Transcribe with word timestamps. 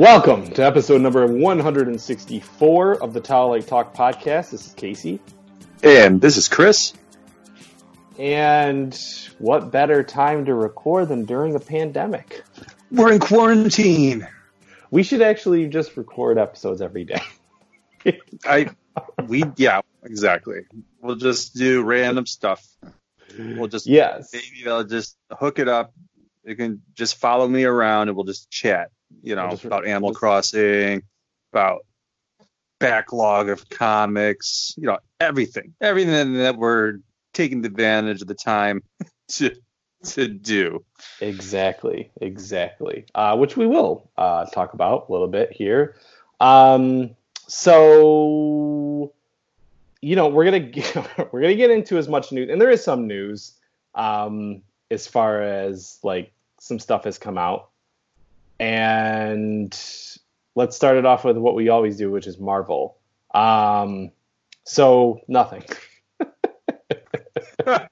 Welcome 0.00 0.50
to 0.52 0.64
episode 0.64 1.02
number 1.02 1.26
164 1.26 3.02
of 3.02 3.12
the 3.12 3.20
Towel 3.20 3.50
Lake 3.50 3.66
Talk 3.66 3.94
podcast. 3.94 4.50
This 4.50 4.66
is 4.66 4.72
Casey. 4.72 5.20
And 5.82 6.22
this 6.22 6.38
is 6.38 6.48
Chris. 6.48 6.94
And 8.18 8.98
what 9.36 9.70
better 9.70 10.02
time 10.02 10.46
to 10.46 10.54
record 10.54 11.08
than 11.08 11.26
during 11.26 11.54
a 11.54 11.60
pandemic? 11.60 12.44
We're 12.90 13.12
in 13.12 13.18
quarantine. 13.18 14.26
We 14.90 15.02
should 15.02 15.20
actually 15.20 15.68
just 15.68 15.94
record 15.98 16.38
episodes 16.38 16.80
every 16.80 17.04
day. 17.04 17.20
I, 18.46 18.70
we, 19.26 19.44
yeah, 19.56 19.82
exactly. 20.02 20.62
We'll 21.02 21.16
just 21.16 21.54
do 21.54 21.82
random 21.82 22.24
stuff. 22.24 22.66
We'll 23.38 23.68
just, 23.68 23.86
yes. 23.86 24.30
maybe 24.32 24.66
I'll 24.66 24.82
just 24.82 25.18
hook 25.30 25.58
it 25.58 25.68
up. 25.68 25.92
You 26.42 26.56
can 26.56 26.80
just 26.94 27.16
follow 27.16 27.46
me 27.46 27.64
around 27.64 28.08
and 28.08 28.16
we'll 28.16 28.24
just 28.24 28.48
chat, 28.48 28.92
you 29.22 29.34
know, 29.34 29.50
just- 29.50 29.64
about 29.64 29.86
Animal 29.86 30.10
just- 30.10 30.20
Crossing, 30.20 31.02
about 31.52 31.84
backlog 32.78 33.48
of 33.48 33.68
comics, 33.68 34.72
you 34.76 34.86
know, 34.86 34.98
everything, 35.20 35.74
everything 35.80 36.34
that 36.34 36.56
we're 36.56 36.98
taking 37.32 37.64
advantage 37.64 38.22
of 38.22 38.28
the 38.28 38.34
time 38.34 38.82
to, 39.28 39.54
to 40.02 40.28
do. 40.28 40.82
Exactly, 41.20 42.10
exactly. 42.20 43.04
Uh, 43.14 43.36
which 43.36 43.56
we 43.56 43.66
will 43.66 44.10
uh, 44.16 44.46
talk 44.46 44.72
about 44.72 45.06
a 45.08 45.12
little 45.12 45.28
bit 45.28 45.52
here. 45.52 45.96
Um, 46.40 47.10
so, 47.46 49.12
you 50.00 50.16
know, 50.16 50.28
we're 50.28 50.44
gonna 50.44 50.60
get, 50.60 50.94
we're 51.32 51.42
gonna 51.42 51.54
get 51.56 51.70
into 51.70 51.98
as 51.98 52.08
much 52.08 52.32
news, 52.32 52.48
and 52.48 52.60
there 52.60 52.70
is 52.70 52.82
some 52.82 53.06
news 53.06 53.52
um, 53.94 54.62
as 54.90 55.06
far 55.06 55.42
as 55.42 55.98
like 56.02 56.32
some 56.58 56.78
stuff 56.78 57.04
has 57.04 57.18
come 57.18 57.36
out, 57.36 57.69
and 58.60 59.72
let's 60.54 60.76
start 60.76 60.96
it 60.96 61.06
off 61.06 61.24
with 61.24 61.36
what 61.36 61.54
we 61.56 61.68
always 61.68 61.96
do, 61.96 62.10
which 62.10 62.26
is 62.26 62.38
Marvel. 62.38 62.98
Um, 63.34 64.12
so 64.64 65.20
nothing. 65.26 65.64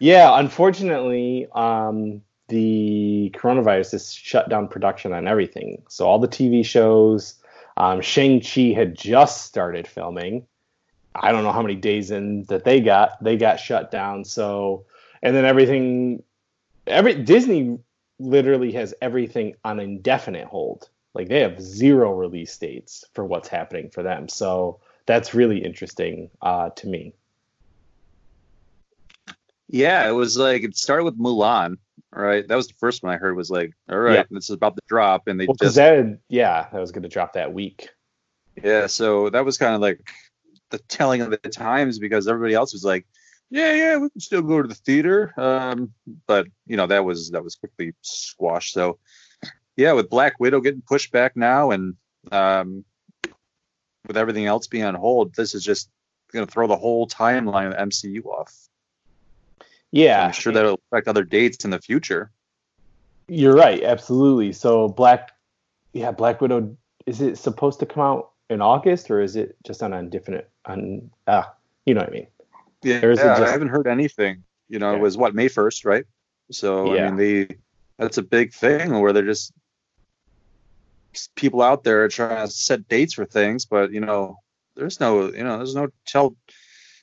Yeah, 0.00 0.38
unfortunately, 0.38 1.46
um, 1.54 2.22
the 2.48 3.30
coronavirus 3.36 3.92
has 3.92 4.12
shut 4.12 4.48
down 4.48 4.66
production 4.66 5.12
on 5.12 5.28
everything. 5.28 5.82
So 5.88 6.06
all 6.06 6.18
the 6.18 6.26
TV 6.26 6.64
shows, 6.64 7.34
um, 7.76 8.00
Shang 8.00 8.40
Chi 8.40 8.72
had 8.74 8.96
just 8.96 9.44
started 9.44 9.86
filming. 9.86 10.46
I 11.14 11.32
don't 11.32 11.44
know 11.44 11.52
how 11.52 11.60
many 11.60 11.74
days 11.74 12.10
in 12.10 12.44
that 12.44 12.64
they 12.64 12.80
got. 12.80 13.22
They 13.22 13.36
got 13.36 13.60
shut 13.60 13.90
down. 13.90 14.24
So, 14.24 14.86
and 15.22 15.36
then 15.36 15.44
everything, 15.44 16.22
every 16.86 17.14
Disney 17.22 17.78
literally 18.20 18.72
has 18.72 18.94
everything 19.00 19.54
on 19.64 19.80
indefinite 19.80 20.46
hold. 20.46 20.88
Like 21.14 21.28
they 21.28 21.40
have 21.40 21.60
zero 21.60 22.12
release 22.12 22.56
dates 22.56 23.04
for 23.14 23.24
what's 23.24 23.48
happening 23.48 23.90
for 23.90 24.02
them. 24.02 24.28
So 24.28 24.80
that's 25.06 25.34
really 25.34 25.58
interesting 25.58 26.30
uh, 26.40 26.70
to 26.70 26.86
me. 26.86 27.14
Yeah, 29.68 30.08
it 30.08 30.12
was 30.12 30.36
like 30.36 30.62
it 30.62 30.76
started 30.76 31.04
with 31.04 31.18
Mulan, 31.18 31.76
right? 32.12 32.46
That 32.46 32.56
was 32.56 32.68
the 32.68 32.74
first 32.74 33.02
one 33.02 33.12
I 33.12 33.16
heard 33.16 33.36
was 33.36 33.50
like, 33.50 33.72
all 33.88 33.98
right, 33.98 34.14
Yeah. 34.16 34.24
this 34.30 34.44
is 34.50 34.54
about 34.54 34.74
the 34.76 34.82
drop, 34.88 35.28
and 35.28 35.40
they 35.40 35.46
Well, 35.46 35.56
just 35.60 35.76
that, 35.76 36.18
yeah, 36.28 36.68
that 36.72 36.80
was 36.80 36.92
going 36.92 37.04
to 37.04 37.08
drop 37.08 37.32
that 37.34 37.52
week. 37.52 37.88
yeah. 38.62 38.86
So 38.86 39.30
that 39.30 39.44
was 39.44 39.58
kind 39.58 39.74
of 39.74 39.80
like 39.80 40.00
the 40.70 40.78
telling 40.78 41.20
of 41.22 41.30
the 41.30 41.36
times 41.36 41.98
because 41.98 42.28
everybody 42.28 42.54
else 42.54 42.72
was 42.72 42.84
like, 42.84 43.06
yeah, 43.50 43.74
yeah, 43.74 43.96
we 43.96 44.08
can 44.10 44.20
still 44.20 44.42
go 44.42 44.62
to 44.62 44.68
the 44.68 44.74
theater, 44.74 45.34
um, 45.36 45.92
but 46.26 46.46
you 46.66 46.76
know 46.76 46.86
that 46.86 47.04
was 47.04 47.30
that 47.30 47.42
was 47.42 47.56
quickly 47.56 47.92
squashed. 48.00 48.72
So 48.72 48.98
yeah, 49.76 49.92
with 49.92 50.08
Black 50.08 50.38
Widow 50.38 50.60
getting 50.60 50.82
pushed 50.82 51.10
back 51.10 51.36
now, 51.36 51.72
and 51.72 51.96
um, 52.30 52.84
with 54.06 54.16
everything 54.16 54.46
else 54.46 54.68
being 54.68 54.84
on 54.84 54.94
hold, 54.94 55.34
this 55.34 55.54
is 55.54 55.64
just 55.64 55.90
going 56.32 56.46
to 56.46 56.52
throw 56.52 56.68
the 56.68 56.76
whole 56.76 57.08
timeline 57.08 57.66
of 57.66 57.72
the 57.72 57.78
MCU 57.78 58.24
off. 58.26 58.54
Yeah, 59.90 60.26
I'm 60.26 60.32
sure 60.32 60.52
that'll 60.52 60.80
affect 60.92 61.08
other 61.08 61.24
dates 61.24 61.64
in 61.64 61.70
the 61.70 61.80
future. 61.80 62.30
you're 63.26 63.56
right, 63.56 63.82
absolutely. 63.82 64.52
So 64.52 64.88
Black, 64.88 65.32
yeah, 65.92 66.12
Black 66.12 66.40
Widow. 66.40 66.76
Is 67.06 67.20
it 67.20 67.38
supposed 67.38 67.80
to 67.80 67.86
come 67.86 68.02
out 68.02 68.30
in 68.50 68.60
August 68.60 69.10
or 69.10 69.20
is 69.20 69.34
it 69.34 69.56
just 69.66 69.82
on 69.82 69.92
indefinite? 69.92 70.48
On 70.66 71.10
ah, 71.26 71.52
you 71.86 71.94
know 71.94 72.02
what 72.02 72.10
I 72.10 72.12
mean? 72.12 72.26
Yeah, 72.82 73.04
Or 73.04 73.10
is 73.10 73.18
it 73.18 73.24
yeah, 73.24 73.38
just- 73.38 73.48
I 73.48 73.52
haven't 73.52 73.68
heard 73.68 73.86
anything. 73.86 74.44
You 74.68 74.78
know, 74.78 74.92
Yeah. 74.92 74.98
it 74.98 75.00
was 75.00 75.16
what 75.16 75.34
May 75.34 75.48
first, 75.48 75.84
right? 75.84 76.04
So 76.50 76.94
Yeah. 76.94 77.06
I 77.08 77.10
mean, 77.10 77.16
they 77.16 77.56
that's 77.98 78.18
a 78.18 78.22
big 78.22 78.52
thing 78.54 78.98
where 79.00 79.12
they're 79.12 79.24
just 79.26 79.52
people 81.34 81.60
out 81.60 81.84
there 81.84 82.06
trying 82.08 82.46
to 82.46 82.52
set 82.52 82.88
dates 82.88 83.14
for 83.14 83.24
things, 83.24 83.66
but 83.66 83.92
you 83.92 84.00
know, 84.00 84.38
there's 84.76 85.00
no, 85.00 85.32
you 85.32 85.42
know, 85.44 85.56
there's 85.58 85.74
no 85.74 85.88
tell, 86.06 86.36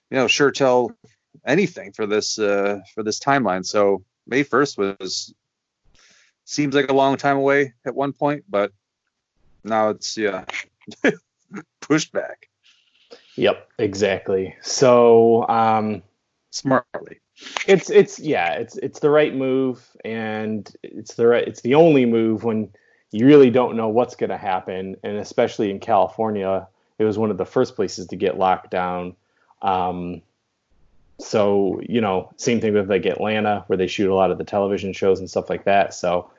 you 0.10 0.18
know, 0.18 0.28
sure 0.28 0.50
tell 0.52 0.92
anything 1.46 1.92
for 1.92 2.06
this 2.08 2.40
uh 2.40 2.80
for 2.96 3.04
this 3.04 3.20
timeline. 3.20 3.66
So 3.66 4.04
May 4.26 4.44
first 4.44 4.78
was 4.78 5.34
seems 6.46 6.74
like 6.74 6.90
a 6.90 6.94
long 6.94 7.18
time 7.18 7.38
away 7.38 7.74
at 7.86 7.94
one 7.96 8.14
point, 8.14 8.46
but 8.50 8.72
now 9.64 9.90
it's 9.90 10.18
yeah 10.18 10.46
pushed 11.82 12.12
back 12.14 12.48
Yep, 13.38 13.70
exactly. 13.78 14.56
So 14.62 15.48
um, 15.48 16.02
smartly. 16.52 17.20
it's 17.68 17.90
it's 17.90 18.20
yeah, 18.20 18.54
it's 18.54 18.78
it's 18.78 19.00
the 19.00 19.12
right 19.12 19.34
move, 19.34 19.88
and 20.04 20.70
it's 20.84 21.14
the 21.14 21.28
right 21.28 21.48
it's 21.48 21.62
the 21.62 21.76
only 21.76 22.06
move 22.06 22.44
when 22.44 22.70
you 23.12 23.26
really 23.26 23.52
don't 23.52 23.78
know 23.78 23.88
what's 23.88 24.16
going 24.16 24.32
to 24.32 24.38
happen, 24.38 24.98
and 25.04 25.18
especially 25.18 25.70
in 25.70 25.80
California, 25.80 26.68
it 26.98 27.04
was 27.04 27.18
one 27.18 27.32
of 27.32 27.38
the 27.38 27.46
first 27.46 27.76
places 27.76 28.08
to 28.08 28.16
get 28.16 28.40
locked 28.40 28.72
down. 28.72 29.16
Um, 29.62 30.24
so 31.20 31.80
you 31.88 32.02
know, 32.02 32.32
same 32.38 32.60
thing 32.60 32.74
with 32.74 32.90
like 32.90 33.06
Atlanta, 33.06 33.64
where 33.68 33.78
they 33.78 33.88
shoot 33.88 34.12
a 34.12 34.16
lot 34.16 34.32
of 34.32 34.40
the 34.40 34.44
television 34.44 34.94
shows 34.94 35.20
and 35.20 35.30
stuff 35.30 35.50
like 35.50 35.66
that. 35.66 35.94
So 35.94 36.32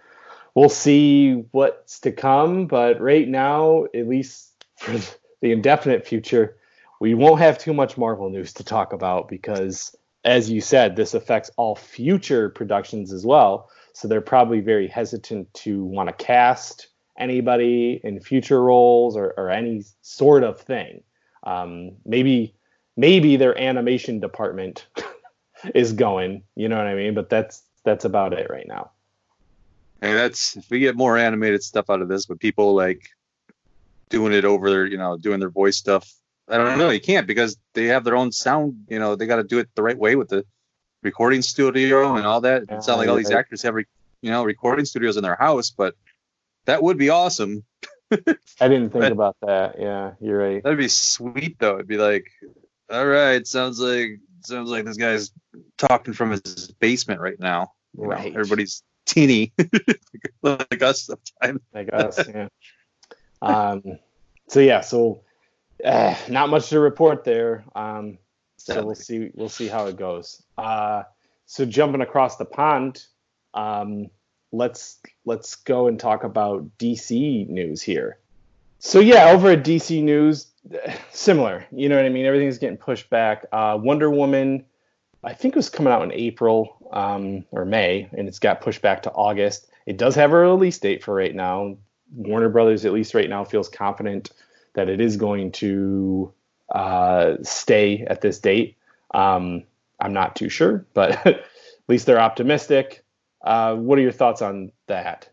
we'll 0.56 0.68
see 0.68 1.44
what's 1.52 2.00
to 2.00 2.10
come, 2.10 2.66
but 2.66 3.00
right 3.00 3.28
now, 3.28 3.84
at 3.94 4.08
least 4.08 4.64
for 4.76 4.92
the 5.40 5.52
indefinite 5.52 6.04
future, 6.04 6.56
we 7.00 7.14
won't 7.14 7.40
have 7.40 7.58
too 7.58 7.72
much 7.72 7.96
Marvel 7.96 8.30
news 8.30 8.52
to 8.54 8.64
talk 8.64 8.92
about 8.92 9.28
because, 9.28 9.94
as 10.24 10.50
you 10.50 10.60
said, 10.60 10.96
this 10.96 11.14
affects 11.14 11.50
all 11.56 11.74
future 11.74 12.48
productions 12.48 13.12
as 13.12 13.24
well. 13.24 13.70
So 13.92 14.08
they're 14.08 14.20
probably 14.20 14.60
very 14.60 14.88
hesitant 14.88 15.52
to 15.54 15.84
want 15.84 16.08
to 16.08 16.24
cast 16.24 16.88
anybody 17.18 18.00
in 18.02 18.20
future 18.20 18.62
roles 18.62 19.16
or, 19.16 19.34
or 19.36 19.50
any 19.50 19.84
sort 20.02 20.44
of 20.44 20.60
thing. 20.60 21.02
Um, 21.44 21.92
maybe 22.04 22.54
maybe 22.96 23.36
their 23.36 23.58
animation 23.58 24.20
department 24.20 24.86
is 25.74 25.92
going, 25.92 26.42
you 26.54 26.68
know 26.68 26.76
what 26.76 26.86
I 26.86 26.94
mean? 26.94 27.14
But 27.14 27.30
that's 27.30 27.62
that's 27.84 28.04
about 28.04 28.32
it 28.32 28.50
right 28.50 28.66
now. 28.66 28.90
Hey, 30.00 30.14
that's 30.14 30.56
if 30.56 30.70
we 30.70 30.78
get 30.80 30.96
more 30.96 31.16
animated 31.16 31.62
stuff 31.62 31.90
out 31.90 32.02
of 32.02 32.08
this, 32.08 32.26
but 32.26 32.38
people 32.38 32.74
like 32.74 33.08
doing 34.10 34.32
it 34.32 34.44
over 34.44 34.86
you 34.86 34.96
know, 34.96 35.16
doing 35.16 35.40
their 35.40 35.50
voice 35.50 35.76
stuff. 35.76 36.12
I 36.50 36.56
don't 36.56 36.78
know. 36.78 36.90
You 36.90 37.00
can't 37.00 37.26
because 37.26 37.56
they 37.74 37.86
have 37.86 38.04
their 38.04 38.16
own 38.16 38.32
sound. 38.32 38.86
You 38.88 38.98
know, 38.98 39.16
they 39.16 39.26
got 39.26 39.36
to 39.36 39.44
do 39.44 39.58
it 39.58 39.68
the 39.74 39.82
right 39.82 39.98
way 39.98 40.16
with 40.16 40.28
the 40.28 40.44
recording 41.02 41.42
studio 41.42 42.16
and 42.16 42.26
all 42.26 42.40
that. 42.42 42.62
It's 42.68 42.88
not 42.88 42.98
like 42.98 43.08
all 43.08 43.16
these 43.16 43.30
actors 43.30 43.62
have, 43.62 43.74
re- 43.74 43.84
you 44.22 44.30
know, 44.30 44.44
recording 44.44 44.84
studios 44.84 45.16
in 45.16 45.22
their 45.22 45.36
house, 45.36 45.70
but 45.70 45.94
that 46.64 46.82
would 46.82 46.96
be 46.98 47.10
awesome. 47.10 47.64
I 48.10 48.68
didn't 48.68 48.90
think 48.90 49.02
But- 49.02 49.12
about 49.12 49.36
that. 49.42 49.76
Yeah, 49.78 50.12
you're 50.20 50.38
right. 50.38 50.62
That'd 50.62 50.78
be 50.78 50.88
sweet 50.88 51.58
though. 51.58 51.74
It'd 51.74 51.86
be 51.86 51.98
like, 51.98 52.26
all 52.90 53.06
right, 53.06 53.46
sounds 53.46 53.78
like 53.78 54.18
sounds 54.40 54.70
like 54.70 54.84
this 54.86 54.96
guy's 54.96 55.30
talking 55.76 56.14
from 56.14 56.30
his 56.30 56.70
basement 56.80 57.20
right 57.20 57.38
now. 57.38 57.72
You 57.96 58.04
know, 58.04 58.08
Right. 58.10 58.32
everybody's 58.34 58.82
teeny 59.04 59.52
like 60.42 60.82
us 60.82 61.02
sometimes. 61.02 61.60
I 61.74 61.84
guess. 61.84 62.24
yeah. 62.28 62.48
Um, 63.42 63.98
so 64.48 64.60
yeah, 64.60 64.80
so 64.80 65.20
uh, 65.84 66.14
not 66.28 66.48
much 66.48 66.68
to 66.70 66.80
report 66.80 67.24
there. 67.24 67.64
Um, 67.74 68.18
so 68.56 68.84
we'll 68.84 68.94
see. 68.94 69.30
We'll 69.34 69.48
see 69.48 69.68
how 69.68 69.86
it 69.86 69.96
goes. 69.96 70.42
Uh, 70.56 71.04
so 71.46 71.64
jumping 71.64 72.02
across 72.02 72.36
the 72.36 72.44
pond, 72.44 73.06
um, 73.54 74.10
let's 74.52 74.98
let's 75.24 75.56
go 75.56 75.86
and 75.86 75.98
talk 75.98 76.24
about 76.24 76.68
DC 76.78 77.48
news 77.48 77.80
here. 77.82 78.18
So 78.80 79.00
yeah, 79.00 79.30
over 79.30 79.50
at 79.50 79.64
DC 79.64 80.02
News, 80.02 80.48
similar. 81.10 81.66
You 81.70 81.88
know 81.88 81.96
what 81.96 82.04
I 82.04 82.10
mean? 82.10 82.26
Everything's 82.26 82.58
getting 82.58 82.76
pushed 82.76 83.10
back. 83.10 83.46
Uh, 83.52 83.78
Wonder 83.80 84.10
Woman, 84.10 84.64
I 85.24 85.34
think 85.34 85.54
it 85.54 85.58
was 85.58 85.70
coming 85.70 85.92
out 85.92 86.02
in 86.02 86.12
April 86.12 86.76
um, 86.92 87.44
or 87.50 87.64
May, 87.64 88.08
and 88.16 88.28
it's 88.28 88.38
got 88.38 88.60
pushed 88.60 88.82
back 88.82 89.02
to 89.04 89.12
August. 89.12 89.68
It 89.86 89.96
does 89.96 90.14
have 90.14 90.32
a 90.32 90.36
release 90.36 90.78
date 90.78 91.02
for 91.02 91.14
right 91.14 91.34
now. 91.34 91.76
Warner 92.14 92.48
Brothers, 92.48 92.84
at 92.84 92.92
least 92.92 93.14
right 93.14 93.28
now, 93.28 93.44
feels 93.44 93.68
confident 93.68 94.30
that 94.78 94.88
it 94.88 95.00
is 95.00 95.16
going 95.16 95.50
to 95.50 96.32
uh, 96.72 97.34
stay 97.42 98.04
at 98.06 98.20
this 98.20 98.38
date. 98.38 98.76
Um, 99.12 99.64
I'm 99.98 100.12
not 100.12 100.36
too 100.36 100.48
sure, 100.48 100.86
but 100.94 101.10
at 101.26 101.42
least 101.88 102.06
they're 102.06 102.20
optimistic. 102.20 103.04
Uh, 103.42 103.74
what 103.74 103.98
are 103.98 104.02
your 104.02 104.12
thoughts 104.12 104.40
on 104.40 104.70
that? 104.86 105.28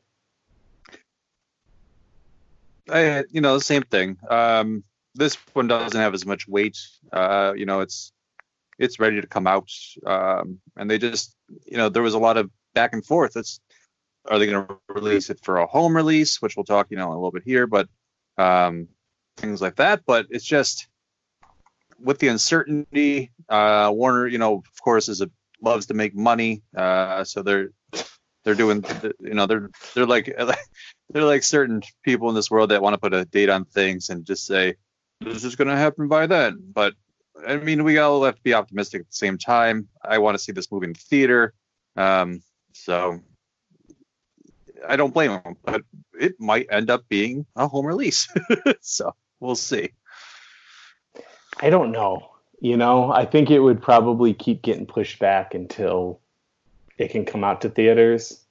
I, 2.89 3.24
you 3.30 3.39
know, 3.39 3.53
the 3.53 3.63
same 3.63 3.83
thing. 3.83 4.18
Um, 4.27 4.83
this 5.13 5.38
one 5.53 5.68
doesn't 5.68 6.00
have 6.00 6.15
as 6.15 6.25
much 6.25 6.48
weight. 6.48 6.80
Uh, 7.13 7.53
you 7.56 7.68
know, 7.68 7.81
it's 7.81 8.12
it's 8.80 9.00
ready 9.00 9.21
to 9.21 9.27
come 9.27 9.45
out, 9.45 9.69
um, 10.07 10.59
and 10.75 10.89
they 10.89 10.98
just, 10.98 11.36
you 11.68 11.77
know, 11.77 11.89
there 11.89 12.01
was 12.01 12.15
a 12.15 12.19
lot 12.19 12.38
of 12.38 12.50
back 12.74 12.94
and 12.94 13.06
forth. 13.06 13.38
It's 13.38 13.59
are 14.27 14.39
they 14.39 14.48
going 14.48 14.65
to 14.65 14.77
release 14.89 15.30
it 15.30 15.39
for 15.44 15.57
a 15.57 15.68
home 15.68 15.95
release, 15.95 16.41
which 16.41 16.56
we'll 16.57 16.63
talk, 16.63 16.88
you 16.89 16.98
know, 16.98 17.09
a 17.09 17.13
little 17.13 17.31
bit 17.31 17.44
here, 17.45 17.68
but 17.68 17.88
um, 18.39 18.88
things 19.37 19.61
like 19.61 19.75
that. 19.75 20.01
But 20.05 20.27
it's 20.29 20.45
just 20.45 20.87
with 21.99 22.19
the 22.19 22.27
uncertainty, 22.27 23.31
uh, 23.49 23.91
Warner, 23.93 24.27
you 24.27 24.37
know, 24.37 24.55
of 24.55 24.81
course, 24.83 25.09
is 25.09 25.21
a 25.21 25.29
loves 25.61 25.85
to 25.87 25.93
make 25.93 26.15
money, 26.15 26.63
uh, 26.75 27.23
so 27.23 27.41
they're 27.41 27.69
they're 28.43 28.55
doing, 28.55 28.83
you 29.19 29.33
know, 29.33 29.45
they're 29.45 29.69
they're 29.93 30.05
like 30.05 30.35
they're 31.09 31.23
like 31.23 31.43
certain 31.43 31.81
people 32.03 32.29
in 32.29 32.35
this 32.35 32.51
world 32.51 32.71
that 32.71 32.81
want 32.81 32.93
to 32.93 32.97
put 32.99 33.13
a 33.13 33.25
date 33.25 33.49
on 33.49 33.65
things 33.65 34.09
and 34.09 34.25
just 34.25 34.45
say 34.45 34.75
this 35.21 35.43
is 35.43 35.55
going 35.55 35.67
to 35.67 35.77
happen 35.77 36.07
by 36.07 36.27
then. 36.27 36.59
But 36.73 36.93
I 37.45 37.57
mean, 37.57 37.83
we 37.83 37.97
all 37.97 38.23
have 38.23 38.35
to 38.35 38.43
be 38.43 38.53
optimistic 38.53 39.01
at 39.01 39.09
the 39.09 39.15
same 39.15 39.38
time. 39.38 39.88
I 40.03 40.19
want 40.19 40.38
to 40.38 40.43
see 40.43 40.51
this 40.51 40.71
movie 40.71 40.88
in 40.88 40.93
the 40.93 40.99
theater, 40.99 41.53
um, 41.95 42.41
so 42.73 43.19
I 44.88 44.95
don't 44.95 45.13
blame 45.13 45.31
them. 45.31 45.57
But 45.63 45.83
it 46.19 46.39
might 46.39 46.67
end 46.69 46.89
up 46.89 47.07
being 47.09 47.45
a 47.55 47.67
home 47.67 47.85
release, 47.85 48.27
so 48.81 49.13
we'll 49.45 49.56
see. 49.56 49.92
I 51.59 51.69
don't 51.69 51.92
know. 51.92 52.31
You 52.59 52.77
know, 52.77 53.12
I 53.12 53.25
think 53.25 53.51
it 53.51 53.59
would 53.59 53.81
probably 53.81 54.33
keep 54.33 54.62
getting 54.62 54.86
pushed 54.86 55.19
back 55.19 55.53
until 55.53 56.19
it 56.97 57.09
can 57.09 57.25
come 57.25 57.44
out 57.44 57.62
to 57.62 57.69
theaters. 57.69 58.44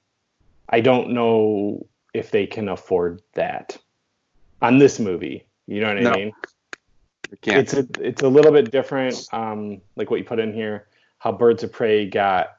I 0.69 0.79
don't 0.81 1.11
know 1.11 1.87
if 2.13 2.31
they 2.31 2.47
can 2.47 2.69
afford 2.69 3.21
that 3.33 3.77
on 4.61 4.77
this 4.77 4.99
movie. 4.99 5.45
You 5.67 5.81
know 5.81 5.93
what 5.93 6.03
no, 6.03 6.11
I 6.11 6.15
mean? 6.15 6.31
It's 7.43 7.73
a 7.73 7.87
it's 7.99 8.21
a 8.21 8.27
little 8.27 8.51
bit 8.51 8.71
different, 8.71 9.27
um, 9.33 9.81
like 9.95 10.09
what 10.09 10.19
you 10.19 10.25
put 10.25 10.39
in 10.39 10.53
here. 10.53 10.87
How 11.17 11.31
Birds 11.31 11.63
of 11.63 11.71
Prey 11.71 12.07
got 12.07 12.57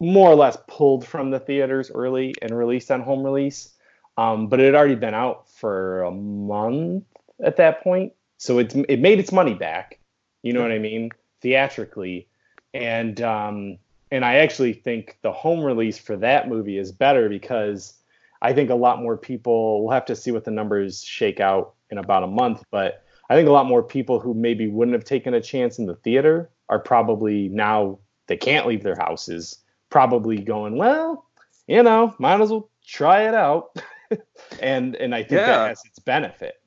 more 0.00 0.30
or 0.30 0.34
less 0.34 0.56
pulled 0.68 1.06
from 1.06 1.30
the 1.30 1.40
theaters 1.40 1.90
early 1.92 2.34
and 2.42 2.56
released 2.56 2.90
on 2.90 3.00
home 3.00 3.22
release, 3.22 3.74
um, 4.16 4.48
but 4.48 4.60
it 4.60 4.66
had 4.66 4.74
already 4.74 4.94
been 4.94 5.14
out 5.14 5.48
for 5.48 6.02
a 6.02 6.10
month 6.10 7.04
at 7.42 7.56
that 7.56 7.82
point, 7.82 8.12
so 8.36 8.58
it 8.58 8.74
it 8.88 9.00
made 9.00 9.18
its 9.18 9.32
money 9.32 9.54
back. 9.54 9.98
You 10.42 10.52
know 10.52 10.62
what 10.62 10.72
I 10.72 10.78
mean? 10.78 11.10
Theatrically, 11.40 12.28
and 12.74 13.20
um, 13.20 13.78
and 14.10 14.24
I 14.24 14.36
actually 14.36 14.72
think 14.72 15.18
the 15.22 15.32
home 15.32 15.60
release 15.60 15.98
for 15.98 16.16
that 16.16 16.48
movie 16.48 16.78
is 16.78 16.92
better 16.92 17.28
because 17.28 17.94
I 18.40 18.52
think 18.52 18.70
a 18.70 18.74
lot 18.74 19.02
more 19.02 19.16
people. 19.16 19.82
We'll 19.82 19.92
have 19.92 20.06
to 20.06 20.16
see 20.16 20.30
what 20.30 20.44
the 20.44 20.50
numbers 20.50 21.02
shake 21.02 21.40
out 21.40 21.74
in 21.90 21.98
about 21.98 22.22
a 22.22 22.28
month, 22.28 22.64
but 22.70 23.04
I 23.30 23.34
think 23.34 23.48
a 23.48 23.52
lot 23.52 23.66
more 23.66 23.82
people 23.82 24.20
who 24.20 24.34
maybe 24.34 24.68
wouldn't 24.68 24.94
have 24.94 25.04
taken 25.04 25.34
a 25.34 25.40
chance 25.40 25.78
in 25.78 25.86
the 25.86 25.96
theater 25.96 26.50
are 26.68 26.78
probably 26.78 27.48
now 27.48 27.98
they 28.26 28.36
can't 28.36 28.66
leave 28.66 28.82
their 28.82 28.96
houses, 28.96 29.58
probably 29.90 30.38
going, 30.38 30.76
well, 30.76 31.26
you 31.66 31.82
know, 31.82 32.14
might 32.18 32.40
as 32.40 32.50
well 32.50 32.70
try 32.86 33.26
it 33.28 33.34
out. 33.34 33.76
and 34.60 34.96
and 34.96 35.14
I 35.14 35.18
think 35.18 35.40
yeah. 35.40 35.46
that 35.46 35.68
has 35.68 35.82
its 35.84 35.98
benefit. 35.98 36.57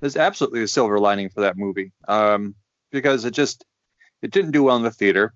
There's 0.00 0.16
absolutely 0.16 0.62
a 0.62 0.68
silver 0.68 0.98
lining 0.98 1.30
for 1.30 1.40
that 1.40 1.56
movie. 1.56 1.92
Um, 2.06 2.54
because 2.90 3.24
it 3.24 3.32
just 3.32 3.64
it 4.22 4.30
didn't 4.30 4.52
do 4.52 4.62
well 4.62 4.76
in 4.76 4.82
the 4.82 4.90
theater, 4.90 5.34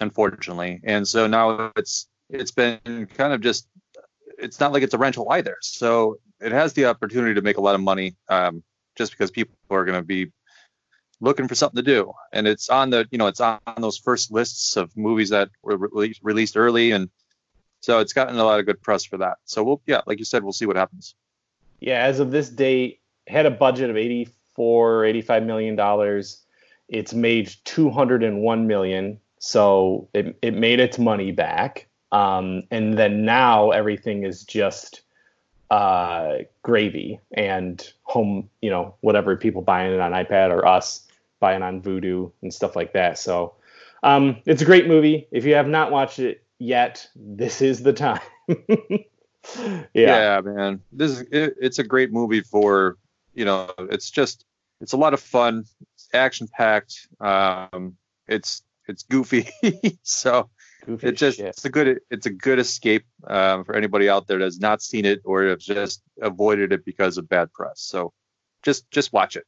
unfortunately. 0.00 0.80
And 0.84 1.06
so 1.06 1.26
now 1.26 1.72
it's 1.76 2.08
it's 2.30 2.50
been 2.50 3.06
kind 3.16 3.32
of 3.32 3.40
just 3.40 3.68
it's 4.38 4.58
not 4.58 4.72
like 4.72 4.82
it's 4.82 4.94
a 4.94 4.98
rental 4.98 5.30
either. 5.30 5.56
So 5.60 6.18
it 6.40 6.52
has 6.52 6.72
the 6.72 6.86
opportunity 6.86 7.34
to 7.34 7.42
make 7.42 7.58
a 7.58 7.60
lot 7.60 7.74
of 7.74 7.80
money 7.80 8.16
um, 8.28 8.62
just 8.96 9.12
because 9.12 9.30
people 9.30 9.54
are 9.70 9.84
going 9.84 10.00
to 10.00 10.06
be 10.06 10.32
looking 11.20 11.46
for 11.46 11.54
something 11.54 11.76
to 11.76 11.82
do. 11.82 12.12
And 12.32 12.48
it's 12.48 12.68
on 12.68 12.90
the, 12.90 13.06
you 13.12 13.18
know, 13.18 13.28
it's 13.28 13.40
on 13.40 13.60
those 13.78 13.98
first 13.98 14.32
lists 14.32 14.76
of 14.76 14.96
movies 14.96 15.30
that 15.30 15.50
were 15.62 15.76
re- 15.76 16.18
released 16.22 16.56
early. 16.56 16.90
And 16.90 17.10
so 17.80 18.00
it's 18.00 18.12
gotten 18.12 18.36
a 18.36 18.44
lot 18.44 18.58
of 18.58 18.66
good 18.66 18.82
press 18.82 19.04
for 19.04 19.18
that. 19.18 19.36
So 19.44 19.62
we'll, 19.62 19.82
yeah, 19.86 20.00
like 20.06 20.18
you 20.18 20.24
said, 20.24 20.42
we'll 20.42 20.52
see 20.52 20.66
what 20.66 20.76
happens. 20.76 21.14
Yeah. 21.78 22.02
As 22.02 22.18
of 22.18 22.32
this 22.32 22.48
date, 22.48 23.01
had 23.26 23.46
a 23.46 23.50
budget 23.50 23.90
of 23.90 23.96
84, 23.96 25.04
85 25.04 25.42
million 25.44 25.76
dollars. 25.76 26.42
It's 26.88 27.14
made 27.14 27.52
201 27.64 28.66
million. 28.66 29.18
So 29.38 30.08
it, 30.14 30.36
it 30.42 30.54
made 30.54 30.78
its 30.78 30.98
money 30.98 31.32
back. 31.32 31.88
Um, 32.12 32.64
and 32.70 32.98
then 32.98 33.24
now 33.24 33.70
everything 33.70 34.24
is 34.24 34.44
just 34.44 35.02
uh, 35.70 36.38
gravy 36.62 37.18
and 37.32 37.92
home, 38.02 38.50
you 38.60 38.68
know, 38.68 38.94
whatever 39.00 39.36
people 39.36 39.62
buying 39.62 39.92
it 39.92 40.00
on 40.00 40.12
iPad 40.12 40.50
or 40.50 40.66
us 40.66 41.06
buying 41.40 41.62
on 41.62 41.80
Vudu 41.80 42.30
and 42.42 42.52
stuff 42.52 42.76
like 42.76 42.92
that. 42.92 43.18
So 43.18 43.54
um, 44.02 44.36
it's 44.44 44.60
a 44.60 44.66
great 44.66 44.86
movie. 44.86 45.26
If 45.30 45.46
you 45.46 45.54
have 45.54 45.66
not 45.66 45.90
watched 45.90 46.18
it 46.18 46.44
yet, 46.58 47.08
this 47.16 47.62
is 47.62 47.82
the 47.82 47.92
time. 47.94 48.20
yeah. 48.48 49.78
yeah, 49.94 50.40
man, 50.42 50.82
this 50.92 51.12
is 51.12 51.20
it, 51.32 51.54
it's 51.60 51.78
a 51.78 51.84
great 51.84 52.12
movie 52.12 52.42
for 52.42 52.98
you 53.34 53.44
know. 53.44 53.70
It's 53.78 54.10
just 54.10 54.44
it's 54.80 54.92
a 54.92 54.96
lot 54.96 55.14
of 55.14 55.20
fun. 55.20 55.64
It's 55.94 56.08
action 56.12 56.48
packed. 56.48 57.08
Um, 57.20 57.96
it's 58.26 58.62
it's 58.88 59.02
goofy. 59.04 59.48
so 60.02 60.50
Goofy 60.84 61.08
it 61.08 61.12
just 61.12 61.38
shit. 61.38 61.46
it's 61.46 61.64
a 61.64 61.70
good 61.70 62.00
it's 62.10 62.26
a 62.26 62.30
good 62.30 62.58
escape 62.58 63.04
um, 63.26 63.64
for 63.64 63.74
anybody 63.76 64.08
out 64.08 64.26
there 64.26 64.38
that 64.38 64.44
has 64.44 64.58
not 64.58 64.82
seen 64.82 65.04
it 65.04 65.20
or 65.24 65.44
has 65.44 65.64
just 65.64 66.02
avoided 66.20 66.72
it 66.72 66.84
because 66.84 67.18
of 67.18 67.28
bad 67.28 67.52
press. 67.52 67.80
So 67.80 68.12
just 68.62 68.90
just 68.90 69.12
watch 69.12 69.36
it, 69.36 69.46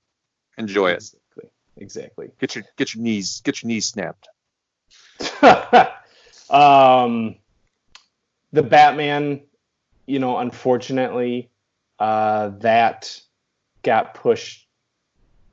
enjoy 0.56 0.92
exactly. 0.92 1.44
it. 1.44 1.52
Exactly. 1.76 2.30
Get 2.38 2.54
your 2.54 2.64
get 2.76 2.94
your 2.94 3.02
knees 3.02 3.40
get 3.40 3.62
your 3.62 3.68
knees 3.68 3.86
snapped. 3.86 4.28
um, 6.50 7.36
the 8.52 8.62
Batman, 8.62 9.42
you 10.06 10.20
know, 10.20 10.38
unfortunately, 10.38 11.50
uh, 11.98 12.50
that 12.60 13.20
got 13.84 14.14
pushed 14.14 14.66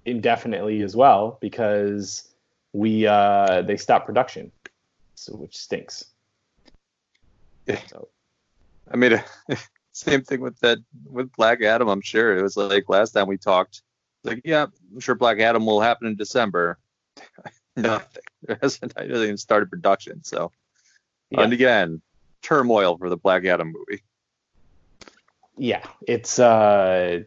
indefinitely 0.05 0.81
as 0.81 0.95
well 0.95 1.37
because 1.41 2.27
we 2.73 3.05
uh, 3.05 3.61
they 3.61 3.77
stopped 3.77 4.07
production 4.07 4.51
so 5.21 5.35
which 5.35 5.55
stinks. 5.55 6.05
Yeah. 7.67 7.79
So. 7.87 8.07
I 8.91 8.97
mean, 8.97 9.23
same 9.91 10.23
thing 10.23 10.41
with 10.41 10.59
that 10.59 10.79
with 11.05 11.31
Black 11.33 11.61
Adam. 11.61 11.87
I'm 11.87 12.01
sure 12.01 12.37
it 12.37 12.41
was 12.41 12.57
like 12.57 12.89
last 12.89 13.11
time 13.11 13.27
we 13.27 13.37
talked. 13.37 13.83
Like, 14.23 14.41
yeah, 14.43 14.67
I'm 14.93 14.99
sure 14.99 15.15
Black 15.15 15.39
Adam 15.39 15.65
will 15.65 15.81
happen 15.81 16.07
in 16.07 16.15
December. 16.15 16.77
Nothing. 17.75 18.23
Hasn't, 18.61 18.97
hasn't 18.97 19.15
even 19.15 19.37
started 19.37 19.69
production. 19.69 20.23
So, 20.23 20.51
yeah. 21.29 21.41
and 21.41 21.53
again, 21.53 22.01
turmoil 22.41 22.97
for 22.97 23.09
the 23.09 23.17
Black 23.17 23.45
Adam 23.45 23.71
movie. 23.71 24.03
Yeah, 25.57 25.85
it's 26.07 26.39
uh, 26.39 27.21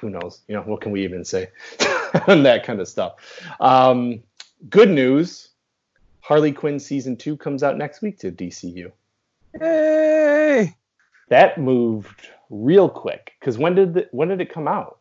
who 0.00 0.10
knows? 0.10 0.40
You 0.48 0.56
know, 0.56 0.62
what 0.62 0.80
can 0.80 0.92
we 0.92 1.04
even 1.04 1.24
say 1.24 1.50
on 2.26 2.42
that 2.44 2.64
kind 2.64 2.80
of 2.80 2.88
stuff? 2.88 3.14
Um, 3.60 4.22
good 4.68 4.90
news 4.90 5.50
Harley 6.30 6.52
Quinn 6.52 6.78
season 6.78 7.16
two 7.16 7.36
comes 7.36 7.64
out 7.64 7.76
next 7.76 8.02
week 8.02 8.18
to 8.20 8.30
DCU. 8.30 8.92
Hey, 9.58 10.76
that 11.28 11.58
moved 11.58 12.28
real 12.50 12.88
quick. 12.88 13.32
Because 13.40 13.58
when 13.58 13.74
did 13.74 13.94
the, 13.94 14.08
when 14.12 14.28
did 14.28 14.40
it 14.40 14.52
come 14.52 14.68
out? 14.68 14.98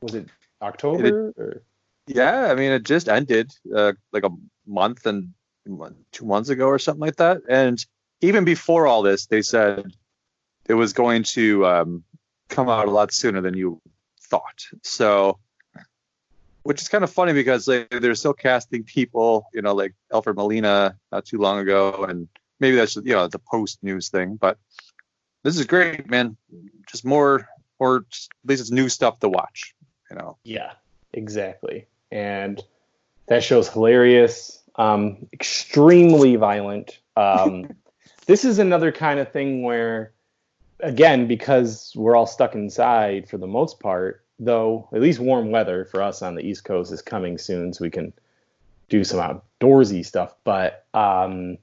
Was 0.00 0.16
it 0.16 0.28
October? 0.60 1.28
It, 1.28 1.34
or? 1.36 1.62
Yeah, 2.08 2.50
I 2.50 2.56
mean 2.56 2.72
it 2.72 2.82
just 2.82 3.08
ended 3.08 3.52
uh, 3.72 3.92
like 4.12 4.24
a 4.24 4.30
month 4.66 5.06
and 5.06 5.32
two 6.10 6.24
months 6.24 6.48
ago 6.48 6.66
or 6.66 6.80
something 6.80 7.00
like 7.00 7.16
that. 7.16 7.42
And 7.48 7.84
even 8.20 8.44
before 8.44 8.88
all 8.88 9.02
this, 9.02 9.26
they 9.26 9.42
said 9.42 9.84
it 10.66 10.74
was 10.74 10.92
going 10.92 11.22
to 11.34 11.64
um, 11.64 12.04
come 12.48 12.68
out 12.68 12.88
a 12.88 12.90
lot 12.90 13.12
sooner 13.12 13.40
than 13.40 13.56
you 13.56 13.80
thought. 14.32 14.66
So 14.82 15.38
which 16.62 16.80
is 16.80 16.88
kind 16.88 17.04
of 17.04 17.10
funny 17.10 17.32
because 17.32 17.66
like, 17.66 17.90
they're 17.90 18.14
still 18.14 18.32
casting 18.32 18.84
people, 18.84 19.46
you 19.52 19.62
know, 19.62 19.74
like 19.74 19.94
Alfred 20.12 20.36
Molina 20.36 20.96
not 21.10 21.24
too 21.24 21.38
long 21.38 21.58
ago, 21.58 22.04
and 22.08 22.28
maybe 22.60 22.76
that's 22.76 22.96
you 22.96 23.14
know 23.14 23.28
the 23.28 23.38
post 23.38 23.82
news 23.82 24.08
thing, 24.08 24.36
but 24.36 24.58
this 25.42 25.58
is 25.58 25.66
great, 25.66 26.08
man. 26.08 26.36
Just 26.86 27.04
more, 27.04 27.48
or 27.78 27.96
at 27.96 28.48
least 28.48 28.60
it's 28.60 28.70
new 28.70 28.88
stuff 28.88 29.18
to 29.20 29.28
watch, 29.28 29.74
you 30.10 30.16
know. 30.16 30.36
Yeah, 30.44 30.72
exactly, 31.12 31.86
and 32.10 32.62
that 33.26 33.42
show's 33.42 33.68
hilarious, 33.68 34.62
um, 34.76 35.26
extremely 35.32 36.36
violent. 36.36 36.98
Um, 37.16 37.74
this 38.26 38.44
is 38.44 38.58
another 38.60 38.92
kind 38.92 39.18
of 39.18 39.32
thing 39.32 39.62
where, 39.62 40.12
again, 40.82 41.26
because 41.26 41.92
we're 41.96 42.16
all 42.16 42.26
stuck 42.26 42.54
inside 42.54 43.28
for 43.28 43.38
the 43.38 43.46
most 43.46 43.80
part 43.80 44.22
though, 44.38 44.88
at 44.92 45.00
least 45.00 45.20
warm 45.20 45.50
weather 45.50 45.84
for 45.84 46.02
us 46.02 46.20
on 46.20 46.34
the 46.34 46.42
East 46.42 46.64
Coast 46.64 46.92
is 46.92 47.00
coming 47.00 47.38
soon, 47.38 47.72
so 47.72 47.84
we 47.84 47.90
can 47.90 48.12
do 48.88 49.04
some 49.04 49.20
outdoorsy 49.20 50.04
stuff. 50.04 50.34
But 50.44 50.84
um, 50.94 51.58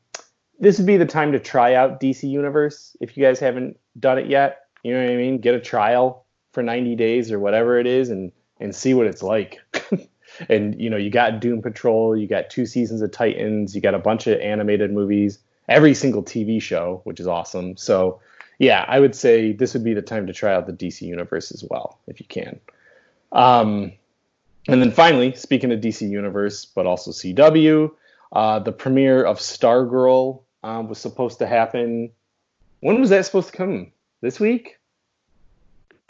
this 0.60 0.78
would 0.78 0.88
be 0.88 0.98
the 0.98 1.06
time 1.06 1.32
to 1.34 1.40
try 1.40 1.76
out 1.76 2.00
DC 2.00 2.30
Universe 2.30 2.96
if 3.02 3.16
you 3.18 3.24
guys 3.24 3.40
haven't 3.40 3.78
done 4.00 4.18
it 4.18 4.28
yet. 4.28 4.66
You 4.84 4.94
know 4.94 5.04
what 5.04 5.12
I 5.12 5.18
mean? 5.18 5.40
Get 5.40 5.56
a 5.56 5.60
trial 5.60 6.26
for 6.54 6.64
90 6.64 6.96
days 6.96 7.32
or 7.32 7.40
whatever 7.40 7.80
it 7.80 7.88
is, 7.88 8.10
and 8.10 8.32
and 8.60 8.76
see 8.76 8.94
what 8.94 9.08
it's 9.08 9.24
like. 9.24 9.60
and 10.50 10.80
you 10.80 10.90
know, 10.90 10.98
you 10.98 11.10
got 11.10 11.40
Doom 11.40 11.62
Patrol, 11.62 12.16
you 12.16 12.28
got 12.28 12.50
two 12.50 12.66
seasons 12.66 13.02
of 13.02 13.12
Titans, 13.12 13.76
you 13.76 13.82
got 13.82 13.94
a 13.94 14.00
bunch 14.00 14.28
of 14.28 14.40
animated 14.40 14.92
movies, 14.92 15.40
every 15.68 15.94
single 15.94 16.24
TV 16.24 16.62
show, 16.62 17.02
which 17.04 17.20
is 17.20 17.28
awesome. 17.28 17.76
So 17.78 18.22
yeah, 18.60 18.86
I 18.88 19.00
would 19.00 19.16
say 19.16 19.54
this 19.54 19.74
would 19.74 19.84
be 19.84 19.94
the 19.94 20.02
time 20.02 20.28
to 20.28 20.34
try 20.34 20.54
out 20.54 20.68
the 20.68 20.74
DC 20.74 21.02
universe 21.02 21.52
as 21.52 21.64
well, 21.64 22.00
if 22.08 22.20
you 22.20 22.26
can. 22.28 22.60
Um, 23.32 23.94
and 24.68 24.82
then 24.82 24.92
finally, 24.92 25.34
speaking 25.34 25.72
of 25.72 25.80
DC 25.80 26.08
Universe, 26.08 26.66
but 26.66 26.86
also 26.86 27.12
CW, 27.12 27.92
uh, 28.34 28.60
the 28.60 28.72
premiere 28.72 29.24
of 29.24 29.40
Stargirl 29.40 30.42
um, 30.64 30.90
was 30.90 31.00
supposed 31.00 31.40
to 31.40 31.48
happen. 31.48 32.12
When 32.82 33.00
was 33.00 33.10
that 33.10 33.26
supposed 33.26 33.50
to 33.52 33.58
come? 33.58 33.92
This 34.22 34.40
week? 34.40 34.78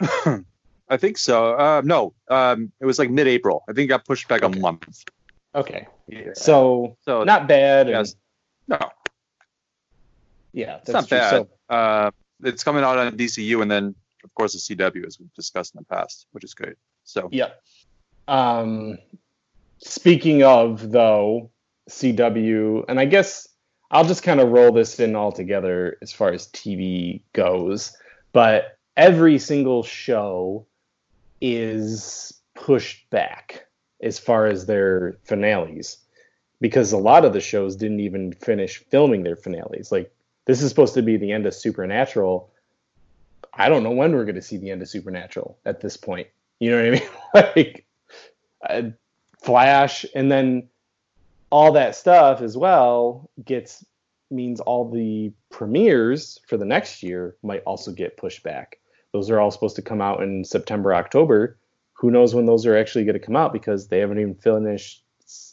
I 0.00 0.96
think 0.96 1.16
so. 1.16 1.54
Uh, 1.54 1.82
no, 1.84 2.12
um, 2.28 2.72
it 2.80 2.86
was 2.86 2.98
like 2.98 3.08
mid-April. 3.10 3.62
I 3.68 3.72
think 3.72 3.84
it 3.84 3.88
got 3.88 4.04
pushed 4.04 4.26
back 4.26 4.42
okay. 4.42 4.58
a 4.58 4.60
month. 4.60 5.04
Okay. 5.54 5.86
Yeah. 6.08 6.32
So, 6.34 6.96
so 7.04 7.22
not 7.22 7.46
bad. 7.46 7.88
Yes. 7.88 8.16
no. 8.66 8.78
Yeah, 10.52 10.78
it's 10.78 10.90
not 10.90 11.06
true. 11.06 11.18
bad. 11.18 11.30
So, 11.30 11.48
uh, 11.68 12.10
it's 12.44 12.64
coming 12.64 12.84
out 12.84 12.98
on 12.98 13.16
DCU, 13.16 13.62
and 13.62 13.70
then 13.70 13.94
of 14.24 14.34
course 14.34 14.52
the 14.52 14.76
CW, 14.76 15.06
as 15.06 15.18
we've 15.18 15.32
discussed 15.34 15.74
in 15.74 15.78
the 15.80 15.94
past, 15.94 16.26
which 16.32 16.44
is 16.44 16.54
great. 16.54 16.76
So. 17.04 17.28
yeah. 17.32 17.50
Um, 18.28 18.98
speaking 19.78 20.42
of 20.42 20.90
though, 20.90 21.50
CW, 21.88 22.84
and 22.88 23.00
I 23.00 23.04
guess 23.04 23.48
I'll 23.90 24.04
just 24.04 24.22
kind 24.22 24.40
of 24.40 24.50
roll 24.50 24.72
this 24.72 25.00
in 25.00 25.16
all 25.16 25.32
together 25.32 25.96
as 26.00 26.12
far 26.12 26.32
as 26.32 26.46
TV 26.48 27.22
goes, 27.32 27.96
but 28.32 28.78
every 28.96 29.38
single 29.38 29.82
show 29.82 30.66
is 31.40 32.32
pushed 32.54 33.08
back 33.10 33.66
as 34.02 34.18
far 34.18 34.46
as 34.46 34.66
their 34.66 35.16
finales 35.24 35.98
because 36.60 36.92
a 36.92 36.98
lot 36.98 37.24
of 37.24 37.32
the 37.32 37.40
shows 37.40 37.76
didn't 37.76 38.00
even 38.00 38.32
finish 38.32 38.78
filming 38.90 39.22
their 39.22 39.36
finales. 39.36 39.90
Like 39.90 40.12
this 40.50 40.62
is 40.62 40.68
supposed 40.68 40.94
to 40.94 41.02
be 41.02 41.16
the 41.16 41.30
end 41.30 41.46
of 41.46 41.54
Supernatural. 41.54 42.50
I 43.54 43.68
don't 43.68 43.84
know 43.84 43.92
when 43.92 44.12
we're 44.12 44.24
going 44.24 44.34
to 44.34 44.42
see 44.42 44.56
the 44.56 44.72
end 44.72 44.82
of 44.82 44.88
Supernatural 44.88 45.56
at 45.64 45.80
this 45.80 45.96
point. 45.96 46.26
You 46.58 46.72
know 46.72 46.76
what 46.78 46.86
I 46.86 46.90
mean? 46.90 47.54
like 47.56 47.86
uh, 48.68 48.82
Flash, 49.40 50.04
and 50.12 50.28
then 50.28 50.68
all 51.50 51.70
that 51.72 51.94
stuff 51.94 52.42
as 52.42 52.56
well 52.56 53.30
gets 53.44 53.84
means 54.32 54.58
all 54.58 54.90
the 54.90 55.32
premieres 55.50 56.40
for 56.48 56.56
the 56.56 56.64
next 56.64 57.04
year 57.04 57.36
might 57.44 57.62
also 57.62 57.92
get 57.92 58.16
pushed 58.16 58.42
back. 58.42 58.80
Those 59.12 59.30
are 59.30 59.38
all 59.38 59.52
supposed 59.52 59.76
to 59.76 59.82
come 59.82 60.00
out 60.00 60.20
in 60.20 60.44
September, 60.44 60.92
October. 60.92 61.58
Who 61.92 62.10
knows 62.10 62.34
when 62.34 62.46
those 62.46 62.66
are 62.66 62.76
actually 62.76 63.04
going 63.04 63.18
to 63.18 63.24
come 63.24 63.36
out 63.36 63.52
because 63.52 63.86
they 63.86 64.00
haven't 64.00 64.18
even 64.18 64.34
finished, 64.34 65.04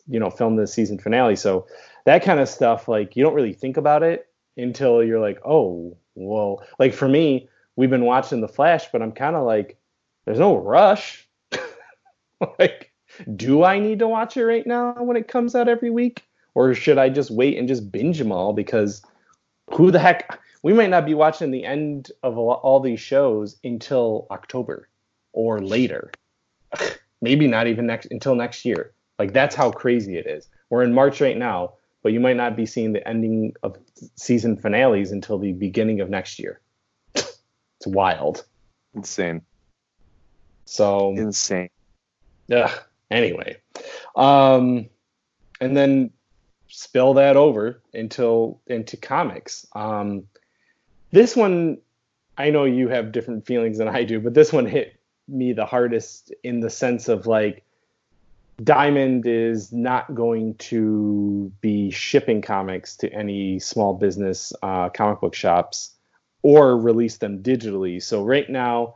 you 0.08 0.20
know, 0.20 0.32
filmed 0.32 0.58
the 0.58 0.66
season 0.66 0.98
finale. 0.98 1.36
So 1.36 1.68
that 2.06 2.24
kind 2.24 2.39
of 2.39 2.50
stuff, 2.50 2.88
like 2.88 3.16
you 3.16 3.24
don't 3.24 3.36
really 3.36 3.54
think 3.54 3.77
about 3.77 4.01
it 4.01 4.27
until 4.57 5.03
you're 5.03 5.19
like, 5.19 5.39
oh, 5.45 5.95
well, 6.15 6.63
like 6.79 6.93
for 6.93 7.07
me, 7.07 7.47
we've 7.75 7.89
been 7.89 8.05
watching 8.05 8.41
The 8.41 8.47
Flash, 8.47 8.87
but 8.91 9.01
I'm 9.01 9.11
kind 9.11 9.35
of 9.35 9.45
like, 9.45 9.77
there's 10.25 10.39
no 10.39 10.57
rush. 10.57 11.27
like 12.59 12.87
do 13.35 13.63
I 13.63 13.79
need 13.79 13.99
to 13.99 14.07
watch 14.07 14.37
it 14.37 14.45
right 14.45 14.65
now 14.65 14.93
when 14.93 15.17
it 15.17 15.27
comes 15.27 15.55
out 15.55 15.67
every 15.67 15.89
week? 15.89 16.23
Or 16.53 16.73
should 16.73 16.97
I 16.97 17.09
just 17.09 17.31
wait 17.31 17.57
and 17.57 17.67
just 17.67 17.91
binge 17.91 18.17
them 18.17 18.31
all? 18.31 18.53
Because 18.53 19.01
who 19.73 19.91
the 19.91 19.99
heck, 19.99 20.39
we 20.63 20.73
might 20.73 20.89
not 20.89 21.05
be 21.05 21.13
watching 21.13 21.51
the 21.51 21.63
end 21.63 22.11
of 22.23 22.37
all 22.37 22.79
these 22.79 22.99
shows 22.99 23.57
until 23.63 24.27
October 24.31 24.87
or 25.33 25.61
later. 25.61 26.11
Maybe 27.21 27.47
not 27.47 27.67
even 27.67 27.85
next 27.85 28.07
until 28.11 28.35
next 28.35 28.65
year. 28.65 28.93
Like 29.19 29.33
that's 29.33 29.55
how 29.55 29.71
crazy 29.71 30.17
it 30.17 30.27
is. 30.27 30.47
We're 30.69 30.83
in 30.83 30.93
March 30.93 31.21
right 31.21 31.37
now, 31.37 31.73
but 32.04 32.13
you 32.13 32.20
might 32.20 32.38
not 32.38 32.56
be 32.56 32.66
seeing 32.66 32.94
the 32.94 33.08
ending 33.08 33.54
of 33.63 33.77
season 34.16 34.58
finales 34.58 35.12
until 35.12 35.38
the 35.38 35.54
beginning 35.54 36.01
of 36.01 36.10
next 36.10 36.39
year. 36.39 36.60
it's 37.16 37.86
wild. 37.86 38.46
Insane. 38.94 39.42
So 40.66 41.13
insane. 41.16 41.70
Yeah. 42.48 42.74
Anyway, 43.10 43.58
um, 44.16 44.89
and 45.62 45.75
then 45.77 46.12
spill 46.68 47.13
that 47.16 47.38
over 47.38 47.82
until 47.94 48.60
into 48.68 48.98
comics. 48.98 49.66
Um, 49.74 50.27
this 51.12 51.36
one, 51.36 51.77
I 52.38 52.50
know 52.50 52.66
you 52.66 52.89
have 52.89 53.12
different 53.12 53.46
feelings 53.46 53.77
than 53.77 53.88
I 53.88 54.04
do, 54.04 54.20
but 54.20 54.34
this 54.34 54.51
one 54.51 54.66
hit 54.66 55.00
me 55.27 55.54
the 55.54 55.66
hardest 55.66 56.34
in 56.44 56.60
the 56.60 56.70
sense 56.70 57.08
of 57.08 57.27
like 57.27 57.63
Diamond 58.63 59.25
is 59.25 59.71
not 59.71 60.13
going 60.15 60.55
to 60.55 61.51
be 61.61 61.91
shipping 61.91 62.41
comics 62.41 62.95
to 62.97 63.11
any 63.13 63.59
small 63.59 63.93
business 63.93 64.53
uh, 64.63 64.89
comic 64.89 65.21
book 65.21 65.35
shops 65.35 65.95
or 66.41 66.77
release 66.77 67.17
them 67.17 67.43
digitally. 67.43 68.01
So 68.01 68.23
right 68.23 68.49
now, 68.49 68.95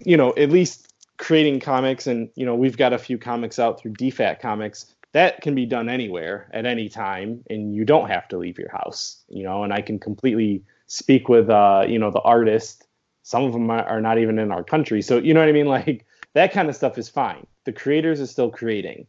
you 0.00 0.16
know, 0.16 0.34
at 0.36 0.50
least 0.50 0.92
creating 1.16 1.58
comics 1.58 2.06
and 2.06 2.30
you 2.36 2.46
know 2.46 2.54
we've 2.54 2.76
got 2.76 2.92
a 2.92 2.98
few 2.98 3.18
comics 3.18 3.58
out 3.58 3.80
through 3.80 3.92
dfat 3.94 4.38
comics 4.38 4.94
that 5.10 5.40
can 5.40 5.52
be 5.52 5.66
done 5.66 5.88
anywhere 5.88 6.48
at 6.52 6.64
any 6.64 6.88
time 6.88 7.42
and 7.50 7.74
you 7.74 7.84
don't 7.84 8.08
have 8.08 8.28
to 8.28 8.38
leave 8.38 8.56
your 8.56 8.70
house 8.70 9.24
you 9.28 9.42
know 9.42 9.64
and 9.64 9.72
i 9.72 9.80
can 9.80 9.98
completely 9.98 10.62
speak 10.88 11.28
with 11.28 11.48
uh 11.48 11.84
you 11.86 11.98
know 11.98 12.10
the 12.10 12.20
artist. 12.20 12.84
Some 13.22 13.44
of 13.44 13.52
them 13.52 13.70
are 13.70 14.00
not 14.00 14.18
even 14.18 14.38
in 14.38 14.50
our 14.50 14.64
country. 14.64 15.02
So 15.02 15.18
you 15.18 15.34
know 15.34 15.40
what 15.40 15.48
i 15.48 15.52
mean? 15.52 15.66
Like 15.78 16.04
that 16.34 16.52
kind 16.52 16.68
of 16.68 16.76
stuff 16.76 16.98
is 16.98 17.08
fine 17.08 17.46
the 17.64 17.72
creators 17.72 18.20
are 18.20 18.26
still 18.26 18.50
creating 18.50 19.06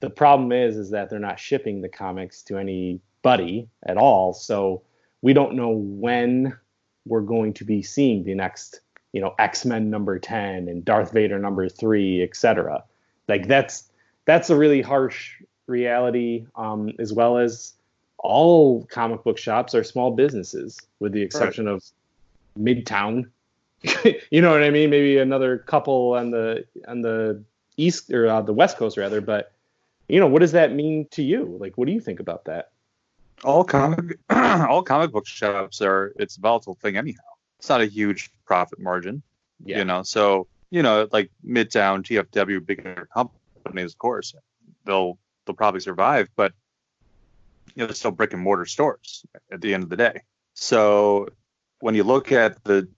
the 0.00 0.10
problem 0.10 0.52
is 0.52 0.76
is 0.76 0.90
that 0.90 1.10
they're 1.10 1.18
not 1.18 1.38
shipping 1.38 1.80
the 1.80 1.88
comics 1.88 2.42
to 2.42 2.56
anybody 2.56 3.68
at 3.84 3.96
all 3.96 4.32
so 4.32 4.82
we 5.22 5.32
don't 5.32 5.54
know 5.54 5.70
when 5.70 6.56
we're 7.06 7.20
going 7.20 7.52
to 7.54 7.64
be 7.64 7.82
seeing 7.82 8.24
the 8.24 8.34
next 8.34 8.80
you 9.12 9.20
know 9.20 9.34
X-Men 9.38 9.90
number 9.90 10.18
10 10.18 10.68
and 10.68 10.84
Darth 10.84 11.12
Vader 11.12 11.38
number 11.38 11.68
3, 11.68 12.22
etc. 12.22 12.84
Like 13.26 13.46
that's 13.46 13.88
that's 14.24 14.50
a 14.50 14.56
really 14.56 14.82
harsh 14.82 15.40
reality 15.66 16.46
um, 16.56 16.92
as 16.98 17.12
well 17.12 17.38
as 17.38 17.74
all 18.18 18.84
comic 18.86 19.22
book 19.24 19.38
shops 19.38 19.74
are 19.74 19.84
small 19.84 20.10
businesses 20.10 20.78
with 20.98 21.12
the 21.12 21.22
exception 21.22 21.66
right. 21.66 21.74
of 21.74 21.84
Midtown. 22.58 23.30
you 24.30 24.40
know 24.40 24.50
what 24.50 24.62
I 24.62 24.70
mean? 24.70 24.90
Maybe 24.90 25.18
another 25.18 25.58
couple 25.58 26.14
on 26.14 26.30
the 26.30 26.64
on 26.86 27.02
the 27.02 27.42
east 27.76 28.10
or 28.10 28.28
uh, 28.28 28.42
the 28.42 28.52
west 28.52 28.76
coast 28.76 28.96
rather, 28.96 29.20
but 29.20 29.52
you 30.08 30.18
know, 30.18 30.26
what 30.26 30.40
does 30.40 30.52
that 30.52 30.72
mean 30.72 31.06
to 31.12 31.22
you? 31.22 31.56
Like 31.60 31.76
what 31.76 31.86
do 31.86 31.92
you 31.92 32.00
think 32.00 32.20
about 32.20 32.46
that? 32.46 32.70
All 33.44 33.64
comic 33.64 34.18
all 34.30 34.82
comic 34.82 35.12
book 35.12 35.26
shops 35.26 35.80
are 35.80 36.12
it's 36.18 36.36
a 36.36 36.40
volatile 36.40 36.74
thing 36.74 36.96
anyhow 36.96 37.20
it's 37.58 37.68
not 37.68 37.80
a 37.80 37.86
huge 37.86 38.30
profit 38.46 38.78
margin. 38.78 39.22
Yeah. 39.64 39.78
You 39.78 39.84
know, 39.84 40.02
so 40.02 40.46
you 40.70 40.82
know, 40.82 41.08
like 41.12 41.30
Midtown, 41.46 42.02
TFW, 42.02 42.64
bigger 42.64 43.08
companies, 43.12 43.92
of 43.92 43.98
course, 43.98 44.34
they'll 44.84 45.18
they'll 45.44 45.56
probably 45.56 45.80
survive, 45.80 46.28
but 46.36 46.52
you 47.74 47.82
know, 47.82 47.86
they're 47.86 47.94
still 47.94 48.10
brick 48.10 48.32
and 48.32 48.42
mortar 48.42 48.66
stores 48.66 49.24
at 49.50 49.60
the 49.60 49.74
end 49.74 49.82
of 49.82 49.88
the 49.88 49.96
day. 49.96 50.22
So 50.54 51.28
when 51.80 51.94
you 51.94 52.04
look 52.04 52.32
at 52.32 52.62
the 52.64 52.88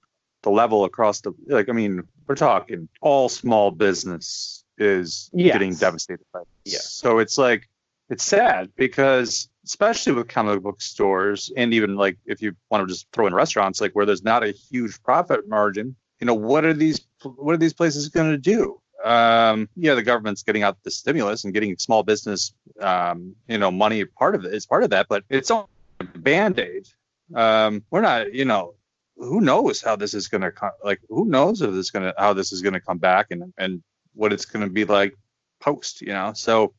the 0.42 0.50
level 0.50 0.84
across 0.84 1.20
the 1.20 1.32
like, 1.46 1.68
I 1.68 1.72
mean, 1.72 2.02
we're 2.26 2.34
talking 2.34 2.88
all 3.00 3.28
small 3.28 3.70
business 3.70 4.64
is 4.78 5.30
yes. 5.32 5.52
getting 5.52 5.74
devastated 5.74 6.24
by 6.32 6.40
this. 6.64 6.72
Yeah. 6.72 6.78
So 6.80 7.18
it's 7.18 7.36
like 7.36 7.68
it's 8.08 8.24
sad 8.24 8.70
because 8.76 9.48
especially 9.64 10.12
with 10.12 10.28
comic 10.28 10.62
book 10.62 10.80
stores 10.80 11.52
and 11.56 11.72
even 11.72 11.94
like 11.94 12.18
if 12.26 12.42
you 12.42 12.54
want 12.70 12.86
to 12.86 12.92
just 12.92 13.06
throw 13.12 13.26
in 13.26 13.34
restaurants 13.34 13.80
like 13.80 13.92
where 13.92 14.06
there's 14.06 14.24
not 14.24 14.42
a 14.42 14.50
huge 14.50 15.02
profit 15.02 15.48
margin 15.48 15.94
you 16.18 16.26
know 16.26 16.34
what 16.34 16.64
are 16.64 16.72
these 16.72 17.00
what 17.22 17.54
are 17.54 17.58
these 17.58 17.72
places 17.72 18.08
going 18.08 18.30
to 18.30 18.38
do 18.38 18.80
um, 19.04 19.68
yeah 19.76 19.94
the 19.94 20.02
government's 20.02 20.42
getting 20.42 20.62
out 20.62 20.76
the 20.82 20.90
stimulus 20.90 21.44
and 21.44 21.54
getting 21.54 21.76
small 21.78 22.02
business 22.02 22.52
um, 22.80 23.34
you 23.48 23.58
know 23.58 23.70
money 23.70 24.04
part 24.04 24.34
of 24.34 24.44
it 24.44 24.52
is 24.52 24.66
part 24.66 24.82
of 24.82 24.90
that 24.90 25.06
but 25.08 25.24
it's 25.28 25.50
only 25.50 25.66
a 26.00 26.04
band-aid 26.04 26.88
um, 27.34 27.82
we're 27.90 28.00
not 28.00 28.34
you 28.34 28.44
know 28.44 28.74
who 29.20 29.40
knows 29.40 29.82
how 29.82 29.96
this 29.96 30.14
is 30.14 30.28
going 30.28 30.40
to 30.40 30.50
come 30.50 30.70
like 30.82 31.00
who 31.08 31.26
knows 31.26 31.60
if 31.62 31.70
this 31.70 31.90
going 31.90 32.04
to 32.04 32.14
how 32.18 32.32
this 32.32 32.52
is 32.52 32.62
going 32.62 32.72
to 32.72 32.80
come 32.80 32.98
back 32.98 33.26
and 33.30 33.52
and 33.58 33.82
what 34.14 34.32
it's 34.32 34.46
going 34.46 34.64
to 34.64 34.72
be 34.72 34.84
like 34.84 35.14
post 35.60 36.00
you 36.00 36.08
know 36.08 36.32
so 36.34 36.72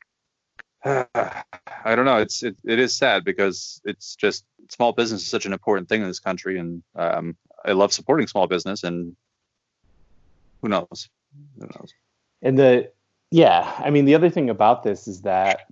I 0.86 1.96
don't 1.96 2.06
know. 2.06 2.18
It's 2.18 2.42
it, 2.42 2.58
it 2.64 2.80
is 2.80 2.96
sad 2.96 3.24
because 3.24 3.82
it's 3.86 4.16
just 4.16 4.46
small 4.70 4.94
business 4.94 5.22
is 5.22 5.28
such 5.28 5.46
an 5.46 5.54
important 5.54 5.88
thing 5.88 6.02
in 6.02 6.08
this 6.08 6.20
country, 6.20 6.58
and 6.58 6.82
um, 6.96 7.38
I 7.64 7.74
love 7.74 7.94
supporting 7.94 8.28
small 8.28 8.48
business. 8.48 8.84
And 8.84 9.16
who 10.62 10.70
knows? 10.70 11.10
Who 11.60 11.68
knows? 11.68 11.94
And 12.42 12.58
the 12.58 12.92
yeah, 13.30 13.72
I 13.78 13.92
mean 13.92 14.06
the 14.06 14.16
other 14.16 14.32
thing 14.32 14.50
about 14.50 14.82
this 14.82 15.08
is 15.08 15.22
that 15.22 15.68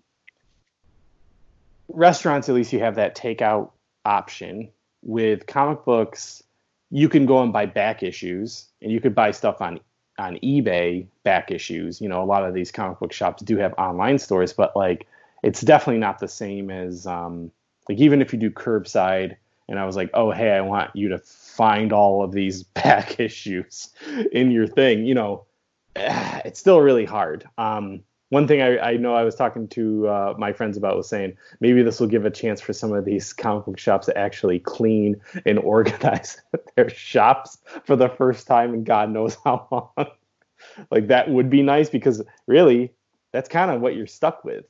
restaurants, 1.87 2.47
at 2.47 2.55
least 2.55 2.71
you 2.71 2.79
have 2.79 2.95
that 2.95 3.17
takeout 3.17 3.71
option. 4.05 4.69
With 5.01 5.47
comic 5.47 5.85
books, 5.85 6.43
you 6.91 7.09
can 7.09 7.25
go 7.25 7.41
and 7.41 7.53
buy 7.53 7.65
back 7.65 8.03
issues, 8.03 8.67
and 8.81 8.91
you 8.91 8.99
could 8.99 9.15
buy 9.15 9.31
stuff 9.31 9.61
on 9.61 9.79
on 10.17 10.37
eBay 10.37 11.07
back 11.23 11.51
issues. 11.51 12.01
You 12.01 12.09
know, 12.09 12.21
a 12.21 12.25
lot 12.25 12.45
of 12.45 12.53
these 12.53 12.71
comic 12.71 12.99
book 12.99 13.13
shops 13.13 13.41
do 13.41 13.57
have 13.57 13.73
online 13.77 14.19
stores, 14.19 14.53
but 14.53 14.75
like 14.75 15.07
it's 15.43 15.61
definitely 15.61 15.99
not 15.99 16.19
the 16.19 16.27
same 16.27 16.69
as 16.69 17.07
um, 17.07 17.51
like 17.87 17.99
even 17.99 18.21
if 18.21 18.33
you 18.33 18.39
do 18.39 18.51
curbside. 18.51 19.37
And 19.67 19.79
I 19.79 19.85
was 19.85 19.95
like, 19.95 20.09
oh 20.13 20.31
hey, 20.31 20.51
I 20.51 20.61
want 20.61 20.95
you 20.95 21.09
to 21.09 21.19
find 21.19 21.93
all 21.93 22.23
of 22.23 22.31
these 22.31 22.63
back 22.83 23.19
issues 23.19 23.89
in 24.31 24.51
your 24.51 24.67
thing. 24.67 25.05
You 25.05 25.15
know, 25.15 25.45
it's 25.95 26.59
still 26.59 26.81
really 26.81 27.05
hard. 27.05 27.47
Um, 27.57 28.03
one 28.29 28.47
thing 28.47 28.61
I, 28.61 28.77
I, 28.77 28.97
know 28.97 29.15
I 29.15 29.23
was 29.23 29.35
talking 29.35 29.67
to 29.69 30.07
uh, 30.07 30.33
my 30.37 30.53
friends 30.53 30.77
about 30.77 30.95
was 30.95 31.09
saying 31.09 31.35
maybe 31.59 31.81
this 31.81 31.99
will 31.99 32.07
give 32.07 32.25
a 32.25 32.31
chance 32.31 32.61
for 32.61 32.73
some 32.73 32.93
of 32.93 33.03
these 33.03 33.33
comic 33.33 33.65
book 33.65 33.79
shops 33.79 34.05
to 34.05 34.17
actually 34.17 34.59
clean 34.59 35.19
and 35.45 35.59
organize 35.63 36.41
their 36.75 36.89
shops 36.89 37.57
for 37.85 37.95
the 37.95 38.09
first 38.09 38.47
time 38.47 38.73
in 38.73 38.83
God 38.83 39.09
knows 39.09 39.35
how 39.43 39.67
long. 39.71 40.07
like 40.91 41.07
that 41.07 41.29
would 41.29 41.49
be 41.49 41.61
nice 41.61 41.89
because 41.89 42.21
really 42.47 42.93
that's 43.31 43.49
kind 43.49 43.71
of 43.71 43.81
what 43.81 43.95
you're 43.95 44.07
stuck 44.07 44.43
with. 44.43 44.65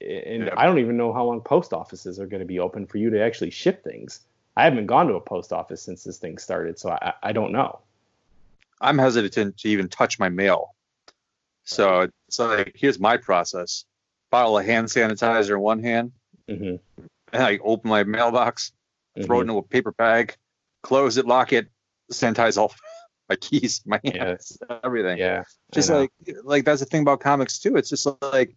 And 0.00 0.46
yeah. 0.46 0.54
I 0.56 0.66
don't 0.66 0.78
even 0.78 0.96
know 0.96 1.12
how 1.12 1.24
long 1.24 1.40
post 1.40 1.72
offices 1.72 2.18
are 2.18 2.26
going 2.26 2.40
to 2.40 2.46
be 2.46 2.58
open 2.58 2.86
for 2.86 2.98
you 2.98 3.10
to 3.10 3.22
actually 3.22 3.50
ship 3.50 3.84
things. 3.84 4.20
I 4.56 4.64
haven't 4.64 4.86
gone 4.86 5.06
to 5.08 5.14
a 5.14 5.20
post 5.20 5.52
office 5.52 5.82
since 5.82 6.04
this 6.04 6.18
thing 6.18 6.38
started, 6.38 6.78
so 6.78 6.90
I, 6.90 7.14
I 7.22 7.32
don't 7.32 7.52
know. 7.52 7.80
I'm 8.80 8.98
hesitant 8.98 9.56
to 9.58 9.68
even 9.68 9.88
touch 9.88 10.18
my 10.18 10.28
mail. 10.28 10.73
So 11.64 12.08
it's 12.28 12.38
like, 12.38 12.72
here's 12.74 12.98
my 12.98 13.16
process: 13.16 13.84
bottle 14.30 14.58
of 14.58 14.66
hand 14.66 14.88
sanitizer 14.88 15.50
in 15.50 15.60
one 15.60 15.82
hand, 15.82 16.12
mm-hmm. 16.48 16.76
and 17.32 17.42
I 17.42 17.58
open 17.62 17.90
my 17.90 18.04
mailbox, 18.04 18.72
mm-hmm. 19.16 19.26
throw 19.26 19.38
it 19.38 19.42
mm-hmm. 19.42 19.50
into 19.50 19.58
a 19.58 19.62
paper 19.62 19.92
bag, 19.92 20.36
close 20.82 21.16
it, 21.16 21.26
lock 21.26 21.52
it, 21.52 21.68
sanitize 22.12 22.58
all 22.58 22.74
my 23.28 23.36
keys, 23.36 23.82
my 23.86 24.00
hands, 24.04 24.58
yeah. 24.68 24.78
everything. 24.84 25.18
Yeah, 25.18 25.44
just 25.72 25.90
like 25.90 26.10
like 26.42 26.64
that's 26.64 26.80
the 26.80 26.86
thing 26.86 27.02
about 27.02 27.20
comics 27.20 27.58
too. 27.58 27.76
It's 27.76 27.88
just 27.88 28.06
like, 28.22 28.54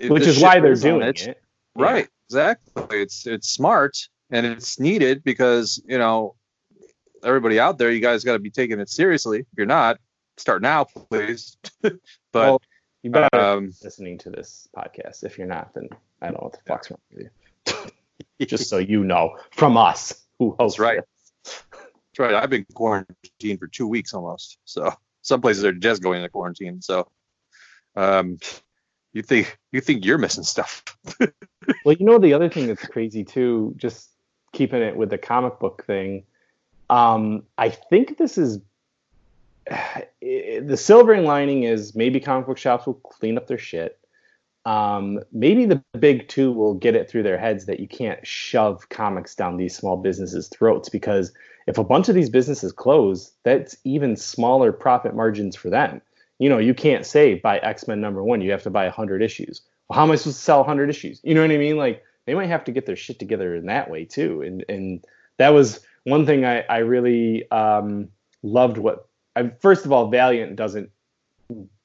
which 0.00 0.26
is 0.26 0.40
why 0.40 0.60
they're 0.60 0.74
doing 0.74 1.02
it. 1.02 1.26
it. 1.26 1.42
Right, 1.76 2.08
yeah. 2.30 2.48
exactly. 2.48 3.02
It's 3.02 3.26
it's 3.26 3.48
smart 3.48 3.96
and 4.30 4.46
it's 4.46 4.78
needed 4.78 5.24
because 5.24 5.82
you 5.86 5.98
know 5.98 6.36
everybody 7.24 7.58
out 7.58 7.78
there, 7.78 7.90
you 7.90 8.00
guys 8.00 8.24
got 8.24 8.34
to 8.34 8.38
be 8.38 8.50
taking 8.50 8.80
it 8.80 8.88
seriously. 8.88 9.40
If 9.40 9.46
you're 9.56 9.66
not, 9.66 9.98
start 10.36 10.62
now, 10.62 10.84
please. 10.84 11.56
but 11.82 11.98
well, 12.32 12.62
you 13.02 13.10
better 13.10 13.28
um, 13.34 13.72
listening 13.82 14.18
to 14.18 14.30
this 14.30 14.68
podcast. 14.76 15.24
If 15.24 15.38
you're 15.38 15.46
not, 15.46 15.74
then 15.74 15.88
I 16.20 16.26
don't 16.26 16.34
know 16.34 16.40
what 16.42 16.52
the 16.52 16.58
fuck's 16.66 16.90
wrong 16.90 16.98
with 17.12 17.28
you. 18.38 18.46
Just 18.46 18.68
so 18.68 18.78
you 18.78 19.04
know, 19.04 19.36
from 19.52 19.76
us 19.76 20.22
who 20.38 20.54
hosts. 20.58 20.78
That's 20.78 20.80
right. 20.80 21.00
That's 21.44 22.18
right. 22.18 22.34
I've 22.34 22.50
been 22.50 22.66
quarantined 22.74 23.58
for 23.58 23.66
two 23.66 23.86
weeks 23.86 24.12
almost. 24.12 24.58
So 24.64 24.92
some 25.22 25.40
places 25.40 25.64
are 25.64 25.72
just 25.72 26.02
going 26.02 26.18
into 26.18 26.28
quarantine. 26.28 26.82
So 26.82 27.08
um, 27.96 28.38
you 29.12 29.22
think 29.22 29.56
you 29.72 29.80
think 29.80 30.04
you're 30.04 30.18
missing 30.18 30.44
stuff. 30.44 30.82
well, 31.84 31.96
you 31.98 32.04
know 32.04 32.18
the 32.18 32.34
other 32.34 32.50
thing 32.50 32.66
that's 32.66 32.86
crazy 32.86 33.24
too, 33.24 33.74
just 33.76 34.10
keeping 34.52 34.82
it 34.82 34.96
with 34.96 35.10
the 35.10 35.18
comic 35.18 35.58
book 35.58 35.84
thing 35.86 36.24
um, 36.90 37.44
I 37.56 37.70
think 37.70 38.18
this 38.18 38.38
is 38.38 38.60
the 40.20 40.76
silvering 40.76 41.24
lining 41.24 41.64
is 41.64 41.94
maybe 41.94 42.20
comic 42.20 42.46
book 42.46 42.58
shops 42.58 42.86
will 42.86 42.94
clean 42.94 43.36
up 43.36 43.46
their 43.46 43.58
shit. 43.58 43.98
Um, 44.66 45.20
maybe 45.30 45.66
the 45.66 45.82
big 45.98 46.28
two 46.28 46.50
will 46.50 46.74
get 46.74 46.94
it 46.94 47.10
through 47.10 47.22
their 47.22 47.36
heads 47.38 47.66
that 47.66 47.80
you 47.80 47.88
can't 47.88 48.26
shove 48.26 48.88
comics 48.88 49.34
down 49.34 49.58
these 49.58 49.76
small 49.76 49.98
businesses' 49.98 50.48
throats 50.48 50.88
because 50.88 51.32
if 51.66 51.76
a 51.76 51.84
bunch 51.84 52.08
of 52.08 52.14
these 52.14 52.30
businesses 52.30 52.72
close, 52.72 53.32
that's 53.42 53.76
even 53.84 54.16
smaller 54.16 54.72
profit 54.72 55.14
margins 55.14 55.54
for 55.54 55.68
them. 55.68 56.00
You 56.38 56.48
know, 56.48 56.58
you 56.58 56.74
can't 56.74 57.06
say 57.06 57.34
buy 57.34 57.58
X 57.58 57.86
Men 57.86 58.00
number 58.00 58.22
one, 58.22 58.40
you 58.40 58.50
have 58.52 58.62
to 58.62 58.70
buy 58.70 58.84
100 58.84 59.22
issues. 59.22 59.62
Well, 59.88 59.98
how 59.98 60.04
am 60.04 60.10
I 60.10 60.16
supposed 60.16 60.38
to 60.38 60.42
sell 60.42 60.58
100 60.58 60.88
issues? 60.88 61.20
You 61.22 61.34
know 61.34 61.42
what 61.42 61.50
I 61.50 61.58
mean? 61.58 61.76
Like, 61.76 62.02
they 62.26 62.34
might 62.34 62.48
have 62.48 62.64
to 62.64 62.72
get 62.72 62.86
their 62.86 62.96
shit 62.96 63.18
together 63.18 63.54
in 63.54 63.66
that 63.66 63.90
way 63.90 64.04
too. 64.04 64.42
And, 64.42 64.64
and 64.68 65.04
that 65.38 65.50
was 65.50 65.80
one 66.04 66.24
thing 66.24 66.44
I, 66.44 66.60
I 66.62 66.78
really 66.78 67.50
um, 67.50 68.08
loved 68.42 68.78
what 68.78 69.08
I, 69.36 69.50
first 69.60 69.84
of 69.84 69.92
all, 69.92 70.08
Valiant 70.08 70.56
doesn't 70.56 70.90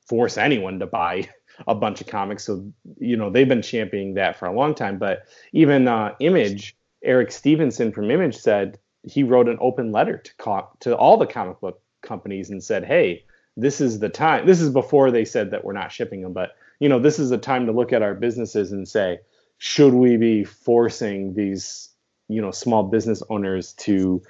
force 0.07 0.37
anyone 0.37 0.79
to 0.79 0.87
buy 0.87 1.29
a 1.67 1.75
bunch 1.75 2.01
of 2.01 2.07
comics, 2.07 2.45
so 2.45 2.71
you 2.97 3.17
know 3.17 3.29
they've 3.29 3.47
been 3.47 3.61
championing 3.61 4.15
that 4.15 4.37
for 4.37 4.47
a 4.47 4.53
long 4.53 4.75
time. 4.75 4.97
But 4.97 5.23
even 5.53 5.87
uh, 5.87 6.15
Image, 6.19 6.75
Eric 7.03 7.31
Stephenson 7.31 7.91
from 7.91 8.11
Image 8.11 8.37
said 8.37 8.79
he 9.03 9.23
wrote 9.23 9.47
an 9.47 9.57
open 9.61 9.91
letter 9.91 10.17
to 10.17 10.35
co- 10.37 10.69
to 10.81 10.95
all 10.95 11.17
the 11.17 11.27
comic 11.27 11.59
book 11.59 11.81
companies 12.01 12.49
and 12.49 12.63
said, 12.63 12.85
"Hey, 12.85 13.23
this 13.57 13.81
is 13.81 13.99
the 13.99 14.09
time. 14.09 14.45
This 14.45 14.61
is 14.61 14.69
before 14.69 15.11
they 15.11 15.25
said 15.25 15.51
that 15.51 15.63
we're 15.63 15.73
not 15.73 15.91
shipping 15.91 16.21
them, 16.21 16.33
but 16.33 16.55
you 16.79 16.89
know 16.89 16.99
this 16.99 17.19
is 17.19 17.29
the 17.29 17.37
time 17.37 17.65
to 17.65 17.71
look 17.71 17.93
at 17.93 18.01
our 18.01 18.13
businesses 18.13 18.71
and 18.71 18.87
say, 18.87 19.19
should 19.57 19.93
we 19.93 20.17
be 20.17 20.43
forcing 20.43 21.33
these 21.33 21.89
you 22.27 22.41
know 22.41 22.51
small 22.51 22.83
business 22.83 23.21
owners 23.29 23.73
to 23.73 24.21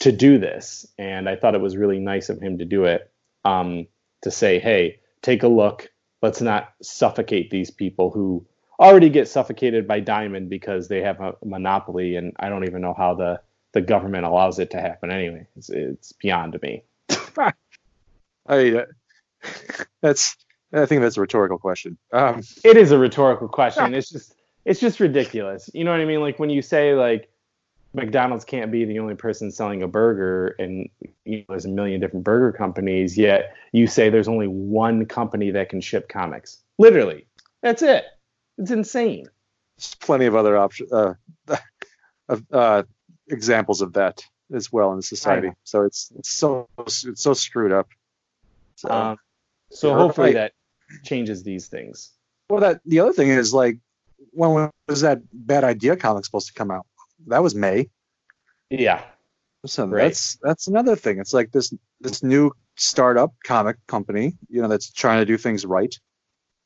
to 0.00 0.12
do 0.12 0.38
this 0.38 0.86
and 0.98 1.28
i 1.28 1.36
thought 1.36 1.54
it 1.54 1.60
was 1.60 1.76
really 1.76 1.98
nice 1.98 2.28
of 2.28 2.40
him 2.40 2.58
to 2.58 2.64
do 2.64 2.84
it 2.84 3.10
um, 3.44 3.86
to 4.22 4.30
say 4.30 4.58
hey 4.58 4.98
take 5.26 5.42
a 5.42 5.48
look. 5.48 5.90
Let's 6.22 6.40
not 6.40 6.72
suffocate 6.82 7.50
these 7.50 7.70
people 7.70 8.10
who 8.10 8.46
already 8.78 9.10
get 9.10 9.28
suffocated 9.28 9.88
by 9.88 10.00
diamond 10.00 10.48
because 10.48 10.86
they 10.88 11.02
have 11.02 11.20
a 11.20 11.34
monopoly 11.44 12.16
and 12.16 12.34
i 12.38 12.50
don't 12.50 12.64
even 12.64 12.82
know 12.82 12.94
how 12.94 13.14
the 13.14 13.40
the 13.72 13.80
government 13.80 14.24
allows 14.24 14.58
it 14.58 14.70
to 14.70 14.80
happen 14.80 15.10
anyway. 15.10 15.46
It's, 15.56 15.68
it's 15.68 16.12
beyond 16.12 16.58
me. 16.62 16.82
I 17.38 17.50
uh, 18.48 18.84
that's 20.00 20.36
i 20.72 20.86
think 20.86 21.02
that's 21.02 21.16
a 21.16 21.20
rhetorical 21.20 21.58
question. 21.58 21.98
Um, 22.12 22.42
it 22.64 22.76
is 22.76 22.92
a 22.92 22.98
rhetorical 22.98 23.48
question. 23.48 23.94
It's 23.98 24.10
just 24.10 24.34
it's 24.64 24.80
just 24.80 25.00
ridiculous. 25.00 25.70
You 25.74 25.84
know 25.84 25.90
what 25.90 26.00
i 26.00 26.04
mean? 26.04 26.20
Like 26.20 26.38
when 26.38 26.50
you 26.50 26.62
say 26.62 26.94
like 26.94 27.30
McDonald's 27.96 28.44
can't 28.44 28.70
be 28.70 28.84
the 28.84 28.98
only 28.98 29.14
person 29.14 29.50
selling 29.50 29.82
a 29.82 29.88
burger, 29.88 30.54
and 30.58 30.88
you 31.24 31.38
know, 31.38 31.44
there's 31.48 31.64
a 31.64 31.70
million 31.70 31.98
different 31.98 32.24
burger 32.24 32.52
companies. 32.56 33.16
Yet 33.16 33.54
you 33.72 33.86
say 33.86 34.10
there's 34.10 34.28
only 34.28 34.46
one 34.46 35.06
company 35.06 35.50
that 35.52 35.70
can 35.70 35.80
ship 35.80 36.08
comics. 36.08 36.58
Literally, 36.78 37.26
that's 37.62 37.80
it. 37.80 38.04
It's 38.58 38.70
insane. 38.70 39.26
There's 39.78 39.94
plenty 39.94 40.26
of 40.26 40.36
other 40.36 40.58
options, 40.58 40.92
uh, 40.92 41.14
uh, 42.52 42.82
examples 43.28 43.80
of 43.80 43.94
that 43.94 44.22
as 44.52 44.70
well 44.70 44.92
in 44.92 45.00
society. 45.00 45.50
So 45.64 45.82
it's 45.82 46.12
it's 46.18 46.30
so 46.30 46.68
it's 46.78 47.06
so 47.14 47.32
screwed 47.32 47.72
up. 47.72 47.88
So, 48.74 48.90
um, 48.90 49.16
so 49.70 49.94
hopefully 49.94 50.34
that 50.34 50.52
changes 51.02 51.42
these 51.42 51.68
things. 51.68 52.12
Well, 52.50 52.60
that 52.60 52.82
the 52.84 53.00
other 53.00 53.14
thing 53.14 53.30
is 53.30 53.54
like, 53.54 53.78
when 54.32 54.70
was 54.86 55.00
that 55.00 55.20
bad 55.32 55.64
idea 55.64 55.96
comic 55.96 56.26
supposed 56.26 56.48
to 56.48 56.52
come 56.52 56.70
out? 56.70 56.86
That 57.26 57.42
was 57.42 57.54
May. 57.54 57.90
Yeah. 58.70 59.02
So 59.64 59.86
right. 59.86 60.04
that's 60.04 60.38
that's 60.42 60.66
another 60.68 60.96
thing. 60.96 61.18
It's 61.18 61.34
like 61.34 61.50
this 61.52 61.72
this 62.00 62.22
new 62.22 62.52
startup 62.76 63.34
comic 63.44 63.76
company, 63.86 64.34
you 64.48 64.62
know, 64.62 64.68
that's 64.68 64.92
trying 64.92 65.20
to 65.20 65.26
do 65.26 65.36
things 65.36 65.64
right. 65.64 65.94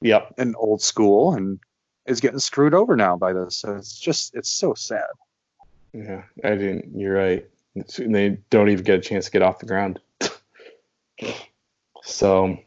Yep. 0.02 0.34
And 0.38 0.54
old 0.58 0.82
school 0.82 1.34
and 1.34 1.60
is 2.06 2.20
getting 2.20 2.38
screwed 2.38 2.74
over 2.74 2.96
now 2.96 3.16
by 3.16 3.32
this. 3.32 3.56
So 3.56 3.76
it's 3.76 3.98
just 3.98 4.34
it's 4.34 4.50
so 4.50 4.74
sad. 4.74 5.04
Yeah, 5.92 6.22
I 6.44 6.50
didn't. 6.50 6.98
You're 6.98 7.14
right. 7.14 7.46
It's, 7.74 7.96
they 7.96 8.38
don't 8.50 8.68
even 8.68 8.84
get 8.84 8.98
a 8.98 9.02
chance 9.02 9.26
to 9.26 9.30
get 9.30 9.42
off 9.42 9.58
the 9.58 9.66
ground. 9.66 10.00
so, 12.02 12.58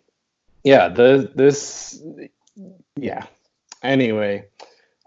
yeah, 0.63 0.89
the 0.89 1.31
this, 1.33 2.01
yeah. 2.95 3.25
Anyway, 3.81 4.45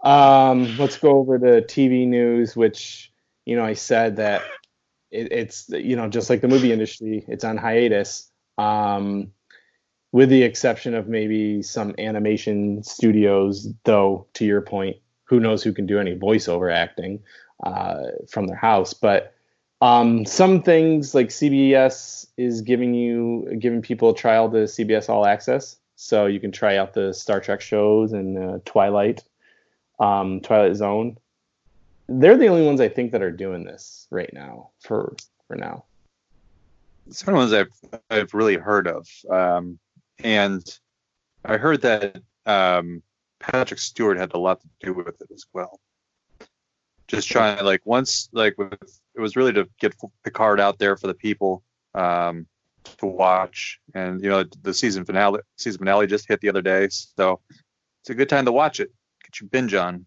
um, 0.01 0.77
let's 0.77 0.97
go 0.97 1.17
over 1.17 1.39
to 1.39 1.61
TV 1.61 2.07
news, 2.07 2.55
which 2.55 3.11
you 3.45 3.55
know 3.55 3.63
I 3.63 3.73
said 3.73 4.17
that 4.17 4.43
it, 5.11 5.31
it's 5.31 5.69
you 5.69 5.95
know 5.95 6.07
just 6.07 6.29
like 6.29 6.41
the 6.41 6.47
movie 6.47 6.71
industry, 6.71 7.25
it's 7.27 7.43
on 7.43 7.57
hiatus. 7.57 8.31
Um, 8.57 9.31
with 10.11 10.29
the 10.29 10.43
exception 10.43 10.93
of 10.93 11.07
maybe 11.07 11.61
some 11.61 11.93
animation 11.97 12.83
studios, 12.83 13.67
though. 13.83 14.27
To 14.35 14.45
your 14.45 14.61
point, 14.61 14.97
who 15.25 15.39
knows 15.39 15.63
who 15.63 15.73
can 15.73 15.85
do 15.85 15.99
any 15.99 16.15
voiceover 16.15 16.73
acting 16.73 17.19
uh, 17.63 18.03
from 18.29 18.47
their 18.47 18.55
house? 18.55 18.93
But 18.93 19.33
um, 19.81 20.25
some 20.25 20.63
things 20.63 21.13
like 21.13 21.27
CBS 21.27 22.27
is 22.37 22.61
giving 22.61 22.93
you 22.93 23.57
giving 23.59 23.81
people 23.81 24.11
a 24.11 24.15
trial 24.15 24.49
to 24.51 24.57
CBS 24.57 25.09
All 25.09 25.25
Access, 25.25 25.77
so 25.95 26.27
you 26.27 26.39
can 26.39 26.51
try 26.51 26.77
out 26.77 26.93
the 26.93 27.13
Star 27.13 27.39
Trek 27.39 27.61
shows 27.61 28.13
and 28.13 28.37
uh, 28.37 28.59
Twilight 28.65 29.23
um, 29.99 30.41
Twilight 30.41 30.75
Zone. 30.75 31.17
They're 32.07 32.37
the 32.37 32.47
only 32.47 32.65
ones 32.65 32.79
I 32.79 32.89
think 32.89 33.11
that 33.11 33.21
are 33.21 33.31
doing 33.31 33.63
this 33.63 34.07
right 34.09 34.31
now 34.33 34.71
for 34.79 35.15
for 35.47 35.55
now. 35.55 35.85
Some 37.09 37.33
ones 37.33 37.53
I've 37.53 37.71
I've 38.09 38.33
really 38.33 38.55
heard 38.55 38.87
of, 38.87 39.07
um, 39.29 39.79
and 40.19 40.63
I 41.43 41.57
heard 41.57 41.81
that 41.81 42.21
um, 42.45 43.01
Patrick 43.39 43.79
Stewart 43.79 44.17
had 44.17 44.33
a 44.33 44.37
lot 44.37 44.61
to 44.61 44.67
do 44.81 44.93
with 44.93 45.21
it 45.21 45.31
as 45.33 45.45
well. 45.53 45.79
just 47.07 47.29
trying 47.29 47.63
like 47.63 47.81
once 47.85 48.29
like 48.33 48.57
with, 48.57 48.73
it 49.15 49.21
was 49.21 49.35
really 49.35 49.53
to 49.53 49.67
get 49.79 49.95
Picard 50.23 50.59
out 50.59 50.79
there 50.79 50.97
for 50.97 51.07
the 51.07 51.13
people 51.13 51.63
um, 51.95 52.47
to 52.97 53.05
watch, 53.05 53.79
and 53.93 54.21
you 54.21 54.29
know 54.29 54.43
the 54.61 54.73
season 54.73 55.05
finale 55.05 55.41
season 55.57 55.79
finale 55.79 56.07
just 56.07 56.27
hit 56.27 56.41
the 56.41 56.49
other 56.49 56.61
day, 56.61 56.87
so 56.89 57.39
it's 58.01 58.09
a 58.09 58.15
good 58.15 58.29
time 58.29 58.45
to 58.45 58.51
watch 58.51 58.79
it. 58.79 58.91
Get 59.27 59.41
your 59.41 59.49
binge 59.49 59.73
on. 59.73 60.05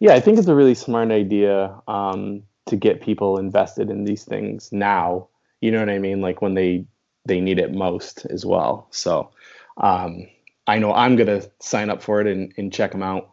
Yeah, 0.00 0.14
I 0.14 0.20
think 0.20 0.38
it's 0.38 0.48
a 0.48 0.54
really 0.54 0.74
smart 0.74 1.10
idea 1.10 1.78
um, 1.86 2.42
to 2.66 2.76
get 2.76 3.02
people 3.02 3.38
invested 3.38 3.90
in 3.90 4.04
these 4.04 4.24
things 4.24 4.72
now. 4.72 5.28
You 5.60 5.70
know 5.70 5.78
what 5.78 5.90
I 5.90 5.98
mean? 5.98 6.22
Like 6.22 6.40
when 6.40 6.54
they 6.54 6.86
they 7.26 7.38
need 7.40 7.58
it 7.58 7.72
most 7.72 8.26
as 8.26 8.46
well. 8.46 8.88
So 8.90 9.30
um, 9.76 10.26
I 10.66 10.78
know 10.78 10.92
I'm 10.92 11.16
gonna 11.16 11.42
sign 11.60 11.90
up 11.90 12.02
for 12.02 12.20
it 12.20 12.26
and, 12.26 12.52
and 12.56 12.72
check 12.72 12.92
them 12.92 13.02
out. 13.02 13.30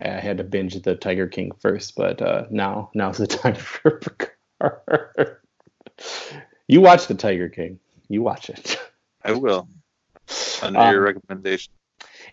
I 0.00 0.08
had 0.08 0.38
to 0.38 0.44
binge 0.44 0.80
the 0.82 0.96
Tiger 0.96 1.28
King 1.28 1.52
first, 1.60 1.94
but 1.94 2.22
uh, 2.22 2.46
now 2.50 2.90
now's 2.94 3.18
the 3.18 3.26
time 3.28 3.54
for 3.54 4.00
Picard. 4.00 5.36
you 6.68 6.80
watch 6.80 7.06
the 7.06 7.14
Tiger 7.14 7.50
King. 7.50 7.78
You 8.08 8.22
watch 8.22 8.48
it. 8.48 8.80
I 9.22 9.32
will. 9.32 9.68
Under 10.62 10.80
um, 10.80 10.92
your 10.92 11.02
recommendation. 11.02 11.72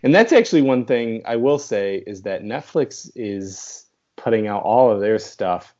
And 0.02 0.14
that's 0.14 0.32
actually 0.32 0.62
one 0.62 0.84
thing 0.84 1.22
I 1.24 1.36
will 1.36 1.58
say 1.58 2.02
is 2.06 2.22
that 2.22 2.42
Netflix 2.42 3.10
is 3.14 3.86
putting 4.16 4.48
out 4.48 4.62
all 4.62 4.90
of 4.90 5.00
their 5.00 5.18
stuff. 5.18 5.74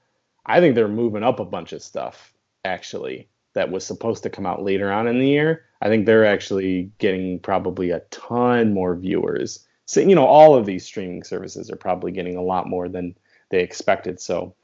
I 0.46 0.60
think 0.60 0.74
they're 0.74 0.88
moving 0.88 1.22
up 1.22 1.40
a 1.40 1.44
bunch 1.44 1.72
of 1.72 1.82
stuff 1.82 2.32
actually 2.64 3.28
that 3.54 3.70
was 3.70 3.84
supposed 3.84 4.22
to 4.22 4.30
come 4.30 4.46
out 4.46 4.62
later 4.62 4.90
on 4.92 5.06
in 5.08 5.18
the 5.18 5.26
year. 5.26 5.64
I 5.82 5.88
think 5.88 6.06
they're 6.06 6.24
actually 6.24 6.90
getting 6.98 7.40
probably 7.40 7.90
a 7.90 8.00
ton 8.10 8.72
more 8.72 8.94
viewers. 8.94 9.66
So, 9.86 10.00
you 10.00 10.14
know, 10.14 10.26
all 10.26 10.54
of 10.54 10.64
these 10.64 10.84
streaming 10.84 11.24
services 11.24 11.70
are 11.70 11.76
probably 11.76 12.12
getting 12.12 12.36
a 12.36 12.42
lot 12.42 12.68
more 12.68 12.88
than 12.88 13.14
they 13.50 13.60
expected. 13.60 14.20
So 14.20 14.54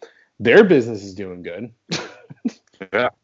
their 0.41 0.65
business 0.65 1.03
is 1.03 1.15
doing 1.15 1.43
good. 1.43 1.73
yeah. 2.93 3.09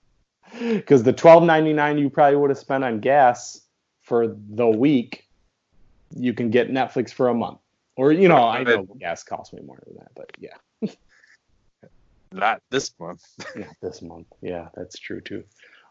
Because 0.57 1.03
the 1.03 1.13
twelve 1.13 1.43
ninety 1.43 1.73
nine 1.73 1.99
you 1.99 2.09
probably 2.09 2.37
would 2.37 2.51
have 2.51 2.59
spent 2.59 2.85
on 2.85 3.01
gas 3.01 3.63
for 4.03 4.37
the 4.51 4.69
week, 4.69 5.24
you 6.17 6.33
can 6.35 6.51
get 6.51 6.71
Netflix 6.71 7.13
for 7.13 7.29
a 7.29 7.35
month. 7.35 7.59
Or 7.97 8.13
you 8.13 8.29
know, 8.29 8.49
I 8.49 8.65
know 8.65 8.87
gas 8.99 9.23
costs 9.23 9.53
me 9.53 9.63
more 9.63 9.79
than 9.87 9.97
that, 9.97 10.11
but 10.17 10.33
yeah. 10.39 10.57
Not 12.33 12.61
this 12.71 12.93
month. 12.99 13.23
Not 13.57 13.77
this 13.81 14.03
month. 14.03 14.27
Yeah, 14.41 14.69
that's 14.75 14.99
true 14.99 15.21
too. 15.21 15.45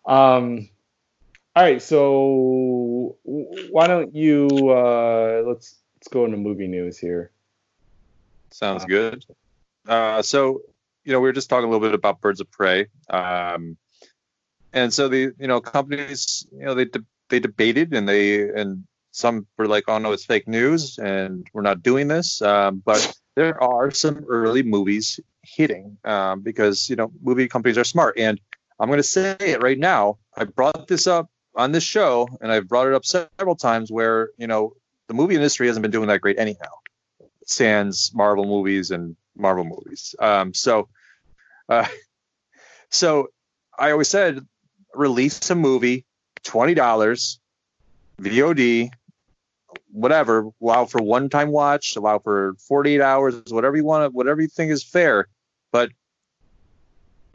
Um, 0.06 0.70
all 1.56 1.64
right, 1.64 1.82
so 1.82 3.16
why 3.24 3.88
don't 3.88 4.14
you 4.14 4.48
uh, 4.70 5.44
let's 5.46 5.80
let's 5.96 6.08
go 6.10 6.26
into 6.26 6.36
movie 6.36 6.68
news 6.68 6.98
here. 6.98 7.32
Sounds 8.52 8.84
good. 8.86 9.24
Uh, 9.88 10.22
so 10.22 10.62
you 11.06 11.14
know 11.14 11.20
we 11.22 11.30
were 11.30 11.34
just 11.34 11.50
talking 11.50 11.70
a 11.70 11.72
little 11.72 11.88
bit 11.88 11.96
about 11.96 12.20
Birds 12.20 12.42
of 12.42 12.52
Prey, 12.52 12.88
um, 13.10 13.78
and 14.74 14.94
so 14.94 15.08
the 15.08 15.34
you 15.40 15.48
know 15.48 15.62
companies 15.62 16.46
you 16.52 16.66
know 16.66 16.74
they 16.74 16.86
de- 16.86 17.06
they 17.30 17.40
debated 17.40 17.94
and 17.94 18.10
they 18.10 18.50
and 18.50 18.84
some 19.14 19.48
were 19.58 19.68
like 19.68 19.86
oh 19.88 20.00
no 20.00 20.12
it's 20.12 20.26
fake 20.26 20.48
news 20.48 20.98
and 20.98 21.48
we're 21.54 21.62
not 21.62 21.82
doing 21.82 22.08
this, 22.08 22.42
um, 22.42 22.82
but 22.84 23.16
there 23.36 23.62
are 23.64 23.92
some 23.92 24.26
early 24.28 24.64
movies 24.64 25.20
hitting 25.44 25.98
um, 26.04 26.42
because 26.42 26.90
you 26.90 26.96
know 26.96 27.12
movie 27.22 27.48
companies 27.48 27.78
are 27.78 27.84
smart. 27.86 28.18
And 28.18 28.42
i'm 28.80 28.90
going 28.90 28.98
to 28.98 29.04
say 29.04 29.36
it 29.40 29.62
right 29.62 29.78
now 29.78 30.18
i 30.36 30.44
brought 30.44 30.88
this 30.88 31.06
up 31.06 31.30
on 31.56 31.72
this 31.72 31.84
show 31.84 32.28
and 32.42 32.52
i've 32.52 32.68
brought 32.68 32.88
it 32.88 32.96
up 32.96 33.06
several 33.06 33.56
times 33.56 33.92
where 33.92 34.32
you 34.40 34.48
know 34.48 34.74
the 35.08 35.14
movie 35.14 35.36
industry 35.36 35.68
hasn't 35.68 35.84
been 35.84 35.92
doing 35.92 36.08
that 36.08 36.22
great 36.22 36.40
anyhow. 36.40 36.72
Sans 37.46 38.12
marvel 38.14 38.46
movies 38.46 38.92
and 38.92 39.16
marvel 39.36 39.64
movies. 39.64 40.16
Um, 40.20 40.54
so 40.54 40.90
uh, 41.70 41.88
so 42.90 43.30
i 43.78 43.92
always 43.92 44.08
said 44.08 44.46
release 44.94 45.50
a 45.50 45.56
movie 45.56 46.06
$20 46.44 47.38
vod 48.22 48.90
whatever, 49.94 50.50
allow 50.62 50.86
for 50.86 51.02
one 51.02 51.30
time 51.30 51.50
watch, 51.50 51.96
allow 51.96 52.20
for 52.20 52.56
48 52.68 53.00
hours, 53.00 53.36
whatever 53.50 53.78
you 53.78 53.86
want, 53.86 54.12
to 54.12 54.16
whatever 54.16 54.42
you 54.42 54.48
think 54.48 54.72
is 54.72 54.84
fair. 54.84 55.28
But 55.72 55.92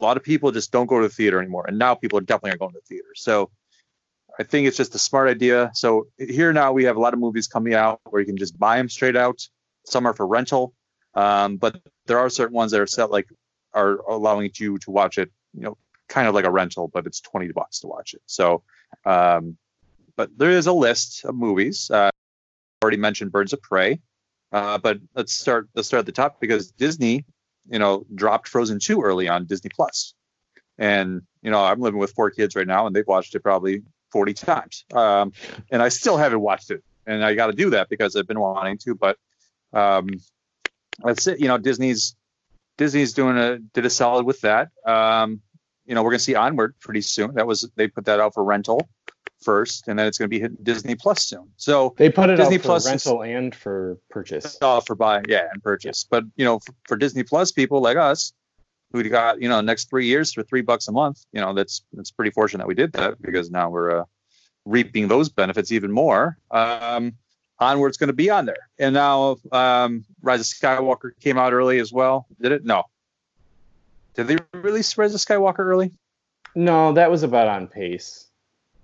a 0.00 0.04
lot 0.04 0.16
of 0.16 0.24
people 0.24 0.50
just 0.50 0.72
don't 0.72 0.86
go 0.86 1.00
to 1.00 1.08
the 1.08 1.14
theater 1.14 1.40
anymore. 1.40 1.64
And 1.66 1.78
now 1.78 1.94
people 1.94 2.18
are 2.18 2.22
definitely 2.22 2.52
are 2.52 2.58
going 2.58 2.72
to 2.72 2.80
the 2.80 2.86
theater. 2.86 3.14
So 3.14 3.50
I 4.38 4.42
think 4.42 4.66
it's 4.66 4.76
just 4.76 4.94
a 4.94 4.98
smart 4.98 5.28
idea. 5.28 5.70
So 5.74 6.08
here 6.18 6.52
now 6.52 6.72
we 6.72 6.84
have 6.84 6.96
a 6.96 7.00
lot 7.00 7.14
of 7.14 7.20
movies 7.20 7.46
coming 7.46 7.74
out 7.74 8.00
where 8.04 8.20
you 8.20 8.26
can 8.26 8.36
just 8.36 8.58
buy 8.58 8.76
them 8.76 8.88
straight 8.88 9.16
out. 9.16 9.48
Some 9.84 10.06
are 10.06 10.14
for 10.14 10.26
rental. 10.26 10.74
Um, 11.14 11.56
but 11.56 11.80
there 12.06 12.18
are 12.18 12.28
certain 12.28 12.54
ones 12.54 12.72
that 12.72 12.80
are 12.80 12.86
set 12.86 13.10
like 13.10 13.28
are 13.72 13.98
allowing 14.08 14.50
you 14.56 14.78
to 14.78 14.90
watch 14.90 15.18
it, 15.18 15.30
you 15.54 15.62
know, 15.62 15.76
kind 16.08 16.26
of 16.26 16.34
like 16.34 16.44
a 16.44 16.50
rental, 16.50 16.88
but 16.88 17.06
it's 17.06 17.20
20 17.20 17.52
bucks 17.52 17.80
to 17.80 17.86
watch 17.86 18.14
it. 18.14 18.22
So, 18.26 18.62
um, 19.04 19.56
but 20.16 20.36
there 20.36 20.50
is 20.50 20.66
a 20.66 20.72
list 20.72 21.24
of 21.24 21.34
movies. 21.34 21.90
Uh, 21.90 22.10
already 22.88 22.96
mentioned 22.96 23.30
Birds 23.30 23.52
of 23.52 23.60
Prey, 23.60 24.00
uh, 24.50 24.78
but 24.78 24.98
let's 25.14 25.34
start 25.34 25.68
let's 25.74 25.86
start 25.86 26.00
at 26.00 26.06
the 26.06 26.12
top 26.12 26.40
because 26.40 26.70
Disney, 26.70 27.26
you 27.70 27.78
know, 27.78 28.06
dropped 28.14 28.48
Frozen 28.48 28.78
2 28.80 29.02
early 29.02 29.28
on 29.28 29.44
Disney 29.44 29.68
Plus, 29.68 30.14
and 30.78 31.20
you 31.42 31.50
know 31.50 31.62
I'm 31.62 31.80
living 31.80 32.00
with 32.00 32.12
four 32.12 32.30
kids 32.30 32.56
right 32.56 32.66
now, 32.66 32.86
and 32.86 32.96
they've 32.96 33.06
watched 33.06 33.34
it 33.34 33.40
probably 33.40 33.82
40 34.10 34.32
times, 34.32 34.86
um, 34.94 35.32
and 35.70 35.82
I 35.82 35.90
still 35.90 36.16
haven't 36.16 36.40
watched 36.40 36.70
it, 36.70 36.82
and 37.06 37.22
I 37.22 37.34
got 37.34 37.48
to 37.48 37.52
do 37.52 37.70
that 37.70 37.90
because 37.90 38.16
I've 38.16 38.26
been 38.26 38.40
wanting 38.40 38.78
to, 38.78 38.94
but 38.94 39.18
um, 39.74 40.08
that's 41.04 41.26
it. 41.26 41.40
You 41.40 41.48
know, 41.48 41.58
Disney's 41.58 42.16
Disney's 42.78 43.12
doing 43.12 43.36
a 43.36 43.58
did 43.58 43.84
a 43.84 43.90
solid 43.90 44.24
with 44.24 44.40
that. 44.40 44.70
Um, 44.86 45.42
you 45.84 45.94
know, 45.94 46.02
we're 46.02 46.12
gonna 46.12 46.20
see 46.20 46.36
Onward 46.36 46.74
pretty 46.80 47.02
soon. 47.02 47.34
That 47.34 47.46
was 47.46 47.68
they 47.76 47.88
put 47.88 48.06
that 48.06 48.18
out 48.18 48.32
for 48.32 48.42
rental 48.42 48.88
first, 49.40 49.88
and 49.88 49.98
then 49.98 50.06
it's 50.06 50.18
going 50.18 50.26
to 50.26 50.30
be 50.30 50.40
hitting 50.40 50.58
Disney 50.62 50.94
Plus 50.94 51.24
soon. 51.24 51.48
So 51.56 51.94
they 51.96 52.10
put 52.10 52.30
it 52.30 52.36
Disney 52.36 52.58
Plus 52.58 52.86
rental 52.86 53.22
is, 53.22 53.36
and 53.36 53.54
for 53.54 53.98
purchase. 54.10 54.58
Oh, 54.60 54.80
for 54.80 54.94
buy, 54.94 55.22
yeah, 55.28 55.48
and 55.52 55.62
purchase. 55.62 56.06
But 56.08 56.24
you 56.36 56.44
know, 56.44 56.58
for, 56.58 56.74
for, 56.86 56.96
Disney 56.96 57.22
Plus 57.22 57.52
people 57.52 57.80
like 57.80 57.96
us, 57.96 58.32
who 58.92 59.02
got 59.08 59.40
you 59.40 59.48
know 59.48 59.60
next 59.60 59.90
three 59.90 60.06
years 60.06 60.32
for 60.32 60.42
three 60.42 60.62
bucks 60.62 60.88
a 60.88 60.92
month, 60.92 61.24
you 61.32 61.40
know, 61.40 61.54
that's 61.54 61.82
that's 61.92 62.10
pretty 62.10 62.30
fortunate 62.30 62.62
that 62.62 62.68
we 62.68 62.74
did 62.74 62.92
that 62.92 63.20
because 63.20 63.50
now 63.50 63.70
we're 63.70 64.00
uh, 64.00 64.04
reaping 64.64 65.08
those 65.08 65.28
benefits 65.28 65.72
even 65.72 65.92
more. 65.92 66.38
Um, 66.50 67.14
Onward's 67.60 67.96
going 67.96 68.08
to 68.08 68.14
be 68.14 68.30
on 68.30 68.46
there, 68.46 68.68
and 68.78 68.94
now 68.94 69.36
um, 69.52 70.04
Rise 70.22 70.40
of 70.40 70.46
Skywalker 70.46 71.10
came 71.20 71.38
out 71.38 71.52
early 71.52 71.78
as 71.78 71.92
well. 71.92 72.26
Did 72.40 72.52
it? 72.52 72.64
No. 72.64 72.84
Did 74.14 74.26
they 74.26 74.38
release 74.52 74.98
Rise 74.98 75.14
of 75.14 75.20
Skywalker 75.20 75.60
early? 75.60 75.92
No, 76.54 76.92
that 76.94 77.10
was 77.10 77.22
about 77.22 77.46
on 77.46 77.68
pace 77.68 78.27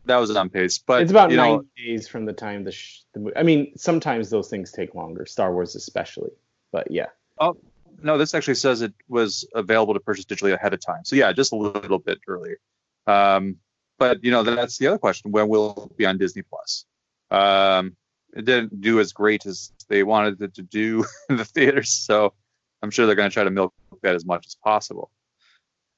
that 0.06 0.16
was 0.16 0.34
on 0.34 0.50
pace. 0.50 0.78
But 0.78 1.02
it's 1.02 1.10
about 1.10 1.30
you 1.30 1.36
nine 1.36 1.52
know, 1.52 1.64
days 1.76 2.08
from 2.08 2.24
the 2.24 2.32
time 2.32 2.64
the, 2.64 2.72
sh- 2.72 3.00
the 3.12 3.32
I 3.36 3.42
mean, 3.42 3.72
sometimes 3.76 4.30
those 4.30 4.48
things 4.48 4.72
take 4.72 4.94
longer. 4.94 5.26
Star 5.26 5.52
Wars 5.52 5.74
especially, 5.74 6.30
but 6.72 6.90
yeah. 6.90 7.06
Oh 7.38 7.56
no, 8.02 8.18
this 8.18 8.34
actually 8.34 8.56
says 8.56 8.82
it 8.82 8.94
was 9.08 9.46
available 9.54 9.94
to 9.94 10.00
purchase 10.00 10.24
digitally 10.24 10.52
ahead 10.52 10.74
of 10.74 10.84
time. 10.84 11.04
So 11.04 11.16
yeah, 11.16 11.32
just 11.32 11.52
a 11.52 11.56
little 11.56 11.98
bit 11.98 12.18
earlier. 12.26 12.58
Um, 13.06 13.56
but 13.98 14.22
you 14.24 14.30
know 14.30 14.42
that's 14.42 14.78
the 14.78 14.88
other 14.88 14.98
question: 14.98 15.30
when 15.30 15.48
will 15.48 15.90
it 15.90 15.96
be 15.96 16.06
on 16.06 16.18
Disney 16.18 16.42
Plus? 16.42 16.84
Um, 17.30 17.96
it 18.36 18.44
didn't 18.44 18.80
do 18.80 19.00
as 19.00 19.12
great 19.12 19.46
as 19.46 19.72
they 19.88 20.02
wanted 20.02 20.40
it 20.42 20.54
to 20.54 20.62
do 20.62 21.04
in 21.28 21.36
the 21.36 21.44
theaters, 21.44 21.90
so 21.90 22.34
I'm 22.82 22.90
sure 22.90 23.06
they're 23.06 23.14
going 23.14 23.30
to 23.30 23.34
try 23.34 23.44
to 23.44 23.50
milk 23.50 23.72
that 24.02 24.14
as 24.14 24.26
much 24.26 24.46
as 24.46 24.56
possible. 24.56 25.10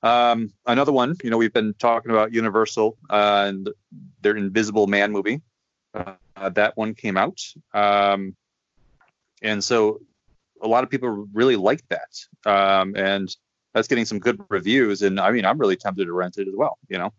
Um, 0.06 0.52
another 0.66 0.92
one, 0.92 1.16
you 1.24 1.30
know, 1.30 1.36
we've 1.36 1.52
been 1.52 1.74
talking 1.74 2.12
about 2.12 2.32
Universal 2.32 2.96
uh, 3.10 3.46
and 3.48 3.68
their 4.20 4.36
Invisible 4.36 4.86
Man 4.86 5.10
movie. 5.10 5.42
Uh, 5.94 6.50
that 6.50 6.76
one 6.76 6.94
came 6.94 7.16
out, 7.16 7.40
um, 7.72 8.36
and 9.42 9.64
so 9.64 10.00
a 10.60 10.68
lot 10.68 10.84
of 10.84 10.90
people 10.90 11.26
really 11.32 11.56
like 11.56 11.82
that, 11.88 12.10
um, 12.44 12.94
and 12.94 13.34
that's 13.72 13.88
getting 13.88 14.04
some 14.04 14.18
good 14.18 14.40
reviews. 14.50 15.02
And 15.02 15.18
I 15.18 15.30
mean, 15.32 15.46
I'm 15.46 15.58
really 15.58 15.76
tempted 15.76 16.04
to 16.04 16.12
rent 16.12 16.36
it 16.38 16.46
as 16.46 16.54
well. 16.54 16.78
You 16.88 16.98
know. 16.98 17.12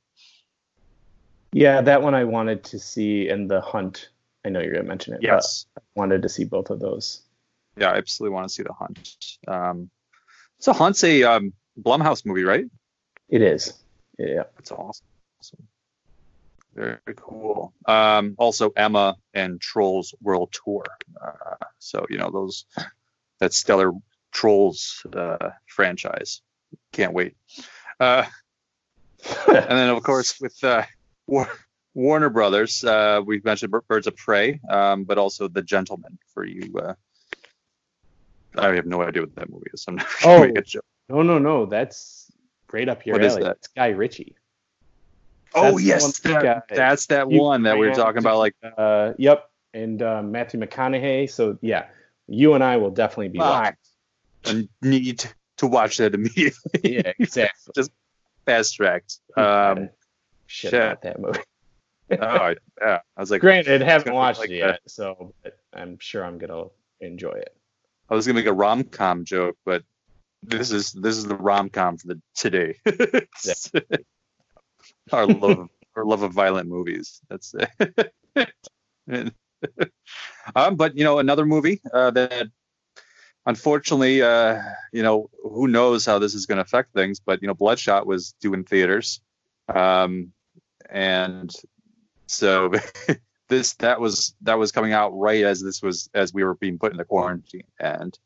Yeah, 1.51 1.81
that 1.81 2.03
one 2.03 2.13
I 2.13 2.23
wanted 2.25 2.63
to 2.65 2.79
see, 2.79 3.29
and 3.29 3.49
The 3.49 3.61
Hunt. 3.61 4.09
I 4.45 4.49
know 4.49 4.59
you're 4.61 4.75
gonna 4.75 4.87
mention 4.87 5.15
it. 5.15 5.21
Yes, 5.23 5.65
I 5.75 5.81
wanted 5.95 6.21
to 6.21 6.29
see 6.29 6.45
both 6.45 6.69
of 6.69 6.79
those. 6.79 7.23
Yeah, 7.75 7.89
I 7.89 7.97
absolutely 7.97 8.35
want 8.35 8.47
to 8.47 8.53
see 8.53 8.63
The 8.63 8.73
Hunt. 8.73 9.15
Um, 9.47 9.89
so 10.59 10.71
Hunt's 10.73 11.03
a 11.03 11.23
um, 11.23 11.53
Blumhouse 11.81 12.25
movie, 12.25 12.43
right? 12.43 12.65
It 13.29 13.41
is. 13.41 13.73
Yeah. 14.17 14.43
That's 14.55 14.71
awesome. 14.71 15.05
awesome. 15.39 15.67
Very 16.73 16.97
cool. 17.15 17.73
Um, 17.85 18.35
also, 18.37 18.69
Emma 18.75 19.15
and 19.33 19.59
Trolls 19.59 20.13
World 20.21 20.53
Tour. 20.63 20.83
Uh, 21.19 21.55
so 21.79 22.05
you 22.09 22.17
know 22.17 22.29
those 22.31 22.65
that 23.39 23.53
stellar 23.53 23.91
Trolls 24.31 25.05
uh, 25.13 25.49
franchise. 25.65 26.41
Can't 26.91 27.13
wait. 27.13 27.35
Uh, 27.99 28.25
and 29.47 29.69
then 29.69 29.89
of 29.89 30.03
course 30.03 30.39
with 30.39 30.63
uh, 30.63 30.83
War- 31.25 31.51
Warner 31.95 32.29
Brothers, 32.29 32.83
uh, 32.83 33.21
we've 33.25 33.43
mentioned 33.43 33.73
Birds 33.87 34.05
of 34.05 34.15
Prey, 34.15 34.59
um, 34.69 35.03
but 35.03 35.17
also 35.17 35.47
The 35.47 35.63
Gentlemen 35.63 36.19
for 36.33 36.45
you 36.45 36.77
uh, 36.77 36.93
I 38.57 38.75
have 38.75 38.85
no 38.85 39.01
idea 39.01 39.21
what 39.23 39.35
that 39.35 39.49
movie 39.49 39.69
is. 39.73 39.85
I'm 39.87 39.95
not 39.95 40.07
Oh. 40.25 40.41
make 40.45 40.57
a 40.57 40.61
joke. 40.61 40.85
No, 41.09 41.21
no, 41.21 41.37
no. 41.39 41.65
That's 41.65 42.31
right 42.71 42.87
up 42.89 43.05
your 43.05 43.13
What 43.15 43.23
is 43.23 43.33
alley. 43.33 43.43
that? 43.43 43.57
It's 43.57 43.67
Guy 43.69 43.87
Ritchie. 43.89 44.35
Oh 45.55 45.63
That's 45.63 45.75
the 45.77 45.83
yes, 45.83 46.19
that, 46.19 46.41
that- 46.43 46.63
that's 46.75 47.05
that 47.07 47.31
you- 47.31 47.41
one 47.41 47.63
that 47.63 47.77
we 47.77 47.87
were 47.87 47.93
talking 47.95 48.19
about. 48.19 48.37
Like, 48.37 48.55
Uh, 48.77 49.13
yep, 49.17 49.49
and 49.73 50.01
uh, 50.01 50.21
Matthew 50.21 50.59
McConaughey. 50.59 51.29
So 51.29 51.57
yeah, 51.61 51.85
you 52.27 52.53
and 52.53 52.63
I 52.63 52.77
will 52.77 52.91
definitely 52.91 53.29
be 53.29 53.39
watching. 53.39 53.77
I 54.45 54.67
need 54.81 55.25
to 55.57 55.67
watch 55.67 55.97
that 55.97 56.13
immediately. 56.13 56.53
Yeah, 56.83 57.13
exactly. 57.17 57.71
Just 57.75 57.91
fast 58.45 58.75
tracked. 58.75 59.19
Um, 59.35 59.89
shit, 60.47 60.71
shit. 60.71 60.73
about 60.73 61.01
that 61.03 61.19
movie. 61.19 61.39
oh, 62.11 62.15
I, 62.25 62.55
yeah. 62.81 62.99
I 63.15 63.19
was 63.21 63.31
like, 63.31 63.41
Granted, 63.41 63.81
haven't 63.81 64.05
gonna 64.07 64.15
watched 64.15 64.39
like 64.39 64.49
it 64.49 64.59
that. 64.61 64.67
yet, 64.67 64.79
so 64.85 65.33
but 65.43 65.57
I'm 65.73 65.97
sure 65.99 66.23
I'm 66.25 66.37
gonna 66.37 66.65
enjoy 67.01 67.31
it. 67.31 67.55
I 68.09 68.15
was 68.15 68.25
gonna 68.27 68.39
make 68.39 68.45
a 68.47 68.53
rom 68.53 68.83
com 68.83 69.25
joke, 69.25 69.57
but 69.65 69.83
this 70.43 70.71
is 70.71 70.91
this 70.91 71.17
is 71.17 71.25
the 71.25 71.35
rom 71.35 71.69
com 71.69 71.97
for 71.97 72.07
the 72.07 72.21
today. 72.35 72.75
our 75.11 75.27
love 75.27 75.69
our 75.95 76.05
love 76.05 76.23
of 76.23 76.31
violent 76.31 76.69
movies. 76.69 77.21
That's 77.29 77.55
it. 79.07 79.07
Um, 80.55 80.75
but 80.75 80.95
you 80.95 81.03
know, 81.03 81.17
another 81.17 81.45
movie 81.45 81.81
uh, 81.91 82.11
that 82.11 82.49
unfortunately, 83.47 84.21
uh, 84.21 84.61
you 84.91 85.01
know, 85.01 85.29
who 85.41 85.67
knows 85.67 86.05
how 86.05 86.19
this 86.19 86.35
is 86.35 86.45
going 86.45 86.57
to 86.57 86.61
affect 86.61 86.93
things, 86.93 87.19
but 87.19 87.41
you 87.41 87.47
know, 87.47 87.55
Bloodshot 87.55 88.05
was 88.05 88.33
due 88.39 88.53
in 88.53 88.63
theaters, 88.63 89.19
um, 89.73 90.31
and 90.89 91.51
so 92.27 92.71
this 93.49 93.73
that 93.75 93.99
was 93.99 94.35
that 94.41 94.59
was 94.59 94.71
coming 94.71 94.93
out 94.93 95.17
right 95.17 95.43
as 95.43 95.61
this 95.61 95.81
was 95.81 96.09
as 96.13 96.33
we 96.33 96.43
were 96.43 96.55
being 96.55 96.77
put 96.77 96.91
in 96.91 96.97
the 96.97 97.05
quarantine, 97.05 97.63
and 97.79 98.17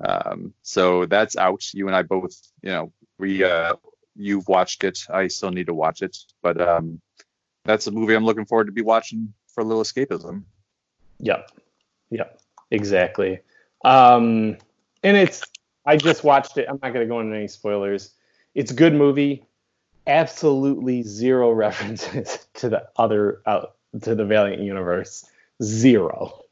um, 0.00 0.54
so 0.62 1.06
that's 1.06 1.36
out. 1.36 1.74
You 1.74 1.86
and 1.86 1.96
I 1.96 2.02
both, 2.02 2.36
you 2.62 2.70
know, 2.70 2.92
we 3.18 3.42
uh, 3.44 3.74
you've 4.16 4.48
watched 4.48 4.84
it. 4.84 5.00
I 5.10 5.28
still 5.28 5.50
need 5.50 5.66
to 5.66 5.74
watch 5.74 6.02
it, 6.02 6.16
but 6.42 6.60
um, 6.60 7.00
that's 7.64 7.86
a 7.86 7.90
movie 7.90 8.14
I'm 8.14 8.24
looking 8.24 8.46
forward 8.46 8.66
to 8.66 8.72
be 8.72 8.82
watching 8.82 9.32
for 9.48 9.62
a 9.62 9.64
little 9.64 9.82
escapism. 9.82 10.44
Yep. 11.20 11.50
Yep. 12.10 12.40
Exactly. 12.70 13.40
Um, 13.84 14.56
and 15.02 15.16
it's 15.16 15.42
I 15.84 15.96
just 15.96 16.24
watched 16.24 16.58
it. 16.58 16.66
I'm 16.68 16.78
not 16.82 16.92
gonna 16.92 17.06
go 17.06 17.20
into 17.20 17.36
any 17.36 17.48
spoilers. 17.48 18.12
It's 18.54 18.70
a 18.70 18.74
good 18.74 18.94
movie. 18.94 19.44
Absolutely 20.06 21.02
zero 21.02 21.50
references 21.52 22.46
to 22.54 22.68
the 22.68 22.88
other 22.96 23.40
out 23.46 23.74
to 24.02 24.14
the 24.14 24.24
Valiant 24.24 24.62
universe. 24.62 25.24
Zero. 25.62 26.42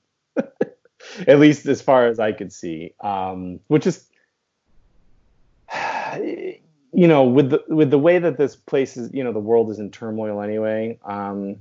At 1.28 1.38
least 1.38 1.66
as 1.66 1.80
far 1.80 2.06
as 2.06 2.18
I 2.18 2.32
could 2.32 2.52
see. 2.52 2.94
Um, 3.00 3.60
which 3.68 3.86
is 3.86 4.06
you 6.16 7.08
know, 7.08 7.24
with 7.24 7.50
the 7.50 7.62
with 7.68 7.90
the 7.90 7.98
way 7.98 8.18
that 8.18 8.38
this 8.38 8.56
place 8.56 8.96
is, 8.96 9.12
you 9.12 9.22
know, 9.22 9.32
the 9.32 9.38
world 9.38 9.70
is 9.70 9.78
in 9.78 9.90
turmoil 9.90 10.40
anyway. 10.40 10.98
Um, 11.04 11.56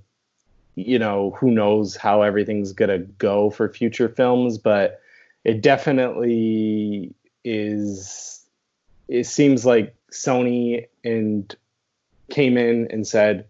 you 0.75 0.99
know, 0.99 1.31
who 1.39 1.51
knows 1.51 1.95
how 1.95 2.21
everything's 2.21 2.73
gonna 2.73 2.99
go 2.99 3.49
for 3.49 3.69
future 3.69 4.09
films, 4.09 4.57
but 4.57 5.01
it 5.43 5.61
definitely 5.61 7.13
is. 7.43 8.45
It 9.07 9.25
seems 9.25 9.65
like 9.65 9.95
Sony 10.11 10.87
and 11.03 11.55
came 12.29 12.57
in 12.57 12.87
and 12.91 13.07
said, 13.07 13.45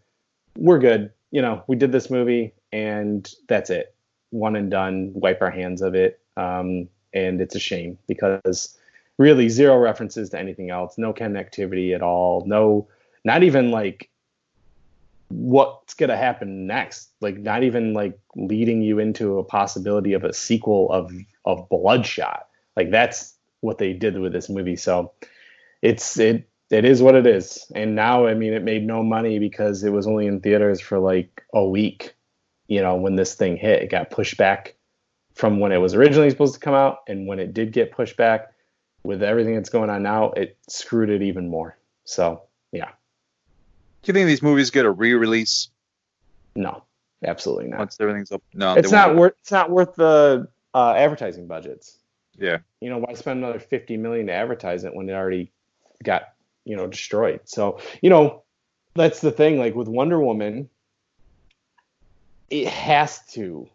"We're 0.58 0.80
good. 0.80 1.12
You 1.32 1.42
know, 1.42 1.64
we 1.68 1.76
did 1.76 1.92
this 1.92 2.10
movie, 2.10 2.54
and 2.72 3.30
that's 3.48 3.70
it. 3.70 3.95
One 4.36 4.56
and 4.56 4.70
done. 4.70 5.12
Wipe 5.14 5.42
our 5.42 5.52
hands 5.52 5.82
of 5.82 5.96
it." 5.96 6.20
Um, 6.38 6.90
and 7.14 7.40
it's 7.40 7.56
a 7.56 7.60
shame 7.60 7.98
because 8.08 8.78
really 9.18 9.50
zero 9.50 9.78
references 9.78 10.30
to 10.30 10.40
anything 10.40 10.70
else, 10.70 10.98
no 10.98 11.14
connectivity 11.14 11.96
at 11.96 12.02
all, 12.02 12.44
no, 12.46 12.88
not 13.24 13.44
even 13.44 13.72
like 13.72 14.10
what's 15.30 15.94
gonna 15.94 16.18
happen 16.18 16.68
next, 16.68 17.10
like 17.22 17.38
not 17.38 17.64
even 17.64 17.94
like 17.94 18.18
leading 18.36 18.82
you 18.82 19.00
into 19.00 19.40
a 19.40 19.44
possibility 19.44 20.14
of 20.14 20.24
a 20.24 20.34
sequel 20.34 20.92
of 20.92 21.12
of 21.46 21.68
Bloodshot. 21.70 22.48
Like 22.76 22.92
that's 22.92 23.34
what 23.62 23.78
they 23.78 23.94
did 23.94 24.20
with 24.20 24.34
this 24.34 24.50
movie. 24.50 24.76
So 24.76 25.14
it's 25.82 26.20
it 26.20 26.48
it 26.70 26.86
is 26.86 27.02
what 27.02 27.16
it 27.16 27.26
is. 27.28 27.66
And 27.74 27.96
now 27.96 28.28
I 28.28 28.34
mean 28.34 28.54
it 28.54 28.64
made 28.64 28.86
no 28.86 29.04
money 29.04 29.40
because 29.40 29.84
it 29.84 29.92
was 29.92 30.08
only 30.08 30.28
in 30.28 30.42
theaters 30.42 30.82
for 30.82 31.00
like 31.00 31.44
a 31.54 31.66
week. 31.66 32.15
You 32.68 32.82
know, 32.82 32.96
when 32.96 33.16
this 33.16 33.36
thing 33.36 33.58
hit, 33.58 33.84
it 33.84 33.90
got 33.90 34.10
pushed 34.10 34.38
back 34.38 34.76
from 35.34 35.60
when 35.60 35.72
it 35.72 35.78
was 35.78 35.94
originally 35.94 36.30
supposed 36.30 36.54
to 36.56 36.60
come 36.60 36.74
out 36.74 37.00
and 37.08 37.28
when 37.28 37.40
it 37.40 37.54
did 37.54 37.72
get 37.72 37.92
pushed 37.92 38.18
back 38.18 38.54
with 39.04 39.22
everything 39.22 39.56
that's 39.56 39.70
going 39.70 39.90
on 39.90 40.02
now, 40.02 40.32
it 40.32 40.58
screwed 40.68 41.10
it 41.10 41.22
even 41.22 41.50
more. 41.50 41.78
So 42.06 42.44
yeah, 42.72 42.90
Do 44.02 44.10
you 44.10 44.14
think 44.14 44.28
these 44.28 44.42
movies 44.42 44.72
get 44.72 44.86
a 44.86 44.92
re-release 44.92 45.70
no, 46.56 46.84
absolutely 47.26 47.68
not. 47.68 47.80
once 47.80 47.98
everything's 48.00 48.32
up? 48.32 48.42
No, 48.54 48.76
it's 48.76 48.92
not 48.92 49.16
worth 49.16 49.34
it's 49.42 49.52
not 49.52 49.70
worth 49.70 49.96
the 49.96 50.48
uh, 50.74 50.94
advertising 50.94 51.48
budgets. 51.48 52.00
Yeah. 52.38 52.60
You 52.82 52.90
know, 52.90 52.98
why 53.00 53.14
spend 53.14 53.44
another 53.44 53.60
fifty 53.60 53.98
million 53.98 54.28
to 54.28 54.34
advertise 54.34 54.84
it 54.84 54.96
when 54.96 55.10
it 55.10 55.14
already 55.14 55.52
got 56.04 56.34
you 56.64 56.76
know 56.76 56.88
destroyed? 56.88 57.42
So 57.46 57.80
you 58.02 58.10
know, 58.10 58.44
that's 58.94 59.20
the 59.20 59.32
thing. 59.32 59.60
Like 59.60 59.76
with 59.76 59.88
Wonder 59.88 60.20
Woman, 60.20 60.70
it 62.50 62.68
has 62.68 63.20
to 63.34 63.68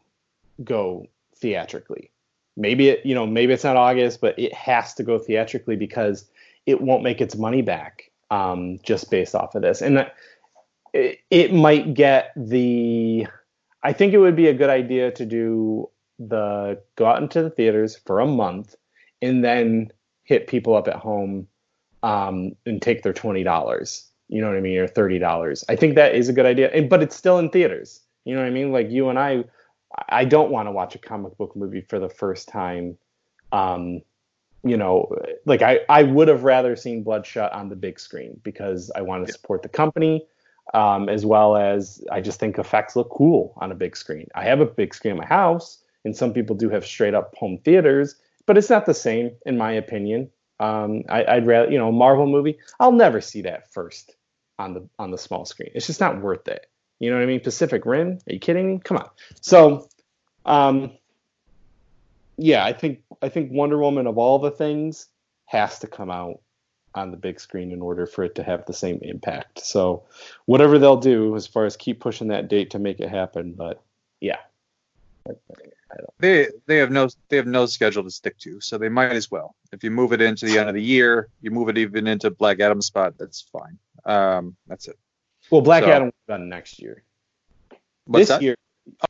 go 0.62 1.06
theatrically. 1.36 2.10
Maybe 2.56 2.88
it 2.88 3.06
you 3.06 3.14
know 3.14 3.26
maybe 3.26 3.52
it's 3.52 3.64
not 3.64 3.76
August, 3.76 4.20
but 4.20 4.38
it 4.38 4.52
has 4.54 4.94
to 4.94 5.02
go 5.02 5.18
theatrically 5.18 5.76
because 5.76 6.24
it 6.66 6.80
won't 6.80 7.02
make 7.02 7.20
its 7.20 7.36
money 7.36 7.62
back 7.62 8.10
um, 8.30 8.78
just 8.82 9.10
based 9.10 9.34
off 9.34 9.54
of 9.54 9.62
this. 9.62 9.82
And 9.82 10.10
it, 10.92 11.20
it 11.30 11.52
might 11.52 11.94
get 11.94 12.32
the 12.36 13.26
I 13.82 13.92
think 13.92 14.12
it 14.12 14.18
would 14.18 14.36
be 14.36 14.48
a 14.48 14.54
good 14.54 14.70
idea 14.70 15.10
to 15.12 15.24
do 15.24 15.88
the 16.18 16.80
go 16.96 17.06
out 17.06 17.22
into 17.22 17.42
the 17.42 17.50
theaters 17.50 17.96
for 17.96 18.20
a 18.20 18.26
month 18.26 18.74
and 19.22 19.42
then 19.42 19.90
hit 20.24 20.46
people 20.46 20.74
up 20.74 20.86
at 20.86 20.96
home 20.96 21.48
um, 22.02 22.52
and 22.66 22.80
take 22.80 23.02
their 23.02 23.12
twenty 23.12 23.42
dollars. 23.42 24.06
You 24.28 24.40
know 24.40 24.48
what 24.48 24.56
I 24.56 24.60
mean, 24.60 24.78
or 24.78 24.86
thirty 24.86 25.18
dollars. 25.18 25.64
I 25.68 25.76
think 25.76 25.94
that 25.94 26.14
is 26.14 26.28
a 26.28 26.32
good 26.32 26.46
idea, 26.46 26.70
and, 26.70 26.88
but 26.88 27.02
it's 27.02 27.16
still 27.16 27.38
in 27.38 27.50
theaters. 27.50 28.00
You 28.24 28.34
know 28.34 28.42
what 28.42 28.48
I 28.48 28.50
mean? 28.50 28.72
Like 28.72 28.90
you 28.90 29.08
and 29.08 29.18
I, 29.18 29.44
I 30.08 30.24
don't 30.24 30.50
want 30.50 30.68
to 30.68 30.72
watch 30.72 30.94
a 30.94 30.98
comic 30.98 31.36
book 31.36 31.56
movie 31.56 31.80
for 31.82 31.98
the 31.98 32.08
first 32.08 32.48
time. 32.48 32.98
Um, 33.52 34.02
you 34.62 34.76
know, 34.76 35.14
like 35.46 35.62
I, 35.62 35.80
I 35.88 36.02
would 36.02 36.28
have 36.28 36.44
rather 36.44 36.76
seen 36.76 37.02
Bloodshot 37.02 37.52
on 37.52 37.68
the 37.68 37.76
big 37.76 37.98
screen 37.98 38.38
because 38.42 38.90
I 38.94 39.02
want 39.02 39.24
to 39.26 39.28
Yeah. 39.28 39.32
support 39.32 39.62
the 39.62 39.68
company 39.70 40.26
um, 40.74 41.08
as 41.08 41.26
well 41.26 41.56
as 41.56 42.02
I 42.12 42.20
just 42.20 42.38
think 42.38 42.58
effects 42.58 42.94
look 42.96 43.10
cool 43.10 43.54
on 43.56 43.72
a 43.72 43.74
big 43.74 43.96
screen. 43.96 44.28
I 44.34 44.44
have 44.44 44.60
a 44.60 44.66
big 44.66 44.94
screen 44.94 45.12
in 45.12 45.18
my 45.18 45.26
house, 45.26 45.82
and 46.04 46.16
some 46.16 46.32
people 46.32 46.56
do 46.56 46.68
have 46.70 46.84
straight 46.86 47.14
up 47.14 47.34
home 47.36 47.58
theaters, 47.64 48.16
but 48.46 48.56
it's 48.58 48.70
not 48.70 48.86
the 48.86 48.94
same 48.94 49.32
in 49.46 49.58
my 49.58 49.72
opinion. 49.72 50.30
Um, 50.60 51.02
I, 51.08 51.24
I'd 51.24 51.46
rather, 51.46 51.70
you 51.70 51.78
know, 51.78 51.88
a 51.88 51.92
Marvel 51.92 52.26
movie. 52.26 52.58
I'll 52.78 52.92
never 52.92 53.20
see 53.20 53.42
that 53.42 53.72
first 53.72 54.14
on 54.58 54.74
the 54.74 54.88
on 54.98 55.10
the 55.10 55.18
small 55.18 55.44
screen. 55.46 55.70
It's 55.74 55.86
just 55.86 56.00
not 56.00 56.20
worth 56.20 56.46
it. 56.48 56.69
You 57.00 57.10
know 57.10 57.16
what 57.16 57.22
I 57.22 57.26
mean? 57.26 57.40
Pacific 57.40 57.84
Rim? 57.86 58.18
Are 58.28 58.32
you 58.32 58.38
kidding 58.38 58.74
me? 58.74 58.80
Come 58.84 58.98
on. 58.98 59.08
So, 59.40 59.88
um, 60.44 60.92
yeah, 62.36 62.64
I 62.64 62.72
think 62.72 63.02
I 63.20 63.28
think 63.28 63.50
Wonder 63.50 63.78
Woman 63.78 64.06
of 64.06 64.18
all 64.18 64.38
the 64.38 64.50
things 64.50 65.08
has 65.46 65.80
to 65.80 65.86
come 65.86 66.10
out 66.10 66.40
on 66.94 67.10
the 67.10 67.16
big 67.16 67.40
screen 67.40 67.72
in 67.72 67.80
order 67.82 68.06
for 68.06 68.24
it 68.24 68.34
to 68.34 68.42
have 68.42 68.64
the 68.66 68.72
same 68.72 68.98
impact. 69.02 69.64
So 69.64 70.04
whatever 70.46 70.78
they'll 70.78 70.96
do 70.96 71.36
as 71.36 71.46
far 71.46 71.64
as 71.64 71.76
keep 71.76 72.00
pushing 72.00 72.28
that 72.28 72.48
date 72.48 72.70
to 72.70 72.78
make 72.78 73.00
it 73.00 73.08
happen, 73.08 73.52
but 73.52 73.82
yeah. 74.20 74.38
They 76.18 76.48
they 76.66 76.76
have 76.78 76.90
no 76.90 77.08
they 77.28 77.36
have 77.36 77.46
no 77.46 77.66
schedule 77.66 78.04
to 78.04 78.10
stick 78.10 78.38
to, 78.38 78.60
so 78.60 78.78
they 78.78 78.88
might 78.88 79.12
as 79.12 79.30
well. 79.30 79.54
If 79.72 79.84
you 79.84 79.90
move 79.90 80.12
it 80.12 80.20
into 80.20 80.46
the 80.46 80.58
end 80.58 80.68
of 80.68 80.74
the 80.74 80.82
year, 80.82 81.28
you 81.40 81.50
move 81.50 81.68
it 81.68 81.78
even 81.78 82.06
into 82.06 82.30
Black 82.30 82.60
Adam 82.60 82.80
spot, 82.80 83.14
that's 83.18 83.40
fine. 83.40 83.78
Um, 84.04 84.56
that's 84.66 84.88
it. 84.88 84.98
Well, 85.50 85.60
Black 85.62 85.84
So- 85.84 85.90
Adam 85.90 86.04
will 86.06 86.10
be 86.26 86.32
done 86.32 86.48
next 86.48 86.80
year. 86.80 87.02
What's 88.06 88.22
this 88.22 88.28
that? 88.28 88.42
year, 88.42 88.56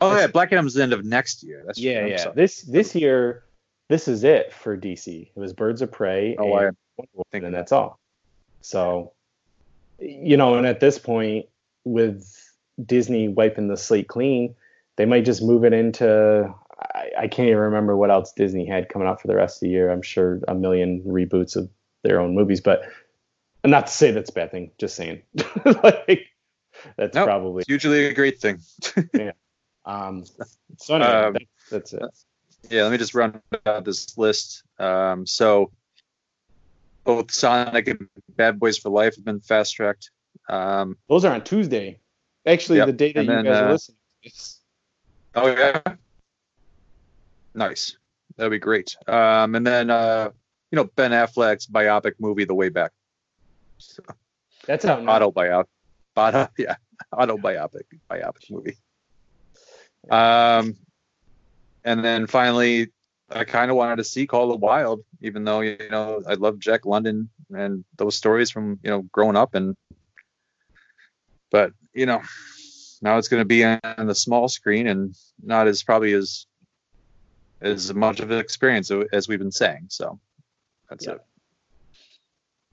Oh 0.00 0.16
yeah, 0.16 0.26
Black 0.26 0.52
Adam's 0.52 0.74
the 0.74 0.82
end 0.82 0.92
of 0.92 1.04
next 1.04 1.42
year. 1.42 1.62
That's 1.66 1.78
yeah, 1.78 2.06
yeah. 2.06 2.16
sorry. 2.18 2.34
This 2.34 2.62
this 2.62 2.94
year, 2.94 3.44
this 3.88 4.08
is 4.08 4.24
it 4.24 4.52
for 4.52 4.76
DC. 4.76 5.30
It 5.34 5.38
was 5.38 5.52
Birds 5.52 5.82
of 5.82 5.90
Prey 5.90 6.36
Oh, 6.38 6.54
and 6.56 6.76
Woman, 7.14 7.46
and 7.46 7.54
that's 7.54 7.72
all. 7.72 7.98
So, 8.60 9.12
you 9.98 10.36
know, 10.36 10.56
and 10.56 10.66
at 10.66 10.80
this 10.80 10.98
point, 10.98 11.46
with 11.84 12.28
Disney 12.84 13.28
wiping 13.28 13.68
the 13.68 13.76
slate 13.76 14.08
clean, 14.08 14.54
they 14.96 15.06
might 15.06 15.24
just 15.24 15.42
move 15.42 15.64
it 15.64 15.72
into. 15.72 16.52
I, 16.94 17.10
I 17.20 17.28
can't 17.28 17.48
even 17.48 17.58
remember 17.58 17.96
what 17.96 18.10
else 18.10 18.32
Disney 18.32 18.66
had 18.66 18.88
coming 18.88 19.06
out 19.08 19.20
for 19.20 19.28
the 19.28 19.36
rest 19.36 19.56
of 19.58 19.60
the 19.60 19.68
year. 19.68 19.90
I'm 19.90 20.02
sure 20.02 20.40
a 20.48 20.54
million 20.54 21.02
reboots 21.02 21.56
of 21.56 21.68
their 22.02 22.20
own 22.20 22.34
movies, 22.34 22.60
but 22.60 22.82
not 23.64 23.86
to 23.86 23.92
say 23.92 24.10
that's 24.10 24.30
a 24.30 24.32
bad 24.32 24.50
thing. 24.50 24.70
Just 24.78 24.96
saying, 24.96 25.22
like 25.82 26.26
that's 26.96 27.14
Nope. 27.14 27.26
probably 27.26 27.60
It's 27.62 27.68
usually 27.70 28.06
a 28.06 28.14
great 28.14 28.40
thing. 28.40 28.60
um. 29.84 30.24
So 30.78 30.94
anyway, 30.96 31.10
Um, 31.10 31.32
that- 31.34 31.42
that's 31.70 31.92
it. 31.92 32.02
yeah, 32.70 32.82
let 32.82 32.92
me 32.92 32.98
just 32.98 33.14
run 33.14 33.40
out 33.66 33.84
this 33.84 34.16
list. 34.18 34.62
Um, 34.78 35.24
so 35.26 35.70
both 37.04 37.30
Sonic 37.30 37.88
and 37.88 38.08
Bad 38.36 38.58
Boys 38.60 38.76
for 38.78 38.90
Life 38.90 39.16
have 39.16 39.24
been 39.24 39.40
fast 39.40 39.74
tracked. 39.74 40.10
Um, 40.48 40.96
Those 41.08 41.24
are 41.24 41.32
on 41.32 41.42
Tuesday. 41.44 41.98
Actually, 42.46 42.78
Yep, 42.78 42.86
the 42.86 42.92
date 42.92 43.14
that 43.14 43.20
and 43.20 43.28
you 43.28 43.34
then, 43.36 43.44
guys 43.44 43.56
are 43.62 43.68
uh, 43.68 43.72
listening. 43.72 43.96
It's, 44.22 44.60
oh 45.34 45.46
yeah, 45.48 45.80
nice. 47.54 47.96
That'd 48.36 48.50
be 48.50 48.58
great. 48.58 48.96
Um, 49.06 49.54
and 49.54 49.66
then 49.66 49.90
uh, 49.90 50.30
you 50.70 50.76
know 50.76 50.84
Ben 50.96 51.10
Affleck's 51.12 51.66
biopic 51.66 52.14
movie, 52.18 52.44
The 52.44 52.54
Way 52.54 52.68
Back. 52.70 52.92
So, 53.78 54.02
that's 54.66 54.84
out 54.84 55.04
now. 55.04 55.64
Auto, 56.20 56.48
yeah, 56.58 56.76
autobiopic 57.12 57.84
biopic 58.10 58.50
movie. 58.50 58.76
Um, 60.10 60.76
and 61.84 62.04
then 62.04 62.26
finally, 62.26 62.90
I 63.30 63.44
kind 63.44 63.70
of 63.70 63.76
wanted 63.76 63.96
to 63.96 64.04
see 64.04 64.26
Call 64.26 64.44
of 64.44 64.60
the 64.60 64.66
Wild, 64.66 65.02
even 65.20 65.44
though 65.44 65.60
you 65.60 65.76
know 65.90 66.22
I 66.26 66.34
love 66.34 66.58
Jack 66.58 66.84
London 66.84 67.30
and 67.50 67.84
those 67.96 68.16
stories 68.16 68.50
from 68.50 68.78
you 68.82 68.90
know 68.90 69.02
growing 69.12 69.36
up, 69.36 69.54
and 69.54 69.76
but 71.50 71.72
you 71.94 72.06
know 72.06 72.20
now 73.02 73.18
it's 73.18 73.28
going 73.28 73.40
to 73.40 73.46
be 73.46 73.64
on 73.64 74.06
the 74.06 74.14
small 74.14 74.48
screen 74.48 74.86
and 74.86 75.14
not 75.42 75.66
as 75.68 75.82
probably 75.82 76.12
as 76.12 76.46
as 77.62 77.92
much 77.94 78.20
of 78.20 78.30
an 78.30 78.38
experience 78.38 78.90
as 79.12 79.28
we've 79.28 79.38
been 79.38 79.52
saying. 79.52 79.86
So 79.88 80.18
that's 80.88 81.06
Yeah. 81.06 81.14
it. 81.14 81.20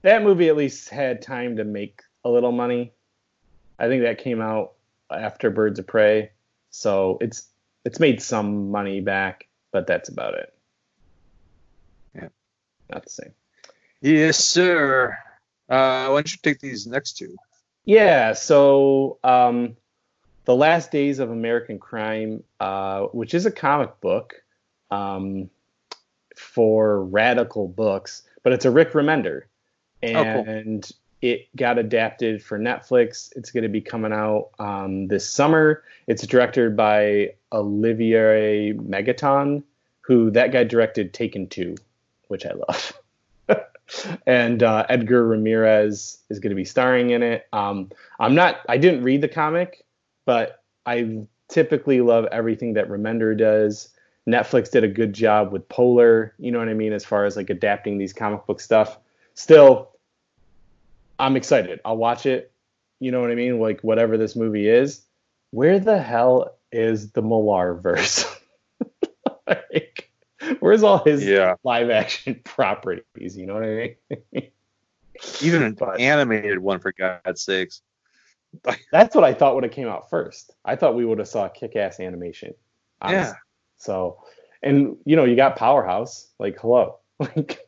that 0.04 0.24
movie 0.24 0.48
at 0.48 0.56
least 0.56 0.90
had 0.90 1.22
time 1.22 1.58
to 1.58 1.64
make 1.64 2.02
a 2.24 2.30
little 2.30 2.52
money. 2.52 2.94
I 3.80 3.88
think 3.88 4.04
that 4.04 4.18
came 4.20 4.42
out 4.42 4.74
after 5.12 5.50
Birds 5.50 5.80
of 5.80 5.88
Prey, 5.88 6.32
so 6.70 7.18
it's 7.22 7.48
it's 7.86 8.00
made 8.00 8.22
some 8.22 8.72
money 8.72 9.00
back, 9.02 9.48
but 9.72 9.88
that's 9.88 10.10
about 10.10 10.34
it. 10.34 10.54
Yeah. 12.16 12.28
not 12.90 13.04
the 13.04 13.10
same. 13.10 13.34
Yes, 14.02 14.44
sir. 14.44 15.18
Uh, 15.70 16.08
why 16.08 16.16
don't 16.16 16.32
you 16.32 16.40
take 16.42 16.60
these 16.60 16.88
next 16.88 17.14
two? 17.14 17.36
Yeah, 17.86 18.34
so 18.34 19.18
um, 19.24 19.78
the 20.46 20.56
Last 20.56 20.92
Days 20.92 21.20
of 21.20 21.32
American 21.32 21.80
Crime, 21.80 22.44
uh, 22.60 23.04
which 23.14 23.34
is 23.34 23.46
a 23.46 23.52
comic 23.52 24.00
book 24.02 24.36
um, 24.92 25.50
for 26.36 27.04
Radical 27.06 27.68
Books, 27.68 28.24
but 28.44 28.54
it's 28.54 28.66
a 28.66 28.72
Rick 28.72 28.92
Remender, 28.92 29.44
Oh, 30.04 30.24
cool. 30.24 30.82
It 31.22 31.48
got 31.56 31.78
adapted 31.78 32.44
for 32.44 32.60
Netflix. 32.60 33.32
It's 33.36 33.52
going 33.52 33.64
to 33.64 33.70
be 33.70 33.82
coming 33.82 34.14
out 34.14 34.50
um, 34.60 35.08
this 35.08 35.28
summer. 35.28 35.84
It's 36.06 36.26
directed 36.26 36.76
by 36.76 37.34
Olivier 37.52 38.74
Megaton, 38.74 39.64
who 40.02 40.32
that 40.32 40.52
guy 40.52 40.64
directed 40.64 41.14
Taken 41.14 41.48
Two, 41.48 41.76
which 42.28 42.46
I 42.46 42.52
love. 42.68 43.02
and 44.28 44.62
uh, 44.62 44.86
Edgar 44.90 45.26
Ramirez 45.28 46.20
is 46.30 46.40
going 46.40 46.52
to 46.52 46.56
be 46.56 46.66
starring 46.66 47.10
in 47.12 47.24
it. 47.24 47.48
Um, 47.52 47.92
I'm 48.20 48.36
not. 48.36 48.60
I 48.70 48.78
didn't 48.78 49.04
read 49.04 49.22
the 49.22 49.28
comic, 49.28 49.86
but 50.26 50.64
I 50.86 51.24
typically 51.48 52.02
love 52.02 52.26
everything 52.32 52.74
that 52.74 52.90
Remender 52.90 53.38
does. 53.38 53.90
Netflix 54.28 54.70
did 54.70 54.84
a 54.84 54.90
good 54.90 55.14
job 55.14 55.52
with 55.52 55.68
Polar. 55.70 56.34
You 56.38 56.52
know 56.52 56.60
what 56.60 56.70
I 56.70 56.74
mean, 56.74 56.94
as 56.94 57.06
far 57.06 57.26
as 57.26 57.38
like 57.38 57.50
adapting 57.50 57.98
these 57.98 58.14
comic 58.14 58.46
book 58.46 58.60
stuff. 58.60 59.00
Still, 59.34 59.90
I'm 61.20 61.36
excited. 61.36 61.80
I'll 61.86 61.98
watch 61.98 62.26
it. 62.26 62.52
You 63.00 63.12
know 63.12 63.22
what 63.22 63.32
I 63.32 63.36
mean? 63.36 63.60
Like 63.60 63.82
whatever 63.82 64.18
this 64.18 64.36
movie 64.36 64.68
is. 64.68 65.02
Where 65.52 65.80
the 65.80 66.00
hell 66.02 66.58
is 66.72 67.12
the 67.12 67.22
Millar 67.22 67.74
verse? 67.82 68.26
like, 69.48 70.12
where's 70.60 70.84
all 70.84 71.04
his 71.04 71.26
Yeah. 71.26 71.56
live 71.64 71.90
action 71.90 72.42
properties? 72.44 73.38
You 73.38 73.46
know 73.46 73.54
what 73.56 73.64
I 73.64 73.96
mean? 74.34 74.52
Even 75.42 75.64
an 75.64 75.78
animated 76.00 76.60
one 76.60 76.80
for 76.80 76.92
God's 76.92 77.42
sakes. 77.42 77.82
That's 78.92 79.16
what 79.16 79.24
I 79.24 79.34
thought 79.34 79.56
would 79.56 79.64
have 79.64 79.74
came 79.74 79.88
out 79.88 80.10
first. 80.10 80.54
I 80.64 80.76
thought 80.76 80.96
we 80.96 81.06
would 81.06 81.18
have 81.20 81.28
saw 81.28 81.48
kick-ass 81.48 82.00
animation. 82.00 82.54
honestly. 83.02 83.22
Yeah. 83.30 83.34
So, 83.78 84.24
and 84.64 84.98
you 85.06 85.16
know, 85.16 85.26
you 85.26 85.36
got 85.36 85.56
Powerhouse. 85.56 86.28
Like, 86.40 86.60
hello. 86.60 87.00
Like, 87.20 87.68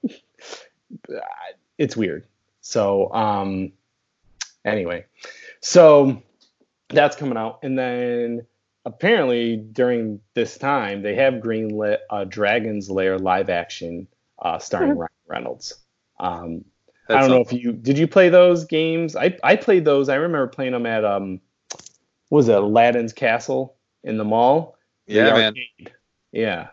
it's 1.77 1.95
weird. 1.97 2.25
So, 2.69 3.11
um, 3.13 3.71
anyway, 4.63 5.05
so 5.59 6.21
that's 6.89 7.15
coming 7.15 7.35
out, 7.35 7.61
and 7.63 7.75
then 7.75 8.45
apparently 8.85 9.57
during 9.57 10.19
this 10.35 10.55
time 10.55 11.01
they 11.01 11.15
have 11.15 11.33
greenlit 11.35 11.97
a 12.11 12.27
Dragon's 12.27 12.87
Lair 12.87 13.17
live 13.17 13.49
action 13.49 14.07
uh, 14.37 14.59
starring 14.59 14.95
Ryan 14.95 15.09
Reynolds. 15.27 15.79
Um, 16.19 16.63
I 17.09 17.19
don't 17.19 17.31
know 17.31 17.41
if 17.41 17.51
you 17.51 17.71
did 17.71 17.97
you 17.97 18.07
play 18.07 18.29
those 18.29 18.65
games. 18.65 19.15
I 19.15 19.35
I 19.43 19.55
played 19.55 19.83
those. 19.83 20.07
I 20.07 20.15
remember 20.17 20.45
playing 20.45 20.73
them 20.73 20.85
at 20.85 21.03
um, 21.03 21.41
what 22.27 22.37
was 22.37 22.49
it 22.49 22.55
Aladdin's 22.55 23.13
Castle 23.13 23.77
in 24.03 24.17
the 24.17 24.25
mall? 24.25 24.77
The 25.07 25.15
Yeah, 25.15 25.33
man. 25.33 25.45
arcade. 25.47 25.93
Yeah. 26.31 26.67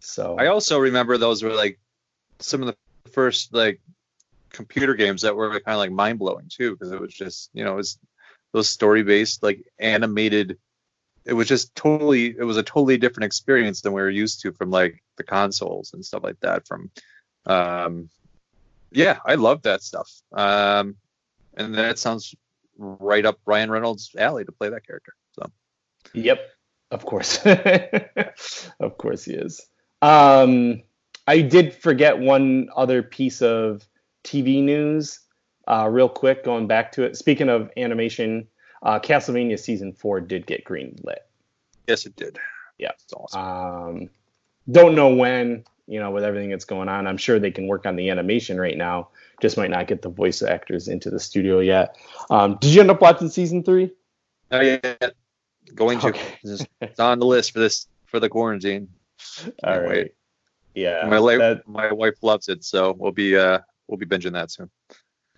So 0.00 0.36
I 0.38 0.46
also 0.46 0.78
remember 0.78 1.18
those 1.18 1.42
were 1.42 1.52
like 1.52 1.78
some 2.38 2.62
of 2.62 2.68
the 2.68 3.10
first 3.10 3.52
like 3.52 3.82
computer 4.54 4.94
games 4.94 5.22
that 5.22 5.36
were 5.36 5.50
kind 5.50 5.74
of 5.74 5.78
like 5.78 5.90
mind 5.92 6.18
blowing 6.18 6.48
too, 6.48 6.72
because 6.72 6.92
it 6.92 7.00
was 7.00 7.12
just 7.12 7.50
you 7.52 7.64
know 7.64 7.72
it 7.72 7.76
was 7.76 7.98
those 8.52 8.68
story 8.68 9.02
based 9.02 9.42
like 9.42 9.62
animated. 9.78 10.58
It 11.24 11.32
was 11.32 11.48
just 11.48 11.74
totally 11.74 12.26
it 12.26 12.44
was 12.44 12.56
a 12.56 12.62
totally 12.62 12.96
different 12.96 13.26
experience 13.26 13.80
than 13.80 13.92
we 13.92 14.02
were 14.02 14.10
used 14.10 14.42
to 14.42 14.52
from 14.52 14.70
like 14.70 15.02
the 15.16 15.24
consoles 15.24 15.92
and 15.92 16.04
stuff 16.04 16.22
like 16.22 16.40
that. 16.40 16.66
From 16.66 16.90
um, 17.46 18.08
yeah, 18.90 19.18
I 19.24 19.34
love 19.34 19.62
that 19.62 19.82
stuff. 19.82 20.10
Um, 20.32 20.96
and 21.56 21.74
that 21.74 21.98
sounds 21.98 22.34
right 22.78 23.24
up 23.24 23.38
Ryan 23.46 23.70
Reynolds' 23.70 24.10
alley 24.16 24.44
to 24.44 24.52
play 24.52 24.70
that 24.70 24.86
character. 24.86 25.12
So 25.32 25.50
Yep, 26.12 26.40
of 26.90 27.04
course, 27.04 27.44
of 28.80 28.98
course 28.98 29.24
he 29.24 29.34
is. 29.34 29.60
Um, 30.02 30.82
I 31.26 31.40
did 31.40 31.74
forget 31.74 32.18
one 32.18 32.68
other 32.74 33.02
piece 33.02 33.42
of 33.42 33.86
TV 34.24 34.62
news, 34.62 35.20
uh, 35.68 35.88
real 35.90 36.08
quick. 36.08 36.44
Going 36.44 36.66
back 36.66 36.92
to 36.92 37.02
it. 37.04 37.16
Speaking 37.16 37.48
of 37.48 37.70
animation, 37.76 38.46
uh, 38.82 38.98
Castlevania 38.98 39.58
season 39.58 39.92
four 39.92 40.20
did 40.20 40.46
get 40.46 40.64
greenlit. 40.64 41.18
yes, 41.86 42.06
it 42.06 42.16
did. 42.16 42.38
Yeah. 42.78 42.90
it's 43.02 43.12
awesome. 43.12 43.40
Um, 43.40 44.10
don't 44.70 44.94
know 44.94 45.14
when. 45.14 45.64
You 45.86 46.00
know, 46.00 46.10
with 46.10 46.24
everything 46.24 46.48
that's 46.48 46.64
going 46.64 46.88
on, 46.88 47.06
I'm 47.06 47.18
sure 47.18 47.38
they 47.38 47.50
can 47.50 47.66
work 47.68 47.84
on 47.84 47.94
the 47.96 48.08
animation 48.08 48.58
right 48.58 48.76
now. 48.76 49.08
Just 49.42 49.58
might 49.58 49.68
not 49.70 49.86
get 49.86 50.00
the 50.00 50.08
voice 50.08 50.40
actors 50.42 50.88
into 50.88 51.10
the 51.10 51.20
studio 51.20 51.58
yet. 51.60 51.96
Um, 52.30 52.56
did 52.58 52.72
you 52.72 52.80
end 52.80 52.90
up 52.90 53.02
watching 53.02 53.28
season 53.28 53.62
three? 53.62 53.90
Not 54.50 54.64
yet. 54.64 55.14
Going 55.74 55.98
to. 56.00 56.06
Okay. 56.08 56.38
It's 56.80 56.98
on 57.00 57.18
the 57.18 57.26
list 57.26 57.52
for 57.52 57.58
this 57.58 57.86
for 58.06 58.18
the 58.18 58.30
quarantine. 58.30 58.88
All 59.62 59.78
right. 59.78 59.88
wait. 59.88 60.14
Yeah. 60.74 61.06
my, 61.06 61.18
li- 61.18 61.36
that- 61.36 61.68
my 61.68 61.92
wife 61.92 62.22
loves 62.22 62.48
it, 62.48 62.64
so 62.64 62.92
we'll 62.98 63.12
be 63.12 63.36
uh 63.36 63.58
we'll 63.88 63.98
be 63.98 64.06
binging 64.06 64.32
that 64.32 64.50
soon. 64.50 64.70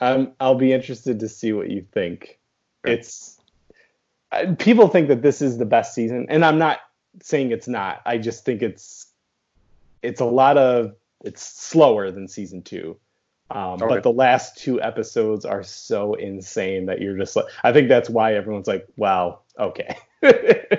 I'm, 0.01 0.33
I'll 0.39 0.55
be 0.57 0.73
interested 0.73 1.21
to 1.21 1.29
see 1.29 1.53
what 1.53 1.71
you 1.71 1.87
think. 1.93 2.39
It's 2.85 3.39
I- 4.31 4.47
people 4.55 4.89
think 4.89 5.09
that 5.09 5.23
this 5.23 5.41
is 5.43 5.59
the 5.59 5.65
best 5.65 5.95
season, 5.95 6.27
and 6.29 6.45
I'm 6.45 6.59
not 6.59 6.79
saying 7.23 7.51
it's 7.53 7.69
not. 7.69 8.03
I 8.05 8.19
just 8.19 8.45
think 8.45 8.63
it's 8.63 9.07
it's 10.03 10.21
a 10.21 10.25
lot 10.27 10.59
of 10.59 10.95
it's 11.25 11.43
slower 11.43 12.11
than 12.11 12.29
season 12.29 12.63
two. 12.63 12.97
Um, 13.51 13.75
Okay. 13.75 13.87
But 13.87 14.03
the 14.03 14.13
last 14.13 14.59
two 14.59 14.83
episodes 14.83 15.45
are 15.45 15.63
so 15.63 16.15
insane 16.15 16.87
that 16.87 17.01
you're 17.01 17.17
just 17.17 17.37
like, 17.37 17.47
I 17.65 17.73
think 17.73 17.89
that's 17.89 18.11
why 18.11 18.35
everyone's 18.35 18.67
like, 18.67 18.87
wow, 18.97 19.41
okay. 19.59 19.97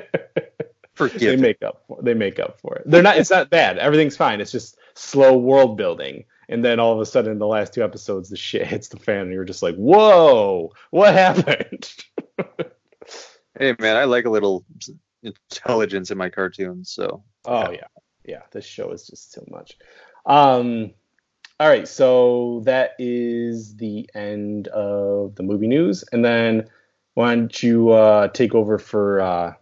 Forgive 0.94 1.40
me. 1.40 1.48
make 1.48 1.62
up 1.64 1.84
for 1.88 2.02
they 2.02 2.14
make 2.16 2.40
up 2.40 2.60
for 2.60 2.76
it. 2.76 2.84
They're 2.86 3.04
not 3.04 3.18
it's 3.18 3.30
not 3.30 3.50
bad. 3.52 3.78
Everything's 3.78 4.18
fine. 4.18 4.42
It's 4.42 4.52
just 4.52 4.78
slow 4.96 5.38
world 5.38 5.78
building. 5.78 6.26
And 6.50 6.64
then 6.64 6.80
all 6.80 6.94
of 6.94 7.00
a 7.00 7.06
sudden 7.06 7.32
in 7.32 7.40
the 7.40 7.48
last 7.48 7.74
two 7.74 7.84
episodes 7.84 8.30
the 8.30 8.38
shit 8.38 8.66
hits 8.66 8.88
the 8.88 8.98
fan 8.98 9.22
and 9.22 9.34
you're 9.34 9.44
just 9.44 9.64
like, 9.64 9.76
"Whoa, 9.76 10.72
what 10.92 11.14
happened?" 11.14 11.94
Hey 13.60 13.76
man, 13.80 13.98
I 13.98 14.04
like 14.04 14.26
a 14.26 14.30
little 14.30 14.64
intelligence 15.24 16.12
in 16.12 16.18
my 16.20 16.30
cartoons, 16.30 16.92
so 16.92 17.24
Oh 17.46 17.72
yeah. 17.72 17.88
Yeah, 18.24 18.44
this 18.52 18.66
show 18.66 18.92
is 18.92 19.08
just 19.08 19.34
too 19.34 19.44
much. 19.50 19.78
Um 20.28 20.94
all 21.60 21.68
right, 21.68 21.88
so 21.88 22.62
that 22.66 22.92
is 23.00 23.76
the 23.78 24.08
end 24.14 24.68
of 24.68 25.34
the 25.34 25.42
movie 25.42 25.66
news. 25.66 26.04
And 26.12 26.24
then 26.24 26.70
why 27.16 27.34
don't 27.34 27.64
you 27.64 27.90
uh, 27.90 28.28
take 28.28 28.54
over 28.54 28.78
for 28.78 29.22
uh, 29.22 29.54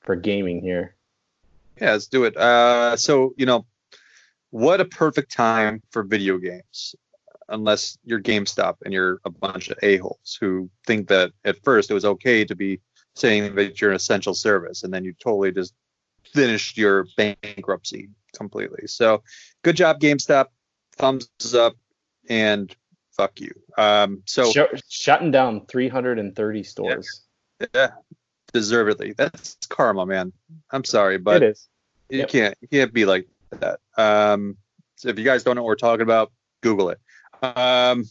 for 0.00 0.16
gaming 0.16 0.62
here? 0.62 0.94
yeah, 1.78 1.92
let's 1.92 2.06
do 2.06 2.24
it. 2.24 2.36
Uh, 2.38 2.96
so 2.96 3.34
you 3.36 3.44
know, 3.44 3.66
what 4.52 4.80
a 4.80 4.84
perfect 4.84 5.32
time 5.32 5.82
for 5.90 6.02
video 6.02 6.36
games, 6.38 6.94
unless 7.48 7.96
you're 8.04 8.20
GameStop 8.20 8.76
and 8.84 8.92
you're 8.92 9.18
a 9.24 9.30
bunch 9.30 9.70
of 9.70 9.78
a 9.82 9.96
holes 9.96 10.36
who 10.40 10.70
think 10.86 11.08
that 11.08 11.32
at 11.44 11.62
first 11.64 11.90
it 11.90 11.94
was 11.94 12.04
okay 12.04 12.44
to 12.44 12.54
be 12.54 12.80
saying 13.16 13.54
that 13.56 13.80
you're 13.80 13.90
an 13.90 13.96
essential 13.96 14.34
service, 14.34 14.84
and 14.84 14.92
then 14.92 15.04
you 15.04 15.14
totally 15.14 15.52
just 15.52 15.74
finished 16.34 16.76
your 16.76 17.06
bankruptcy 17.16 18.10
completely. 18.36 18.86
So 18.86 19.22
good 19.62 19.76
job, 19.76 19.98
GameStop. 20.00 20.46
Thumbs 20.96 21.28
up 21.54 21.74
and 22.28 22.74
fuck 23.16 23.40
you. 23.40 23.52
Um, 23.78 24.22
so 24.26 24.52
Sh- 24.52 24.80
shutting 24.88 25.30
down 25.30 25.64
330 25.66 26.62
stores. 26.62 27.22
Yeah, 27.58 27.66
yeah, 27.74 27.88
deservedly. 28.52 29.14
That's 29.16 29.56
karma, 29.70 30.04
man. 30.04 30.32
I'm 30.70 30.84
sorry, 30.84 31.16
but 31.16 31.42
it 31.42 31.52
is. 31.52 31.68
You 32.10 32.18
Yep. 32.20 32.28
can't 32.28 32.54
you 32.60 32.68
can't 32.68 32.92
be 32.92 33.06
like 33.06 33.26
that. 33.60 33.80
Um, 33.96 34.56
so 34.96 35.08
if 35.08 35.18
you 35.18 35.24
guys 35.24 35.42
don't 35.42 35.56
know 35.56 35.62
what 35.62 35.68
we're 35.68 35.76
talking 35.76 36.02
about, 36.02 36.32
Google 36.62 36.90
it. 36.90 36.98
Um, 37.42 38.04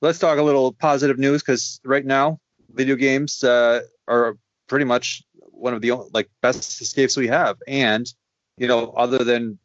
let's 0.00 0.18
talk 0.18 0.38
a 0.38 0.42
little 0.42 0.72
positive 0.72 1.18
news 1.18 1.42
because 1.42 1.80
right 1.84 2.04
now 2.04 2.40
video 2.72 2.96
games 2.96 3.44
uh, 3.44 3.80
are 4.08 4.36
pretty 4.66 4.84
much 4.84 5.22
one 5.34 5.74
of 5.74 5.80
the 5.80 5.92
like 6.12 6.28
best 6.42 6.80
escapes 6.80 7.16
we 7.16 7.28
have, 7.28 7.56
and 7.66 8.12
you 8.56 8.66
know 8.66 8.90
other 8.90 9.24
than 9.24 9.58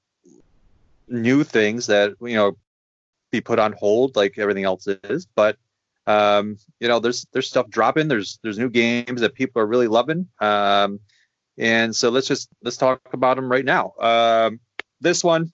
new 1.08 1.44
things 1.44 1.88
that 1.88 2.14
you 2.22 2.36
know 2.36 2.58
be 3.32 3.42
put 3.42 3.60
on 3.60 3.74
hold 3.74 4.16
like 4.16 4.38
everything 4.38 4.64
else 4.64 4.88
is, 4.88 5.28
but 5.36 5.58
um, 6.08 6.58
you 6.80 6.88
know 6.88 7.00
there's 7.00 7.26
there's 7.32 7.48
stuff 7.48 7.70
dropping. 7.70 8.08
There's 8.08 8.40
there's 8.44 8.58
new 8.58 8.70
games 8.70 9.22
that 9.22 9.34
people 9.34 9.62
are 9.62 9.68
really 9.68 9.88
loving. 9.88 10.28
Um, 10.40 11.00
and 11.58 11.96
so 11.96 12.10
let's 12.10 12.28
just 12.28 12.50
let's 12.64 12.78
talk 12.78 13.02
about 13.14 13.36
them 13.36 13.52
right 13.52 13.66
now. 13.66 13.94
Um, 14.00 14.60
this 15.02 15.24
one, 15.24 15.52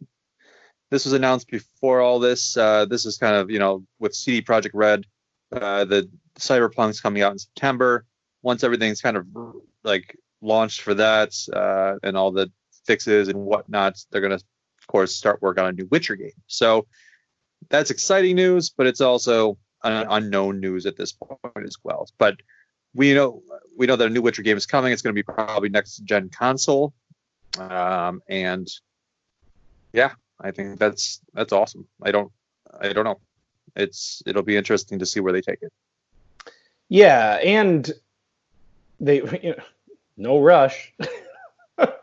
this 0.91 1.05
was 1.05 1.13
announced 1.13 1.49
before 1.49 2.01
all 2.01 2.19
this. 2.19 2.55
Uh, 2.55 2.85
this 2.85 3.05
is 3.05 3.17
kind 3.17 3.35
of 3.35 3.49
you 3.49 3.59
know 3.59 3.83
with 3.99 4.13
CD 4.13 4.41
Projekt 4.41 4.71
Red, 4.73 5.05
uh, 5.51 5.85
the 5.85 6.09
Cyberpunk's 6.39 7.01
coming 7.01 7.23
out 7.23 7.31
in 7.31 7.39
September. 7.39 8.05
Once 8.41 8.63
everything's 8.63 9.01
kind 9.01 9.17
of 9.17 9.25
like 9.83 10.17
launched 10.41 10.81
for 10.81 10.93
that 10.93 11.33
uh, 11.53 11.95
and 12.03 12.15
all 12.15 12.31
the 12.31 12.51
fixes 12.85 13.27
and 13.27 13.39
whatnot, 13.39 13.97
they're 14.11 14.21
gonna 14.21 14.35
of 14.35 14.87
course 14.87 15.15
start 15.15 15.41
work 15.41 15.59
on 15.59 15.67
a 15.67 15.71
new 15.71 15.87
Witcher 15.89 16.15
game. 16.15 16.31
So 16.47 16.87
that's 17.69 17.91
exciting 17.91 18.35
news, 18.35 18.69
but 18.69 18.87
it's 18.87 19.01
also 19.01 19.57
un- 19.83 20.07
unknown 20.09 20.59
news 20.59 20.85
at 20.85 20.95
this 20.95 21.11
point 21.11 21.65
as 21.65 21.75
well. 21.83 22.07
But 22.17 22.37
we 22.93 23.13
know 23.13 23.41
we 23.77 23.87
know 23.87 23.95
that 23.95 24.07
a 24.07 24.11
new 24.11 24.21
Witcher 24.21 24.43
game 24.43 24.57
is 24.57 24.65
coming. 24.65 24.93
It's 24.93 25.01
going 25.01 25.13
to 25.13 25.17
be 25.17 25.23
probably 25.23 25.69
next 25.69 25.97
gen 25.99 26.29
console, 26.29 26.93
um, 27.59 28.21
and 28.27 28.67
yeah, 29.93 30.11
I 30.39 30.51
think 30.51 30.79
that's 30.79 31.21
that's 31.33 31.53
awesome. 31.53 31.87
I 32.01 32.11
don't 32.11 32.31
I 32.79 32.93
don't 32.93 33.05
know. 33.05 33.19
It's 33.75 34.21
it'll 34.25 34.43
be 34.43 34.57
interesting 34.57 34.99
to 34.99 35.05
see 35.05 35.19
where 35.19 35.33
they 35.33 35.41
take 35.41 35.61
it. 35.61 35.71
Yeah, 36.89 37.35
and 37.43 37.91
they, 38.99 39.17
you 39.43 39.55
know, 39.55 39.63
no 40.17 40.39
rush. 40.41 40.93
uh, 41.77 41.93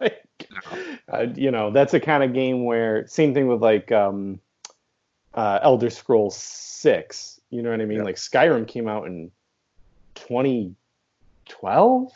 you 1.34 1.50
know, 1.50 1.70
that's 1.70 1.94
a 1.94 2.00
kind 2.00 2.22
of 2.22 2.32
game 2.32 2.64
where 2.64 3.06
same 3.06 3.34
thing 3.34 3.48
with 3.48 3.60
like 3.62 3.90
um, 3.92 4.40
uh, 5.34 5.58
Elder 5.62 5.90
Scrolls 5.90 6.36
Six. 6.36 7.40
You 7.50 7.62
know 7.62 7.70
what 7.70 7.80
I 7.80 7.84
mean? 7.84 7.98
Yeah. 7.98 8.04
Like 8.04 8.16
Skyrim 8.16 8.66
came 8.66 8.88
out 8.88 9.06
in 9.06 9.30
2012, 10.16 12.12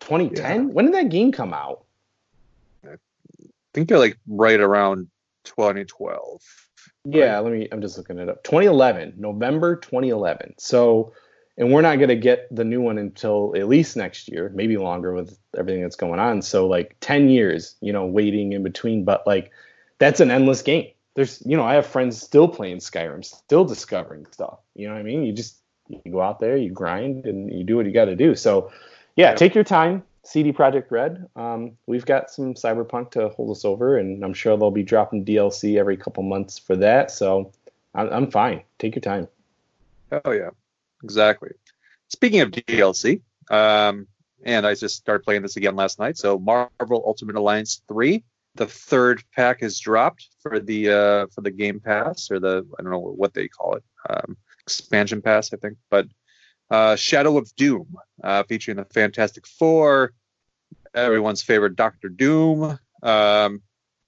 2010. 0.00 0.72
When 0.72 0.84
did 0.86 0.94
that 0.94 1.08
game 1.08 1.32
come 1.32 1.52
out? 1.52 1.84
I 3.68 3.70
think 3.74 3.88
they're 3.88 3.98
like 3.98 4.18
right 4.26 4.60
around 4.60 5.08
2012. 5.44 6.40
Yeah, 7.04 7.38
let 7.38 7.52
me. 7.52 7.68
I'm 7.70 7.80
just 7.80 7.96
looking 7.96 8.18
it 8.18 8.28
up. 8.28 8.42
2011, 8.44 9.14
November 9.16 9.76
2011. 9.76 10.54
So, 10.58 11.12
and 11.56 11.72
we're 11.72 11.82
not 11.82 11.96
going 11.96 12.08
to 12.08 12.16
get 12.16 12.54
the 12.54 12.64
new 12.64 12.80
one 12.80 12.98
until 12.98 13.54
at 13.56 13.68
least 13.68 13.96
next 13.96 14.28
year, 14.28 14.50
maybe 14.54 14.76
longer 14.76 15.14
with 15.14 15.38
everything 15.56 15.82
that's 15.82 15.96
going 15.96 16.20
on. 16.20 16.42
So, 16.42 16.66
like 16.66 16.96
10 17.00 17.28
years, 17.28 17.76
you 17.80 17.92
know, 17.92 18.06
waiting 18.06 18.52
in 18.52 18.62
between. 18.62 19.04
But 19.04 19.26
like, 19.26 19.50
that's 19.98 20.20
an 20.20 20.30
endless 20.30 20.62
game. 20.62 20.88
There's, 21.14 21.42
you 21.44 21.56
know, 21.56 21.64
I 21.64 21.74
have 21.74 21.86
friends 21.86 22.20
still 22.20 22.46
playing 22.48 22.78
Skyrim, 22.78 23.24
still 23.24 23.64
discovering 23.64 24.26
stuff. 24.30 24.60
You 24.74 24.88
know 24.88 24.94
what 24.94 25.00
I 25.00 25.04
mean? 25.04 25.24
You 25.24 25.32
just 25.32 25.58
you 25.88 26.12
go 26.12 26.20
out 26.20 26.38
there, 26.40 26.56
you 26.56 26.70
grind, 26.70 27.24
and 27.26 27.52
you 27.52 27.64
do 27.64 27.76
what 27.76 27.86
you 27.86 27.92
got 27.92 28.06
to 28.06 28.16
do. 28.16 28.34
So, 28.34 28.70
yeah, 29.16 29.30
Yeah. 29.30 29.34
take 29.34 29.54
your 29.54 29.64
time. 29.64 30.02
CD 30.24 30.52
Projekt 30.52 30.90
Red. 30.90 31.26
Um, 31.36 31.72
we've 31.86 32.04
got 32.04 32.30
some 32.30 32.54
Cyberpunk 32.54 33.12
to 33.12 33.30
hold 33.30 33.50
us 33.50 33.64
over, 33.64 33.96
and 33.96 34.24
I'm 34.24 34.34
sure 34.34 34.56
they'll 34.56 34.70
be 34.70 34.82
dropping 34.82 35.24
DLC 35.24 35.78
every 35.78 35.96
couple 35.96 36.22
months 36.22 36.58
for 36.58 36.76
that. 36.76 37.10
So 37.10 37.52
I'm, 37.94 38.08
I'm 38.10 38.30
fine. 38.30 38.62
Take 38.78 38.94
your 38.94 39.00
time. 39.00 39.28
Oh 40.24 40.30
yeah, 40.30 40.50
exactly. 41.02 41.50
Speaking 42.08 42.40
of 42.40 42.50
DLC, 42.50 43.22
um, 43.50 44.06
and 44.44 44.66
I 44.66 44.74
just 44.74 44.96
started 44.96 45.24
playing 45.24 45.42
this 45.42 45.56
again 45.56 45.76
last 45.76 45.98
night. 45.98 46.16
So 46.16 46.38
Marvel 46.38 47.02
Ultimate 47.06 47.36
Alliance 47.36 47.82
three, 47.88 48.24
the 48.54 48.66
third 48.66 49.22
pack 49.34 49.62
is 49.62 49.78
dropped 49.78 50.28
for 50.40 50.60
the 50.60 50.88
uh, 50.90 51.26
for 51.34 51.40
the 51.40 51.50
Game 51.50 51.80
Pass 51.80 52.30
or 52.30 52.38
the 52.38 52.66
I 52.78 52.82
don't 52.82 52.92
know 52.92 52.98
what 52.98 53.34
they 53.34 53.48
call 53.48 53.74
it, 53.74 53.84
um, 54.08 54.36
expansion 54.60 55.22
pass 55.22 55.52
I 55.52 55.56
think. 55.56 55.76
But 55.90 56.06
uh, 56.70 56.96
Shadow 56.96 57.38
of 57.38 57.54
Doom, 57.56 57.96
uh, 58.22 58.42
featuring 58.44 58.76
the 58.76 58.84
Fantastic 58.84 59.46
Four, 59.46 60.12
everyone's 60.94 61.42
favorite 61.42 61.76
Doctor 61.76 62.08
Doom, 62.08 62.78
um, 63.02 63.62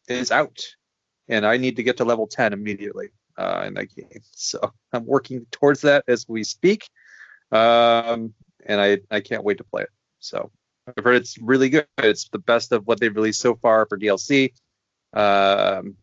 is 0.09 0.31
out, 0.31 0.59
and 1.29 1.47
I 1.47 1.57
need 1.57 1.77
to 1.77 1.83
get 1.83 1.99
to 1.99 2.05
level 2.05 2.27
ten 2.27 2.53
immediately 2.53 3.09
uh, 3.39 3.65
in 3.67 3.75
that 3.75 3.95
game. 3.95 4.09
So 4.33 4.73
I'm 4.93 5.07
working 5.07 5.47
towards 5.51 5.83
that 5.83 6.05
as 6.09 6.27
we 6.29 6.45
speak, 6.45 6.89
um, 7.53 8.35
and 8.67 8.81
I 8.81 8.99
I 9.11 9.21
can't 9.21 9.45
wait 9.45 9.59
to 9.59 9.65
play 9.65 9.83
it. 9.83 9.91
So 10.19 10.51
I've 10.87 11.05
heard 11.05 11.17
it's 11.17 11.39
really 11.39 11.69
good. 11.69 11.87
It's 11.99 12.29
the 12.29 12.39
best 12.39 12.73
of 12.73 12.87
what 12.87 13.01
they've 13.01 13.15
released 13.15 13.41
so 13.41 13.55
far 13.55 13.87
for 13.87 13.99
DLC, 13.99 14.53
um, 15.13 15.97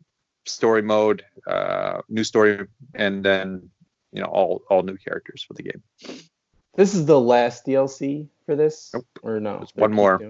story 0.45 0.81
mode, 0.81 1.23
uh, 1.45 2.01
new 2.09 2.23
story, 2.23 2.67
and 2.93 3.23
then 3.23 3.69
you 4.11 4.21
know 4.21 4.27
all 4.27 4.61
all 4.69 4.83
new 4.83 4.97
characters 4.97 5.43
for 5.43 5.53
the 5.53 5.63
game. 5.63 5.83
This 6.77 6.93
is 6.93 7.05
the 7.05 7.19
last 7.19 7.65
DLC 7.65 8.27
for 8.45 8.55
this, 8.55 8.91
Nope. 8.93 9.05
or 9.23 9.39
no? 9.39 9.57
There's 9.57 9.75
one 9.75 9.93
more. 9.93 10.21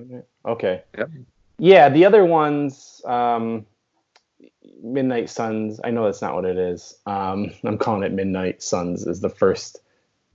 Okay. 0.46 0.82
Yep. 0.98 1.12
Yeah, 1.60 1.90
the 1.90 2.06
other 2.06 2.24
ones, 2.26 3.02
um, 3.06 3.66
Midnight 4.82 5.30
Suns. 5.30 5.82
I 5.84 5.92
know 5.92 6.06
that's 6.06 6.22
not 6.22 6.36
what 6.36 6.46
it 6.46 6.58
is. 6.58 6.98
Um, 7.06 7.52
I'm 7.66 7.78
calling 7.78 8.04
it 8.04 8.14
Midnight 8.14 8.64
Suns. 8.64 9.06
Is 9.06 9.20
the 9.20 9.30
first 9.30 9.80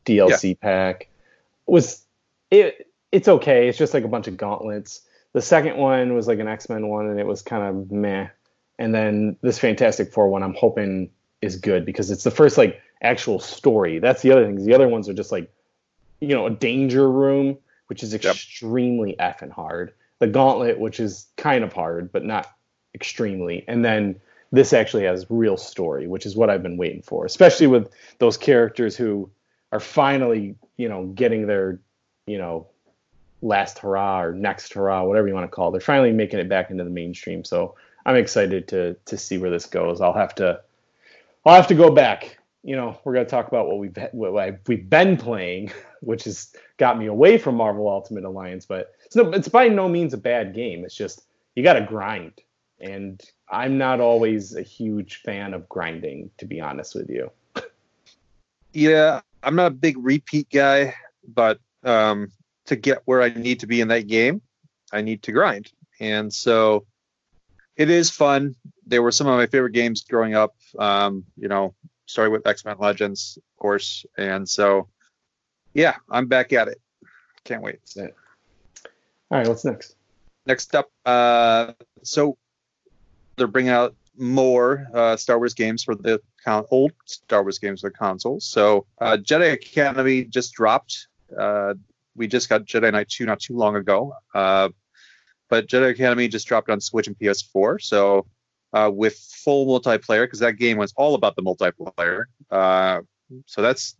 DLC 0.05 0.59
pack. 0.61 1.09
Was 1.67 2.05
it? 2.51 2.89
It's 3.11 3.29
okay. 3.29 3.69
It's 3.69 3.79
just 3.79 3.95
like 3.95 4.05
a 4.05 4.09
bunch 4.09 4.29
of 4.29 4.37
gauntlets. 4.37 5.01
The 5.33 5.43
second 5.43 5.79
one 5.79 6.15
was 6.15 6.27
like 6.27 6.41
an 6.41 6.49
X 6.49 6.69
Men 6.69 6.89
one, 6.89 7.07
and 7.07 7.19
it 7.19 7.27
was 7.27 7.41
kind 7.41 7.63
of 7.63 7.91
meh. 7.91 8.29
And 8.79 8.95
then 8.95 9.37
this 9.41 9.59
Fantastic 9.59 10.13
Four 10.13 10.29
one, 10.29 10.43
I'm 10.43 10.55
hoping 10.55 11.11
is 11.41 11.57
good 11.57 11.87
because 11.87 12.11
it's 12.11 12.25
the 12.25 12.31
first 12.31 12.59
like 12.59 12.81
actual 13.03 13.39
story. 13.39 13.99
That's 13.99 14.21
the 14.23 14.33
other 14.33 14.45
thing. 14.45 14.65
The 14.65 14.75
other 14.75 14.89
ones 14.89 15.09
are 15.09 15.15
just 15.15 15.33
like, 15.33 15.51
you 16.23 16.29
know, 16.29 16.47
a 16.47 16.51
danger 16.51 17.11
room, 17.11 17.59
which 17.89 18.05
is 18.05 18.15
extremely 18.15 19.17
effing 19.19 19.51
hard. 19.51 19.93
The 20.21 20.29
Gauntlet, 20.29 20.79
which 20.79 21.01
is 21.01 21.27
kind 21.37 21.65
of 21.65 21.73
hard, 21.73 22.13
but 22.13 22.25
not 22.25 22.47
extremely. 22.95 23.65
And 23.67 23.85
then 23.85 24.21
this 24.53 24.73
actually 24.73 25.03
has 25.03 25.27
real 25.29 25.57
story, 25.57 26.07
which 26.07 26.25
is 26.25 26.37
what 26.37 26.49
I've 26.49 26.63
been 26.63 26.77
waiting 26.77 27.03
for, 27.03 27.27
especially 27.27 27.67
with 27.67 27.91
those 28.19 28.37
characters 28.37 28.95
who 28.97 29.31
are 29.73 29.81
finally, 29.81 30.55
you 30.77 30.89
know, 30.89 31.07
getting 31.07 31.49
their, 31.49 31.81
you 32.27 32.39
know, 32.39 32.69
last 33.41 33.81
hurrah 33.81 34.23
or 34.23 34.33
next 34.33 34.75
hurrah, 34.75 35.03
whatever 35.03 35.27
you 35.27 35.35
want 35.35 35.51
to 35.51 35.55
call 35.55 35.71
it. 35.71 35.73
They're 35.73 35.81
finally 35.81 36.13
making 36.13 36.39
it 36.39 36.49
back 36.49 36.71
into 36.71 36.85
the 36.85 36.91
mainstream. 36.91 37.45
So 37.45 37.75
I'm 38.07 38.15
excited 38.15 38.69
to 38.69 38.95
to 39.07 39.19
see 39.19 39.39
where 39.39 39.51
this 39.51 39.67
goes. 39.67 40.01
I'll 40.01 40.13
have 40.13 40.37
to 40.37 40.61
I'll 41.45 41.57
have 41.57 41.67
to 41.67 41.75
go 41.75 41.91
back. 41.91 42.39
You 42.63 42.77
know, 42.77 42.97
we're 43.03 43.15
gonna 43.15 43.25
talk 43.25 43.49
about 43.49 43.67
what 43.67 43.79
we've 43.79 43.99
what 44.13 44.61
we've 44.69 44.89
been 44.89 45.17
playing, 45.17 45.73
which 46.03 46.25
has 46.25 46.53
got 46.77 46.99
me 46.99 47.07
away 47.07 47.39
from 47.39 47.57
Marvel 47.57 47.89
Ultimate 47.89 48.25
Alliance. 48.25 48.67
But 48.67 48.93
it's 49.05 49.17
no, 49.17 49.31
it's 49.31 49.49
by 49.49 49.69
no 49.69 49.89
means 49.89 50.15
a 50.15 50.19
bad 50.19 50.55
game. 50.55 50.85
It's 50.85 50.95
just 50.95 51.23
you 51.55 51.63
got 51.63 51.75
to 51.75 51.83
grind, 51.83 52.33
and 52.81 53.21
I'm 53.49 53.79
not 53.79 54.01
always 54.01 54.55
a 54.57 54.63
huge 54.63 55.17
fan 55.23 55.55
of 55.55 55.69
grinding, 55.69 56.31
to 56.39 56.47
be 56.47 56.61
honest 56.61 56.95
with 56.95 57.09
you. 57.11 57.31
Yeah, 58.73 59.21
I'm 59.43 59.55
not 59.55 59.67
a 59.67 59.75
big 59.75 59.97
repeat 59.99 60.49
guy, 60.51 60.95
but 61.27 61.59
um, 61.85 62.33
to 62.67 62.77
get 62.77 63.03
where 63.05 63.23
I 63.23 63.29
need 63.29 63.61
to 63.61 63.67
be 63.67 63.81
in 63.81 63.89
that 63.89 64.07
game, 64.07 64.41
I 64.93 65.03
need 65.03 65.23
to 65.25 65.33
grind. 65.33 65.71
And 66.01 66.33
so 66.33 66.87
it 67.77 67.91
is 67.91 68.11
fun. 68.11 68.55
They 68.87 68.99
were 68.99 69.13
some 69.13 69.27
of 69.27 69.37
my 69.37 69.47
favorite 69.47 69.73
games 69.73 70.05
growing 70.05 70.35
up. 70.35 70.55
Um, 70.79 71.25
you 71.37 71.49
know, 71.49 71.75
starting 72.07 72.33
with 72.33 72.47
X 72.47 72.65
Men 72.65 72.77
Legends, 72.79 73.39
of 73.39 73.61
course. 73.61 74.07
And 74.17 74.49
so, 74.49 74.89
yeah, 75.75 75.97
I'm 76.11 76.27
back 76.27 76.53
at 76.53 76.69
it. 76.69 76.81
Can't 77.45 77.63
wait. 77.63 77.81
All 77.97 78.09
right, 79.31 79.49
what's 79.49 79.65
next? 79.65 79.97
Next 80.47 80.75
up, 80.75 80.91
uh, 81.07 81.73
so 82.03 82.37
they're 83.37 83.47
bringing 83.47 83.73
out 83.73 83.95
more 84.17 84.87
uh, 84.93 85.17
Star 85.17 85.39
Wars 85.39 85.55
games 85.55 85.85
for 85.85 85.95
the 85.95 86.21
con- 86.45 86.65
old 86.71 86.93
Star 87.07 87.43
Wars 87.43 87.59
games 87.59 87.81
for 87.81 87.91
the 87.91 87.97
consoles. 87.97 88.45
So 88.45 88.87
uh, 89.01 89.17
Jedi 89.21 89.53
Academy 89.53 90.25
just 90.25 90.53
dropped. 90.53 91.09
Uh, 91.37 91.75
we 92.15 92.27
just 92.27 92.49
got 92.49 92.65
Jedi 92.65 92.93
Knight 92.93 93.09
2 93.09 93.25
not 93.25 93.41
too 93.41 93.57
long 93.57 93.77
ago. 93.77 94.15
Uh, 94.35 94.69
but 95.49 95.67
Jedi 95.67 95.91
Academy 95.91 96.29
just 96.29 96.47
dropped 96.47 96.71
on 96.71 96.81
Switch 96.81 97.07
and 97.07 97.19
PS4. 97.19 97.81
So 97.81 98.27
uh, 98.73 98.91
with 98.93 99.17
full 99.17 99.67
multiplayer, 99.67 100.25
because 100.25 100.41
that 100.41 100.55
game 100.55 100.77
was 100.77 100.93
all 100.97 101.15
about 101.15 101.37
the 101.37 101.43
multiplayer. 101.43 102.25
Uh, 102.51 103.01
so 103.47 103.63
that's 103.63 103.97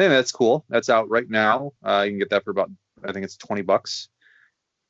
think 0.00 0.10
that's 0.10 0.32
cool. 0.32 0.64
That's 0.68 0.90
out 0.90 1.08
right 1.08 1.28
now. 1.28 1.72
Uh, 1.82 2.02
you 2.04 2.12
can 2.12 2.18
get 2.18 2.30
that 2.30 2.44
for 2.44 2.50
about 2.50 2.70
I 3.04 3.12
think 3.12 3.24
it's 3.24 3.36
20 3.36 3.62
bucks. 3.62 4.08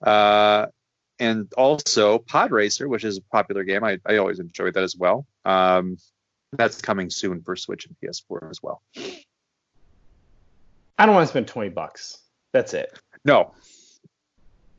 Uh, 0.02 0.66
and 1.18 1.50
also 1.56 2.18
Pod 2.18 2.50
Racer, 2.50 2.88
which 2.88 3.04
is 3.04 3.18
a 3.18 3.22
popular 3.22 3.64
game. 3.64 3.84
I, 3.84 3.98
I 4.06 4.16
always 4.16 4.38
enjoy 4.38 4.70
that 4.70 4.82
as 4.82 4.96
well. 4.96 5.26
Um, 5.44 5.96
that's 6.52 6.80
coming 6.80 7.10
soon 7.10 7.42
for 7.42 7.56
Switch 7.56 7.86
and 7.86 7.96
PS4 8.02 8.50
as 8.50 8.62
well. 8.62 8.82
I 10.98 11.06
don't 11.06 11.14
want 11.14 11.26
to 11.26 11.30
spend 11.30 11.48
20 11.48 11.70
bucks. 11.70 12.18
That's 12.52 12.74
it. 12.74 12.98
No. 13.24 13.52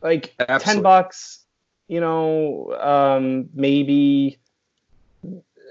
Like 0.02 0.36
Absolutely. 0.40 0.74
10 0.76 0.84
bucks, 0.84 1.46
you 1.88 2.00
know, 2.00 2.74
um, 2.80 3.50
maybe, 3.54 4.40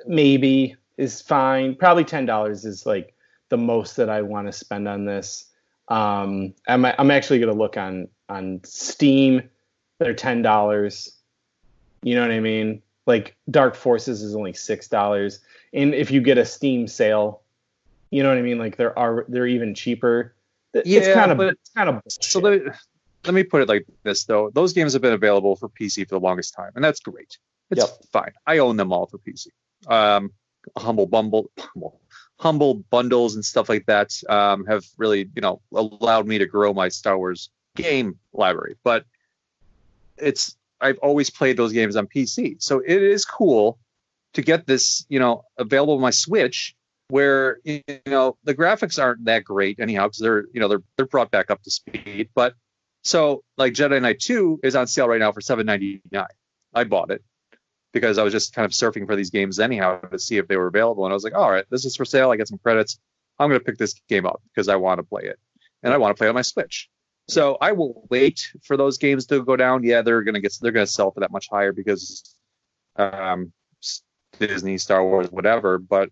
maybe 0.06 0.76
is 0.96 1.22
fine. 1.22 1.74
Probably 1.74 2.04
$10 2.04 2.64
is 2.64 2.84
like 2.86 3.15
the 3.48 3.56
most 3.56 3.96
that 3.96 4.08
I 4.08 4.22
want 4.22 4.46
to 4.46 4.52
spend 4.52 4.88
on 4.88 5.04
this. 5.04 5.46
Um, 5.88 6.54
I'm, 6.66 6.84
I'm 6.84 7.10
actually 7.10 7.38
going 7.38 7.52
to 7.52 7.58
look 7.58 7.76
on, 7.76 8.08
on 8.28 8.60
Steam. 8.64 9.48
They're 9.98 10.14
$10. 10.14 11.10
You 12.02 12.14
know 12.14 12.22
what 12.22 12.30
I 12.30 12.40
mean? 12.40 12.82
Like 13.06 13.36
Dark 13.50 13.76
Forces 13.76 14.22
is 14.22 14.34
only 14.34 14.52
$6. 14.52 15.38
And 15.72 15.94
if 15.94 16.10
you 16.10 16.20
get 16.20 16.38
a 16.38 16.44
Steam 16.44 16.88
sale, 16.88 17.42
you 18.10 18.22
know 18.22 18.28
what 18.28 18.38
I 18.38 18.42
mean? 18.42 18.58
Like 18.58 18.76
there 18.76 18.98
are, 18.98 19.24
they're 19.28 19.46
even 19.46 19.74
cheaper 19.74 20.36
yeah, 20.84 21.00
it's 21.00 21.14
kind 21.14 21.32
of 21.32 21.40
it's 21.40 21.70
kind 21.70 21.88
of 21.88 22.02
so 22.08 22.40
let, 22.40 22.62
let 23.24 23.34
me 23.34 23.42
put 23.42 23.62
it 23.62 23.68
like 23.68 23.86
this 24.02 24.24
though. 24.24 24.50
Those 24.52 24.72
games 24.72 24.92
have 24.92 25.02
been 25.02 25.12
available 25.12 25.56
for 25.56 25.68
PC 25.68 26.08
for 26.08 26.16
the 26.16 26.20
longest 26.20 26.54
time, 26.54 26.72
and 26.74 26.84
that's 26.84 27.00
great. 27.00 27.38
It's 27.70 27.80
yep. 27.80 27.90
fine. 28.12 28.32
I 28.46 28.58
own 28.58 28.76
them 28.76 28.92
all 28.92 29.06
for 29.06 29.18
PC. 29.18 29.48
Um, 29.86 30.32
humble 30.76 31.06
bumble, 31.06 31.50
humble, 31.58 32.00
humble 32.38 32.74
bundles 32.74 33.34
and 33.34 33.44
stuff 33.44 33.68
like 33.68 33.86
that 33.86 34.12
um, 34.28 34.66
have 34.66 34.84
really, 34.96 35.30
you 35.34 35.42
know, 35.42 35.60
allowed 35.72 36.26
me 36.26 36.38
to 36.38 36.46
grow 36.46 36.72
my 36.72 36.88
Star 36.88 37.16
Wars 37.16 37.50
game 37.76 38.18
library. 38.32 38.76
But 38.84 39.04
it's 40.16 40.56
I've 40.80 40.98
always 40.98 41.30
played 41.30 41.56
those 41.56 41.72
games 41.72 41.96
on 41.96 42.06
PC, 42.06 42.62
so 42.62 42.80
it 42.80 43.02
is 43.02 43.24
cool 43.24 43.78
to 44.34 44.42
get 44.42 44.66
this, 44.66 45.06
you 45.08 45.18
know, 45.18 45.44
available 45.56 45.94
on 45.94 46.00
my 46.00 46.10
Switch 46.10 46.74
where 47.08 47.58
you 47.64 47.82
know 48.06 48.36
the 48.44 48.54
graphics 48.54 49.00
aren't 49.00 49.24
that 49.26 49.44
great 49.44 49.78
anyhow 49.78 50.06
because 50.06 50.18
they're 50.18 50.44
you 50.52 50.60
know 50.60 50.68
they're 50.68 50.82
they're 50.96 51.06
brought 51.06 51.30
back 51.30 51.50
up 51.50 51.62
to 51.62 51.70
speed. 51.70 52.28
But 52.34 52.54
so 53.02 53.44
like 53.56 53.72
Jedi 53.72 54.02
Knight 54.02 54.18
2 54.20 54.60
is 54.62 54.74
on 54.74 54.86
sale 54.88 55.08
right 55.08 55.20
now 55.20 55.32
for 55.32 55.40
7.99. 55.40 56.26
I 56.74 56.84
bought 56.84 57.10
it 57.10 57.22
because 57.92 58.18
I 58.18 58.22
was 58.22 58.32
just 58.32 58.54
kind 58.54 58.66
of 58.66 58.72
surfing 58.72 59.06
for 59.06 59.16
these 59.16 59.30
games 59.30 59.58
anyhow 59.58 60.00
to 60.00 60.18
see 60.18 60.36
if 60.36 60.48
they 60.48 60.56
were 60.56 60.66
available, 60.66 61.04
and 61.04 61.12
I 61.12 61.14
was 61.14 61.24
like, 61.24 61.34
all 61.34 61.50
right, 61.50 61.64
this 61.70 61.84
is 61.84 61.96
for 61.96 62.04
sale. 62.04 62.30
I 62.30 62.36
get 62.36 62.48
some 62.48 62.58
credits. 62.58 62.98
I'm 63.38 63.48
gonna 63.48 63.60
pick 63.60 63.78
this 63.78 63.94
game 64.08 64.26
up 64.26 64.42
because 64.54 64.68
I 64.68 64.76
want 64.76 64.98
to 64.98 65.02
play 65.02 65.24
it 65.24 65.38
and 65.82 65.94
I 65.94 65.98
want 65.98 66.16
to 66.16 66.18
play 66.18 66.28
on 66.28 66.34
my 66.34 66.42
Switch. 66.42 66.88
So 67.28 67.56
I 67.60 67.72
will 67.72 68.06
wait 68.10 68.52
for 68.62 68.76
those 68.76 68.98
games 68.98 69.26
to 69.26 69.44
go 69.44 69.56
down. 69.56 69.82
Yeah, 69.82 70.02
they're 70.02 70.22
gonna 70.22 70.40
get 70.40 70.56
they're 70.60 70.72
gonna 70.72 70.86
sell 70.86 71.10
for 71.10 71.20
that 71.20 71.32
much 71.32 71.48
higher 71.50 71.72
because 71.72 72.36
um, 72.96 73.52
Disney, 74.38 74.78
Star 74.78 75.04
Wars, 75.04 75.30
whatever. 75.30 75.78
But 75.78 76.10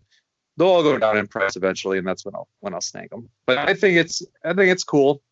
they'll 0.56 0.68
all 0.68 0.82
go 0.82 0.98
down 0.98 1.16
in 1.16 1.28
price 1.28 1.56
eventually, 1.56 1.98
and 1.98 2.06
that's 2.06 2.24
when 2.24 2.34
I'll 2.34 2.48
when 2.60 2.74
I'll 2.74 2.80
snag 2.80 3.10
them. 3.10 3.28
But 3.46 3.58
I 3.58 3.74
think 3.74 3.96
it's 3.96 4.22
I 4.44 4.54
think 4.54 4.72
it's 4.72 4.84
cool. 4.84 5.22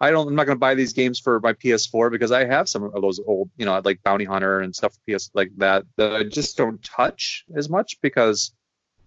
I 0.00 0.10
don't 0.10 0.28
I'm 0.28 0.34
not 0.34 0.46
gonna 0.46 0.58
buy 0.58 0.74
these 0.74 0.92
games 0.92 1.18
for 1.18 1.40
my 1.40 1.52
PS4 1.52 2.10
because 2.10 2.32
I 2.32 2.44
have 2.44 2.68
some 2.68 2.84
of 2.84 3.00
those 3.00 3.20
old 3.26 3.50
you 3.56 3.66
know 3.66 3.80
like 3.84 4.02
Bounty 4.02 4.24
Hunter 4.24 4.60
and 4.60 4.74
stuff 4.74 4.96
PS 5.08 5.30
like 5.34 5.50
that 5.58 5.84
that 5.96 6.14
I 6.14 6.24
just 6.24 6.56
don't 6.56 6.82
touch 6.82 7.44
as 7.54 7.68
much 7.68 8.00
because 8.00 8.52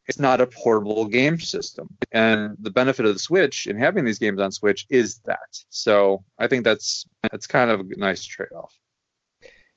it's 0.08 0.20
not 0.20 0.42
a 0.42 0.48
portable 0.48 1.06
game 1.06 1.40
system. 1.40 1.88
And 2.12 2.58
the 2.60 2.72
benefit 2.72 3.06
of 3.06 3.14
the 3.14 3.20
Switch 3.20 3.68
and 3.68 3.80
having 3.80 4.04
these 4.04 4.20
games 4.20 4.42
on 4.42 4.52
Switch 4.52 4.86
is 4.90 5.20
that. 5.20 5.58
So 5.70 6.24
I 6.38 6.48
think 6.48 6.66
that's 6.66 7.06
that's 7.32 7.48
kind 7.48 7.72
of 7.72 7.80
a 7.80 7.84
nice 7.98 8.24
trade 8.24 8.52
off. 8.54 8.78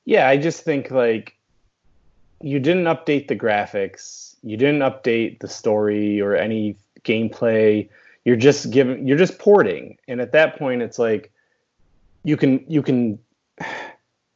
Yeah, 0.04 0.28
I 0.28 0.36
just 0.36 0.64
think 0.64 0.90
like 0.90 1.36
you 2.40 2.58
didn't 2.58 2.84
update 2.84 3.28
the 3.28 3.36
graphics 3.36 4.26
you 4.46 4.56
didn't 4.56 4.82
update 4.82 5.40
the 5.40 5.48
story 5.48 6.20
or 6.20 6.36
any 6.36 6.76
gameplay. 7.02 7.88
You're 8.26 8.34
just 8.34 8.72
giving 8.72 9.06
you're 9.06 9.16
just 9.16 9.38
porting. 9.38 9.98
And 10.08 10.20
at 10.20 10.32
that 10.32 10.58
point 10.58 10.82
it's 10.82 10.98
like 10.98 11.32
you 12.24 12.36
can 12.36 12.64
you 12.68 12.82
can 12.82 13.20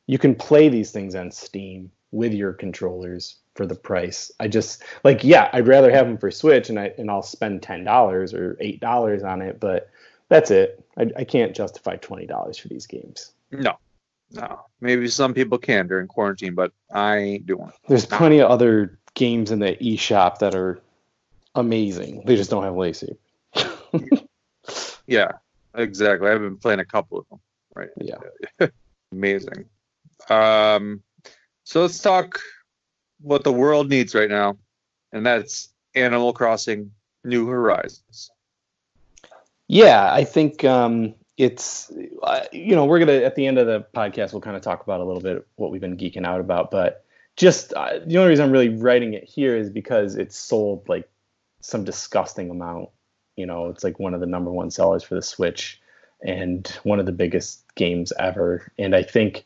you 0.06 0.16
can 0.16 0.36
play 0.36 0.68
these 0.68 0.92
things 0.92 1.16
on 1.16 1.32
Steam 1.32 1.90
with 2.12 2.32
your 2.32 2.52
controllers 2.52 3.38
for 3.56 3.66
the 3.66 3.74
price. 3.74 4.30
I 4.38 4.46
just 4.46 4.84
like 5.02 5.24
yeah, 5.24 5.50
I'd 5.52 5.66
rather 5.66 5.90
have 5.90 6.06
them 6.06 6.18
for 6.18 6.30
Switch 6.30 6.70
and 6.70 6.78
I 6.78 6.92
and 6.98 7.10
I'll 7.10 7.24
spend 7.24 7.64
ten 7.64 7.82
dollars 7.82 8.32
or 8.32 8.56
eight 8.60 8.78
dollars 8.78 9.24
on 9.24 9.42
it, 9.42 9.58
but 9.58 9.90
that's 10.28 10.52
it. 10.52 10.84
I, 10.96 11.10
I 11.16 11.24
can't 11.24 11.52
justify 11.52 11.96
twenty 11.96 12.26
dollars 12.26 12.58
for 12.58 12.68
these 12.68 12.86
games. 12.86 13.32
No, 13.50 13.76
no. 14.30 14.66
Maybe 14.80 15.08
some 15.08 15.34
people 15.34 15.58
can 15.58 15.88
during 15.88 16.06
quarantine, 16.06 16.54
but 16.54 16.72
I 16.94 17.42
don't. 17.44 17.72
There's 17.88 18.06
plenty 18.06 18.38
of 18.38 18.52
other 18.52 19.00
games 19.14 19.50
in 19.50 19.58
the 19.58 19.74
eShop 19.82 20.38
that 20.38 20.54
are 20.54 20.80
amazing. 21.56 22.22
They 22.24 22.36
just 22.36 22.50
don't 22.50 22.62
have 22.62 22.76
Lacey. 22.76 23.16
yeah, 25.06 25.32
exactly. 25.74 26.28
I've 26.28 26.40
been 26.40 26.56
playing 26.56 26.80
a 26.80 26.84
couple 26.84 27.18
of 27.18 27.28
them. 27.28 27.40
Right. 27.74 27.90
Yeah. 27.96 28.68
amazing. 29.12 29.66
Um, 30.28 31.02
so 31.64 31.82
let's 31.82 31.98
talk 31.98 32.38
what 33.20 33.44
the 33.44 33.52
world 33.52 33.88
needs 33.88 34.14
right 34.14 34.30
now, 34.30 34.56
and 35.12 35.24
that's 35.24 35.72
Animal 35.94 36.32
Crossing 36.32 36.90
New 37.24 37.46
Horizons. 37.46 38.30
Yeah, 39.68 40.12
I 40.12 40.24
think 40.24 40.64
um, 40.64 41.14
it's 41.36 41.92
uh, 42.22 42.44
you 42.52 42.74
know 42.74 42.84
we're 42.84 42.98
gonna 42.98 43.12
at 43.12 43.34
the 43.34 43.46
end 43.46 43.58
of 43.58 43.66
the 43.66 43.86
podcast 43.94 44.32
we'll 44.32 44.40
kind 44.40 44.56
of 44.56 44.62
talk 44.62 44.82
about 44.82 45.00
a 45.00 45.04
little 45.04 45.22
bit 45.22 45.46
what 45.56 45.70
we've 45.70 45.80
been 45.80 45.96
geeking 45.96 46.26
out 46.26 46.40
about, 46.40 46.70
but 46.70 47.04
just 47.36 47.72
uh, 47.74 48.00
the 48.04 48.18
only 48.18 48.30
reason 48.30 48.44
I'm 48.44 48.52
really 48.52 48.68
writing 48.68 49.14
it 49.14 49.24
here 49.24 49.56
is 49.56 49.70
because 49.70 50.16
it's 50.16 50.36
sold 50.36 50.88
like 50.88 51.08
some 51.60 51.84
disgusting 51.84 52.50
amount. 52.50 52.90
You 53.40 53.46
know, 53.46 53.68
it's 53.68 53.82
like 53.82 53.98
one 53.98 54.14
of 54.14 54.20
the 54.20 54.26
number 54.26 54.50
one 54.50 54.70
sellers 54.70 55.02
for 55.02 55.14
the 55.14 55.22
Switch 55.22 55.80
and 56.22 56.66
one 56.82 57.00
of 57.00 57.06
the 57.06 57.12
biggest 57.12 57.64
games 57.74 58.12
ever. 58.18 58.70
And 58.78 58.94
I 58.94 59.02
think 59.02 59.44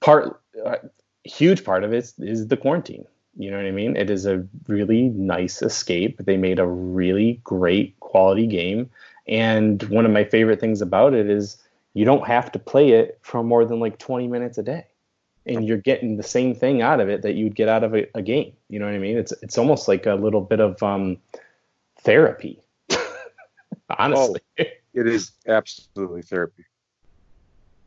part, 0.00 0.40
uh, 0.64 0.76
huge 1.24 1.64
part 1.64 1.84
of 1.84 1.92
it 1.92 2.12
is 2.18 2.46
the 2.46 2.56
quarantine. 2.56 3.04
You 3.36 3.50
know 3.50 3.56
what 3.56 3.66
I 3.66 3.72
mean? 3.72 3.96
It 3.96 4.10
is 4.10 4.26
a 4.26 4.46
really 4.66 5.08
nice 5.10 5.62
escape. 5.62 6.18
They 6.18 6.36
made 6.36 6.58
a 6.58 6.66
really 6.66 7.40
great 7.44 7.98
quality 8.00 8.46
game. 8.46 8.90
And 9.26 9.82
one 9.84 10.06
of 10.06 10.12
my 10.12 10.24
favorite 10.24 10.60
things 10.60 10.80
about 10.80 11.14
it 11.14 11.28
is 11.28 11.56
you 11.94 12.04
don't 12.04 12.26
have 12.26 12.50
to 12.52 12.58
play 12.58 12.90
it 12.92 13.18
for 13.22 13.42
more 13.42 13.64
than 13.64 13.80
like 13.80 13.98
20 13.98 14.28
minutes 14.28 14.58
a 14.58 14.62
day 14.62 14.86
and 15.48 15.66
you're 15.66 15.78
getting 15.78 16.16
the 16.16 16.22
same 16.22 16.54
thing 16.54 16.82
out 16.82 17.00
of 17.00 17.08
it 17.08 17.22
that 17.22 17.34
you'd 17.34 17.54
get 17.54 17.68
out 17.68 17.82
of 17.82 17.94
a, 17.94 18.06
a 18.14 18.22
game. 18.22 18.52
You 18.68 18.78
know 18.78 18.86
what 18.86 18.94
I 18.94 18.98
mean? 18.98 19.16
It's 19.16 19.32
it's 19.42 19.58
almost 19.58 19.88
like 19.88 20.06
a 20.06 20.14
little 20.14 20.40
bit 20.40 20.60
of 20.60 20.80
um, 20.82 21.16
therapy. 22.02 22.60
Honestly, 23.98 24.40
oh, 24.58 24.64
it 24.94 25.06
is 25.06 25.32
absolutely 25.46 26.22
therapy. 26.22 26.64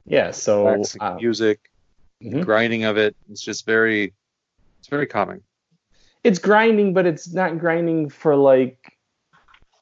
Yeah. 0.05 0.31
So 0.31 0.83
uh, 0.99 1.15
music, 1.15 1.71
mm-hmm. 2.23 2.41
grinding 2.41 2.85
of 2.85 2.97
it, 2.97 3.15
it's 3.29 3.41
just 3.41 3.65
very, 3.65 4.13
it's 4.79 4.87
very 4.87 5.05
calming. 5.05 5.41
It's 6.23 6.39
grinding, 6.39 6.93
but 6.93 7.05
it's 7.05 7.31
not 7.33 7.59
grinding 7.59 8.09
for 8.09 8.35
like, 8.35 8.97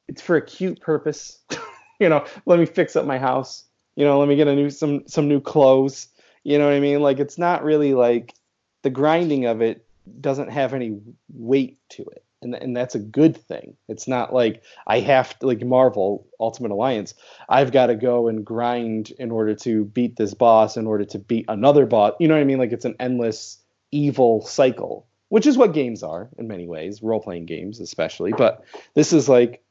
it's 0.08 0.20
for 0.20 0.36
a 0.36 0.42
cute 0.42 0.80
purpose. 0.80 1.38
you 2.00 2.08
know, 2.08 2.24
let 2.46 2.58
me 2.58 2.66
fix 2.66 2.96
up 2.96 3.06
my 3.06 3.18
house. 3.18 3.64
You 3.96 4.04
know, 4.04 4.18
let 4.18 4.28
me 4.28 4.36
get 4.36 4.48
a 4.48 4.54
new 4.54 4.70
some 4.70 5.06
some 5.06 5.28
new 5.28 5.40
clothes 5.40 6.08
you 6.44 6.58
know 6.58 6.66
what 6.66 6.74
I 6.74 6.80
mean? 6.80 7.00
Like 7.00 7.18
it's 7.18 7.38
not 7.38 7.64
really 7.64 7.94
like 7.94 8.34
the 8.82 8.90
grinding 8.90 9.46
of 9.46 9.60
it 9.60 9.86
doesn't 10.20 10.50
have 10.50 10.74
any 10.74 11.00
weight 11.32 11.78
to 11.90 12.02
it. 12.02 12.24
And, 12.42 12.54
and 12.54 12.74
that's 12.74 12.94
a 12.94 12.98
good 12.98 13.36
thing. 13.36 13.76
It's 13.88 14.08
not 14.08 14.32
like 14.32 14.62
I 14.86 15.00
have 15.00 15.38
to, 15.38 15.46
like 15.46 15.62
Marvel 15.62 16.26
Ultimate 16.38 16.70
Alliance, 16.70 17.14
I've 17.48 17.70
got 17.70 17.86
to 17.86 17.94
go 17.94 18.28
and 18.28 18.44
grind 18.44 19.10
in 19.18 19.30
order 19.30 19.54
to 19.56 19.84
beat 19.84 20.16
this 20.16 20.32
boss, 20.32 20.76
in 20.76 20.86
order 20.86 21.04
to 21.06 21.18
beat 21.18 21.44
another 21.48 21.84
boss. 21.84 22.14
You 22.18 22.28
know 22.28 22.34
what 22.34 22.40
I 22.40 22.44
mean? 22.44 22.58
Like 22.58 22.72
it's 22.72 22.86
an 22.86 22.96
endless 22.98 23.58
evil 23.92 24.40
cycle, 24.46 25.06
which 25.28 25.46
is 25.46 25.58
what 25.58 25.74
games 25.74 26.02
are 26.02 26.30
in 26.38 26.48
many 26.48 26.66
ways, 26.66 27.02
role 27.02 27.20
playing 27.20 27.46
games 27.46 27.78
especially. 27.80 28.32
But 28.32 28.64
this 28.94 29.12
is 29.12 29.28
like, 29.28 29.62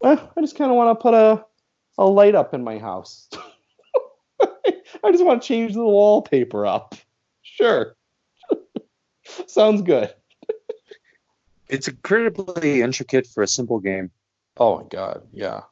well, 0.00 0.32
I 0.36 0.40
just 0.40 0.56
kind 0.56 0.70
of 0.70 0.76
want 0.76 0.98
to 0.98 1.02
put 1.02 1.14
a, 1.14 1.44
a 1.98 2.04
light 2.04 2.34
up 2.34 2.52
in 2.52 2.64
my 2.64 2.78
house. 2.78 3.28
I 5.04 5.10
just 5.10 5.24
want 5.24 5.42
to 5.42 5.48
change 5.48 5.74
the 5.74 5.84
wallpaper 5.84 6.66
up. 6.66 6.94
Sure. 7.42 7.94
Sounds 9.46 9.82
good. 9.82 10.12
It's 11.72 11.88
incredibly 11.88 12.82
intricate 12.82 13.26
for 13.26 13.42
a 13.42 13.48
simple 13.48 13.80
game. 13.80 14.10
Oh 14.58 14.78
my 14.78 14.84
god, 14.84 15.22
yeah. 15.32 15.62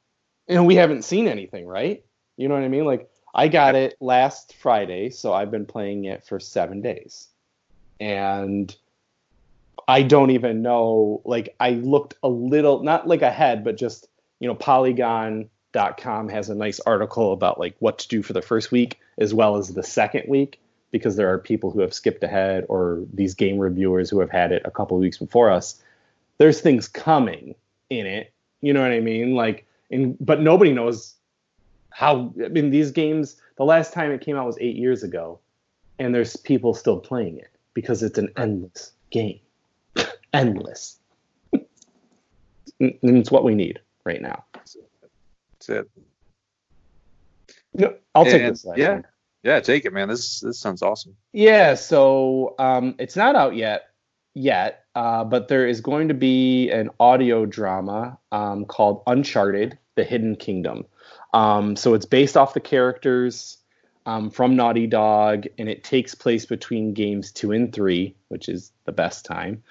And 0.49 0.67
we 0.67 0.75
haven't 0.75 1.05
seen 1.05 1.29
anything, 1.29 1.67
right? 1.67 2.05
You 2.37 2.49
know 2.49 2.55
what 2.55 2.65
I 2.65 2.69
mean? 2.69 2.87
Like 2.87 3.09
I 3.35 3.49
got 3.49 3.75
it 3.75 3.97
last 4.01 4.55
Friday, 4.55 5.11
so 5.11 5.33
I've 5.33 5.51
been 5.51 5.67
playing 5.67 6.07
it 6.07 6.25
for 6.25 6.41
seven 6.41 6.81
days. 6.81 7.29
And 8.01 8.75
I 9.87 10.03
don't 10.03 10.31
even 10.31 10.63
know, 10.63 11.21
like, 11.25 11.55
I 11.61 11.71
looked 11.71 12.15
a 12.23 12.29
little, 12.29 12.83
not 12.83 13.07
like 13.07 13.23
ahead, 13.23 13.63
but 13.63 13.77
just, 13.77 14.09
you 14.39 14.49
know, 14.49 14.55
Polygon.com 14.55 16.29
has 16.29 16.49
a 16.49 16.55
nice 16.55 16.81
article 16.81 17.33
about, 17.33 17.59
like, 17.59 17.77
what 17.79 17.99
to 17.99 18.09
do 18.09 18.23
for 18.23 18.33
the 18.33 18.43
first 18.43 18.73
week 18.73 19.01
as 19.19 19.35
well 19.35 19.57
as 19.57 19.75
the 19.75 19.83
second 19.83 20.25
week, 20.29 20.61
because 20.93 21.17
there 21.17 21.33
are 21.33 21.39
people 21.39 21.71
who 21.71 21.81
have 21.81 21.93
skipped 21.93 22.25
ahead 22.25 22.65
or 22.69 23.03
these 23.13 23.35
game 23.35 23.59
reviewers 23.59 24.09
who 24.09 24.21
have 24.21 24.31
had 24.31 24.53
it 24.53 24.63
a 24.65 24.71
couple 24.71 24.97
weeks 24.99 25.19
before 25.19 25.51
us. 25.51 25.83
There's 26.41 26.63
things 26.63 26.89
coming 26.89 27.55
in 27.91 28.07
it. 28.07 28.33
You 28.63 28.73
know 28.73 28.81
what 28.81 28.93
I 28.93 29.01
mean? 29.01 29.35
Like, 29.35 29.67
in, 29.91 30.17
but 30.21 30.41
nobody 30.41 30.73
knows 30.73 31.15
how 31.91 32.33
I 32.43 32.49
mean 32.49 32.71
these 32.71 32.91
games 32.91 33.37
the 33.59 33.65
last 33.65 33.93
time 33.93 34.11
it 34.11 34.23
came 34.23 34.37
out 34.37 34.47
was 34.47 34.57
8 34.59 34.75
years 34.75 35.03
ago 35.03 35.39
and 35.99 36.15
there's 36.15 36.37
people 36.37 36.73
still 36.73 36.99
playing 36.99 37.37
it 37.37 37.51
because 37.75 38.03
it's 38.03 38.17
an 38.17 38.31
endless 38.39 38.93
game. 39.11 39.39
endless. 40.33 40.99
and 41.53 41.67
it's 43.03 43.31
what 43.31 43.45
we 43.45 43.55
need 43.55 43.79
right 44.05 44.23
now. 44.23 44.45
That's 44.55 44.77
it. 45.69 45.91
No, 47.75 47.95
I'll 48.15 48.25
take 48.25 48.41
And, 48.41 48.55
this. 48.55 48.67
yeah. 48.77 48.93
one. 48.95 49.07
Yeah, 49.43 49.61
take 49.61 49.85
it, 49.85 49.93
man. 49.93 50.09
This 50.09 50.41
this 50.41 50.59
sounds 50.59 50.81
awesome. 50.83 51.15
Yeah, 51.33 51.75
so 51.75 52.55
um, 52.59 52.95
it's 52.99 53.17
not 53.17 53.37
out 53.37 53.57
yet, 53.57 53.91
yet, 54.35 54.80
uh, 54.95 55.25
but 55.25 55.49
there 55.49 55.67
is 55.67 55.81
going 55.81 56.09
to 56.09 56.15
be 56.15 56.71
an 56.71 56.91
audio 56.99 57.47
drama 57.47 58.19
um, 58.33 58.65
called 58.65 59.03
Uncharted: 59.07 59.79
The 59.95 60.05
Hidden 60.05 60.37
Kingdom. 60.37 60.85
Um, 61.33 61.77
so 61.77 61.95
it's 61.95 62.07
based 62.07 62.37
off 62.37 62.55
the 62.55 62.61
characters 62.61 63.59
um, 64.07 64.31
from 64.31 64.57
Naughty 64.57 64.87
Dog, 64.87 65.47
and 65.59 65.69
it 65.69 65.85
takes 65.85 66.15
place 66.15 66.47
between 66.47 66.95
games 66.95 67.31
two 67.33 67.53
and 67.53 67.73
three, 67.73 68.15
which 68.29 68.49
is 68.49 68.73
the 68.85 68.93
best 68.93 69.25
time. 69.25 69.63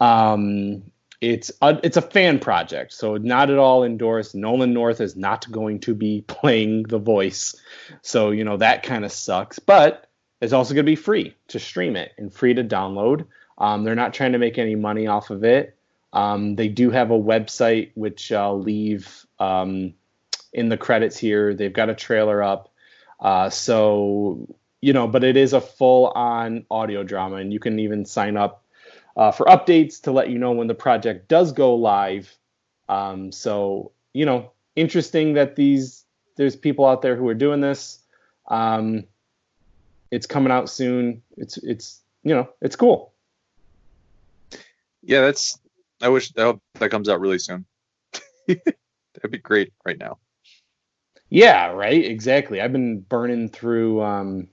Um, 0.00 0.82
it's 1.20 1.50
a, 1.62 1.80
it's 1.82 1.96
a 1.96 2.02
fan 2.02 2.38
project, 2.38 2.92
so 2.92 3.16
not 3.16 3.50
at 3.50 3.58
all 3.58 3.84
endorsed. 3.84 4.34
Nolan 4.34 4.74
North 4.74 5.00
is 5.00 5.16
not 5.16 5.50
going 5.50 5.80
to 5.80 5.94
be 5.94 6.20
playing 6.26 6.84
the 6.84 6.98
voice, 6.98 7.54
so 8.02 8.30
you 8.30 8.44
know 8.44 8.58
that 8.58 8.82
kind 8.82 9.04
of 9.04 9.12
sucks. 9.12 9.58
But 9.58 10.08
it's 10.40 10.52
also 10.52 10.74
going 10.74 10.84
to 10.84 10.90
be 10.92 10.96
free 10.96 11.34
to 11.48 11.58
stream 11.58 11.96
it 11.96 12.12
and 12.18 12.32
free 12.32 12.54
to 12.54 12.62
download. 12.62 13.26
Um, 13.58 13.84
they're 13.84 13.94
not 13.94 14.14
trying 14.14 14.32
to 14.32 14.38
make 14.38 14.58
any 14.58 14.74
money 14.74 15.06
off 15.06 15.30
of 15.30 15.44
it. 15.44 15.76
Um, 16.12 16.56
they 16.56 16.68
do 16.68 16.90
have 16.90 17.10
a 17.10 17.18
website 17.18 17.90
which 17.94 18.32
I'll 18.32 18.60
leave 18.60 19.26
um, 19.38 19.94
in 20.52 20.68
the 20.68 20.76
credits 20.76 21.18
here. 21.18 21.54
They've 21.54 21.72
got 21.72 21.90
a 21.90 21.94
trailer 21.94 22.42
up, 22.42 22.72
uh, 23.20 23.50
so 23.50 24.46
you 24.80 24.92
know, 24.92 25.08
but 25.08 25.24
it 25.24 25.36
is 25.36 25.52
a 25.52 25.60
full-on 25.60 26.64
audio 26.70 27.02
drama, 27.02 27.36
and 27.36 27.52
you 27.52 27.58
can 27.58 27.78
even 27.78 28.04
sign 28.04 28.36
up 28.36 28.62
uh, 29.16 29.30
for 29.32 29.46
updates 29.46 30.00
to 30.02 30.12
let 30.12 30.30
you 30.30 30.38
know 30.38 30.52
when 30.52 30.68
the 30.68 30.74
project 30.74 31.28
does 31.28 31.52
go 31.52 31.74
live. 31.74 32.36
Um, 32.88 33.32
so 33.32 33.92
you 34.12 34.24
know, 34.24 34.52
interesting 34.76 35.34
that 35.34 35.56
these 35.56 36.04
there's 36.36 36.56
people 36.56 36.86
out 36.86 37.02
there 37.02 37.16
who 37.16 37.28
are 37.28 37.34
doing 37.34 37.60
this. 37.60 37.98
Um, 38.48 39.04
it's 40.10 40.26
coming 40.26 40.52
out 40.52 40.70
soon. 40.70 41.22
It's 41.36 41.56
it's 41.58 42.00
you 42.22 42.34
know 42.34 42.48
it's 42.60 42.76
cool. 42.76 43.12
Yeah, 45.06 45.22
that's. 45.22 45.58
I 46.02 46.08
wish 46.08 46.32
I 46.36 46.42
hope 46.42 46.60
that 46.74 46.90
comes 46.90 47.08
out 47.08 47.20
really 47.20 47.38
soon. 47.38 47.64
That'd 48.48 49.30
be 49.30 49.38
great 49.38 49.72
right 49.86 49.98
now. 49.98 50.18
Yeah, 51.30 51.68
right. 51.68 52.04
Exactly. 52.04 52.60
I've 52.60 52.72
been 52.72 53.00
burning 53.00 53.48
through. 53.48 54.02
Um, 54.02 54.48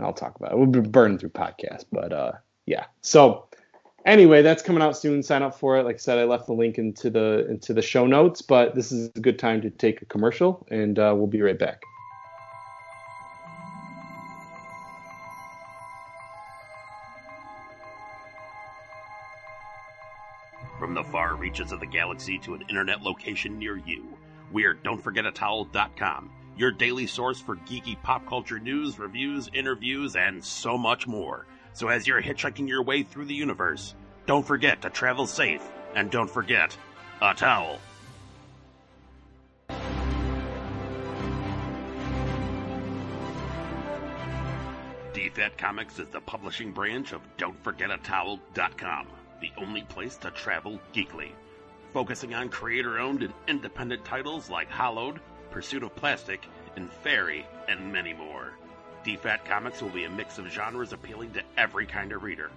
I'll 0.00 0.12
talk 0.12 0.36
about 0.36 0.52
it. 0.52 0.58
We've 0.58 0.70
been 0.70 0.90
burning 0.90 1.18
through 1.18 1.30
podcasts, 1.30 1.84
but 1.90 2.12
uh, 2.12 2.32
yeah. 2.66 2.86
So 3.00 3.48
anyway, 4.04 4.42
that's 4.42 4.62
coming 4.62 4.82
out 4.82 4.96
soon. 4.96 5.22
Sign 5.22 5.42
up 5.42 5.58
for 5.58 5.78
it. 5.78 5.84
Like 5.84 5.96
I 5.96 5.98
said, 5.98 6.18
I 6.18 6.24
left 6.24 6.46
the 6.46 6.52
link 6.52 6.78
into 6.78 7.08
the 7.08 7.46
into 7.48 7.72
the 7.72 7.82
show 7.82 8.06
notes. 8.06 8.42
But 8.42 8.74
this 8.74 8.92
is 8.92 9.10
a 9.16 9.20
good 9.20 9.38
time 9.38 9.62
to 9.62 9.70
take 9.70 10.02
a 10.02 10.06
commercial, 10.06 10.66
and 10.70 10.98
uh, 10.98 11.14
we'll 11.16 11.26
be 11.26 11.42
right 11.42 11.58
back. 11.58 11.82
Reaches 21.52 21.70
of 21.70 21.80
the 21.80 21.86
galaxy 21.86 22.38
to 22.38 22.54
an 22.54 22.62
internet 22.70 23.02
location 23.02 23.58
near 23.58 23.76
you, 23.76 24.16
we're 24.52 24.74
Don'tForgetATowel.com, 24.74 26.30
your 26.56 26.70
daily 26.70 27.06
source 27.06 27.42
for 27.42 27.56
geeky 27.56 28.02
pop 28.02 28.26
culture 28.26 28.58
news, 28.58 28.98
reviews, 28.98 29.50
interviews, 29.52 30.16
and 30.16 30.42
so 30.42 30.78
much 30.78 31.06
more. 31.06 31.44
So 31.74 31.88
as 31.88 32.06
you're 32.06 32.22
hitchhiking 32.22 32.68
your 32.68 32.82
way 32.82 33.02
through 33.02 33.26
the 33.26 33.34
universe, 33.34 33.94
don't 34.24 34.46
forget 34.46 34.80
to 34.80 34.88
travel 34.88 35.26
safe, 35.26 35.62
and 35.94 36.10
don't 36.10 36.30
forget 36.30 36.74
a 37.20 37.34
towel. 37.34 37.78
DFAT 45.12 45.58
Comics 45.58 45.98
is 45.98 46.08
the 46.08 46.20
publishing 46.22 46.72
branch 46.72 47.12
of 47.12 47.20
Don'tForgetATowel.com, 47.36 49.06
the 49.42 49.52
only 49.58 49.82
place 49.82 50.16
to 50.16 50.30
travel 50.30 50.80
geekly. 50.94 51.32
Focusing 51.92 52.32
on 52.32 52.48
creator 52.48 52.98
owned 52.98 53.22
and 53.22 53.34
independent 53.48 54.04
titles 54.04 54.48
like 54.48 54.70
Hollowed, 54.70 55.20
Pursuit 55.50 55.82
of 55.82 55.94
Plastic, 55.94 56.46
and 56.76 56.90
Fairy, 56.90 57.44
and 57.68 57.92
many 57.92 58.14
more. 58.14 58.52
DFAT 59.04 59.44
Comics 59.44 59.82
will 59.82 59.90
be 59.90 60.04
a 60.04 60.10
mix 60.10 60.38
of 60.38 60.46
genres 60.46 60.92
appealing 60.92 61.32
to 61.32 61.42
every 61.58 61.86
kind 61.86 62.12
of 62.12 62.22
reader. 62.22 62.50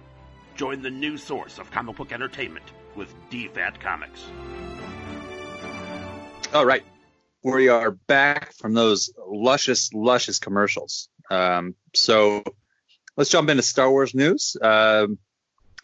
Join 0.54 0.80
the 0.80 0.90
new 0.90 1.18
source 1.18 1.58
of 1.58 1.70
comic 1.70 1.96
book 1.96 2.12
entertainment 2.12 2.64
with 2.94 3.12
DFAT 3.30 3.80
Comics. 3.80 4.24
All 6.54 6.64
right. 6.64 6.84
We 7.42 7.68
are 7.68 7.90
back 7.90 8.54
from 8.54 8.74
those 8.74 9.12
luscious, 9.26 9.92
luscious 9.92 10.38
commercials. 10.38 11.08
Um, 11.30 11.74
so 11.94 12.42
let's 13.16 13.30
jump 13.30 13.50
into 13.50 13.62
Star 13.62 13.90
Wars 13.90 14.14
news. 14.14 14.56
Um, 14.62 15.18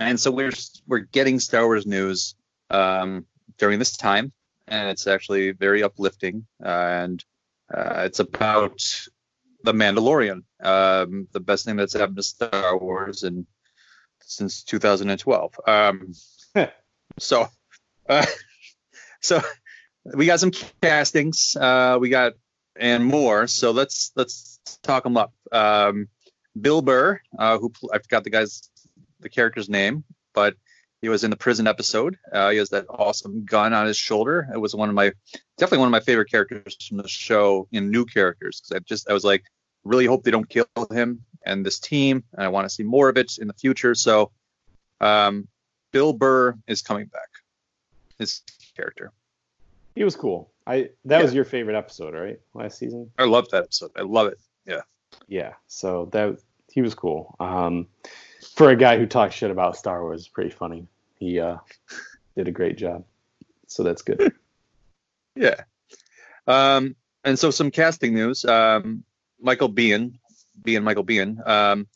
and 0.02 0.20
so 0.20 0.30
we're 0.30 0.52
we're 0.86 0.98
getting 0.98 1.40
Star 1.40 1.64
Wars 1.64 1.86
news 1.86 2.34
um, 2.70 3.26
during 3.58 3.78
this 3.78 3.96
time, 3.96 4.32
and 4.68 4.88
it's 4.88 5.06
actually 5.06 5.52
very 5.52 5.82
uplifting. 5.82 6.46
and 6.60 7.24
uh, 7.72 8.02
it's 8.04 8.18
about 8.18 8.82
the 9.64 9.72
Mandalorian, 9.72 10.42
um, 10.62 11.26
the 11.32 11.40
best 11.40 11.64
thing 11.64 11.76
that's 11.76 11.94
happened 11.94 12.16
to 12.16 12.22
Star 12.22 12.76
Wars 12.76 13.22
in 13.22 13.46
since 14.20 14.62
2012. 14.64 15.54
Um, 15.66 16.12
so, 17.18 17.48
uh, 18.08 18.26
so 19.20 19.40
we 20.04 20.26
got 20.26 20.40
some 20.40 20.52
castings, 20.82 21.56
uh, 21.58 21.96
we 22.00 22.08
got 22.08 22.34
and 22.76 23.04
more. 23.04 23.46
So 23.46 23.70
let's 23.70 24.12
let's 24.16 24.60
talk 24.82 25.04
them 25.04 25.16
up. 25.16 25.32
Um, 25.50 26.08
Bill 26.60 26.82
Burr, 26.82 27.20
uh, 27.38 27.58
who 27.58 27.72
I 27.92 27.98
forgot 27.98 28.24
the 28.24 28.30
guy's 28.30 28.70
the 29.22 29.28
character's 29.28 29.68
name, 29.68 30.04
but 30.34 30.56
he 31.00 31.08
was 31.08 31.24
in 31.24 31.30
the 31.30 31.36
prison 31.36 31.66
episode. 31.66 32.18
Uh, 32.32 32.50
he 32.50 32.58
has 32.58 32.70
that 32.70 32.86
awesome 32.88 33.44
gun 33.44 33.72
on 33.72 33.86
his 33.86 33.96
shoulder. 33.96 34.48
It 34.52 34.58
was 34.58 34.74
one 34.74 34.88
of 34.88 34.94
my 34.94 35.12
definitely 35.58 35.78
one 35.78 35.88
of 35.88 35.92
my 35.92 36.00
favorite 36.00 36.30
characters 36.30 36.76
from 36.86 36.98
the 36.98 37.08
show 37.08 37.66
in 37.72 37.90
new 37.90 38.04
characters 38.04 38.60
because 38.60 38.76
I 38.76 38.78
just 38.80 39.10
I 39.10 39.12
was 39.12 39.24
like 39.24 39.44
really 39.84 40.06
hope 40.06 40.22
they 40.22 40.30
don't 40.30 40.48
kill 40.48 40.66
him 40.90 41.24
and 41.44 41.66
this 41.66 41.80
team, 41.80 42.22
and 42.32 42.44
I 42.44 42.48
want 42.48 42.66
to 42.66 42.70
see 42.70 42.84
more 42.84 43.08
of 43.08 43.16
it 43.16 43.38
in 43.38 43.48
the 43.48 43.54
future. 43.54 43.94
So, 43.94 44.30
um, 45.00 45.48
Bill 45.90 46.12
Burr 46.12 46.56
is 46.68 46.82
coming 46.82 47.06
back. 47.06 47.28
His 48.18 48.42
character. 48.76 49.12
He 49.94 50.04
was 50.04 50.16
cool. 50.16 50.50
I 50.66 50.90
that 51.06 51.22
was 51.22 51.34
your 51.34 51.44
favorite 51.44 51.76
episode, 51.76 52.14
right? 52.14 52.40
Last 52.54 52.78
season. 52.78 53.10
I 53.18 53.24
love 53.24 53.50
that 53.50 53.64
episode. 53.64 53.90
I 53.96 54.02
love 54.02 54.28
it. 54.28 54.38
Yeah. 54.64 54.82
Yeah. 55.26 55.54
So 55.66 56.08
that 56.12 56.38
he 56.70 56.80
was 56.80 56.94
cool. 56.94 57.34
Um, 57.40 57.88
for 58.42 58.70
a 58.70 58.76
guy 58.76 58.98
who 58.98 59.06
talks 59.06 59.34
shit 59.34 59.50
about 59.50 59.76
Star 59.76 60.02
Wars, 60.02 60.28
pretty 60.28 60.50
funny. 60.50 60.86
He 61.18 61.40
uh, 61.40 61.58
did 62.36 62.48
a 62.48 62.52
great 62.52 62.76
job. 62.76 63.04
So 63.66 63.82
that's 63.82 64.02
good. 64.02 64.32
Yeah. 65.34 65.62
Um, 66.46 66.94
and 67.24 67.38
so 67.38 67.50
some 67.50 67.70
casting 67.70 68.12
news. 68.12 68.44
Um, 68.44 69.02
Michael 69.40 69.72
Biehn, 69.72 70.18
Biehn 70.62 70.82
Michael 70.82 71.06
Biehn, 71.06 71.48
um, 71.48 71.86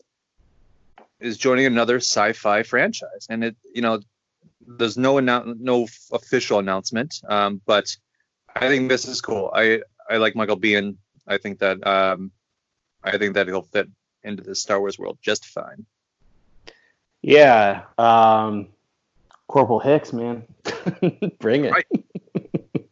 is 1.21 1.37
joining 1.37 1.67
another 1.67 1.97
sci-fi 1.97 2.63
franchise, 2.63 3.27
and 3.29 3.45
it, 3.45 3.57
you 3.75 3.83
know, 3.83 4.01
there's 4.67 4.97
no 4.97 5.17
annou- 5.17 5.59
no 5.61 5.87
official 6.13 6.59
announcement, 6.59 7.21
um, 7.29 7.61
but 7.67 7.95
I 8.55 8.69
think 8.69 8.89
this 8.89 9.07
is 9.07 9.21
cool. 9.21 9.51
I 9.55 9.83
I 10.09 10.17
like 10.17 10.35
Michael 10.35 10.59
Biehn. 10.59 10.97
I 11.27 11.39
think 11.39 11.59
that 11.59 11.87
um, 11.87 12.33
I 13.03 13.19
think 13.19 13.35
that 13.35 13.47
he'll 13.47 13.63
fit 13.63 13.89
into 14.23 14.43
the 14.43 14.55
Star 14.55 14.81
Wars 14.81 14.99
world 14.99 15.19
just 15.21 15.45
fine. 15.45 15.87
Yeah. 17.27 17.83
Um, 17.99 18.69
Corporal 19.49 19.81
Hicks, 19.81 20.13
man, 20.13 20.45
bring 21.41 21.65
it. 21.65 21.73
Right. 21.73 21.87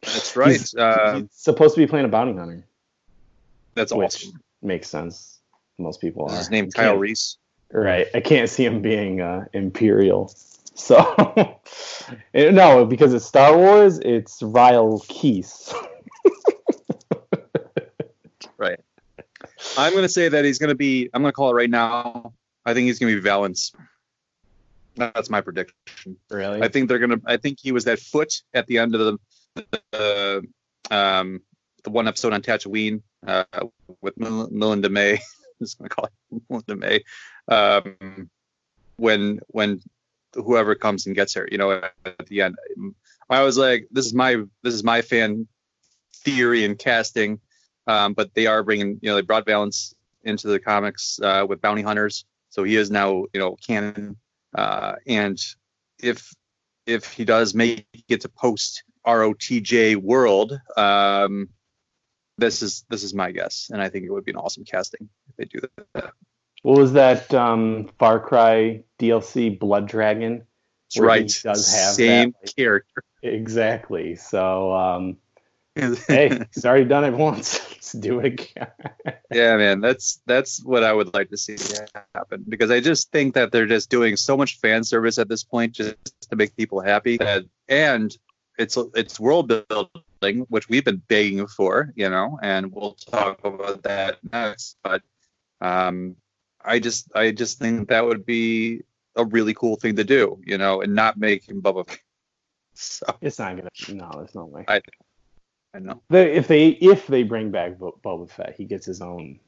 That's 0.02 0.36
right. 0.36 0.50
He's- 0.50 0.74
Uh, 0.74 1.20
He's 1.20 1.28
supposed 1.30 1.74
to 1.76 1.80
be 1.80 1.86
playing 1.86 2.04
a 2.04 2.08
bounty 2.08 2.34
hunter. 2.36 2.66
that's 3.74 3.92
which 3.94 4.26
awesome. 4.26 4.40
makes 4.60 4.88
sense. 4.88 5.38
Most 5.78 6.00
people 6.00 6.28
are. 6.28 6.36
His 6.36 6.50
name 6.50 6.68
Kyle 6.70 6.96
Reese. 6.96 7.36
Right. 7.72 8.08
I 8.14 8.20
can't 8.20 8.48
see 8.50 8.64
him 8.64 8.82
being 8.82 9.20
uh, 9.20 9.46
Imperial. 9.52 10.34
So 10.76 10.96
no, 12.34 12.84
because 12.84 13.14
it's 13.14 13.24
Star 13.24 13.56
Wars, 13.56 14.00
it's 14.00 14.42
Ryle 14.42 14.98
Keese. 15.08 15.72
Right. 18.58 18.80
I'm 19.78 19.94
gonna 19.94 20.08
say 20.08 20.28
that 20.28 20.44
he's 20.44 20.58
gonna 20.58 20.74
be. 20.74 21.08
I'm 21.14 21.22
gonna 21.22 21.30
call 21.32 21.50
it 21.50 21.54
right 21.54 21.70
now. 21.70 22.32
I 22.66 22.74
think 22.74 22.86
he's 22.86 22.98
gonna 22.98 23.14
be 23.14 23.20
Valance. 23.20 23.72
That's 24.96 25.30
my 25.30 25.40
prediction. 25.40 25.74
really? 26.30 26.62
I 26.62 26.68
think 26.68 26.88
they're 26.88 26.98
gonna. 26.98 27.20
I 27.26 27.36
think 27.36 27.58
he 27.60 27.72
was 27.72 27.84
that 27.84 27.98
foot 27.98 28.42
at 28.52 28.66
the 28.66 28.78
end 28.78 28.94
of 28.94 29.18
the, 29.54 29.80
the 29.92 30.42
um, 30.90 31.40
the 31.82 31.90
one 31.90 32.08
episode 32.08 32.32
on 32.32 32.42
Tatooine 32.42 33.02
uh, 33.26 33.44
with 34.00 34.16
Mel- 34.18 34.48
Melinda 34.50 34.88
May. 34.88 35.14
I'm 35.14 35.18
just 35.60 35.78
gonna 35.78 35.88
call 35.88 36.06
it 36.06 36.42
Melinda 36.48 36.76
May. 36.76 37.04
Um, 37.48 38.30
when 38.96 39.40
when 39.48 39.80
whoever 40.34 40.74
comes 40.74 41.06
and 41.06 41.14
gets 41.14 41.34
her, 41.34 41.48
you 41.50 41.58
know, 41.58 41.70
at 42.04 42.26
the 42.26 42.42
end, 42.42 42.56
I 43.30 43.42
was 43.42 43.56
like, 43.56 43.88
this 43.90 44.06
is 44.06 44.14
my 44.14 44.36
this 44.62 44.74
is 44.74 44.84
my 44.84 45.02
fan 45.02 45.46
theory 46.16 46.64
and 46.64 46.78
casting. 46.78 47.40
Um, 47.86 48.14
but 48.14 48.32
they 48.34 48.46
are 48.46 48.62
bringing, 48.62 48.98
you 49.02 49.10
know, 49.10 49.16
they 49.16 49.22
brought 49.22 49.44
Valance 49.44 49.94
into 50.22 50.48
the 50.48 50.58
comics 50.58 51.20
uh, 51.22 51.44
with 51.46 51.60
bounty 51.60 51.82
hunters, 51.82 52.24
so 52.48 52.64
he 52.64 52.76
is 52.76 52.90
now, 52.90 53.24
you 53.34 53.40
know, 53.40 53.56
canon. 53.56 54.16
Uh, 54.54 54.94
and 55.06 55.38
if 56.02 56.32
if 56.86 57.12
he 57.12 57.24
does 57.24 57.54
make 57.54 57.86
it 58.08 58.20
to 58.22 58.28
post 58.28 58.84
ROTJ 59.06 59.96
world, 59.96 60.58
um, 60.76 61.48
this 62.38 62.62
is 62.62 62.84
this 62.90 63.02
is 63.02 63.14
my 63.14 63.32
guess, 63.32 63.70
and 63.72 63.80
I 63.82 63.88
think 63.88 64.04
it 64.06 64.10
would 64.10 64.24
be 64.24 64.32
an 64.32 64.36
awesome 64.36 64.64
casting 64.64 65.08
if 65.28 65.36
they 65.36 65.44
do 65.44 65.60
that. 65.94 66.12
what 66.62 66.78
was 66.78 66.92
that 66.94 67.32
um, 67.34 67.90
Far 67.98 68.20
Cry 68.20 68.82
DLC 69.00 69.58
Blood 69.58 69.86
Dragon? 69.88 70.46
That's 70.90 71.00
Where 71.00 71.14
he 71.14 71.20
right. 71.22 71.40
does 71.42 71.74
have 71.74 71.94
Same 71.94 72.30
that, 72.30 72.36
like- 72.46 72.56
character. 72.56 73.02
Exactly. 73.22 74.16
So 74.16 74.74
um, 74.74 75.16
hey, 75.74 76.40
he's 76.54 76.64
already 76.64 76.84
done 76.84 77.04
it 77.04 77.12
once. 77.12 77.60
Let's 77.70 77.92
do 77.92 78.20
it 78.20 78.26
again. 78.26 78.68
yeah, 79.30 79.56
man, 79.56 79.80
that's 79.80 80.20
that's 80.26 80.62
what 80.64 80.84
I 80.84 80.92
would 80.92 81.14
like 81.14 81.30
to 81.30 81.36
see 81.36 81.56
happen 82.14 82.44
because 82.48 82.70
I 82.70 82.80
just 82.80 83.10
think 83.10 83.34
that 83.34 83.52
they're 83.52 83.66
just 83.66 83.90
doing 83.90 84.16
so 84.16 84.36
much 84.36 84.58
fan 84.58 84.84
service 84.84 85.18
at 85.18 85.28
this 85.28 85.44
point 85.44 85.72
just 85.72 85.96
to 86.30 86.36
make 86.36 86.56
people 86.56 86.80
happy. 86.80 87.16
That, 87.18 87.44
and 87.68 88.16
it's 88.58 88.78
it's 88.94 89.18
world 89.18 89.48
building, 89.48 90.46
which 90.48 90.68
we've 90.68 90.84
been 90.84 91.02
begging 91.08 91.46
for, 91.46 91.92
you 91.96 92.08
know, 92.08 92.38
and 92.42 92.72
we'll 92.72 92.94
talk 92.94 93.44
about 93.44 93.82
that 93.82 94.18
next. 94.32 94.76
But 94.82 95.02
um, 95.60 96.16
I 96.64 96.78
just 96.78 97.10
I 97.14 97.32
just 97.32 97.58
think 97.58 97.88
that 97.88 98.04
would 98.04 98.24
be 98.24 98.82
a 99.16 99.24
really 99.24 99.54
cool 99.54 99.76
thing 99.76 99.96
to 99.96 100.04
do, 100.04 100.40
you 100.44 100.58
know, 100.58 100.80
and 100.80 100.94
not 100.94 101.16
make 101.18 101.48
him 101.48 101.62
Bubba. 101.62 101.88
So 102.76 103.06
It's 103.20 103.38
not 103.38 103.56
gonna. 103.56 103.68
No, 103.88 104.10
there's 104.16 104.34
no 104.34 104.46
way. 104.46 104.64
I 104.66 104.80
know. 105.78 106.00
They, 106.08 106.32
if 106.32 106.48
they 106.48 106.68
if 106.68 107.06
they 107.06 107.22
bring 107.22 107.50
back 107.50 107.78
Bo- 107.78 107.98
Boba 108.04 108.30
Fett, 108.30 108.54
he 108.56 108.64
gets 108.64 108.86
his 108.86 109.00
own 109.00 109.40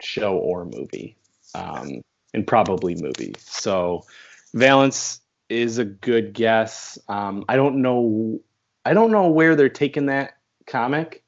show 0.00 0.36
or 0.36 0.64
movie, 0.64 1.16
um, 1.54 2.02
and 2.34 2.46
probably 2.46 2.94
movie. 2.96 3.34
So 3.38 4.04
Valance 4.54 5.20
is 5.48 5.78
a 5.78 5.84
good 5.84 6.32
guess. 6.32 6.98
Um, 7.08 7.44
I 7.48 7.56
don't 7.56 7.82
know. 7.82 8.40
I 8.84 8.94
don't 8.94 9.10
know 9.10 9.28
where 9.28 9.56
they're 9.56 9.68
taking 9.68 10.06
that 10.06 10.38
comic. 10.66 11.22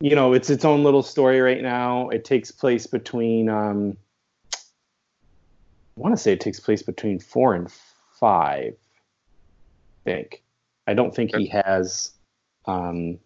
You 0.00 0.14
know, 0.14 0.34
it's 0.34 0.50
its 0.50 0.64
own 0.64 0.84
little 0.84 1.02
story 1.02 1.40
right 1.40 1.62
now. 1.62 2.08
It 2.10 2.24
takes 2.24 2.50
place 2.50 2.86
between. 2.86 3.48
Um, 3.48 3.96
I 4.54 6.00
want 6.00 6.14
to 6.14 6.20
say 6.20 6.32
it 6.32 6.40
takes 6.40 6.60
place 6.60 6.82
between 6.82 7.18
four 7.18 7.54
and 7.54 7.70
five. 8.20 8.74
I 8.74 10.10
think. 10.10 10.42
I 10.86 10.94
don't 10.94 11.14
think 11.14 11.34
he 11.34 11.46
has. 11.46 12.12
Um, 12.66 13.18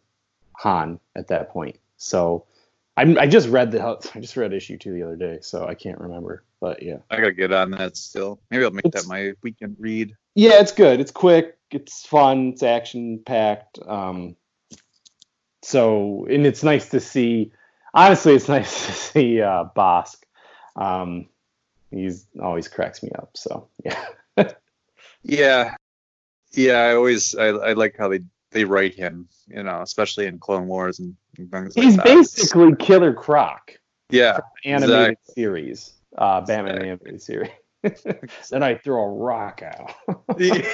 Han 0.60 1.00
at 1.16 1.28
that 1.28 1.48
point. 1.50 1.78
So 1.96 2.44
I'm, 2.96 3.16
I 3.18 3.26
just 3.26 3.48
read 3.48 3.70
the 3.72 3.80
I 4.14 4.20
just 4.20 4.36
read 4.36 4.52
issue 4.52 4.76
two 4.76 4.92
the 4.92 5.02
other 5.04 5.16
day, 5.16 5.38
so 5.40 5.66
I 5.66 5.74
can't 5.74 5.98
remember. 6.00 6.44
But 6.60 6.82
yeah, 6.82 6.98
I 7.10 7.16
gotta 7.16 7.32
get 7.32 7.52
on 7.52 7.70
that 7.72 7.96
still. 7.96 8.40
Maybe 8.50 8.64
I'll 8.64 8.70
make 8.70 8.84
It's- 8.84 9.02
that 9.04 9.08
my 9.08 9.32
weekend 9.42 9.76
read. 9.78 10.14
yeah, 10.34 10.60
it's 10.60 10.72
good. 10.72 11.00
It's 11.00 11.10
quick. 11.10 11.56
It's 11.70 12.04
fun. 12.04 12.48
It's 12.50 12.62
action 12.62 13.20
packed. 13.24 13.78
Um, 13.86 14.36
so 15.62 16.26
and 16.30 16.44
it's 16.46 16.62
nice 16.62 16.90
to 16.90 17.00
see. 17.00 17.52
Honestly, 17.94 18.34
it's 18.34 18.48
nice 18.58 18.86
to 18.86 18.92
see 18.92 19.40
uh, 19.40 19.64
Bossk. 19.76 20.16
Um, 20.76 21.28
he's 21.90 22.26
always 22.42 22.68
cracks 22.68 23.02
me 23.02 23.10
up. 23.18 23.30
So 23.34 23.68
yeah, 23.84 24.04
Yeah, 25.22 25.74
yeah. 26.52 26.78
I 26.80 26.94
always 26.94 27.34
I, 27.34 27.46
I 27.48 27.72
like 27.74 27.96
how 27.98 28.08
they 28.08 28.20
they 28.52 28.64
write 28.64 28.94
him, 28.94 29.28
you 29.48 29.62
know, 29.62 29.80
especially 29.82 30.26
in 30.26 30.38
Clone 30.38 30.66
Wars 30.66 30.98
and 30.98 31.16
things 31.50 31.76
like 31.76 31.84
he's 31.84 31.96
that. 31.96 32.04
basically 32.04 32.74
Killer 32.76 33.12
Croc. 33.14 33.72
yeah, 34.10 34.38
animated 34.64 35.12
Exact- 35.12 35.30
series, 35.34 35.92
uh, 36.18 36.40
Batman 36.40 36.76
Exactly. 36.82 36.88
animated 36.88 37.22
series. 37.22 37.50
then 38.50 38.62
I 38.62 38.74
throw 38.76 39.02
a 39.02 39.08
rock 39.12 39.62
out. 39.62 39.94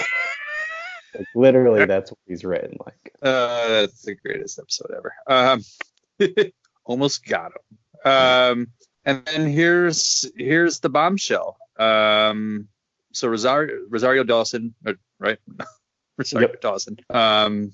Like, 1.15 1.27
literally, 1.35 1.87
that's 1.87 2.11
what 2.11 2.19
he's 2.27 2.45
written. 2.45 2.77
Like, 2.85 3.13
Uh, 3.23 3.69
that's 3.69 4.03
the 4.03 4.15
greatest 4.17 4.59
episode 4.59 4.91
ever. 4.95 5.15
Um, 5.27 5.63
almost 6.85 7.25
got 7.25 7.53
him. 7.53 8.13
Um, 8.13 8.67
and 9.07 9.25
then 9.25 9.47
here's 9.47 10.31
here's 10.37 10.81
the 10.81 10.91
bombshell. 10.91 11.57
Um, 11.79 12.69
so 13.13 13.29
Rosario 13.29 13.87
Rosario 13.89 14.25
Dawson, 14.25 14.75
uh, 14.85 14.93
right? 15.19 15.39
Rosario 16.17 16.49
Yep. 16.49 16.61
Dawson. 16.61 16.99
Um, 17.11 17.73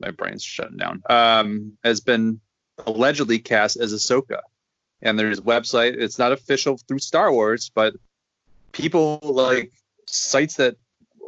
my 0.00 0.10
brain's 0.10 0.44
shutting 0.44 0.76
down. 0.76 1.02
Um, 1.08 1.78
has 1.84 2.00
been 2.00 2.40
allegedly 2.86 3.38
cast 3.38 3.76
as 3.76 3.92
Ahsoka, 3.92 4.40
and 5.02 5.18
there's 5.18 5.38
a 5.38 5.42
website. 5.42 5.94
It's 5.98 6.18
not 6.18 6.32
official 6.32 6.78
through 6.86 7.00
Star 7.00 7.32
Wars, 7.32 7.70
but 7.74 7.94
people 8.72 9.20
like 9.22 9.72
sites 10.06 10.56
that 10.56 10.76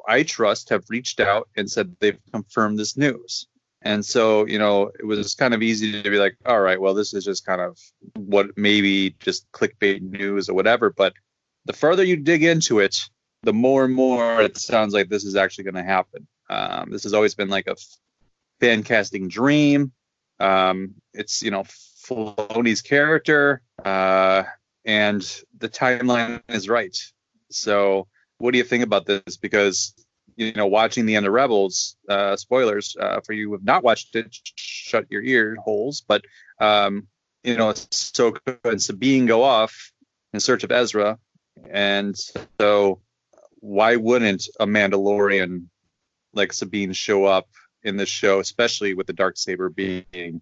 I 0.06 0.22
trust 0.22 0.68
have 0.70 0.84
reached 0.88 1.20
out 1.20 1.48
and 1.56 1.70
said 1.70 1.96
they've 2.00 2.18
confirmed 2.32 2.78
this 2.78 2.96
news. 2.96 3.46
And 3.82 4.04
so, 4.04 4.46
you 4.46 4.58
know, 4.58 4.90
it 4.98 5.06
was 5.06 5.34
kind 5.34 5.54
of 5.54 5.62
easy 5.62 6.02
to 6.02 6.10
be 6.10 6.18
like, 6.18 6.36
all 6.44 6.60
right, 6.60 6.80
well, 6.80 6.92
this 6.92 7.14
is 7.14 7.24
just 7.24 7.46
kind 7.46 7.62
of 7.62 7.78
what 8.14 8.56
maybe 8.56 9.16
just 9.20 9.50
clickbait 9.52 10.02
news 10.02 10.48
or 10.50 10.54
whatever. 10.54 10.90
But 10.90 11.14
the 11.64 11.72
further 11.72 12.04
you 12.04 12.16
dig 12.16 12.44
into 12.44 12.80
it, 12.80 13.08
the 13.42 13.54
more 13.54 13.84
and 13.84 13.94
more 13.94 14.42
it 14.42 14.58
sounds 14.58 14.92
like 14.92 15.08
this 15.08 15.24
is 15.24 15.34
actually 15.34 15.64
going 15.64 15.74
to 15.74 15.82
happen. 15.82 16.26
Um, 16.50 16.90
this 16.90 17.04
has 17.04 17.14
always 17.14 17.34
been 17.34 17.48
like 17.48 17.68
a 17.68 17.76
fan 18.60 18.82
casting 18.82 19.28
dream. 19.28 19.92
Um, 20.40 20.94
it's, 21.14 21.42
you 21.42 21.50
know, 21.50 21.64
Filoni's 22.04 22.82
character, 22.82 23.62
uh, 23.84 24.42
and 24.84 25.22
the 25.58 25.68
timeline 25.68 26.42
is 26.48 26.68
right. 26.68 26.96
So, 27.50 28.08
what 28.38 28.52
do 28.52 28.58
you 28.58 28.64
think 28.64 28.82
about 28.82 29.06
this? 29.06 29.36
Because 29.36 29.94
you 30.36 30.52
know, 30.54 30.66
watching 30.66 31.04
the 31.04 31.16
end 31.16 31.26
of 31.26 31.32
Rebels, 31.32 31.96
uh, 32.08 32.34
spoilers 32.36 32.96
uh, 32.98 33.20
for 33.20 33.34
you 33.34 33.48
who 33.48 33.52
have 33.52 33.64
not 33.64 33.84
watched 33.84 34.16
it, 34.16 34.34
shut 34.54 35.04
your 35.10 35.22
ear 35.22 35.56
holes. 35.56 36.02
But 36.06 36.24
um, 36.58 37.08
you 37.44 37.56
know, 37.56 37.70
Ahsoka 37.72 38.58
and 38.64 38.80
Sabine 38.80 39.26
go 39.26 39.42
off 39.42 39.92
in 40.32 40.40
search 40.40 40.64
of 40.64 40.72
Ezra, 40.72 41.18
and 41.70 42.16
so 42.58 43.02
why 43.60 43.96
wouldn't 43.96 44.48
a 44.58 44.66
Mandalorian 44.66 45.66
like 46.32 46.52
Sabine 46.52 46.92
show 46.92 47.24
up 47.24 47.48
in 47.82 47.96
this 47.96 48.08
show, 48.08 48.40
especially 48.40 48.94
with 48.94 49.06
the 49.06 49.12
dark 49.12 49.36
saber 49.36 49.68
being 49.68 50.40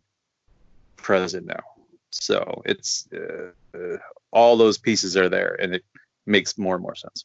present 0.97 1.47
now? 1.47 1.63
So 2.11 2.63
it's 2.65 3.09
uh, 3.13 3.97
all 4.31 4.57
those 4.57 4.79
pieces 4.79 5.17
are 5.17 5.29
there, 5.29 5.57
and 5.61 5.75
it 5.75 5.85
makes 6.27 6.59
more 6.59 6.75
and 6.75 6.83
more 6.83 6.95
sense. 6.95 7.25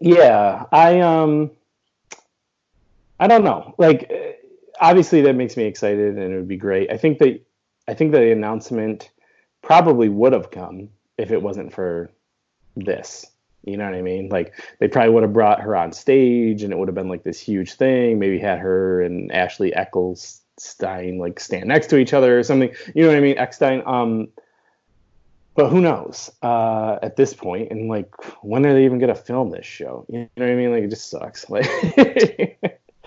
yeah, 0.00 0.64
I 0.72 1.00
um, 1.00 1.50
I 3.20 3.26
don't 3.26 3.44
know. 3.44 3.74
Like, 3.78 4.10
uh, 4.10 4.32
obviously, 4.80 5.22
that 5.22 5.34
makes 5.34 5.56
me 5.56 5.64
excited, 5.64 6.18
and 6.18 6.32
it 6.32 6.36
would 6.36 6.48
be 6.48 6.56
great. 6.56 6.90
I 6.90 6.96
think 6.96 7.18
that 7.18 7.40
I 7.86 7.94
think 7.94 8.12
the 8.12 8.32
announcement 8.32 9.10
probably 9.62 10.08
would 10.08 10.32
have 10.32 10.50
come 10.50 10.90
if 11.16 11.30
it 11.30 11.42
wasn't 11.42 11.72
for 11.72 12.10
this. 12.76 13.26
You 13.70 13.76
know 13.76 13.84
what 13.84 13.94
I 13.94 14.02
mean? 14.02 14.28
Like, 14.28 14.54
they 14.78 14.88
probably 14.88 15.10
would 15.10 15.22
have 15.22 15.32
brought 15.32 15.60
her 15.60 15.76
on 15.76 15.92
stage, 15.92 16.62
and 16.62 16.72
it 16.72 16.78
would 16.78 16.88
have 16.88 16.94
been 16.94 17.08
like 17.08 17.22
this 17.22 17.40
huge 17.40 17.74
thing. 17.74 18.18
Maybe 18.18 18.38
had 18.38 18.58
her 18.58 19.02
and 19.02 19.30
Ashley 19.32 19.72
Ecclestein 19.72 21.18
like 21.18 21.40
stand 21.40 21.66
next 21.66 21.88
to 21.88 21.98
each 21.98 22.12
other 22.12 22.38
or 22.38 22.42
something. 22.42 22.70
You 22.94 23.02
know 23.02 23.08
what 23.08 23.16
I 23.16 23.20
mean? 23.20 23.38
Eckstein. 23.38 23.82
Um, 23.86 24.28
but 25.54 25.70
who 25.70 25.80
knows 25.80 26.30
uh, 26.42 26.98
at 27.02 27.16
this 27.16 27.34
point 27.34 27.72
and 27.72 27.88
like 27.88 28.08
when 28.44 28.64
are 28.64 28.74
they 28.74 28.84
even 28.84 29.00
going 29.00 29.12
to 29.12 29.20
film 29.20 29.50
this 29.50 29.66
show 29.66 30.06
you 30.08 30.20
know 30.20 30.28
what 30.36 30.48
i 30.50 30.54
mean 30.54 30.70
like 30.70 30.84
it 30.84 30.88
just 30.88 31.10
sucks 31.10 31.50
like 31.50 31.64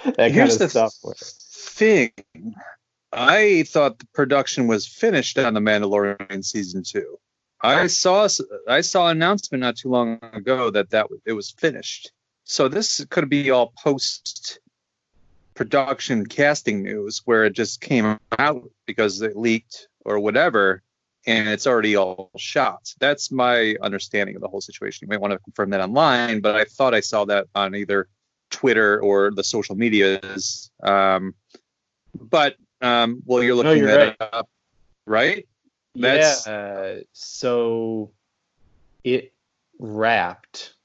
that 0.05 0.17
kind 0.17 0.33
Here's 0.33 0.59
of 0.59 0.71
the 0.73 1.13
thing. 1.81 2.11
I 3.13 3.63
thought 3.67 3.99
the 3.99 4.07
production 4.13 4.67
was 4.67 4.87
finished 4.87 5.37
on 5.37 5.53
The 5.53 5.59
Mandalorian 5.59 6.43
season 6.43 6.83
two. 6.83 7.19
I 7.63 7.87
saw 7.87 8.27
I 8.67 8.81
saw 8.81 9.07
an 9.07 9.17
announcement 9.17 9.61
not 9.61 9.77
too 9.77 9.89
long 9.89 10.19
ago 10.33 10.69
that 10.71 10.89
that 10.91 11.07
it 11.25 11.33
was 11.33 11.51
finished. 11.51 12.11
So 12.43 12.67
this 12.67 13.05
could 13.09 13.29
be 13.29 13.51
all 13.51 13.73
post 13.77 14.59
production 15.53 16.25
casting 16.25 16.81
news 16.81 17.21
where 17.25 17.45
it 17.45 17.53
just 17.53 17.81
came 17.81 18.19
out 18.39 18.69
because 18.85 19.21
it 19.21 19.35
leaked 19.35 19.87
or 20.05 20.19
whatever 20.19 20.81
and 21.27 21.47
it's 21.47 21.67
already 21.67 21.95
all 21.95 22.31
shot. 22.37 22.93
That's 22.99 23.31
my 23.31 23.75
understanding 23.81 24.35
of 24.35 24.41
the 24.41 24.47
whole 24.47 24.61
situation. 24.61 25.05
You 25.05 25.09
might 25.09 25.21
want 25.21 25.33
to 25.33 25.39
confirm 25.39 25.69
that 25.71 25.81
online, 25.81 26.39
but 26.39 26.55
I 26.55 26.63
thought 26.63 26.93
I 26.95 26.99
saw 26.99 27.25
that 27.25 27.47
on 27.53 27.75
either 27.75 28.07
Twitter 28.49 28.99
or 28.99 29.31
the 29.31 29.43
social 29.43 29.75
medias. 29.75 30.71
Um, 30.81 31.35
but 32.19 32.55
um, 32.81 33.21
well, 33.25 33.43
you're 33.43 33.55
looking 33.55 33.71
no, 33.71 33.77
you're 33.77 33.87
that 33.87 34.17
right. 34.19 34.29
up, 34.33 34.49
right? 35.05 35.47
That's... 35.95 36.47
Yeah. 36.47 36.53
Uh, 36.53 36.99
so 37.13 38.11
it 39.03 39.33
wrapped 39.79 40.75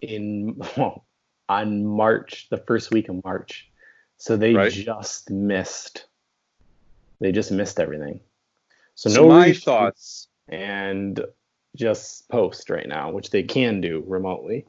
in 0.00 0.60
well, 0.76 1.04
on 1.48 1.86
March, 1.86 2.48
the 2.50 2.58
first 2.58 2.90
week 2.90 3.08
of 3.08 3.22
March. 3.24 3.70
So 4.18 4.36
they 4.36 4.54
right. 4.54 4.72
just 4.72 5.30
missed. 5.30 6.06
They 7.20 7.32
just 7.32 7.50
missed 7.50 7.80
everything. 7.80 8.20
So, 8.94 9.10
so 9.10 9.22
no 9.22 9.28
my 9.28 9.52
thoughts 9.52 10.28
and 10.48 11.20
just 11.76 12.28
post 12.28 12.70
right 12.70 12.86
now, 12.86 13.10
which 13.10 13.30
they 13.30 13.42
can 13.42 13.80
do 13.80 14.04
remotely. 14.06 14.66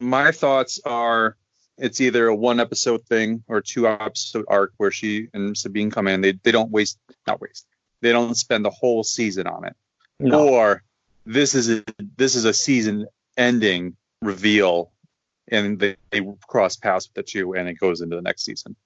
My 0.00 0.32
thoughts 0.32 0.80
are 0.84 1.36
it's 1.78 2.00
either 2.00 2.28
a 2.28 2.34
one 2.34 2.60
episode 2.60 3.04
thing 3.06 3.42
or 3.48 3.60
two 3.60 3.88
episode 3.88 4.44
arc 4.48 4.72
where 4.76 4.90
she 4.90 5.28
and 5.32 5.56
Sabine 5.56 5.90
come 5.90 6.08
in. 6.08 6.20
They 6.20 6.32
they 6.32 6.52
don't 6.52 6.70
waste 6.70 6.98
not 7.26 7.40
waste. 7.40 7.66
They 8.00 8.12
don't 8.12 8.34
spend 8.34 8.64
the 8.64 8.70
whole 8.70 9.04
season 9.04 9.46
on 9.46 9.64
it. 9.64 9.76
No. 10.18 10.48
Or 10.48 10.82
this 11.24 11.54
is 11.54 11.70
a 11.70 11.84
this 12.16 12.34
is 12.34 12.44
a 12.44 12.52
season 12.52 13.06
ending 13.36 13.96
reveal 14.20 14.90
and 15.48 15.78
they, 15.78 15.96
they 16.10 16.20
cross 16.46 16.76
paths 16.76 17.08
with 17.08 17.14
the 17.14 17.22
two 17.22 17.54
and 17.54 17.68
it 17.68 17.74
goes 17.74 18.00
into 18.00 18.16
the 18.16 18.22
next 18.22 18.44
season. 18.44 18.76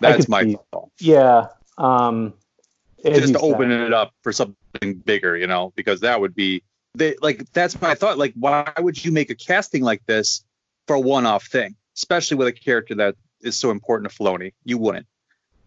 That's 0.00 0.28
my 0.28 0.44
see, 0.44 0.58
thought. 0.72 0.90
Yeah. 0.98 1.48
Um 1.78 2.34
just 3.04 3.34
to 3.34 3.40
open 3.40 3.70
it 3.70 3.92
up 3.92 4.12
for 4.22 4.32
something 4.32 4.94
bigger, 4.94 5.36
you 5.36 5.46
know, 5.46 5.72
because 5.74 6.00
that 6.00 6.20
would 6.20 6.34
be 6.34 6.62
they 6.94 7.16
like 7.20 7.50
that's 7.52 7.80
my 7.80 7.94
thought. 7.94 8.18
Like, 8.18 8.34
why 8.34 8.72
would 8.78 9.02
you 9.02 9.12
make 9.12 9.30
a 9.30 9.34
casting 9.34 9.82
like 9.82 10.04
this 10.06 10.44
for 10.86 10.96
a 10.96 11.00
one-off 11.00 11.46
thing, 11.46 11.76
especially 11.96 12.36
with 12.36 12.48
a 12.48 12.52
character 12.52 12.94
that 12.96 13.16
is 13.40 13.56
so 13.56 13.70
important 13.70 14.10
to 14.10 14.16
Filoni? 14.16 14.52
You 14.64 14.78
wouldn't. 14.78 15.06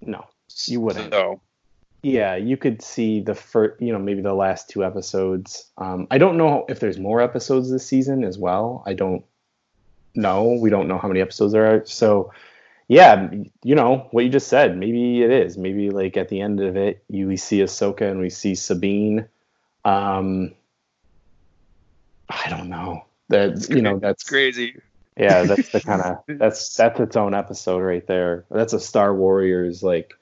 No, 0.01 0.25
you 0.65 0.81
wouldn't. 0.81 1.11
So, 1.13 1.41
yeah, 2.01 2.35
you 2.35 2.57
could 2.57 2.81
see 2.81 3.21
the 3.21 3.35
first, 3.35 3.81
you 3.81 3.93
know, 3.93 3.99
maybe 3.99 4.21
the 4.21 4.33
last 4.33 4.69
two 4.69 4.83
episodes. 4.83 5.69
Um, 5.77 6.07
I 6.11 6.17
don't 6.17 6.37
know 6.37 6.65
if 6.67 6.79
there's 6.79 6.99
more 6.99 7.21
episodes 7.21 7.71
this 7.71 7.85
season 7.85 8.23
as 8.23 8.37
well. 8.37 8.83
I 8.85 8.93
don't 8.93 9.23
know. 10.15 10.57
We 10.61 10.69
don't 10.69 10.87
know 10.87 10.97
how 10.97 11.07
many 11.07 11.21
episodes 11.21 11.53
there 11.53 11.65
are. 11.65 11.85
So 11.85 12.31
yeah, 12.87 13.29
you 13.63 13.75
know 13.75 14.07
what 14.11 14.25
you 14.25 14.29
just 14.29 14.47
said. 14.47 14.77
Maybe 14.77 15.23
it 15.23 15.31
is. 15.31 15.57
Maybe 15.57 15.89
like 15.89 16.17
at 16.17 16.29
the 16.29 16.41
end 16.41 16.59
of 16.59 16.75
it, 16.75 17.03
you 17.09 17.27
we 17.27 17.37
see 17.37 17.59
Ahsoka 17.59 18.09
and 18.09 18.19
we 18.19 18.29
see 18.29 18.55
Sabine. 18.55 19.27
Um, 19.85 20.53
I 22.29 22.49
don't 22.49 22.69
know. 22.69 23.05
That 23.29 23.69
you 23.69 23.81
know 23.81 23.99
that's 23.99 24.23
crazy. 24.23 24.79
Yeah, 25.17 25.43
that's 25.43 25.69
the 25.69 25.81
kind 25.81 26.01
of 26.01 26.17
that's 26.39 26.75
that's 26.75 26.99
its 26.99 27.15
own 27.15 27.33
episode 27.33 27.79
right 27.79 28.05
there. 28.07 28.45
That's 28.49 28.73
a 28.73 28.79
Star 28.79 29.13
Warriors 29.13 29.83
like. 29.83 30.13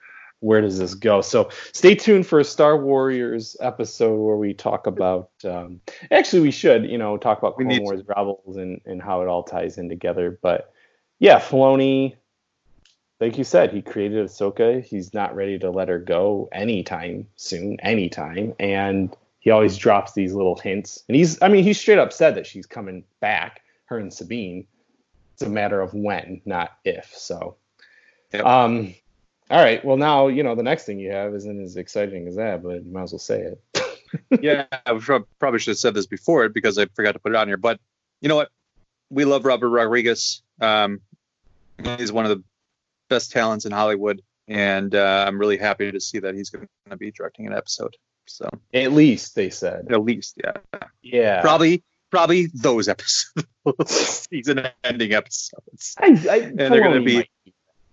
Where 0.44 0.60
does 0.60 0.80
this 0.80 0.96
go? 0.96 1.22
So 1.22 1.52
stay 1.72 1.94
tuned 1.94 2.26
for 2.26 2.40
a 2.40 2.44
Star 2.44 2.76
Warriors 2.76 3.56
episode 3.60 4.16
where 4.16 4.38
we 4.38 4.56
talk 4.56 4.88
about. 4.88 5.30
Um, 5.44 5.82
actually, 6.10 6.42
we 6.42 6.50
should, 6.50 6.90
you 6.90 6.98
know, 6.98 7.16
talk 7.18 7.38
about 7.38 7.58
Clone 7.58 7.84
Wars 7.84 8.02
to. 8.02 8.06
Rebels 8.08 8.58
and 8.58 8.82
and 8.88 9.00
how 9.00 9.22
it 9.22 9.28
all 9.28 9.44
ties 9.44 9.78
in 9.78 9.88
together. 9.88 10.40
But 10.42 10.74
yeah, 11.20 11.40
Filoni 11.40 12.16
like 13.22 13.38
you 13.38 13.44
said, 13.44 13.72
he 13.72 13.84
created 13.84 14.26
Ahsoka. 14.26 14.84
He's 14.84 15.14
not 15.14 15.36
ready 15.36 15.60
to 15.60 15.70
let 15.70 15.90
her 15.90 16.00
go 16.00 16.50
anytime 16.52 17.28
soon, 17.36 17.80
anytime. 17.82 18.56
And 18.60 19.16
he 19.40 19.52
always 19.52 19.78
drops 19.78 20.14
these 20.14 20.34
little 20.34 20.56
hints. 20.56 21.04
And 21.08 21.16
he's, 21.16 21.40
I 21.42 21.48
mean, 21.48 21.64
he's 21.64 21.80
straight 21.80 22.00
up 22.00 22.12
said 22.12 22.36
that 22.36 22.48
she's 22.48 22.66
coming 22.66 23.04
back, 23.20 23.62
her 23.86 24.00
and 24.00 24.12
Sabine. 24.12 24.66
It's 25.42 25.48
a 25.48 25.52
matter 25.52 25.82
of 25.82 25.96
when, 25.96 26.42
not 26.46 26.78
if. 26.86 27.12
So, 27.16 27.56
yep. 28.32 28.46
um, 28.46 28.94
all 29.50 29.58
right. 29.58 29.84
Well, 29.84 29.98
now, 29.98 30.28
you 30.28 30.44
know, 30.44 30.54
the 30.54 30.62
next 30.62 30.86
thing 30.86 31.00
you 31.00 31.12
have 31.12 31.34
isn't 31.34 31.64
as 31.64 31.78
exciting 31.78 32.28
as 32.28 32.36
that, 32.36 32.62
but 32.62 32.86
you 32.86 32.92
might 32.92 33.02
as 33.04 33.12
well 33.12 33.18
say 33.18 33.42
it. 33.42 33.60
yeah, 34.42 34.66
I 34.72 35.00
probably 35.40 35.60
should 35.60 35.72
have 35.72 35.80
said 35.80 35.96
this 35.96 36.06
before 36.06 36.46
it 36.46 36.54
because 36.54 36.78
I 36.78 36.86
forgot 36.94 37.14
to 37.14 37.20
put 37.20 37.32
it 37.32 37.36
on 37.38 37.48
here. 37.48 37.58
But 37.58 37.80
you 38.22 38.30
know 38.30 38.36
what? 38.36 38.50
We 39.10 39.26
love 39.26 39.46
Robert 39.46 39.70
Rodriguez. 39.70 40.44
Um, 40.62 41.02
he's 41.98 42.12
one 42.12 42.26
of 42.26 42.30
the 42.30 42.44
best 43.10 43.32
talents 43.32 43.66
in 43.66 43.72
Hollywood, 43.72 44.22
and 44.48 44.94
uh, 44.94 45.26
I'm 45.28 45.40
really 45.40 45.58
happy 45.58 45.92
to 45.92 46.00
see 46.00 46.20
that 46.20 46.36
he's 46.36 46.52
going 46.52 46.68
to 46.92 46.98
be 46.98 47.12
directing 47.12 47.48
an 47.48 47.54
episode. 47.54 47.98
So 48.28 48.48
at 48.76 48.92
least 48.92 49.34
they 49.34 49.50
said. 49.50 49.88
At 49.90 50.04
least, 50.04 50.36
yeah. 50.44 50.82
Yeah. 51.02 51.42
Probably, 51.42 51.84
probably 52.12 52.48
those 52.54 52.88
episodes, 52.88 53.46
season-ending 54.30 55.14
episodes. 55.14 55.96
I, 55.98 56.08
I, 56.30 56.38
and 56.38 56.60
they're 56.60 56.82
going 56.82 57.00
to 57.00 57.06
be. 57.06 57.16
Might, 57.18 57.30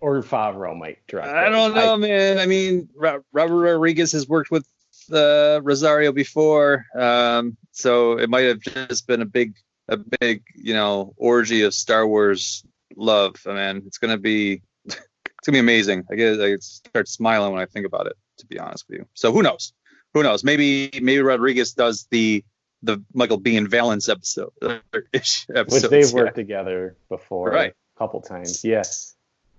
or 0.00 0.22
Favreau 0.22 0.78
might 0.78 0.98
direct. 1.06 1.28
I 1.28 1.48
don't 1.48 1.74
know, 1.74 1.94
I, 1.94 1.96
man. 1.96 2.38
I 2.38 2.46
mean, 2.46 2.88
Robert 2.94 3.24
Rodriguez 3.32 4.12
has 4.12 4.28
worked 4.28 4.50
with 4.50 4.66
uh, 5.12 5.60
Rosario 5.62 6.12
before, 6.12 6.86
um, 6.96 7.56
so 7.72 8.18
it 8.18 8.28
might 8.28 8.44
have 8.44 8.60
just 8.60 9.06
been 9.06 9.22
a 9.22 9.26
big, 9.26 9.54
a 9.88 9.96
big, 9.96 10.42
you 10.54 10.74
know, 10.74 11.14
orgy 11.16 11.62
of 11.62 11.74
Star 11.74 12.06
Wars 12.06 12.64
love. 12.96 13.36
I 13.46 13.72
mean, 13.72 13.84
it's 13.86 13.98
going 13.98 14.12
to 14.12 14.18
be 14.18 14.62
it's 14.84 15.46
gonna 15.46 15.56
be 15.56 15.60
amazing. 15.60 16.04
I 16.10 16.14
get 16.14 16.40
I 16.40 16.56
start 16.58 17.08
smiling 17.08 17.52
when 17.52 17.62
I 17.62 17.66
think 17.66 17.86
about 17.86 18.06
it. 18.06 18.16
To 18.38 18.46
be 18.46 18.60
honest 18.60 18.84
with 18.88 18.98
you. 18.98 19.06
So 19.14 19.32
who 19.32 19.42
knows? 19.42 19.72
Who 20.14 20.22
knows? 20.22 20.44
Maybe 20.44 20.90
maybe 21.02 21.20
Rodriguez 21.20 21.72
does 21.72 22.06
the 22.12 22.44
the 22.82 23.02
Michael 23.12 23.40
Biehn 23.40 23.68
Valance 23.68 24.08
episode, 24.08 24.52
episodes, 24.62 25.72
which 25.72 25.82
they've 25.84 26.12
worked 26.12 26.36
together 26.36 26.96
before, 27.08 27.50
right? 27.50 27.72
A 27.72 27.98
couple 27.98 28.20
times, 28.20 28.64
yes. 28.64 29.14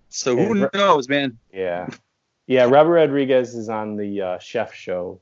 So 0.09 0.35
who 0.35 0.63
and, 0.63 0.69
knows, 0.73 1.07
man? 1.09 1.37
Yeah, 1.53 1.87
yeah. 2.47 2.63
Robert 2.63 2.93
Rodriguez 2.93 3.55
is 3.55 3.69
on 3.69 3.97
the 3.97 4.21
uh, 4.21 4.39
Chef 4.39 4.73
Show, 4.73 5.19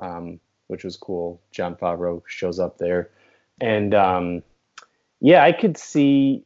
um, 0.00 0.40
which 0.66 0.84
was 0.84 0.96
cool. 0.96 1.40
Jon 1.50 1.74
Favreau 1.74 2.22
shows 2.26 2.58
up 2.58 2.78
there, 2.78 3.10
and 3.60 3.94
um, 3.94 4.42
yeah, 5.20 5.42
I 5.42 5.52
could 5.52 5.76
see 5.76 6.44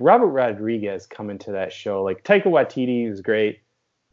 Robert 0.00 0.28
Rodriguez 0.28 1.06
coming 1.06 1.38
to 1.40 1.52
that 1.52 1.72
show. 1.72 2.02
Like 2.02 2.24
Taika 2.24 2.46
Waititi 2.46 3.08
was 3.08 3.20
great, 3.20 3.60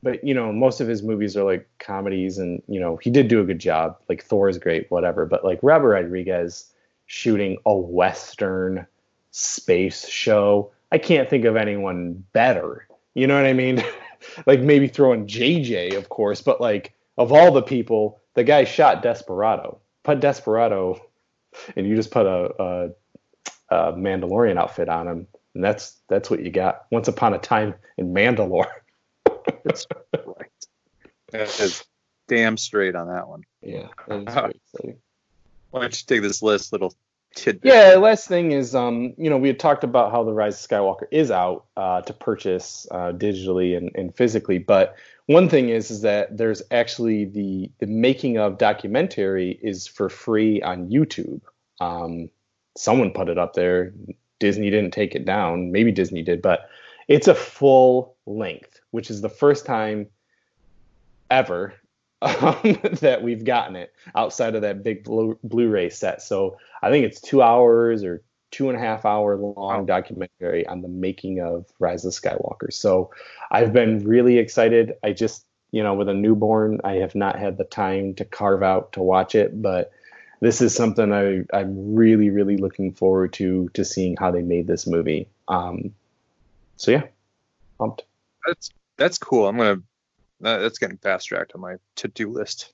but 0.01 0.23
you 0.23 0.33
know 0.33 0.51
most 0.51 0.81
of 0.81 0.87
his 0.87 1.03
movies 1.03 1.35
are 1.35 1.43
like 1.43 1.67
comedies, 1.79 2.37
and 2.37 2.61
you 2.67 2.79
know 2.79 2.97
he 2.97 3.09
did 3.09 3.27
do 3.27 3.41
a 3.41 3.45
good 3.45 3.59
job. 3.59 3.97
Like 4.07 4.23
Thor 4.23 4.49
is 4.49 4.57
great, 4.57 4.89
whatever. 4.89 5.25
But 5.25 5.43
like 5.43 5.59
Robert 5.61 5.89
Rodriguez 5.89 6.71
shooting 7.05 7.57
a 7.65 7.75
western 7.75 8.85
space 9.31 10.07
show, 10.07 10.71
I 10.91 10.97
can't 10.97 11.29
think 11.29 11.45
of 11.45 11.55
anyone 11.55 12.23
better. 12.33 12.87
You 13.13 13.27
know 13.27 13.35
what 13.35 13.45
I 13.45 13.53
mean? 13.53 13.83
like 14.45 14.61
maybe 14.61 14.87
throwing 14.87 15.27
JJ, 15.27 15.97
of 15.97 16.09
course, 16.09 16.41
but 16.41 16.61
like 16.61 16.93
of 17.17 17.31
all 17.31 17.51
the 17.51 17.61
people, 17.61 18.21
the 18.35 18.43
guy 18.43 18.63
shot 18.63 19.01
Desperado. 19.01 19.79
Put 20.03 20.21
Desperado, 20.21 21.01
and 21.75 21.87
you 21.87 21.95
just 21.95 22.11
put 22.11 22.25
a, 22.25 22.53
a, 22.61 22.89
a 23.75 23.93
Mandalorian 23.93 24.57
outfit 24.57 24.89
on 24.89 25.07
him 25.07 25.27
and 25.53 25.63
that's 25.63 25.97
that's 26.07 26.29
what 26.29 26.43
you 26.43 26.51
got. 26.51 26.85
Once 26.91 27.07
upon 27.07 27.33
a 27.33 27.37
time 27.37 27.73
in 27.97 28.13
Mandalore. 28.13 28.71
that's 29.63 29.87
right. 30.13 30.49
That 31.31 31.59
is 31.59 31.83
damn 32.27 32.57
straight 32.57 32.95
on 32.95 33.07
that 33.07 33.27
one. 33.27 33.43
Yeah, 33.61 33.87
that 34.07 34.27
is 34.27 34.33
very 34.33 34.51
exciting. 34.51 34.97
Why 35.71 35.81
don't 35.81 36.01
you 36.01 36.05
take 36.07 36.21
this 36.21 36.41
list, 36.41 36.71
little 36.71 36.93
tidbit? 37.35 37.71
Yeah, 37.71 37.95
last 37.95 38.27
thing 38.27 38.51
is, 38.51 38.73
um, 38.73 39.13
you 39.17 39.29
know, 39.29 39.37
we 39.37 39.47
had 39.47 39.59
talked 39.59 39.83
about 39.83 40.11
how 40.11 40.23
the 40.23 40.33
Rise 40.33 40.63
of 40.63 40.69
Skywalker 40.69 41.05
is 41.11 41.29
out 41.29 41.65
uh, 41.77 42.01
to 42.01 42.13
purchase 42.13 42.87
uh, 42.91 43.11
digitally 43.11 43.77
and, 43.77 43.91
and 43.95 44.15
physically, 44.15 44.57
but 44.57 44.95
one 45.29 45.47
thing 45.47 45.69
is 45.69 45.91
is 45.91 46.01
that 46.01 46.35
there's 46.35 46.63
actually 46.71 47.25
the 47.25 47.69
the 47.77 47.85
making 47.85 48.39
of 48.39 48.57
documentary 48.57 49.59
is 49.61 49.85
for 49.85 50.09
free 50.09 50.59
on 50.63 50.89
YouTube. 50.89 51.41
Um, 51.79 52.31
someone 52.75 53.11
put 53.11 53.29
it 53.29 53.37
up 53.37 53.53
there. 53.53 53.93
Disney 54.39 54.71
didn't 54.71 54.91
take 54.91 55.13
it 55.13 55.25
down. 55.25 55.71
Maybe 55.71 55.91
Disney 55.91 56.23
did, 56.23 56.41
but 56.41 56.67
it's 57.07 57.27
a 57.27 57.35
full 57.35 58.15
length, 58.25 58.78
which 58.91 59.09
is 59.09 59.21
the 59.21 59.29
first 59.29 59.65
time 59.65 60.07
ever 61.29 61.73
um, 62.21 62.79
that 63.01 63.21
we've 63.23 63.45
gotten 63.45 63.75
it 63.75 63.93
outside 64.15 64.55
of 64.55 64.61
that 64.63 64.83
big 64.83 65.03
Blu- 65.03 65.39
Blu-ray 65.43 65.89
set. 65.89 66.21
So 66.21 66.57
I 66.81 66.89
think 66.89 67.05
it's 67.05 67.21
two 67.21 67.41
hours 67.41 68.03
or 68.03 68.21
two 68.51 68.69
and 68.69 68.77
a 68.77 68.81
half 68.81 69.05
hour 69.05 69.37
long 69.37 69.85
documentary 69.85 70.65
on 70.67 70.81
the 70.81 70.87
making 70.87 71.39
of 71.39 71.65
Rise 71.79 72.03
of 72.03 72.13
Skywalker. 72.13 72.73
So 72.73 73.11
I've 73.51 73.71
been 73.71 74.05
really 74.05 74.37
excited. 74.37 74.95
I 75.03 75.13
just 75.13 75.45
you 75.71 75.83
know, 75.83 75.93
with 75.93 76.09
a 76.09 76.13
newborn, 76.13 76.81
I 76.83 76.93
have 76.93 77.15
not 77.15 77.37
had 77.37 77.57
the 77.57 77.63
time 77.63 78.15
to 78.15 78.25
carve 78.25 78.63
out 78.63 78.93
to 78.93 79.01
watch 79.01 79.35
it, 79.35 79.61
but 79.61 79.91
this 80.41 80.61
is 80.61 80.73
something 80.73 81.13
I, 81.13 81.45
I'm 81.55 81.95
really, 81.95 82.29
really 82.29 82.57
looking 82.57 82.91
forward 82.93 83.33
to 83.33 83.69
to 83.73 83.85
seeing 83.85 84.15
how 84.17 84.31
they 84.31 84.41
made 84.41 84.67
this 84.67 84.87
movie. 84.87 85.27
Um, 85.47 85.93
so 86.77 86.91
yeah, 86.91 87.03
pumped. 87.77 88.03
That's 88.47 88.71
that's 88.99 89.17
cool. 89.17 89.47
I'm 89.47 89.57
gonna 89.57 89.81
that's 90.39 90.77
getting 90.77 90.97
fast 90.97 91.27
tracked 91.27 91.53
on 91.55 91.61
my 91.61 91.75
to 91.95 92.07
do 92.07 92.29
list. 92.29 92.73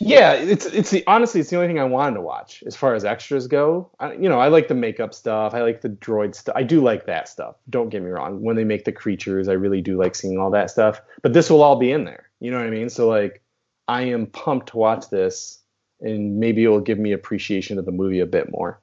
Yeah, 0.00 0.34
it's 0.34 0.64
it's 0.66 0.90
the 0.90 1.02
honestly 1.08 1.40
it's 1.40 1.50
the 1.50 1.56
only 1.56 1.66
thing 1.66 1.80
I 1.80 1.84
wanted 1.84 2.14
to 2.14 2.20
watch 2.20 2.62
as 2.66 2.76
far 2.76 2.94
as 2.94 3.04
extras 3.04 3.48
go. 3.48 3.90
I, 3.98 4.12
you 4.12 4.28
know, 4.28 4.38
I 4.38 4.46
like 4.46 4.68
the 4.68 4.74
makeup 4.74 5.12
stuff. 5.12 5.54
I 5.54 5.62
like 5.62 5.80
the 5.80 5.88
droid 5.88 6.36
stuff. 6.36 6.54
I 6.56 6.62
do 6.62 6.80
like 6.80 7.06
that 7.06 7.28
stuff. 7.28 7.56
Don't 7.68 7.88
get 7.88 8.02
me 8.02 8.10
wrong. 8.10 8.40
When 8.40 8.54
they 8.54 8.62
make 8.62 8.84
the 8.84 8.92
creatures, 8.92 9.48
I 9.48 9.54
really 9.54 9.80
do 9.80 9.98
like 9.98 10.14
seeing 10.14 10.38
all 10.38 10.52
that 10.52 10.70
stuff. 10.70 11.00
But 11.22 11.32
this 11.32 11.50
will 11.50 11.62
all 11.62 11.76
be 11.76 11.90
in 11.90 12.04
there. 12.04 12.30
You 12.38 12.52
know 12.52 12.58
what 12.58 12.68
I 12.68 12.70
mean? 12.70 12.90
So 12.90 13.08
like, 13.08 13.42
I 13.88 14.02
am 14.02 14.26
pumped 14.26 14.68
to 14.68 14.76
watch 14.76 15.10
this, 15.10 15.58
and 16.00 16.38
maybe 16.38 16.62
it 16.62 16.68
will 16.68 16.80
give 16.80 16.98
me 16.98 17.10
appreciation 17.10 17.78
of 17.78 17.84
the 17.84 17.90
movie 17.90 18.20
a 18.20 18.26
bit 18.26 18.52
more. 18.52 18.78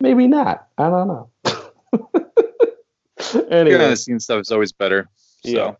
Maybe 0.00 0.26
not. 0.26 0.68
I 0.76 0.90
don't 0.90 1.08
know. 1.08 1.30
anyway, 3.50 3.78
yeah, 3.78 3.94
scene 3.94 4.20
stuff 4.20 4.42
is 4.42 4.50
always 4.50 4.72
better. 4.72 5.08
So. 5.44 5.50
Yeah. 5.50 5.74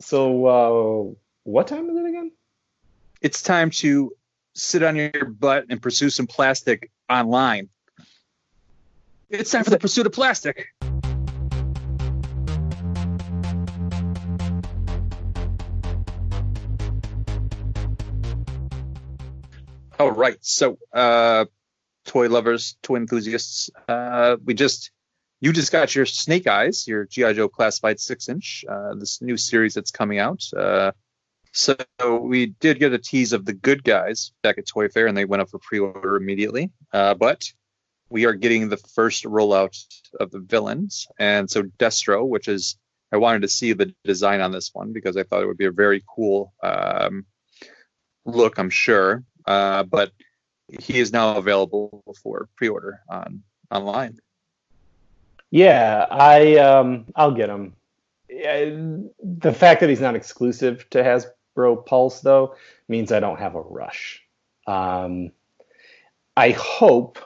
So 0.00 0.46
uh, 0.46 1.14
what 1.44 1.68
time 1.68 1.90
is 1.90 1.96
it 1.96 2.06
again? 2.06 2.32
it's 3.20 3.42
time 3.42 3.70
to 3.70 4.12
sit 4.54 4.82
on 4.82 4.96
your 4.96 5.24
butt 5.24 5.66
and 5.68 5.80
pursue 5.80 6.10
some 6.10 6.26
plastic 6.26 6.90
online. 7.08 7.68
It's 9.28 9.50
time 9.50 9.64
for 9.64 9.70
the 9.70 9.78
pursuit 9.78 10.06
of 10.06 10.12
plastic. 10.12 10.68
All 19.98 20.12
right, 20.12 20.36
so 20.42 20.78
uh, 20.92 21.46
toy 22.04 22.28
lovers, 22.28 22.76
toy 22.82 22.96
enthusiasts, 22.96 23.70
uh, 23.88 24.36
we 24.44 24.52
just 24.52 24.90
you 25.40 25.52
just 25.52 25.72
got 25.72 25.94
your 25.94 26.06
Snake 26.06 26.46
Eyes, 26.46 26.86
your 26.88 27.04
GI 27.04 27.34
Joe 27.34 27.48
classified 27.48 28.00
six 28.00 28.28
inch, 28.28 28.64
uh, 28.68 28.94
this 28.94 29.20
new 29.20 29.36
series 29.36 29.74
that's 29.74 29.90
coming 29.90 30.18
out. 30.18 30.42
Uh, 30.56 30.92
so 31.52 31.76
we 32.20 32.46
did 32.46 32.78
get 32.78 32.92
a 32.92 32.98
tease 32.98 33.32
of 33.32 33.44
the 33.44 33.52
good 33.52 33.82
guys 33.82 34.32
back 34.42 34.58
at 34.58 34.66
Toy 34.66 34.88
Fair, 34.88 35.06
and 35.06 35.16
they 35.16 35.24
went 35.24 35.42
up 35.42 35.50
for 35.50 35.58
pre-order 35.58 36.16
immediately. 36.16 36.70
Uh, 36.92 37.14
but 37.14 37.44
we 38.10 38.26
are 38.26 38.34
getting 38.34 38.68
the 38.68 38.76
first 38.76 39.24
rollout 39.24 39.76
of 40.20 40.30
the 40.30 40.38
villains, 40.38 41.06
and 41.18 41.50
so 41.50 41.62
Destro, 41.62 42.26
which 42.26 42.48
is 42.48 42.76
I 43.12 43.18
wanted 43.18 43.42
to 43.42 43.48
see 43.48 43.72
the 43.72 43.94
design 44.04 44.40
on 44.40 44.52
this 44.52 44.70
one 44.72 44.92
because 44.92 45.16
I 45.16 45.22
thought 45.22 45.42
it 45.42 45.46
would 45.46 45.56
be 45.58 45.66
a 45.66 45.72
very 45.72 46.02
cool 46.14 46.52
um, 46.62 47.24
look. 48.24 48.58
I'm 48.58 48.70
sure, 48.70 49.24
uh, 49.46 49.84
but 49.84 50.12
he 50.68 50.98
is 50.98 51.12
now 51.12 51.36
available 51.36 52.02
for 52.22 52.48
pre-order 52.56 53.00
on 53.08 53.42
online. 53.70 54.18
Yeah, 55.56 56.04
I 56.10 56.58
um, 56.58 57.06
I'll 57.16 57.32
get 57.32 57.48
him. 57.48 57.72
the 58.28 59.54
fact 59.54 59.80
that 59.80 59.88
he's 59.88 60.02
not 60.02 60.14
exclusive 60.14 60.84
to 60.90 61.02
Hasbro 61.02 61.86
Pulse, 61.86 62.20
though, 62.20 62.56
means 62.88 63.10
I 63.10 63.20
don't 63.20 63.38
have 63.38 63.54
a 63.54 63.62
rush. 63.62 64.22
Um, 64.66 65.30
I 66.36 66.50
hope 66.50 67.18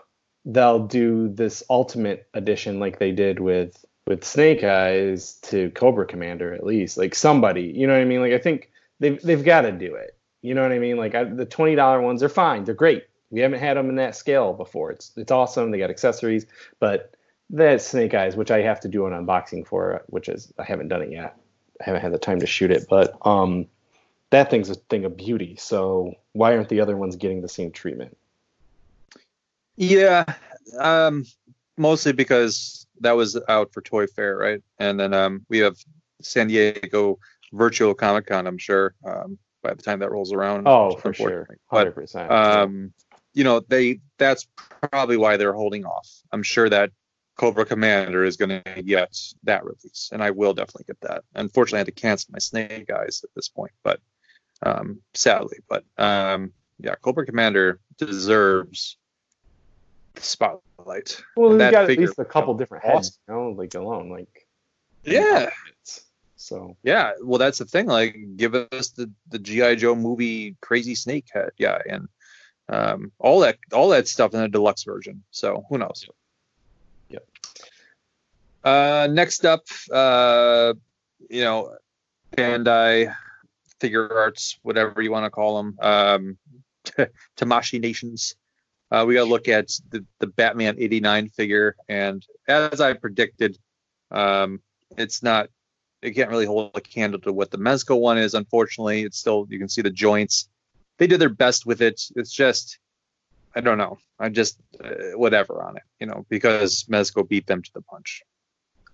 they'll 0.45 0.87
do 0.87 1.29
this 1.31 1.65
Ultimate 1.69 2.29
Edition 2.33 2.79
like 2.79 3.01
they 3.01 3.11
did 3.11 3.41
with 3.41 3.85
with 4.07 4.23
Snake 4.23 4.63
Eyes 4.63 5.35
to 5.43 5.71
Cobra 5.71 6.07
Commander 6.07 6.55
at 6.55 6.65
least, 6.65 6.99
like 6.99 7.17
somebody, 7.17 7.73
you 7.75 7.89
know 7.89 7.95
what 7.95 8.03
I 8.03 8.05
mean? 8.05 8.21
Like 8.21 8.33
I 8.33 8.39
think 8.39 8.71
they've 9.01 9.21
they've 9.21 9.45
got 9.45 9.63
to 9.63 9.73
do 9.73 9.97
it. 9.97 10.17
You 10.43 10.55
know 10.55 10.63
what 10.63 10.71
I 10.71 10.79
mean? 10.79 10.99
Like 10.99 11.17
I, 11.17 11.25
the 11.25 11.47
twenty 11.47 11.75
dollar 11.75 12.01
ones 12.01 12.23
are 12.23 12.29
fine, 12.29 12.63
they're 12.63 12.77
great. 12.77 13.07
We 13.31 13.41
haven't 13.41 13.59
had 13.59 13.77
them 13.77 13.89
in 13.89 13.97
that 13.97 14.15
scale 14.15 14.53
before. 14.53 14.93
It's 14.93 15.11
it's 15.17 15.33
awesome. 15.33 15.73
They 15.73 15.79
got 15.79 15.91
accessories, 15.91 16.47
but 16.79 17.17
that 17.51 17.83
Snake 17.83 18.15
Eyes, 18.15 18.37
which 18.37 18.51
I 18.51 18.63
have 18.63 18.81
to 18.81 18.89
do 18.89 19.07
an 19.07 19.13
unboxing 19.13 19.67
for, 19.67 20.03
which 20.07 20.29
is 20.29 20.53
I 20.59 20.65
haven't 20.65 20.89
done 20.89 21.03
it 21.03 21.11
yet. 21.11 21.37
I 21.81 21.85
haven't 21.85 22.03
had 22.03 22.13
the 22.13 22.19
time 22.19 22.41
to 22.41 22.47
shoot 22.47 22.71
it, 22.71 22.87
but 22.89 23.17
um, 23.27 23.67
that 24.31 24.51
thing's 24.51 24.71
a 24.71 24.75
thing 24.75 25.05
of 25.05 25.17
beauty. 25.17 25.57
So 25.57 26.15
why 26.33 26.55
aren't 26.55 26.69
the 26.69 26.81
other 26.81 26.97
ones 26.97 27.17
getting 27.17 27.43
the 27.43 27.49
same 27.49 27.73
treatment? 27.73 28.17
Yeah, 29.77 30.25
um, 30.79 31.25
mostly 31.77 32.13
because 32.13 32.87
that 33.01 33.17
was 33.17 33.39
out 33.49 33.73
for 33.73 33.81
Toy 33.81 34.07
Fair, 34.07 34.37
right? 34.37 34.63
And 34.79 35.01
then 35.01 35.15
um, 35.15 35.47
we 35.49 35.59
have 35.59 35.77
San 36.21 36.49
Diego 36.49 37.19
Virtual 37.53 37.95
Comic 37.95 38.27
Con. 38.27 38.47
I'm 38.47 38.59
sure 38.59 38.95
um, 39.05 39.39
by 39.63 39.75
the 39.75 39.83
time 39.83 40.01
that 40.01 40.11
rolls 40.11 40.33
around. 40.33 40.69
Oh, 40.69 40.97
for 40.97 41.15
sure, 41.15 41.49
hundred 41.67 41.93
percent. 41.93 42.31
Um, 42.31 42.93
you 43.33 43.43
know, 43.43 43.61
they 43.61 44.01
that's 44.19 44.47
probably 44.83 45.17
why 45.17 45.37
they're 45.37 45.55
holding 45.55 45.85
off. 45.85 46.09
I'm 46.31 46.43
sure 46.43 46.69
that 46.69 46.91
Cobra 47.41 47.65
Commander 47.65 48.23
is 48.23 48.37
going 48.37 48.51
to 48.51 48.83
get 48.83 49.17
that 49.45 49.65
release, 49.65 50.11
and 50.13 50.23
I 50.23 50.31
will 50.31 50.53
definitely 50.53 50.85
get 50.89 51.01
that. 51.01 51.25
Unfortunately, 51.35 51.79
I 51.79 51.81
had 51.81 51.87
to 51.87 51.93
cancel 51.93 52.33
my 52.33 52.39
Snake 52.39 52.91
Eyes 52.91 53.23
at 53.25 53.31
this 53.35 53.49
point, 53.49 53.73
but 53.83 53.99
um, 54.63 55.01
sadly. 55.15 55.57
But 55.67 55.85
um, 55.97 56.53
yeah, 56.79 56.97
Cobra 56.97 57.25
Commander 57.25 57.81
deserves 57.97 58.99
the 60.13 60.21
spotlight. 60.21 61.23
Well, 61.35 61.57
they 61.57 61.71
got 61.71 61.89
at 61.91 61.97
least 61.97 62.19
a 62.19 62.27
couple 62.27 62.53
different 62.53 62.85
heads, 62.85 63.19
you 63.27 63.33
know, 63.33 63.49
like 63.53 63.75
alone, 63.75 64.11
like 64.11 64.47
yeah. 65.03 65.49
So 66.37 66.77
yeah, 66.83 67.13
well, 67.23 67.39
that's 67.39 67.57
the 67.57 67.65
thing. 67.65 67.87
Like, 67.87 68.19
give 68.37 68.55
us 68.55 68.91
the 68.91 69.11
the 69.31 69.39
GI 69.39 69.77
Joe 69.77 69.95
movie 69.95 70.57
Crazy 70.61 70.95
Snake 70.95 71.25
head, 71.33 71.53
yeah, 71.57 71.79
and 71.89 72.07
um, 72.69 73.13
all 73.19 73.41
that 73.41 73.57
all 73.73 73.89
that 73.89 74.09
stuff 74.09 74.35
in 74.35 74.41
the 74.41 74.49
deluxe 74.49 74.85
version. 74.85 75.23
So 75.31 75.65
who 75.71 75.79
knows? 75.79 76.07
Yep. 77.11 77.27
Uh, 78.65 79.09
next 79.11 79.45
up, 79.45 79.65
uh, 79.93 80.75
you 81.29 81.43
know, 81.43 81.77
Bandai 82.37 83.15
Figure 83.81 84.13
Arts, 84.19 84.59
whatever 84.63 85.03
you 85.03 85.11
want 85.11 85.25
to 85.25 85.31
call 85.31 85.57
them, 85.57 85.79
um, 85.81 86.39
Tamashii 87.37 87.81
Nations. 87.81 88.37
Uh, 88.91 89.05
we 89.07 89.15
got 89.15 89.25
to 89.25 89.31
look 89.31 89.49
at 89.49 89.69
the, 89.91 90.05
the 90.19 90.27
Batman 90.27 90.77
89 90.79 91.29
figure, 91.29 91.77
and 91.89 92.27
as 92.49 92.81
I 92.81 92.93
predicted, 92.95 93.59
um, 94.11 94.61
it's 94.97 95.23
not. 95.23 95.49
It 96.03 96.13
can't 96.13 96.31
really 96.31 96.47
hold 96.47 96.73
a 96.75 96.81
candle 96.81 97.21
to 97.21 97.33
what 97.33 97.51
the 97.51 97.59
Mezco 97.59 98.01
one 98.01 98.19
is. 98.19 98.35
Unfortunately, 98.35 99.03
it's 99.03 99.19
still 99.19 99.47
you 99.49 99.59
can 99.59 99.69
see 99.69 99.83
the 99.83 99.91
joints. 99.91 100.49
They 100.99 101.07
did 101.07 101.21
their 101.21 101.29
best 101.29 101.67
with 101.67 101.83
it. 101.83 102.03
It's 102.17 102.33
just, 102.33 102.80
I 103.55 103.61
don't 103.61 103.79
know. 103.79 103.99
I 104.19 104.29
just 104.29 104.61
uh, 104.83 105.17
whatever 105.17 105.63
on 105.63 105.77
it, 105.77 105.83
you 105.99 106.07
know, 106.07 106.25
because 106.29 106.85
Mezco 106.85 107.29
beat 107.29 107.47
them 107.47 107.63
to 107.63 107.73
the 107.73 107.83
punch. 107.83 108.23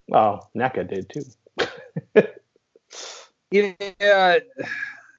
Well, 0.08 0.50
NECA 0.56 0.88
did 0.88 1.10
too. 1.10 1.24
Yeah, 3.50 4.38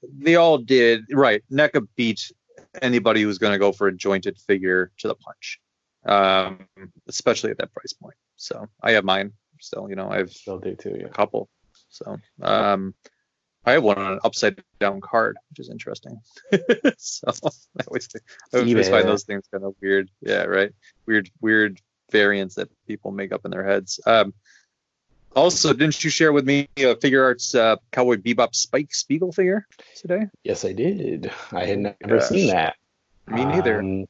they 0.02 0.36
all 0.36 0.58
did. 0.58 1.06
Right. 1.12 1.44
NECA 1.52 1.88
beat 1.96 2.32
anybody 2.82 3.22
who's 3.22 3.38
going 3.38 3.54
to 3.54 3.60
go 3.60 3.72
for 3.72 3.88
a 3.88 3.96
jointed 3.96 4.38
figure 4.38 4.92
to 4.98 5.08
the 5.08 5.16
punch, 5.16 5.60
um, 6.06 6.68
especially 7.08 7.52
at 7.52 7.58
that 7.60 7.74
price 7.74 7.94
point. 7.94 8.16
So 8.36 8.68
I 8.82 8.92
have 8.92 9.04
mine 9.04 9.34
still. 9.60 9.90
You 9.90 9.96
know, 9.96 10.10
I've 10.10 10.32
still 10.32 10.60
do 10.60 10.76
too. 10.76 10.98
Yeah. 11.00 11.08
A 11.08 11.10
couple. 11.10 11.50
So 11.90 12.18
um, 12.42 12.94
I 13.68 13.74
have 13.74 13.84
one 13.84 13.97
on 13.97 14.13
an 14.13 14.20
upside 14.24 14.63
down 14.80 15.01
card, 15.01 15.38
which 15.49 15.59
is 15.59 15.70
interesting. 15.70 16.22
so 16.97 17.28
I 17.78 17.84
always, 17.86 18.07
I 18.53 18.59
always 18.59 18.89
find 18.89 19.05
those 19.05 19.26
things 19.26 19.43
kind 19.51 19.65
of 19.65 19.76
weird. 19.82 20.09
Yeah, 20.22 20.43
right. 20.43 20.72
Weird, 21.05 21.30
weird 21.41 21.82
variants 22.09 22.55
that 22.55 22.70
people 22.88 23.11
make 23.11 23.34
up 23.34 23.43
in 23.43 23.51
their 23.51 23.65
heads. 23.65 23.99
Um, 24.05 24.34
also, 25.36 25.74
didn't 25.74 26.01
you 26.01 26.09
share 26.09 26.32
with 26.32 26.45
me 26.45 26.70
a 26.78 26.95
Figuarts 26.95 27.55
uh, 27.59 27.76
Cowboy 27.91 28.15
Bebop 28.15 28.55
Spike 28.55 28.95
Spiegel 28.95 29.34
figure 29.34 29.68
today? 29.97 30.28
Yes, 30.45 30.63
I 30.63 30.72
did. 30.72 31.30
I 31.51 31.65
had 31.65 31.80
never 31.80 32.20
Gosh. 32.20 32.30
seen 32.30 32.47
that. 32.47 32.76
Me 33.28 33.43
neither. 33.43 33.82
Um, 33.82 34.05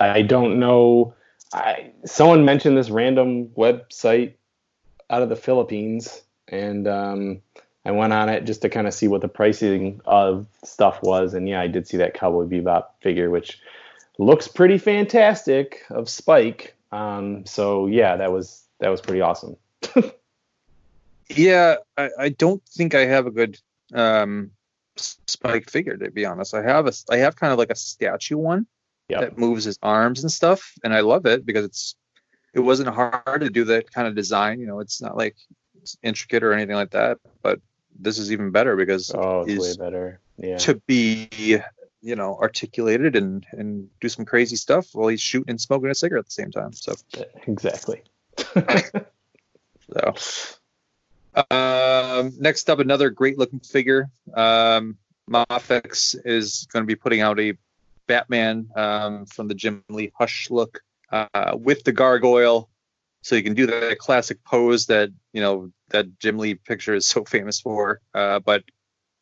I 0.00 0.22
don't 0.22 0.60
know. 0.60 1.14
I 1.52 1.90
someone 2.06 2.44
mentioned 2.44 2.76
this 2.76 2.88
random 2.88 3.48
website 3.48 4.34
out 5.10 5.22
of 5.22 5.28
the 5.28 5.36
Philippines, 5.36 6.22
and 6.46 6.86
um, 6.86 7.42
I 7.84 7.92
went 7.92 8.12
on 8.12 8.28
it 8.28 8.44
just 8.44 8.62
to 8.62 8.68
kind 8.68 8.86
of 8.86 8.94
see 8.94 9.08
what 9.08 9.22
the 9.22 9.28
pricing 9.28 10.00
of 10.04 10.46
stuff 10.64 11.02
was. 11.02 11.34
And 11.34 11.48
yeah, 11.48 11.60
I 11.60 11.66
did 11.66 11.86
see 11.86 11.96
that 11.96 12.14
Cowboy 12.14 12.44
Bebop 12.44 12.86
figure, 13.00 13.30
which 13.30 13.58
looks 14.18 14.48
pretty 14.48 14.78
fantastic 14.78 15.84
of 15.90 16.08
Spike. 16.08 16.74
Um, 16.92 17.46
so 17.46 17.86
yeah, 17.86 18.16
that 18.16 18.32
was 18.32 18.64
that 18.80 18.88
was 18.88 19.00
pretty 19.00 19.20
awesome. 19.20 19.56
Yeah, 21.36 21.76
I, 21.96 22.10
I 22.18 22.28
don't 22.30 22.62
think 22.66 22.94
I 22.94 23.06
have 23.06 23.26
a 23.26 23.30
good 23.30 23.58
um, 23.94 24.50
Spike 24.96 25.70
figure 25.70 25.96
to 25.96 26.10
be 26.10 26.26
honest. 26.26 26.54
I 26.54 26.62
have 26.62 26.86
a 26.86 26.92
I 27.10 27.18
have 27.18 27.36
kind 27.36 27.52
of 27.52 27.58
like 27.58 27.70
a 27.70 27.76
statue 27.76 28.36
one 28.36 28.66
yep. 29.08 29.20
that 29.20 29.38
moves 29.38 29.64
his 29.64 29.78
arms 29.82 30.22
and 30.22 30.32
stuff, 30.32 30.72
and 30.82 30.92
I 30.92 31.00
love 31.00 31.26
it 31.26 31.46
because 31.46 31.64
it's 31.64 31.94
it 32.52 32.60
wasn't 32.60 32.88
hard 32.88 33.40
to 33.40 33.48
do 33.48 33.64
that 33.64 33.92
kind 33.92 34.08
of 34.08 34.16
design. 34.16 34.60
You 34.60 34.66
know, 34.66 34.80
it's 34.80 35.00
not 35.00 35.16
like 35.16 35.36
it's 35.80 35.96
intricate 36.02 36.42
or 36.42 36.52
anything 36.52 36.74
like 36.74 36.90
that, 36.90 37.18
but 37.42 37.60
this 37.98 38.18
is 38.18 38.32
even 38.32 38.50
better 38.50 38.76
because 38.76 39.10
Oh, 39.14 39.44
it's 39.46 39.60
way 39.78 39.84
better. 39.84 40.20
Yeah. 40.38 40.58
to 40.58 40.74
be 40.86 41.28
you 42.02 42.16
know 42.16 42.36
articulated 42.40 43.14
and 43.16 43.46
and 43.52 43.88
do 44.00 44.08
some 44.08 44.24
crazy 44.24 44.56
stuff 44.56 44.88
while 44.94 45.08
he's 45.08 45.20
shooting 45.20 45.50
and 45.50 45.60
smoking 45.60 45.90
a 45.90 45.94
cigarette 45.94 46.20
at 46.20 46.26
the 46.26 46.32
same 46.32 46.50
time. 46.50 46.72
So 46.72 46.94
Exactly. 47.46 48.02
so. 49.92 50.14
Um, 51.50 52.32
next 52.38 52.68
up, 52.70 52.78
another 52.80 53.10
great 53.10 53.38
looking 53.38 53.60
figure. 53.60 54.10
Um, 54.34 54.96
Mafex 55.30 56.16
is 56.24 56.66
going 56.72 56.82
to 56.82 56.86
be 56.86 56.96
putting 56.96 57.20
out 57.20 57.38
a 57.38 57.54
Batman 58.08 58.68
um, 58.74 59.26
from 59.26 59.46
the 59.48 59.54
Jim 59.54 59.84
Lee 59.88 60.10
Hush 60.18 60.50
look 60.50 60.80
uh, 61.12 61.52
with 61.56 61.84
the 61.84 61.92
gargoyle, 61.92 62.68
so 63.22 63.36
you 63.36 63.42
can 63.42 63.54
do 63.54 63.66
that 63.66 63.98
classic 63.98 64.42
pose 64.44 64.86
that 64.86 65.10
you 65.32 65.40
know 65.40 65.70
that 65.90 66.18
Jim 66.18 66.38
Lee 66.38 66.54
picture 66.54 66.94
is 66.94 67.06
so 67.06 67.24
famous 67.28 67.60
for. 67.60 68.00
Uh, 68.14 68.40
but 68.40 68.64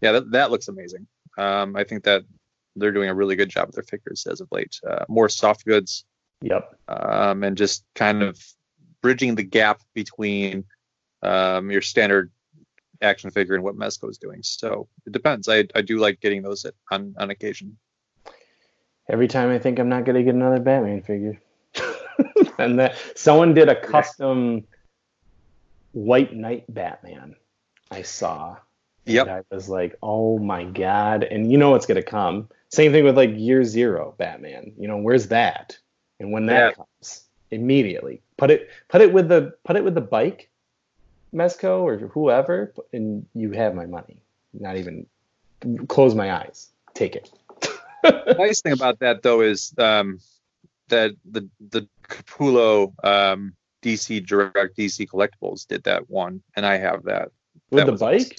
yeah, 0.01 0.13
that, 0.13 0.31
that 0.33 0.51
looks 0.51 0.69
amazing. 0.69 1.07
Um, 1.37 1.77
I 1.77 1.85
think 1.85 2.05
that 2.05 2.23
they're 2.77 2.93
doing 2.93 3.09
a 3.09 3.15
really 3.15 3.37
good 3.37 3.49
job 3.49 3.69
with 3.69 3.75
their 3.75 3.85
figures 3.85 4.27
as 4.31 4.41
of 4.41 4.49
late. 4.53 4.79
Uh, 4.89 5.05
more 5.09 5.29
soft 5.29 5.65
goods, 5.65 6.05
yep. 6.41 6.77
um, 6.89 7.43
and 7.43 7.57
just 7.57 7.85
kind 7.95 8.23
of 8.23 8.39
bridging 9.03 9.35
the 9.35 9.43
gap 9.43 9.81
between 9.95 10.65
um, 11.23 11.71
your 11.71 11.83
standard 11.83 12.31
action 13.01 13.31
figure 13.31 13.55
and 13.55 13.65
what 13.65 13.77
Mezco 13.77 14.09
is 14.11 14.19
doing. 14.19 14.41
So 14.43 14.89
it 15.07 15.13
depends. 15.13 15.49
I, 15.49 15.65
I 15.75 15.83
do 15.83 15.99
like 15.99 16.21
getting 16.21 16.43
those 16.43 16.65
at, 16.65 16.75
on 16.91 17.15
on 17.19 17.31
occasion. 17.31 17.79
Every 19.09 19.29
time 19.29 19.51
I 19.51 19.59
think 19.59 19.79
I'm 19.79 19.89
not 19.89 20.05
gonna 20.05 20.23
get 20.23 20.35
another 20.35 20.61
Batman 20.61 21.03
figure, 21.03 21.41
and 22.59 22.79
that 22.79 22.97
someone 23.17 23.55
did 23.55 23.69
a 23.69 23.81
custom 23.81 24.65
White 25.93 26.35
Knight 26.35 26.65
Batman. 26.73 27.37
I 27.91 28.03
saw. 28.03 28.57
And 29.23 29.31
I 29.31 29.43
was 29.51 29.69
like, 29.71 29.97
oh 30.03 30.39
my 30.39 30.65
god! 30.65 31.25
And 31.25 31.51
you 31.51 31.57
know 31.57 31.71
what's 31.71 31.87
gonna 31.87 32.03
come. 32.03 32.49
Same 32.69 32.93
thing 32.93 33.05
with 33.05 33.17
like 33.17 33.31
Year 33.35 33.65
Zero 33.65 34.15
Batman. 34.19 34.73
You 34.79 34.87
know, 34.87 34.99
where's 34.99 35.29
that? 35.29 35.79
And 36.21 36.31
when 36.31 36.45
that 36.47 36.77
Yeah. 36.77 36.85
comes, 36.85 37.25
immediately 37.51 38.21
put 38.37 38.51
it 38.51 38.69
put 38.89 39.01
it 39.01 39.11
with 39.13 39.29
the 39.29 39.55
put 39.65 39.77
it 39.77 39.85
with 39.85 39.95
the 39.95 40.03
bike, 40.03 40.51
Mezco 41.35 41.81
or 41.81 41.97
whoever, 41.97 42.75
and 42.93 43.25
you 43.35 43.53
have 43.53 43.75
my 43.75 43.87
money. 43.87 44.21
Not 44.53 44.77
even 44.77 45.07
close 45.89 46.15
my 46.15 46.31
eyes. 46.33 46.69
Take 46.93 47.17
it. 47.17 47.31
The 48.03 48.35
nice 48.39 48.61
thing 48.61 48.73
about 48.73 48.99
that 48.99 49.23
though 49.23 49.41
is 49.41 49.73
um, 49.79 50.21
that 50.89 51.13
the 51.25 51.49
the 51.71 51.89
Capullo 52.09 52.93
um, 53.05 53.55
DC 53.83 54.25
Direct 54.27 54.77
DC 54.77 55.07
Collectibles 55.09 55.67
did 55.67 55.85
that 55.85 56.09
one, 56.11 56.43
and 56.57 56.67
I 56.67 56.77
have 56.79 57.05
that. 57.05 57.31
With 57.71 57.87
That 57.87 57.93
the 57.93 57.99
bike? 57.99 58.21
awesome. 58.23 58.37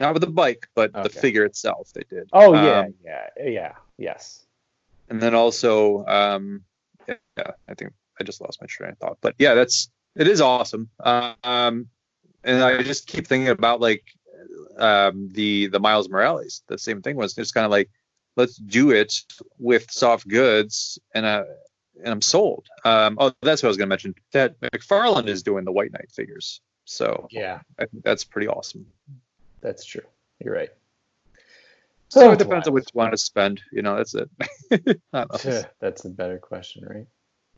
Not 0.00 0.14
with 0.14 0.22
the 0.22 0.30
bike, 0.30 0.66
but 0.74 0.92
the 0.92 1.08
figure 1.08 1.44
itself 1.44 1.90
they 1.94 2.02
did. 2.10 2.28
Oh 2.32 2.54
yeah, 2.54 2.80
Um, 2.80 2.94
yeah, 3.04 3.28
yeah, 3.42 3.74
yes. 3.98 4.44
and 5.08 5.20
then 5.20 5.34
also 5.34 6.04
um 6.06 6.62
yeah 7.06 7.50
i 7.68 7.74
think 7.74 7.92
i 8.20 8.24
just 8.24 8.40
lost 8.40 8.60
my 8.60 8.66
train 8.66 8.92
of 8.92 8.98
thought 8.98 9.18
but 9.20 9.34
yeah 9.38 9.54
that's 9.54 9.90
it 10.16 10.28
is 10.28 10.40
awesome 10.40 10.88
um 11.04 11.86
and 12.44 12.62
i 12.62 12.82
just 12.82 13.06
keep 13.06 13.26
thinking 13.26 13.48
about 13.48 13.80
like 13.80 14.04
um 14.78 15.28
the 15.32 15.66
the 15.68 15.80
miles 15.80 16.08
morales 16.08 16.62
the 16.68 16.78
same 16.78 17.02
thing 17.02 17.16
was 17.16 17.34
just 17.34 17.52
kind 17.54 17.64
of 17.64 17.70
like 17.70 17.90
let's 18.36 18.56
do 18.56 18.90
it 18.90 19.12
with 19.58 19.90
soft 19.90 20.26
goods 20.28 20.98
and 21.14 21.26
uh 21.26 21.44
and 22.02 22.10
i'm 22.12 22.22
sold 22.22 22.66
um 22.84 23.16
oh 23.18 23.32
that's 23.42 23.62
what 23.62 23.68
i 23.68 23.70
was 23.70 23.76
going 23.76 23.86
to 23.86 23.92
mention 23.92 24.14
that 24.32 24.60
McFarlane 24.60 25.28
is 25.28 25.42
doing 25.42 25.64
the 25.64 25.72
white 25.72 25.92
knight 25.92 26.10
figures 26.12 26.60
so 26.84 27.28
Yeah, 27.30 27.60
i 27.78 27.86
think 27.86 28.04
that's 28.04 28.24
pretty 28.24 28.48
awesome 28.48 28.86
that's 29.60 29.84
true. 29.84 30.02
You're 30.40 30.54
right. 30.54 30.70
so 32.08 32.28
Oh, 32.28 32.32
it 32.32 32.38
depends 32.40 32.66
on 32.66 32.74
what 32.74 32.82
you 32.82 32.98
want 32.98 33.12
to 33.12 33.18
spend 33.18 33.62
you 33.72 33.82
know 33.82 33.96
that's 33.96 34.14
it. 34.14 34.28
That's 35.80 36.04
a 36.04 36.08
better 36.08 36.38
question, 36.38 36.84
right? 36.84 37.06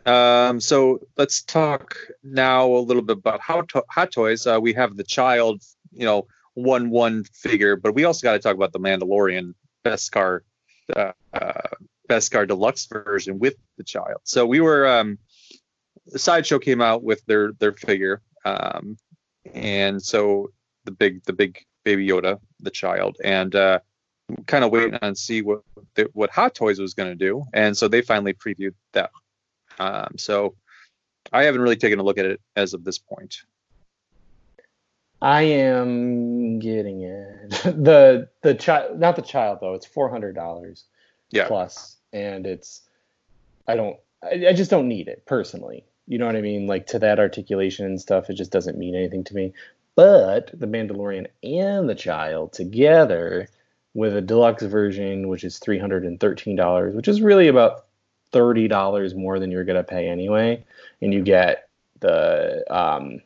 Um, 0.06 0.60
so 0.60 1.00
let's 1.16 1.42
talk 1.42 1.96
now 2.22 2.66
a 2.70 2.78
little 2.78 3.02
bit 3.02 3.16
about 3.18 3.40
how 3.40 3.62
to- 3.62 3.84
hot 3.88 4.12
toys. 4.12 4.46
Uh, 4.46 4.58
we 4.60 4.74
have 4.74 4.96
the 4.96 5.04
child, 5.04 5.62
you 5.92 6.04
know, 6.04 6.26
one 6.54 6.90
one 6.90 7.24
figure, 7.24 7.76
but 7.76 7.94
we 7.94 8.04
also 8.04 8.22
got 8.22 8.32
to 8.34 8.38
talk 8.38 8.54
about 8.54 8.72
the 8.72 8.80
Mandalorian 8.80 9.54
Beskar, 9.84 10.40
uh, 10.94 11.12
uh, 11.32 11.52
Beskar 12.08 12.46
Deluxe 12.46 12.86
version 12.86 13.38
with 13.38 13.56
the 13.76 13.84
child. 13.84 14.20
So 14.24 14.46
we 14.46 14.60
were, 14.60 14.86
um, 14.86 15.18
the 16.06 16.18
sideshow 16.18 16.58
came 16.58 16.80
out 16.80 17.02
with 17.02 17.24
their 17.26 17.52
their 17.52 17.72
figure, 17.72 18.20
um, 18.44 18.96
and 19.54 20.02
so 20.02 20.50
the 20.84 20.90
big 20.90 21.24
the 21.24 21.32
big 21.32 21.64
baby 21.84 22.06
Yoda, 22.06 22.38
the 22.60 22.70
child, 22.70 23.16
and 23.24 23.54
uh, 23.54 23.78
kind 24.46 24.64
of 24.64 24.70
waiting 24.70 24.98
on 25.00 25.14
see 25.14 25.40
what 25.42 25.62
what 26.12 26.30
Hot 26.30 26.54
Toys 26.54 26.78
was 26.78 26.94
going 26.94 27.08
to 27.08 27.14
do, 27.14 27.44
and 27.54 27.76
so 27.76 27.88
they 27.88 28.02
finally 28.02 28.34
previewed 28.34 28.74
that 28.92 29.10
um, 29.78 30.14
so 30.16 30.54
I 31.32 31.44
haven't 31.44 31.60
really 31.60 31.76
taken 31.76 31.98
a 31.98 32.02
look 32.02 32.18
at 32.18 32.26
it 32.26 32.40
as 32.56 32.74
of 32.74 32.84
this 32.84 32.98
point. 32.98 33.42
I 35.20 35.42
am 35.42 36.58
getting 36.58 37.02
it. 37.02 37.50
the 37.64 38.28
the 38.42 38.54
child, 38.54 38.98
not 38.98 39.16
the 39.16 39.22
child 39.22 39.58
though. 39.60 39.74
It's 39.74 39.86
four 39.86 40.10
hundred 40.10 40.34
dollars 40.34 40.84
Yeah. 41.34 41.48
plus, 41.48 41.96
and 42.12 42.46
it's 42.46 42.82
I 43.66 43.76
don't. 43.76 43.96
I, 44.22 44.48
I 44.48 44.52
just 44.52 44.70
don't 44.70 44.88
need 44.88 45.08
it 45.08 45.24
personally. 45.26 45.84
You 46.06 46.18
know 46.18 46.26
what 46.26 46.36
I 46.36 46.40
mean? 46.40 46.66
Like 46.66 46.86
to 46.88 46.98
that 47.00 47.18
articulation 47.18 47.86
and 47.86 48.00
stuff, 48.00 48.28
it 48.28 48.34
just 48.34 48.52
doesn't 48.52 48.78
mean 48.78 48.94
anything 48.94 49.24
to 49.24 49.34
me. 49.34 49.52
But 49.96 50.50
the 50.58 50.66
Mandalorian 50.66 51.26
and 51.42 51.88
the 51.88 51.94
child 51.94 52.52
together 52.52 53.48
with 53.94 54.16
a 54.16 54.20
deluxe 54.20 54.64
version, 54.64 55.28
which 55.28 55.44
is 55.44 55.58
three 55.58 55.78
hundred 55.78 56.04
and 56.04 56.18
thirteen 56.20 56.56
dollars, 56.56 56.94
which 56.94 57.08
is 57.08 57.22
really 57.22 57.48
about 57.48 57.86
thirty 58.32 58.68
dollars 58.68 59.14
more 59.14 59.38
than 59.38 59.50
you're 59.50 59.64
gonna 59.64 59.84
pay 59.84 60.08
anyway, 60.08 60.64
and 61.00 61.14
you 61.14 61.22
get 61.22 61.68
the 62.00 62.64
um, 62.70 63.20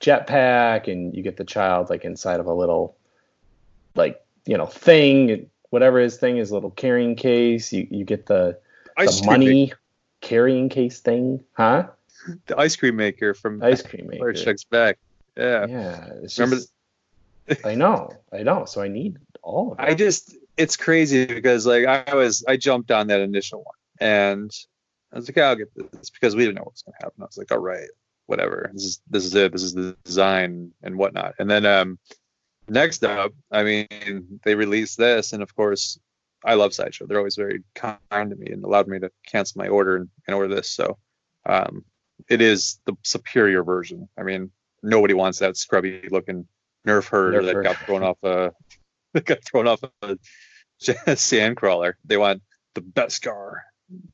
jetpack 0.00 0.90
and 0.90 1.14
you 1.14 1.22
get 1.22 1.36
the 1.36 1.44
child 1.44 1.90
like 1.90 2.04
inside 2.04 2.40
of 2.40 2.46
a 2.46 2.54
little 2.54 2.96
like 3.94 4.24
you 4.46 4.56
know 4.56 4.66
thing 4.66 5.48
whatever 5.74 5.98
his 5.98 6.16
thing 6.16 6.38
is 6.38 6.50
little 6.50 6.70
carrying 6.70 7.16
case 7.16 7.72
you, 7.72 7.86
you 7.90 8.04
get 8.04 8.26
the, 8.26 8.58
the 8.96 9.22
money 9.26 9.72
carrying 10.20 10.68
case 10.68 11.00
thing 11.00 11.44
huh 11.52 11.86
the 12.46 12.58
ice 12.58 12.76
cream 12.76 12.96
maker 12.96 13.34
from 13.34 13.62
ice 13.62 13.82
cream 13.82 14.06
maker 14.06 14.34
Strikes 14.34 14.64
Back. 14.64 14.98
Yeah. 15.36 15.66
yeah 15.66 16.08
Remember 16.38 16.56
just, 16.56 16.72
i 17.66 17.74
know 17.74 18.10
i 18.32 18.42
know 18.42 18.64
so 18.64 18.80
i 18.80 18.88
need 18.88 19.18
all 19.42 19.72
of 19.72 19.78
it 19.78 19.82
I 19.82 19.94
just 19.94 20.34
it's 20.56 20.76
crazy 20.76 21.26
because 21.26 21.66
like 21.66 21.84
I 21.84 22.14
was 22.14 22.44
I 22.46 22.56
jumped 22.56 22.90
on 22.90 23.08
that 23.08 23.20
initial 23.20 23.62
one 23.64 23.74
and 24.00 24.50
I 25.12 25.16
was 25.16 25.28
like, 25.28 25.36
yeah, 25.36 25.48
I'll 25.48 25.56
get 25.56 25.74
this 25.74 26.10
because 26.10 26.34
we 26.34 26.42
didn't 26.42 26.56
know 26.56 26.62
what 26.62 26.72
was 26.72 26.82
gonna 26.82 26.96
happen. 27.00 27.22
I 27.22 27.26
was 27.26 27.38
like, 27.38 27.52
all 27.52 27.58
right, 27.58 27.88
whatever. 28.26 28.70
This 28.72 28.84
is 28.84 29.00
this 29.08 29.24
is 29.24 29.34
it. 29.34 29.52
This 29.52 29.62
is 29.62 29.74
the 29.74 29.96
design 30.04 30.72
and 30.82 30.96
whatnot. 30.96 31.34
And 31.38 31.50
then 31.50 31.66
um 31.66 31.98
next 32.68 33.04
up, 33.04 33.32
I 33.50 33.62
mean, 33.62 34.40
they 34.44 34.54
released 34.54 34.98
this 34.98 35.32
and 35.32 35.42
of 35.42 35.54
course 35.54 35.98
I 36.44 36.54
love 36.54 36.74
Sideshow. 36.74 37.06
They're 37.06 37.18
always 37.18 37.36
very 37.36 37.62
kind 37.74 37.98
to 38.30 38.36
me 38.36 38.48
and 38.52 38.64
allowed 38.64 38.86
me 38.88 38.98
to 39.00 39.10
cancel 39.26 39.60
my 39.62 39.68
order 39.68 39.96
and, 39.96 40.08
and 40.26 40.34
order 40.36 40.54
this. 40.54 40.70
So 40.70 40.98
um 41.46 41.84
it 42.28 42.40
is 42.40 42.80
the 42.86 42.94
superior 43.02 43.64
version. 43.64 44.08
I 44.18 44.22
mean, 44.22 44.50
nobody 44.82 45.14
wants 45.14 45.38
that 45.40 45.56
scrubby 45.56 46.08
looking 46.10 46.46
nerf 46.86 47.08
herder 47.08 47.40
Nerf 47.40 47.46
that 47.46 47.54
herder. 47.54 47.62
got 47.62 47.86
thrown 47.86 48.02
off 48.02 48.18
a 48.22 48.52
that 49.14 49.24
got 49.24 49.44
thrown 49.44 49.66
off 49.68 49.80
a 50.02 50.18
sand 51.16 51.56
crawler. 51.56 51.96
They 52.04 52.16
want 52.16 52.42
the 52.74 52.80
Beskar, 52.82 53.56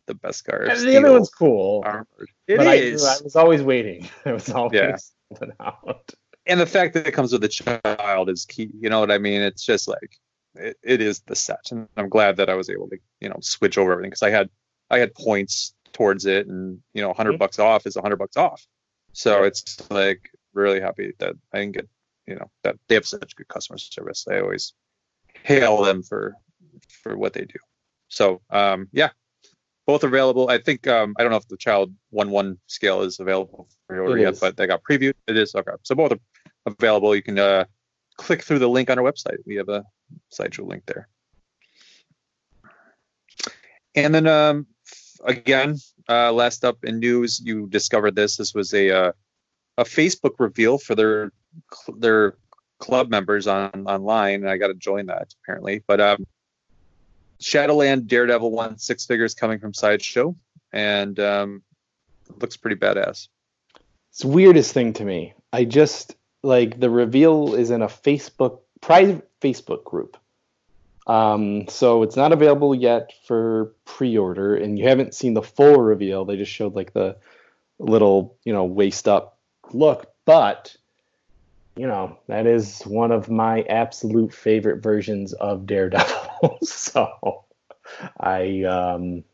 the 0.07 0.15
Beskar. 0.15 0.69
And 0.71 0.81
the 0.89 0.97
other 0.99 1.13
one's 1.13 1.31
cool 1.31 1.83
armored. 1.85 2.31
It 2.47 2.59
but 2.59 2.67
I, 2.69 2.75
is, 2.77 3.05
I 3.05 3.23
was 3.23 3.37
always 3.37 3.63
waiting 3.63 4.09
it 4.25 4.33
was 4.33 4.51
always 4.51 4.75
Yeah. 4.75 4.97
something 5.33 5.53
out 5.61 6.13
and 6.51 6.61
the 6.61 6.67
fact 6.67 6.95
that 6.95 7.07
it 7.07 7.13
comes 7.13 7.33
with 7.33 7.45
a 7.45 7.49
child 7.49 8.29
is 8.29 8.45
key. 8.45 8.71
You 8.79 8.91
know 8.91 9.01
what 9.01 9.11
I 9.11 9.19
mean? 9.19 9.41
It's 9.41 9.65
just 9.65 9.89
like 9.89 10.19
it, 10.57 10.77
it 10.83 11.01
is 11.01 11.21
the 11.27 11.37
set, 11.37 11.71
and 11.71 11.89
I'm 11.97 12.09
glad 12.09 12.37
that 12.37 12.51
I 12.51 12.55
was 12.55 12.69
able 12.69 12.89
to 12.91 12.99
you 13.21 13.29
know 13.29 13.37
switch 13.41 13.79
over 13.79 13.93
everything 13.93 14.11
because 14.11 14.23
I 14.23 14.31
had 14.31 14.51
I 14.91 14.99
had 14.99 15.15
points 15.15 15.75
towards 15.93 16.27
it, 16.27 16.47
and 16.49 16.81
you 16.93 17.03
know 17.03 17.09
100 17.09 17.35
Mhm. 17.35 17.39
bucks 17.39 17.59
off 17.59 17.87
is 17.87 17.97
100 17.97 18.17
bucks 18.17 18.37
off. 18.37 18.67
So 19.13 19.41
Yeah. 19.41 19.47
it's 19.47 19.91
like 19.91 20.21
really 20.53 20.81
happy 20.81 21.13
that 21.19 21.37
I 21.53 21.59
can 21.61 21.73
get 21.73 21.89
you 22.27 22.35
know 22.35 22.51
that 22.65 22.77
they 22.89 22.97
have 22.97 23.07
such 23.07 23.37
good 23.37 23.49
customer 23.49 23.79
service. 23.79 24.27
I 24.29 24.41
always 24.41 24.75
hail 25.45 25.83
them 25.83 26.03
for 26.03 26.35
for 27.03 27.17
what 27.17 27.33
they 27.33 27.45
do. 27.45 27.59
So 28.09 28.43
um, 28.51 28.89
yeah, 28.93 29.11
both 29.87 30.05
available. 30.05 30.49
I 30.51 30.59
think 30.59 30.87
um, 30.87 31.15
I 31.19 31.23
don't 31.23 31.31
know 31.31 31.39
if 31.39 31.49
the 31.49 31.57
child 31.57 31.95
one 32.11 32.31
one 32.31 32.59
scale 32.67 33.03
is 33.03 33.21
available 33.21 33.69
for 33.87 34.01
order 34.01 34.19
yet, 34.19 34.35
is. 34.35 34.41
but 34.41 34.57
they 34.57 34.67
got 34.67 34.83
previewed. 34.83 35.15
It 35.27 35.37
is 35.37 35.55
okay. 35.55 35.73
So 35.83 35.95
both 35.95 36.13
are 36.13 36.19
available. 36.67 37.15
You 37.15 37.23
can 37.23 37.39
uh, 37.39 37.65
click 38.17 38.43
through 38.43 38.59
the 38.59 38.69
link 38.69 38.91
on 38.91 38.99
our 38.99 39.05
website. 39.05 39.39
We 39.47 39.57
have 39.57 39.69
a 39.69 39.85
sideshow 40.31 40.65
link 40.65 40.85
there. 40.87 41.09
And 43.95 44.15
then 44.15 44.27
um, 44.27 44.67
again, 45.25 45.77
uh, 46.09 46.33
last 46.33 46.65
up 46.65 46.85
in 46.85 47.01
news, 47.01 47.41
you 47.41 47.67
discovered 47.67 48.15
this. 48.15 48.37
This 48.37 48.55
was 48.55 48.73
a 48.75 48.91
uh, 48.91 49.13
a 49.79 49.85
Facebook 49.85 50.35
reveal 50.39 50.79
for 50.79 50.95
their 50.95 51.33
their 51.97 52.37
club 52.81 53.11
members 53.11 53.47
on 53.47 53.87
online, 53.87 54.47
I 54.47 54.57
got 54.57 54.69
to 54.69 54.75
join 54.75 55.07
that 55.07 55.33
apparently. 55.43 55.85
But 55.87 56.01
um, 56.01 56.27
Shadowland 57.39 58.09
Daredevil 58.09 58.51
won 58.51 58.79
six 58.79 59.07
figures 59.07 59.35
coming 59.35 59.61
from 59.61 59.73
Sideshow, 59.73 60.35
and 60.73 61.19
um, 61.21 61.63
looks 62.41 62.57
pretty 62.57 62.77
badass. 62.77 63.29
It's 64.11 64.21
the 64.23 64.29
weirdest 64.29 64.73
thing 64.73 64.93
to 64.95 65.05
me. 65.05 65.35
I 65.53 65.65
just 65.65 66.17
like 66.43 66.81
the 66.81 66.91
reveal 66.91 67.55
is 67.55 67.71
in 67.71 67.83
a 67.83 67.87
Facebook 67.87 68.61
private 68.81 69.29
Facebook 69.41 69.85
group. 69.85 70.17
Um, 71.07 71.67
so 71.69 72.03
it's 72.03 72.17
not 72.17 72.33
available 72.33 72.75
yet 72.75 73.13
for 73.27 73.73
pre-order, 73.85 74.55
and 74.55 74.79
you 74.79 74.87
haven't 74.89 75.15
seen 75.15 75.35
the 75.35 75.43
full 75.43 75.81
reveal. 75.81 76.25
They 76.25 76.37
just 76.37 76.53
showed 76.53 76.75
like 76.75 76.93
the 76.93 77.17
little, 77.79 78.37
you 78.45 78.53
know, 78.53 78.65
waist 78.65 79.09
up 79.09 79.39
look. 79.73 80.13
But 80.25 80.77
you 81.77 81.87
know, 81.87 82.19
that 82.27 82.47
is 82.47 82.83
one 82.83 83.11
of 83.11 83.31
my 83.31 83.63
absolute 83.63 84.35
favorite 84.35 84.83
versions 84.83 85.33
of 85.33 85.67
Daredevil. 85.67 86.59
so 86.63 87.45
I 88.19 88.63
um, 88.65 89.25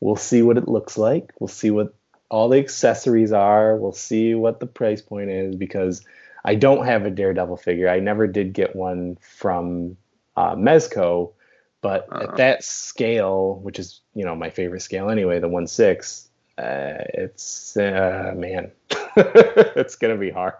we'll 0.00 0.16
see 0.16 0.42
what 0.42 0.58
it 0.58 0.68
looks 0.68 0.96
like. 0.96 1.32
We'll 1.38 1.48
see 1.48 1.70
what 1.70 1.94
all 2.30 2.48
the 2.48 2.58
accessories 2.58 3.32
are. 3.32 3.76
We'll 3.76 3.92
see 3.92 4.34
what 4.34 4.60
the 4.60 4.66
price 4.66 5.02
point 5.02 5.30
is 5.30 5.56
because 5.56 6.04
I 6.44 6.54
don't 6.54 6.84
have 6.84 7.06
a 7.06 7.10
Daredevil 7.10 7.56
figure. 7.56 7.88
I 7.88 8.00
never 8.00 8.26
did 8.26 8.52
get 8.52 8.76
one 8.76 9.16
from 9.16 9.96
uh, 10.36 10.54
Mezco, 10.54 11.32
but 11.80 12.06
uh-huh. 12.10 12.24
at 12.24 12.36
that 12.36 12.64
scale, 12.64 13.56
which 13.62 13.78
is 13.78 14.00
you 14.14 14.24
know 14.24 14.34
my 14.34 14.50
favorite 14.50 14.80
scale 14.80 15.10
anyway, 15.10 15.40
the 15.40 15.48
one 15.48 15.66
six, 15.66 16.28
uh, 16.58 17.04
it's 17.14 17.76
uh, 17.76 18.32
man, 18.36 18.70
it's 19.16 19.96
gonna 19.96 20.16
be 20.16 20.30
hard. 20.30 20.54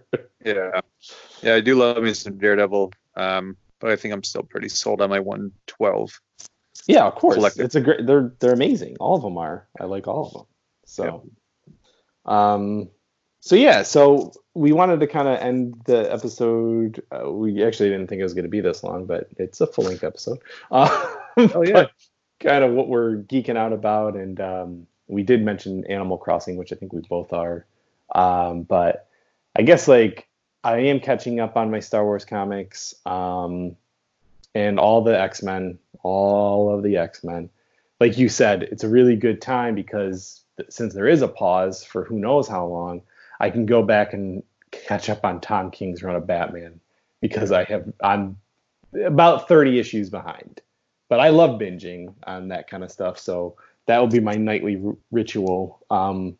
yeah, 0.44 0.80
yeah, 1.42 1.54
I 1.54 1.60
do 1.60 1.76
love 1.76 2.02
me 2.02 2.14
some 2.14 2.38
Daredevil, 2.38 2.92
um, 3.16 3.56
but 3.80 3.90
I 3.90 3.96
think 3.96 4.14
I'm 4.14 4.24
still 4.24 4.42
pretty 4.42 4.68
sold 4.68 5.00
on 5.00 5.10
my 5.10 5.20
one 5.20 5.52
twelve. 5.66 6.20
Yeah, 6.86 7.04
of 7.06 7.14
course. 7.14 7.36
Collective. 7.36 7.64
It's 7.64 7.74
a 7.74 7.80
great. 7.80 8.06
They're 8.06 8.32
they're 8.40 8.52
amazing. 8.52 8.96
All 8.98 9.16
of 9.16 9.22
them 9.22 9.38
are. 9.38 9.68
I 9.80 9.84
like 9.84 10.08
all 10.08 10.26
of 10.26 10.32
them. 10.32 10.46
So, 10.84 11.30
yeah. 12.26 12.52
um, 12.54 12.88
so 13.42 13.56
yeah, 13.56 13.82
so 13.82 14.32
we 14.54 14.70
wanted 14.70 15.00
to 15.00 15.08
kind 15.08 15.26
of 15.26 15.36
end 15.40 15.82
the 15.84 16.10
episode. 16.12 17.02
Uh, 17.10 17.28
we 17.28 17.64
actually 17.64 17.88
didn't 17.88 18.06
think 18.06 18.20
it 18.20 18.22
was 18.22 18.34
going 18.34 18.44
to 18.44 18.48
be 18.48 18.60
this 18.60 18.84
long, 18.84 19.04
but 19.04 19.28
it's 19.36 19.60
a 19.60 19.66
full 19.66 19.84
length 19.84 20.04
episode. 20.04 20.38
Uh, 20.70 21.16
oh 21.36 21.64
yeah, 21.64 21.86
kind 22.38 22.62
of 22.62 22.70
what 22.72 22.86
we're 22.86 23.16
geeking 23.16 23.56
out 23.56 23.72
about, 23.72 24.14
and 24.14 24.40
um, 24.40 24.86
we 25.08 25.24
did 25.24 25.42
mention 25.42 25.84
Animal 25.86 26.18
Crossing, 26.18 26.56
which 26.56 26.72
I 26.72 26.76
think 26.76 26.92
we 26.92 27.00
both 27.00 27.32
are. 27.32 27.66
Um, 28.14 28.62
but 28.62 29.08
I 29.56 29.62
guess 29.62 29.88
like 29.88 30.28
I 30.62 30.78
am 30.78 31.00
catching 31.00 31.40
up 31.40 31.56
on 31.56 31.68
my 31.68 31.80
Star 31.80 32.04
Wars 32.04 32.24
comics, 32.24 32.94
um, 33.06 33.74
and 34.54 34.78
all 34.78 35.02
the 35.02 35.20
X 35.20 35.42
Men, 35.42 35.80
all 36.04 36.72
of 36.72 36.84
the 36.84 36.96
X 36.96 37.24
Men. 37.24 37.50
Like 37.98 38.18
you 38.18 38.28
said, 38.28 38.62
it's 38.62 38.84
a 38.84 38.88
really 38.88 39.16
good 39.16 39.42
time 39.42 39.74
because 39.74 40.44
since 40.68 40.94
there 40.94 41.08
is 41.08 41.22
a 41.22 41.28
pause 41.28 41.82
for 41.82 42.04
who 42.04 42.20
knows 42.20 42.46
how 42.46 42.66
long 42.66 43.02
I 43.42 43.50
can 43.50 43.66
go 43.66 43.82
back 43.82 44.14
and 44.14 44.42
catch 44.70 45.10
up 45.10 45.24
on 45.24 45.40
Tom 45.40 45.70
King's 45.70 46.02
run 46.02 46.16
of 46.16 46.26
Batman 46.26 46.80
because 47.20 47.52
I 47.52 47.64
have 47.64 47.92
I'm 48.02 48.38
about 49.04 49.48
30 49.48 49.78
issues 49.78 50.08
behind. 50.08 50.60
But 51.08 51.20
I 51.20 51.28
love 51.28 51.60
binging 51.60 52.14
on 52.24 52.48
that 52.48 52.70
kind 52.70 52.82
of 52.82 52.90
stuff, 52.90 53.18
so 53.18 53.56
that 53.84 53.98
will 53.98 54.06
be 54.06 54.20
my 54.20 54.34
nightly 54.34 54.80
r- 54.82 54.96
ritual. 55.10 55.84
Um, 55.90 56.38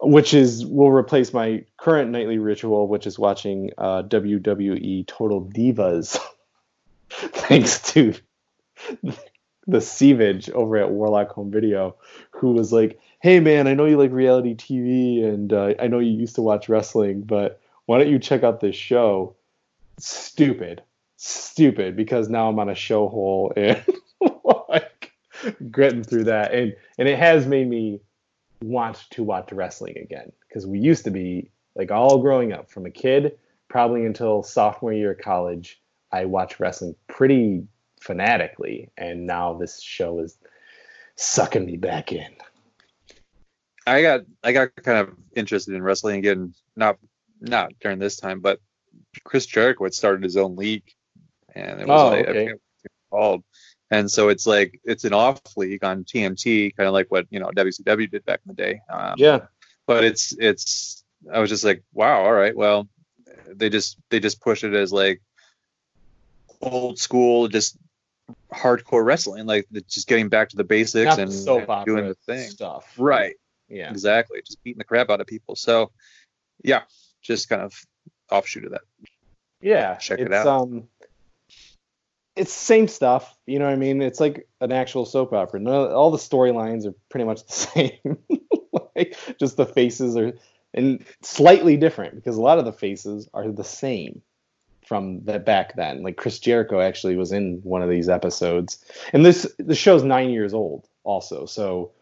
which 0.00 0.34
is 0.34 0.64
will 0.66 0.90
replace 0.90 1.32
my 1.32 1.64
current 1.76 2.10
nightly 2.10 2.38
ritual, 2.38 2.86
which 2.86 3.06
is 3.06 3.18
watching 3.18 3.70
uh, 3.78 4.02
WWE 4.02 5.06
Total 5.06 5.42
Divas, 5.42 6.18
thanks 7.10 7.92
to 7.92 8.14
the 9.68 9.78
Sievage 9.78 10.50
over 10.50 10.78
at 10.78 10.90
Warlock 10.90 11.30
Home 11.32 11.50
Video, 11.50 11.94
who 12.30 12.52
was 12.52 12.72
like, 12.72 12.98
hey 13.20 13.38
man, 13.38 13.68
I 13.68 13.74
know 13.74 13.84
you 13.84 13.98
like 13.98 14.12
reality 14.12 14.54
TV 14.54 15.22
and 15.22 15.52
uh, 15.52 15.74
I 15.78 15.86
know 15.86 15.98
you 15.98 16.10
used 16.10 16.36
to 16.36 16.42
watch 16.42 16.68
wrestling, 16.68 17.22
but 17.22 17.60
why 17.86 17.98
don't 17.98 18.10
you 18.10 18.18
check 18.18 18.42
out 18.42 18.60
this 18.60 18.76
show? 18.76 19.36
Stupid, 19.98 20.82
stupid, 21.16 21.96
because 21.96 22.28
now 22.28 22.48
I'm 22.48 22.58
on 22.58 22.68
a 22.68 22.74
show 22.74 23.08
hole 23.08 23.52
and 23.56 23.84
like 24.68 25.12
getting 25.70 26.02
through 26.02 26.24
that, 26.24 26.52
and 26.52 26.74
and 26.98 27.08
it 27.08 27.18
has 27.18 27.46
made 27.46 27.68
me 27.68 28.00
want 28.62 29.04
to 29.10 29.22
watch 29.22 29.52
wrestling 29.52 29.98
again 29.98 30.32
because 30.48 30.66
we 30.66 30.80
used 30.80 31.04
to 31.04 31.10
be 31.10 31.50
like 31.76 31.90
all 31.90 32.18
growing 32.18 32.52
up. 32.52 32.70
From 32.70 32.86
a 32.86 32.90
kid 32.90 33.38
probably 33.68 34.04
until 34.04 34.42
sophomore 34.42 34.92
year 34.92 35.12
of 35.12 35.18
college 35.18 35.80
i 36.10 36.24
watched 36.24 36.58
wrestling 36.58 36.94
pretty 37.06 37.62
fanatically 38.08 38.90
and 38.96 39.26
now 39.26 39.52
this 39.52 39.82
show 39.82 40.18
is 40.18 40.38
sucking 41.14 41.66
me 41.66 41.76
back 41.76 42.10
in 42.10 42.32
I 43.88 44.02
got 44.02 44.20
I 44.44 44.52
got 44.52 44.76
kind 44.76 44.98
of 44.98 45.16
interested 45.34 45.74
in 45.74 45.82
wrestling 45.82 46.18
again, 46.18 46.54
not 46.76 46.98
not 47.40 47.72
during 47.80 47.98
this 47.98 48.16
time, 48.16 48.40
but 48.40 48.60
Chris 49.24 49.46
Jericho 49.46 49.84
had 49.84 49.94
started 49.94 50.22
his 50.22 50.36
own 50.36 50.56
league, 50.56 50.84
and 51.54 51.80
it 51.80 51.88
was 51.88 52.00
oh, 52.00 52.08
like, 52.10 52.28
okay. 52.28 52.52
called, 53.10 53.44
and 53.90 54.10
so 54.10 54.28
it's 54.28 54.46
like 54.46 54.80
it's 54.84 55.04
an 55.04 55.14
off 55.14 55.40
league 55.56 55.84
on 55.84 56.04
TNT, 56.04 56.76
kind 56.76 56.86
of 56.86 56.92
like 56.92 57.10
what 57.10 57.26
you 57.30 57.40
know 57.40 57.48
WCW 57.48 58.10
did 58.10 58.24
back 58.24 58.40
in 58.46 58.54
the 58.54 58.62
day. 58.62 58.80
Um, 58.90 59.14
yeah, 59.16 59.46
but 59.86 60.04
it's 60.04 60.34
it's 60.38 61.04
I 61.32 61.38
was 61.38 61.50
just 61.50 61.64
like, 61.64 61.82
wow, 61.92 62.24
all 62.24 62.32
right, 62.32 62.56
well, 62.56 62.88
they 63.54 63.70
just 63.70 63.96
they 64.10 64.20
just 64.20 64.40
push 64.40 64.64
it 64.64 64.74
as 64.74 64.92
like 64.92 65.22
old 66.60 66.98
school, 66.98 67.48
just 67.48 67.78
hardcore 68.52 69.04
wrestling, 69.04 69.46
like 69.46 69.66
just 69.88 70.06
getting 70.06 70.28
back 70.28 70.48
to 70.50 70.56
the 70.56 70.64
basics 70.64 71.16
Not 71.16 71.18
and, 71.18 71.32
and 71.32 71.86
doing 71.86 72.08
the 72.08 72.16
thing 72.26 72.48
stuff. 72.50 72.94
Right. 72.98 73.36
Yeah. 73.68 73.90
Exactly. 73.90 74.40
Just 74.44 74.62
beating 74.62 74.78
the 74.78 74.84
crap 74.84 75.10
out 75.10 75.20
of 75.20 75.26
people. 75.26 75.56
So, 75.56 75.90
yeah, 76.62 76.82
just 77.22 77.48
kind 77.48 77.62
of 77.62 77.74
offshoot 78.30 78.64
of 78.64 78.72
that. 78.72 78.82
Yeah. 79.60 79.96
Check 79.96 80.20
it 80.20 80.32
out. 80.32 80.46
Um, 80.46 80.88
it's 82.36 82.52
same 82.52 82.88
stuff. 82.88 83.36
You 83.46 83.58
know 83.58 83.66
what 83.66 83.74
I 83.74 83.76
mean? 83.76 84.00
It's 84.00 84.20
like 84.20 84.46
an 84.60 84.72
actual 84.72 85.04
soap 85.04 85.32
opera. 85.32 85.60
No, 85.60 85.88
all 85.88 86.10
the 86.10 86.18
storylines 86.18 86.86
are 86.86 86.94
pretty 87.08 87.24
much 87.24 87.44
the 87.46 87.52
same. 87.52 88.18
like, 88.94 89.16
just 89.38 89.56
the 89.56 89.66
faces 89.66 90.16
are 90.16 90.32
and 90.74 91.04
slightly 91.22 91.76
different 91.76 92.14
because 92.14 92.36
a 92.36 92.42
lot 92.42 92.58
of 92.58 92.64
the 92.64 92.72
faces 92.72 93.28
are 93.32 93.50
the 93.50 93.64
same 93.64 94.22
from 94.88 95.20
that 95.24 95.44
back 95.44 95.76
then. 95.76 96.02
Like 96.02 96.16
Chris 96.16 96.38
Jericho 96.38 96.80
actually 96.80 97.16
was 97.16 97.30
in 97.30 97.60
one 97.62 97.82
of 97.82 97.90
these 97.90 98.08
episodes, 98.08 98.82
and 99.12 99.24
this 99.24 99.46
the 99.58 99.74
show's 99.74 100.02
nine 100.02 100.30
years 100.30 100.54
old 100.54 100.88
also. 101.04 101.44
So 101.46 101.92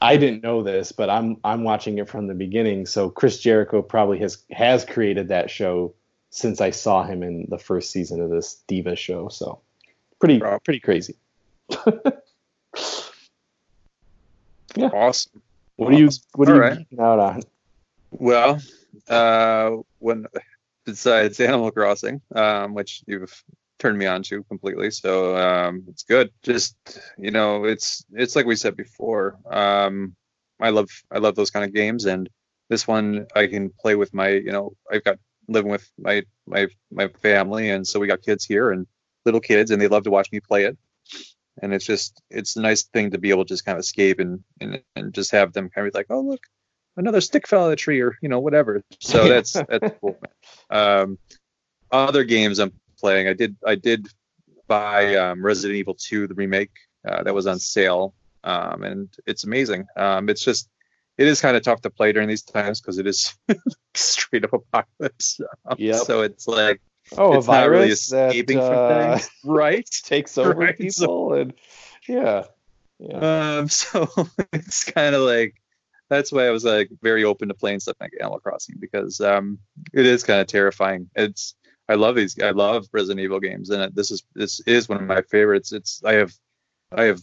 I 0.00 0.16
didn't 0.16 0.42
know 0.42 0.62
this, 0.64 0.90
but 0.90 1.08
I'm 1.08 1.36
I'm 1.44 1.62
watching 1.62 1.98
it 1.98 2.08
from 2.08 2.26
the 2.26 2.34
beginning. 2.34 2.86
So 2.86 3.08
Chris 3.08 3.38
Jericho 3.38 3.80
probably 3.80 4.18
has 4.18 4.42
has 4.50 4.84
created 4.84 5.28
that 5.28 5.48
show 5.48 5.94
since 6.30 6.60
I 6.60 6.70
saw 6.70 7.04
him 7.04 7.22
in 7.22 7.46
the 7.48 7.58
first 7.58 7.92
season 7.92 8.20
of 8.20 8.28
this 8.28 8.56
Diva 8.66 8.96
show. 8.96 9.28
So 9.28 9.60
pretty 10.18 10.42
pretty 10.64 10.80
crazy. 10.80 11.14
yeah. 14.74 14.88
Awesome. 14.92 15.40
What 15.76 15.94
are 15.94 15.98
you 15.98 16.10
what 16.34 16.48
are 16.48 16.64
All 16.64 16.74
you 16.74 16.86
right. 16.98 17.00
out 17.00 17.18
on? 17.20 17.42
Well, 18.10 18.60
uh, 19.08 19.70
when 20.00 20.26
besides 20.84 21.40
Animal 21.40 21.70
Crossing, 21.70 22.20
um, 22.34 22.74
which 22.74 23.02
you've 23.06 23.42
turned 23.78 23.98
me 23.98 24.06
on 24.06 24.22
to 24.22 24.44
completely. 24.44 24.90
So 24.90 25.36
um, 25.36 25.84
it's 25.88 26.04
good. 26.04 26.30
Just 26.42 26.76
you 27.18 27.30
know, 27.30 27.64
it's 27.64 28.04
it's 28.12 28.36
like 28.36 28.46
we 28.46 28.56
said 28.56 28.76
before. 28.76 29.38
Um, 29.50 30.14
I 30.60 30.70
love 30.70 30.88
I 31.10 31.18
love 31.18 31.34
those 31.34 31.50
kind 31.50 31.64
of 31.64 31.74
games, 31.74 32.06
and 32.06 32.28
this 32.68 32.86
one 32.86 33.26
I 33.34 33.46
can 33.48 33.70
play 33.70 33.94
with 33.96 34.14
my 34.14 34.28
you 34.28 34.52
know 34.52 34.72
I've 34.90 35.04
got 35.04 35.18
living 35.48 35.70
with 35.70 35.88
my 35.98 36.22
my 36.46 36.68
my 36.90 37.08
family, 37.08 37.70
and 37.70 37.86
so 37.86 38.00
we 38.00 38.06
got 38.06 38.22
kids 38.22 38.44
here 38.44 38.70
and 38.70 38.86
little 39.24 39.40
kids, 39.40 39.70
and 39.70 39.80
they 39.80 39.88
love 39.88 40.04
to 40.04 40.10
watch 40.10 40.30
me 40.32 40.40
play 40.40 40.64
it. 40.64 40.78
And 41.60 41.74
it's 41.74 41.84
just 41.84 42.22
it's 42.30 42.56
a 42.56 42.62
nice 42.62 42.84
thing 42.84 43.10
to 43.10 43.18
be 43.18 43.30
able 43.30 43.44
to 43.44 43.48
just 43.48 43.64
kind 43.64 43.76
of 43.76 43.80
escape 43.80 44.20
and 44.20 44.40
and, 44.60 44.82
and 44.96 45.12
just 45.12 45.32
have 45.32 45.52
them 45.52 45.68
kind 45.68 45.86
of 45.86 45.92
be 45.92 45.98
like, 45.98 46.06
oh 46.10 46.20
look, 46.20 46.40
another 46.96 47.20
stick 47.20 47.46
fell 47.46 47.62
out 47.62 47.64
of 47.64 47.70
the 47.70 47.76
tree 47.76 48.00
or 48.00 48.16
you 48.22 48.28
know 48.28 48.40
whatever. 48.40 48.82
So 49.00 49.28
that's 49.28 49.52
that's 49.52 49.94
cool. 50.00 50.18
Um, 50.70 51.18
other 51.90 52.24
games 52.24 52.58
I'm 52.58 52.72
playing. 52.98 53.28
I 53.28 53.32
did 53.34 53.56
I 53.66 53.74
did 53.74 54.08
buy 54.66 55.16
um, 55.16 55.44
Resident 55.44 55.76
Evil 55.76 55.94
2, 55.94 56.28
the 56.28 56.34
remake 56.34 56.70
uh, 57.06 57.22
that 57.22 57.34
was 57.34 57.46
on 57.46 57.58
sale, 57.58 58.14
um, 58.44 58.84
and 58.84 59.08
it's 59.26 59.44
amazing. 59.44 59.86
Um, 59.96 60.28
it's 60.28 60.44
just 60.44 60.68
it 61.18 61.26
is 61.26 61.40
kind 61.40 61.56
of 61.56 61.62
tough 61.62 61.82
to 61.82 61.90
play 61.90 62.12
during 62.12 62.28
these 62.28 62.42
times 62.42 62.80
because 62.80 62.98
it 62.98 63.06
is 63.06 63.34
straight 63.94 64.44
up 64.44 64.54
apocalypse. 64.54 65.40
Yeah. 65.76 65.98
So 65.98 66.22
it's 66.22 66.48
like 66.48 66.80
oh, 67.16 67.34
it's 67.34 67.46
a 67.46 67.46
virus 67.46 68.12
really 68.12 68.28
escaping 68.30 68.58
that, 68.58 68.72
uh, 68.72 69.18
things, 69.18 69.30
right? 69.44 69.88
Takes 70.04 70.38
over 70.38 70.54
right? 70.54 70.78
people 70.78 71.30
so, 71.30 71.32
and 71.34 71.54
yeah. 72.08 72.44
Yeah. 72.98 73.58
Um, 73.58 73.68
so 73.68 74.08
it's 74.52 74.84
kind 74.84 75.14
of 75.14 75.22
like 75.22 75.60
that's 76.12 76.30
why 76.30 76.46
I 76.46 76.50
was 76.50 76.64
like 76.64 76.90
very 77.00 77.24
open 77.24 77.48
to 77.48 77.54
playing 77.54 77.80
stuff 77.80 77.96
like 78.00 78.12
Animal 78.20 78.40
Crossing 78.40 78.76
because 78.78 79.20
um, 79.20 79.58
it 79.92 80.04
is 80.04 80.22
kind 80.22 80.40
of 80.40 80.46
terrifying. 80.46 81.08
It's 81.14 81.54
I 81.88 81.94
love 81.94 82.16
these. 82.16 82.38
I 82.40 82.50
love 82.50 82.86
Resident 82.92 83.20
Evil 83.20 83.40
games, 83.40 83.70
and 83.70 83.94
this 83.94 84.10
is 84.10 84.22
this 84.34 84.60
is 84.66 84.88
one 84.88 85.00
of 85.00 85.06
my 85.06 85.22
favorites. 85.22 85.72
It's 85.72 86.02
I 86.04 86.14
have 86.14 86.32
I 86.92 87.04
have 87.04 87.20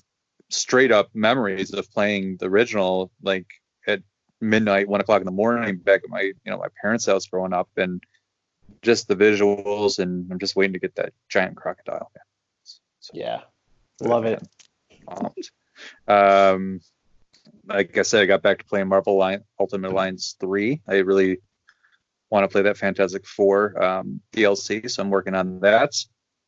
straight 0.49 0.91
up 0.91 1.09
memories 1.13 1.71
of 1.73 1.91
playing 1.91 2.37
the 2.39 2.47
original 2.47 3.11
like 3.21 3.47
at 3.87 4.01
midnight, 4.41 4.87
one 4.87 5.01
o'clock 5.01 5.21
in 5.21 5.25
the 5.25 5.31
morning 5.31 5.77
back 5.77 6.01
at 6.03 6.09
my 6.09 6.21
you 6.21 6.33
know 6.47 6.57
my 6.57 6.69
parents' 6.81 7.05
house 7.05 7.27
growing 7.27 7.53
up, 7.53 7.69
and 7.77 8.03
just 8.81 9.07
the 9.07 9.15
visuals, 9.15 9.99
and 9.99 10.31
I'm 10.31 10.39
just 10.39 10.55
waiting 10.55 10.73
to 10.73 10.79
get 10.79 10.95
that 10.95 11.13
giant 11.29 11.55
crocodile. 11.55 12.11
So, 12.63 13.11
yeah, 13.13 13.41
love 14.01 14.25
it. 14.25 14.43
Um, 16.07 16.81
like 17.69 17.97
I 17.97 18.01
said, 18.01 18.23
I 18.23 18.25
got 18.25 18.41
back 18.41 18.59
to 18.59 18.65
playing 18.65 18.87
Marvel 18.87 19.17
Line 19.17 19.43
Ultimate 19.59 19.91
Alliance 19.91 20.35
three. 20.39 20.81
I 20.87 20.97
really 20.97 21.39
want 22.29 22.43
to 22.43 22.47
play 22.47 22.63
that 22.63 22.77
Fantastic 22.77 23.25
Four 23.25 23.81
um, 23.81 24.21
DLC, 24.33 24.89
so 24.89 25.01
I'm 25.01 25.09
working 25.09 25.35
on 25.35 25.59
that. 25.61 25.93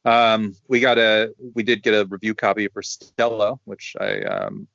Um, 0.03 0.55
we 0.67 0.79
got 0.79 0.97
a 0.97 1.33
we 1.53 1.63
did 1.63 1.83
get 1.83 1.93
a 1.93 2.07
review 2.09 2.33
copy 2.33 2.67
for 2.67 2.81
Stella, 2.81 3.55
which 3.65 3.95
I 3.99 4.21
um, 4.21 4.67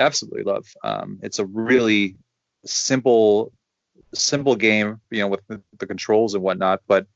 absolutely 0.00 0.42
love. 0.42 0.66
Um, 0.82 1.18
it's 1.22 1.38
a 1.38 1.46
really 1.46 2.16
simple 2.64 3.52
simple 4.14 4.56
game, 4.56 5.00
you 5.10 5.20
know, 5.20 5.28
with 5.28 5.46
the, 5.48 5.62
the 5.78 5.86
controls 5.86 6.34
and 6.34 6.42
whatnot, 6.42 6.80
but 6.86 7.06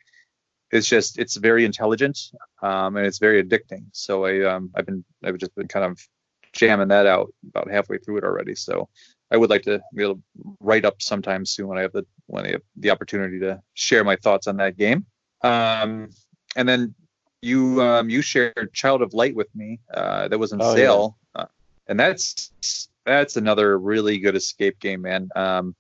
it's 0.70 0.86
just 0.86 1.18
it's 1.18 1.36
very 1.36 1.64
intelligent 1.64 2.18
um, 2.62 2.96
and 2.96 3.06
it's 3.06 3.18
very 3.18 3.42
addicting. 3.42 3.86
So 3.92 4.24
I 4.26 4.42
um, 4.44 4.70
I've 4.74 4.86
been 4.86 5.04
I've 5.24 5.38
just 5.38 5.54
been 5.54 5.68
kind 5.68 5.86
of 5.86 6.06
jamming 6.52 6.88
that 6.88 7.06
out 7.06 7.32
about 7.48 7.70
halfway 7.70 7.98
through 7.98 8.18
it 8.18 8.24
already. 8.24 8.54
So 8.54 8.88
I 9.30 9.36
would 9.36 9.50
like 9.50 9.62
to 9.62 9.80
be 9.94 10.02
able 10.02 10.16
to 10.16 10.22
write 10.60 10.84
up 10.84 11.00
sometime 11.00 11.46
soon 11.46 11.68
when 11.68 11.78
I 11.78 11.82
have 11.82 11.92
the 11.92 12.04
when 12.26 12.46
I 12.46 12.50
have 12.52 12.62
the 12.76 12.90
opportunity 12.90 13.38
to 13.40 13.62
share 13.74 14.04
my 14.04 14.16
thoughts 14.16 14.46
on 14.46 14.56
that 14.58 14.76
game. 14.76 15.06
Um, 15.42 16.10
and 16.54 16.68
then 16.68 16.94
you 17.40 17.82
um, 17.82 18.10
you 18.10 18.22
shared 18.22 18.70
Child 18.72 19.02
of 19.02 19.14
Light 19.14 19.34
with 19.34 19.54
me. 19.54 19.80
Uh, 19.92 20.28
that 20.28 20.38
was 20.38 20.52
on 20.52 20.60
oh, 20.62 20.74
sale, 20.74 21.18
yeah. 21.34 21.42
uh, 21.42 21.46
and 21.86 21.98
that's 21.98 22.88
that's 23.04 23.36
another 23.36 23.78
really 23.78 24.18
good 24.18 24.36
escape 24.36 24.78
game, 24.78 25.02
man. 25.02 25.28
Um, 25.34 25.74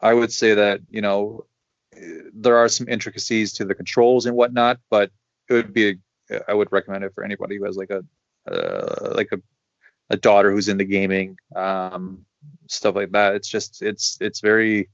I 0.00 0.14
would 0.14 0.32
say 0.32 0.54
that 0.54 0.80
you 0.88 1.02
know 1.02 1.44
there 2.32 2.56
are 2.56 2.68
some 2.68 2.88
intricacies 2.88 3.52
to 3.54 3.64
the 3.64 3.74
controls 3.74 4.26
and 4.26 4.36
whatnot, 4.36 4.78
but 4.88 5.10
it 5.48 5.54
would 5.54 5.72
be 5.72 5.98
a, 6.30 6.40
I 6.48 6.54
would 6.54 6.70
recommend 6.72 7.04
it 7.04 7.14
for 7.14 7.24
anybody 7.24 7.56
who 7.56 7.64
has 7.64 7.76
like 7.76 7.90
a 7.90 8.04
uh, 8.50 9.14
like 9.14 9.32
a 9.32 9.40
a 10.10 10.16
daughter 10.16 10.50
who's 10.50 10.68
into 10.68 10.84
gaming, 10.84 11.38
um, 11.54 12.24
stuff 12.66 12.94
like 12.94 13.12
that. 13.12 13.34
It's 13.34 13.48
just 13.48 13.82
it's 13.82 14.18
it's 14.20 14.40
very 14.40 14.88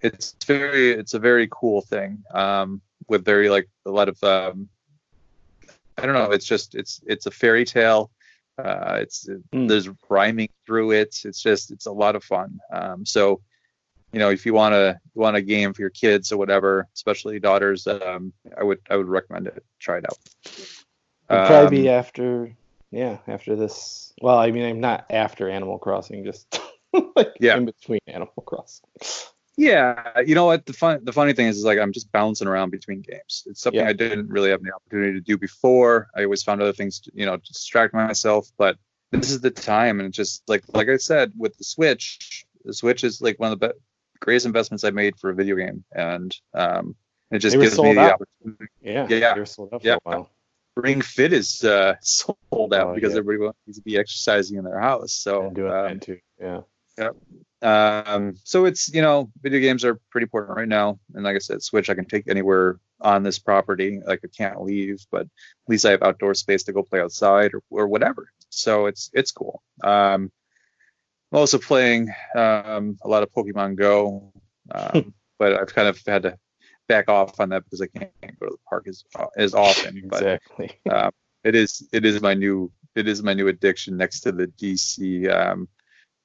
it's 0.00 0.36
very 0.46 0.92
it's 0.92 1.14
a 1.14 1.18
very 1.18 1.48
cool 1.50 1.80
thing 1.80 2.22
um, 2.32 2.80
with 3.08 3.24
very 3.24 3.48
like 3.48 3.68
a 3.86 3.90
lot 3.90 4.08
of 4.08 4.22
um, 4.22 4.68
I 5.98 6.06
don't 6.06 6.14
know. 6.14 6.30
It's 6.30 6.46
just 6.46 6.74
it's 6.74 7.00
it's 7.06 7.26
a 7.26 7.30
fairy 7.30 7.64
tale. 7.64 8.10
Uh, 8.56 8.98
it's 9.00 9.28
mm. 9.28 9.68
there's 9.68 9.88
rhyming 10.08 10.50
through 10.66 10.92
it. 10.92 11.20
It's 11.24 11.42
just 11.42 11.70
it's 11.70 11.86
a 11.86 11.92
lot 11.92 12.16
of 12.16 12.22
fun. 12.22 12.60
Um, 12.72 13.04
so 13.04 13.40
you 14.12 14.20
know 14.20 14.30
if 14.30 14.46
you 14.46 14.54
want 14.54 14.74
to 14.74 15.00
want 15.14 15.36
a 15.36 15.42
game 15.42 15.72
for 15.72 15.82
your 15.82 15.90
kids 15.90 16.30
or 16.30 16.36
whatever, 16.36 16.86
especially 16.94 17.40
daughters, 17.40 17.86
um, 17.86 18.32
I 18.58 18.62
would 18.62 18.80
I 18.90 18.96
would 18.96 19.08
recommend 19.08 19.48
it. 19.48 19.64
Try 19.80 19.98
it 19.98 20.04
out. 20.08 20.18
It'd 21.30 21.46
probably 21.46 21.82
be 21.82 21.88
um, 21.88 21.94
after 21.94 22.54
yeah 22.94 23.18
after 23.26 23.56
this. 23.56 24.12
Well, 24.20 24.38
I 24.38 24.50
mean 24.50 24.64
I'm 24.64 24.80
not 24.80 25.06
after 25.10 25.48
Animal 25.48 25.78
Crossing, 25.78 26.24
just 26.24 26.60
like 27.16 27.34
yeah. 27.40 27.56
in 27.56 27.66
between 27.66 28.00
Animal 28.06 28.42
Crossing. 28.46 28.88
Yeah, 29.56 30.20
you 30.20 30.34
know 30.34 30.46
what? 30.46 30.66
The 30.66 30.72
fun, 30.72 31.04
the 31.04 31.12
funny 31.12 31.32
thing 31.32 31.46
is, 31.46 31.58
is 31.58 31.64
like 31.64 31.78
I'm 31.78 31.92
just 31.92 32.10
bouncing 32.10 32.48
around 32.48 32.70
between 32.70 33.02
games. 33.02 33.44
It's 33.46 33.60
something 33.60 33.80
yeah. 33.80 33.88
I 33.88 33.92
didn't 33.92 34.28
really 34.28 34.50
have 34.50 34.62
the 34.62 34.72
opportunity 34.74 35.12
to 35.12 35.20
do 35.20 35.38
before. 35.38 36.08
I 36.16 36.24
always 36.24 36.42
found 36.42 36.60
other 36.60 36.72
things, 36.72 36.98
to, 37.00 37.12
you 37.14 37.24
know, 37.24 37.36
to 37.36 37.52
distract 37.52 37.94
myself. 37.94 38.50
But 38.58 38.78
this 39.12 39.30
is 39.30 39.40
the 39.40 39.50
time, 39.50 40.00
and 40.00 40.08
it's 40.08 40.16
just 40.16 40.42
like, 40.48 40.64
like 40.72 40.88
I 40.88 40.96
said, 40.96 41.32
with 41.38 41.56
the 41.56 41.64
Switch, 41.64 42.44
the 42.64 42.74
Switch 42.74 43.04
is 43.04 43.22
like 43.22 43.38
one 43.38 43.52
of 43.52 43.60
the 43.60 43.68
be- 43.68 43.74
greatest 44.18 44.46
investments 44.46 44.82
I 44.82 44.90
made 44.90 45.16
for 45.20 45.30
a 45.30 45.34
video 45.34 45.54
game, 45.54 45.84
and 45.92 46.36
um, 46.54 46.96
it 47.30 47.38
just 47.38 47.56
gives 47.56 47.78
me 47.78 47.94
the 47.94 48.00
out. 48.00 48.12
opportunity. 48.14 48.72
Yeah, 48.82 49.06
yeah, 49.08 49.34
they 49.34 49.44
sold 49.44 49.72
out 49.72 49.84
yeah. 49.84 49.96
Ring 50.76 51.00
Fit 51.00 51.32
is 51.32 51.64
uh, 51.64 51.94
sold 52.02 52.74
out 52.74 52.88
oh, 52.88 52.94
because 52.94 53.12
yeah. 53.12 53.18
everybody 53.18 53.44
wants 53.44 53.76
to 53.76 53.82
be 53.82 53.98
exercising 53.98 54.58
in 54.58 54.64
their 54.64 54.80
house. 54.80 55.12
So 55.12 55.46
and 55.46 55.56
doing 55.56 55.72
um, 55.72 55.84
that 55.88 56.02
too. 56.02 56.18
Yeah. 56.40 56.60
Yeah. 56.98 57.10
Um, 57.62 58.36
so 58.44 58.66
it's 58.66 58.92
you 58.92 59.02
know 59.02 59.30
video 59.40 59.60
games 59.60 59.84
are 59.84 59.98
pretty 60.10 60.24
important 60.24 60.56
right 60.56 60.68
now, 60.68 60.98
and 61.14 61.24
like 61.24 61.34
I 61.34 61.38
said, 61.38 61.62
Switch 61.62 61.88
I 61.88 61.94
can 61.94 62.04
take 62.04 62.28
anywhere 62.28 62.78
on 63.00 63.22
this 63.22 63.38
property. 63.38 64.00
Like 64.04 64.20
I 64.22 64.28
can't 64.28 64.62
leave, 64.62 65.04
but 65.10 65.22
at 65.22 65.28
least 65.68 65.86
I 65.86 65.90
have 65.92 66.02
outdoor 66.02 66.34
space 66.34 66.64
to 66.64 66.72
go 66.72 66.82
play 66.82 67.00
outside 67.00 67.54
or, 67.54 67.62
or 67.70 67.88
whatever. 67.88 68.28
So 68.50 68.86
it's 68.86 69.10
it's 69.12 69.32
cool. 69.32 69.62
Um, 69.82 70.30
I'm 71.32 71.38
also 71.38 71.58
playing 71.58 72.10
um, 72.36 72.98
a 73.02 73.08
lot 73.08 73.22
of 73.22 73.32
Pokemon 73.32 73.76
Go, 73.76 74.32
um, 74.70 75.14
but 75.38 75.54
I've 75.54 75.74
kind 75.74 75.88
of 75.88 76.00
had 76.06 76.22
to 76.24 76.38
back 76.88 77.08
off 77.08 77.38
on 77.40 77.50
that 77.50 77.64
because 77.64 77.80
I 77.80 77.86
can't 77.86 78.12
go 78.40 78.46
to 78.46 78.52
the 78.52 78.58
park 78.68 78.86
as 78.88 79.04
as 79.36 79.54
often. 79.54 79.96
exactly. 79.96 80.78
But 80.84 80.92
uh, 80.94 81.10
it 81.44 81.54
is 81.54 81.86
it 81.92 82.04
is 82.04 82.20
my 82.20 82.34
new 82.34 82.72
it 82.94 83.08
is 83.08 83.22
my 83.22 83.34
new 83.34 83.48
addiction 83.48 83.96
next 83.96 84.20
to 84.20 84.32
the 84.32 84.46
DC 84.46 85.30
um, 85.32 85.68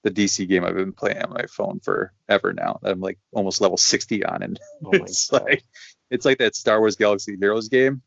the 0.03 0.11
DC 0.11 0.47
game 0.47 0.63
I've 0.63 0.75
been 0.75 0.93
playing 0.93 1.21
on 1.21 1.33
my 1.33 1.45
phone 1.49 1.79
forever 1.79 2.53
now. 2.53 2.79
I'm 2.83 3.01
like 3.01 3.19
almost 3.33 3.61
level 3.61 3.77
60 3.77 4.25
on, 4.25 4.43
and 4.43 4.59
oh 4.85 4.89
it's 4.93 5.29
God. 5.29 5.43
like 5.43 5.63
it's 6.09 6.25
like 6.25 6.37
that 6.39 6.55
Star 6.55 6.79
Wars 6.79 6.95
Galaxy 6.95 7.35
Heroes 7.37 7.69
game, 7.69 8.01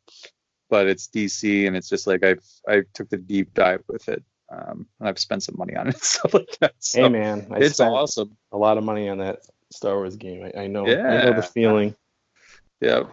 but 0.70 0.86
it's 0.86 1.08
DC, 1.08 1.66
and 1.66 1.76
it's 1.76 1.88
just 1.88 2.06
like 2.06 2.24
I've 2.24 2.44
I 2.68 2.82
took 2.94 3.10
the 3.10 3.18
deep 3.18 3.52
dive 3.54 3.82
with 3.88 4.08
it, 4.08 4.22
um, 4.50 4.86
and 4.98 5.08
I've 5.08 5.18
spent 5.18 5.42
some 5.42 5.56
money 5.58 5.76
on 5.76 5.88
it, 5.88 5.96
stuff 6.02 6.34
like 6.34 6.56
that. 6.60 6.74
So 6.78 7.02
hey 7.02 7.08
man, 7.08 7.46
I 7.50 7.58
it's 7.58 7.80
awesome. 7.80 8.36
A 8.52 8.58
lot 8.58 8.78
of 8.78 8.84
money 8.84 9.08
on 9.08 9.18
that 9.18 9.40
Star 9.70 9.96
Wars 9.96 10.16
game. 10.16 10.50
I, 10.56 10.62
I 10.62 10.66
know. 10.68 10.86
Yeah. 10.86 11.06
I 11.06 11.24
know 11.24 11.34
the 11.34 11.42
feeling. 11.42 11.94
Yeah. 12.82 13.04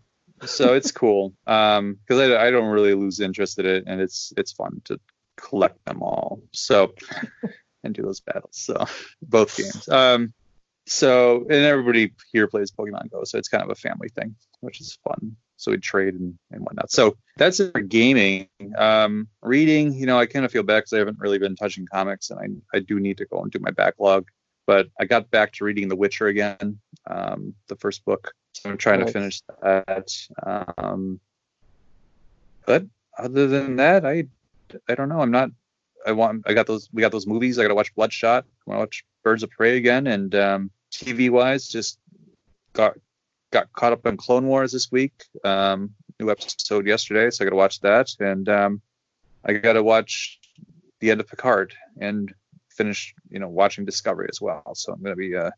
So 0.45 0.73
it's 0.73 0.91
cool 0.91 1.33
um, 1.47 1.97
because 2.01 2.31
I, 2.31 2.47
I 2.47 2.51
don't 2.51 2.69
really 2.69 2.95
lose 2.95 3.19
interest 3.19 3.59
in 3.59 3.65
it, 3.65 3.83
and 3.87 4.01
it's 4.01 4.33
it's 4.35 4.51
fun 4.51 4.81
to 4.85 4.99
collect 5.37 5.83
them 5.85 6.01
all. 6.01 6.41
So 6.53 6.93
and 7.83 7.93
do 7.93 8.01
those 8.01 8.19
battles. 8.19 8.55
So 8.55 8.85
both 9.21 9.55
games. 9.55 9.87
Um, 9.87 10.33
so 10.87 11.41
and 11.41 11.51
everybody 11.51 12.13
here 12.31 12.47
plays 12.47 12.71
Pokemon 12.71 13.11
Go, 13.11 13.23
so 13.25 13.37
it's 13.37 13.47
kind 13.47 13.63
of 13.63 13.69
a 13.69 13.75
family 13.75 14.09
thing, 14.09 14.35
which 14.61 14.81
is 14.81 14.97
fun. 15.03 15.35
So 15.57 15.71
we 15.71 15.77
trade 15.77 16.13
and, 16.13 16.39
and 16.51 16.61
whatnot. 16.61 16.89
So 16.89 17.17
that's 17.35 17.59
it 17.59 17.73
for 17.73 17.81
gaming. 17.81 18.47
Um, 18.77 19.27
reading, 19.43 19.93
you 19.93 20.05
know, 20.05 20.17
I 20.17 20.25
kind 20.25 20.45
of 20.45 20.51
feel 20.51 20.63
bad 20.63 20.79
because 20.79 20.93
I 20.93 20.99
haven't 20.99 21.19
really 21.19 21.37
been 21.37 21.55
touching 21.55 21.85
comics, 21.85 22.31
and 22.31 22.63
I 22.73 22.77
I 22.77 22.79
do 22.79 22.99
need 22.99 23.17
to 23.17 23.25
go 23.25 23.41
and 23.41 23.51
do 23.51 23.59
my 23.59 23.71
backlog. 23.71 24.29
But 24.65 24.87
I 24.99 25.05
got 25.05 25.29
back 25.31 25.53
to 25.53 25.65
reading 25.65 25.89
The 25.89 25.95
Witcher 25.95 26.27
again, 26.27 26.79
um, 27.07 27.55
the 27.67 27.75
first 27.75 28.05
book. 28.05 28.33
So 28.53 28.69
I'm 28.69 28.77
trying 28.77 29.05
to 29.05 29.11
finish 29.11 29.41
that. 29.61 30.13
Um, 30.77 31.19
but 32.65 32.85
other 33.17 33.47
than 33.47 33.77
that, 33.77 34.05
I 34.05 34.25
I 34.87 34.95
don't 34.95 35.09
know. 35.09 35.21
I'm 35.21 35.31
not 35.31 35.51
I 36.05 36.11
want 36.11 36.43
I 36.45 36.53
got 36.53 36.67
those 36.67 36.89
we 36.91 37.01
got 37.01 37.11
those 37.11 37.27
movies. 37.27 37.59
I 37.59 37.63
got 37.63 37.69
to 37.69 37.75
watch 37.75 37.93
Bloodshot. 37.95 38.45
I 38.45 38.69
want 38.69 38.77
to 38.77 38.81
watch 38.81 39.05
Birds 39.23 39.43
of 39.43 39.51
Prey 39.51 39.77
again. 39.77 40.07
And 40.07 40.33
um, 40.35 40.71
TV 40.91 41.29
wise, 41.29 41.67
just 41.67 41.99
got 42.73 42.95
got 43.51 43.71
caught 43.73 43.93
up 43.93 44.05
on 44.05 44.17
Clone 44.17 44.45
Wars 44.45 44.71
this 44.71 44.91
week. 44.91 45.25
Um, 45.43 45.91
new 46.19 46.29
episode 46.29 46.85
yesterday, 46.87 47.29
so 47.29 47.43
I 47.43 47.45
got 47.45 47.51
to 47.51 47.55
watch 47.55 47.79
that. 47.81 48.09
And 48.19 48.47
um, 48.49 48.81
I 49.45 49.53
got 49.53 49.73
to 49.73 49.83
watch 49.83 50.39
the 50.99 51.11
end 51.11 51.21
of 51.21 51.27
Picard 51.27 51.73
and 51.99 52.33
finish 52.69 53.13
you 53.29 53.39
know 53.39 53.49
watching 53.49 53.85
Discovery 53.85 54.27
as 54.29 54.41
well. 54.41 54.73
So 54.75 54.93
I'm 54.93 55.01
going 55.01 55.15
to 55.15 55.17
be 55.17 55.35
uh, 55.35 55.51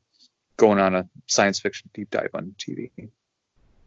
going 0.61 0.79
on 0.79 0.93
a 0.93 1.09
science 1.25 1.59
fiction 1.59 1.89
deep 1.91 2.11
dive 2.11 2.29
on 2.35 2.53
TV. 2.59 2.91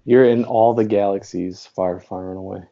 You're 0.05 0.25
in 0.25 0.45
all 0.45 0.75
the 0.75 0.85
galaxies 0.85 1.65
far, 1.65 2.01
far 2.01 2.31
and 2.31 2.39
away. 2.39 2.63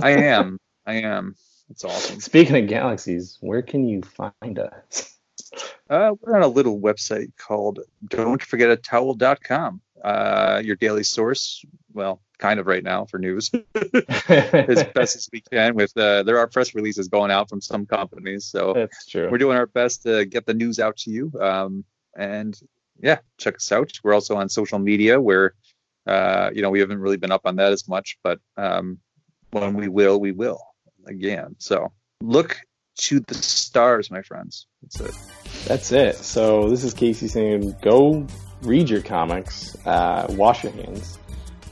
I 0.00 0.10
am. 0.32 0.58
I 0.86 0.94
am. 1.02 1.34
It's 1.68 1.84
awesome. 1.84 2.20
Speaking 2.20 2.56
of 2.56 2.68
galaxies, 2.68 3.38
where 3.40 3.60
can 3.60 3.88
you 3.88 4.02
find 4.02 4.60
us? 4.60 5.18
Uh, 5.90 6.14
we're 6.20 6.36
on 6.36 6.42
a 6.42 6.48
little 6.48 6.78
website 6.80 7.32
called 7.36 7.80
don't 8.06 8.40
forget 8.40 8.70
a 8.70 8.76
don'tforgetatowel.com. 8.76 9.80
Uh, 10.04 10.62
your 10.64 10.76
daily 10.76 11.02
source, 11.02 11.64
well, 11.92 12.22
kind 12.38 12.60
of 12.60 12.66
right 12.68 12.84
now 12.84 13.04
for 13.04 13.18
news, 13.18 13.50
as 14.28 14.84
best 14.94 15.16
as 15.16 15.28
we 15.32 15.40
can. 15.40 15.74
With 15.74 15.96
uh, 15.96 16.22
there 16.22 16.38
are 16.38 16.46
press 16.46 16.76
releases 16.76 17.08
going 17.08 17.32
out 17.32 17.48
from 17.48 17.60
some 17.60 17.86
companies, 17.86 18.44
so 18.44 18.72
that's 18.72 19.06
true. 19.06 19.28
We're 19.30 19.38
doing 19.38 19.56
our 19.56 19.66
best 19.66 20.04
to 20.04 20.24
get 20.24 20.46
the 20.46 20.54
news 20.54 20.78
out 20.78 20.96
to 20.98 21.10
you. 21.10 21.32
Um, 21.40 21.84
and 22.16 22.58
yeah, 23.02 23.18
check 23.38 23.56
us 23.56 23.70
out. 23.72 23.92
We're 24.02 24.14
also 24.14 24.36
on 24.36 24.48
social 24.48 24.78
media 24.78 25.20
where, 25.20 25.54
uh, 26.06 26.50
you 26.54 26.62
know, 26.62 26.70
we 26.70 26.80
haven't 26.80 27.00
really 27.00 27.16
been 27.16 27.32
up 27.32 27.42
on 27.44 27.56
that 27.56 27.72
as 27.72 27.88
much, 27.88 28.16
but 28.22 28.38
um, 28.56 28.98
when 29.50 29.74
we 29.74 29.88
will, 29.88 30.20
we 30.20 30.32
will 30.32 30.60
again. 31.06 31.56
So 31.58 31.92
look 32.20 32.58
to 32.98 33.20
the 33.20 33.34
stars, 33.34 34.10
my 34.10 34.22
friends. 34.22 34.66
That's 34.82 35.00
it. 35.00 35.14
That's 35.66 35.92
it. 35.92 36.16
So 36.16 36.68
this 36.68 36.84
is 36.84 36.94
Casey 36.94 37.28
saying, 37.28 37.76
go 37.82 38.26
read 38.62 38.88
your 38.88 39.02
comics, 39.02 39.76
uh, 39.86 40.26
wash 40.30 40.62
your 40.62 40.72
hands, 40.72 41.18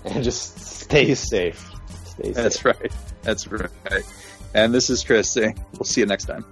and 0.05 0.25
just 0.25 0.59
stay 0.59 1.15
safe. 1.15 1.71
Stay 2.05 2.25
safe. 2.25 2.35
That's 2.35 2.65
right. 2.65 2.93
That's 3.23 3.47
right. 3.47 3.71
And 4.55 4.75
this 4.75 4.91
is 4.91 5.05
Chris 5.05 5.31
saying, 5.31 5.65
we'll 5.75 5.85
see 5.85 6.01
you 6.01 6.07
next 6.07 6.25
time. 6.25 6.45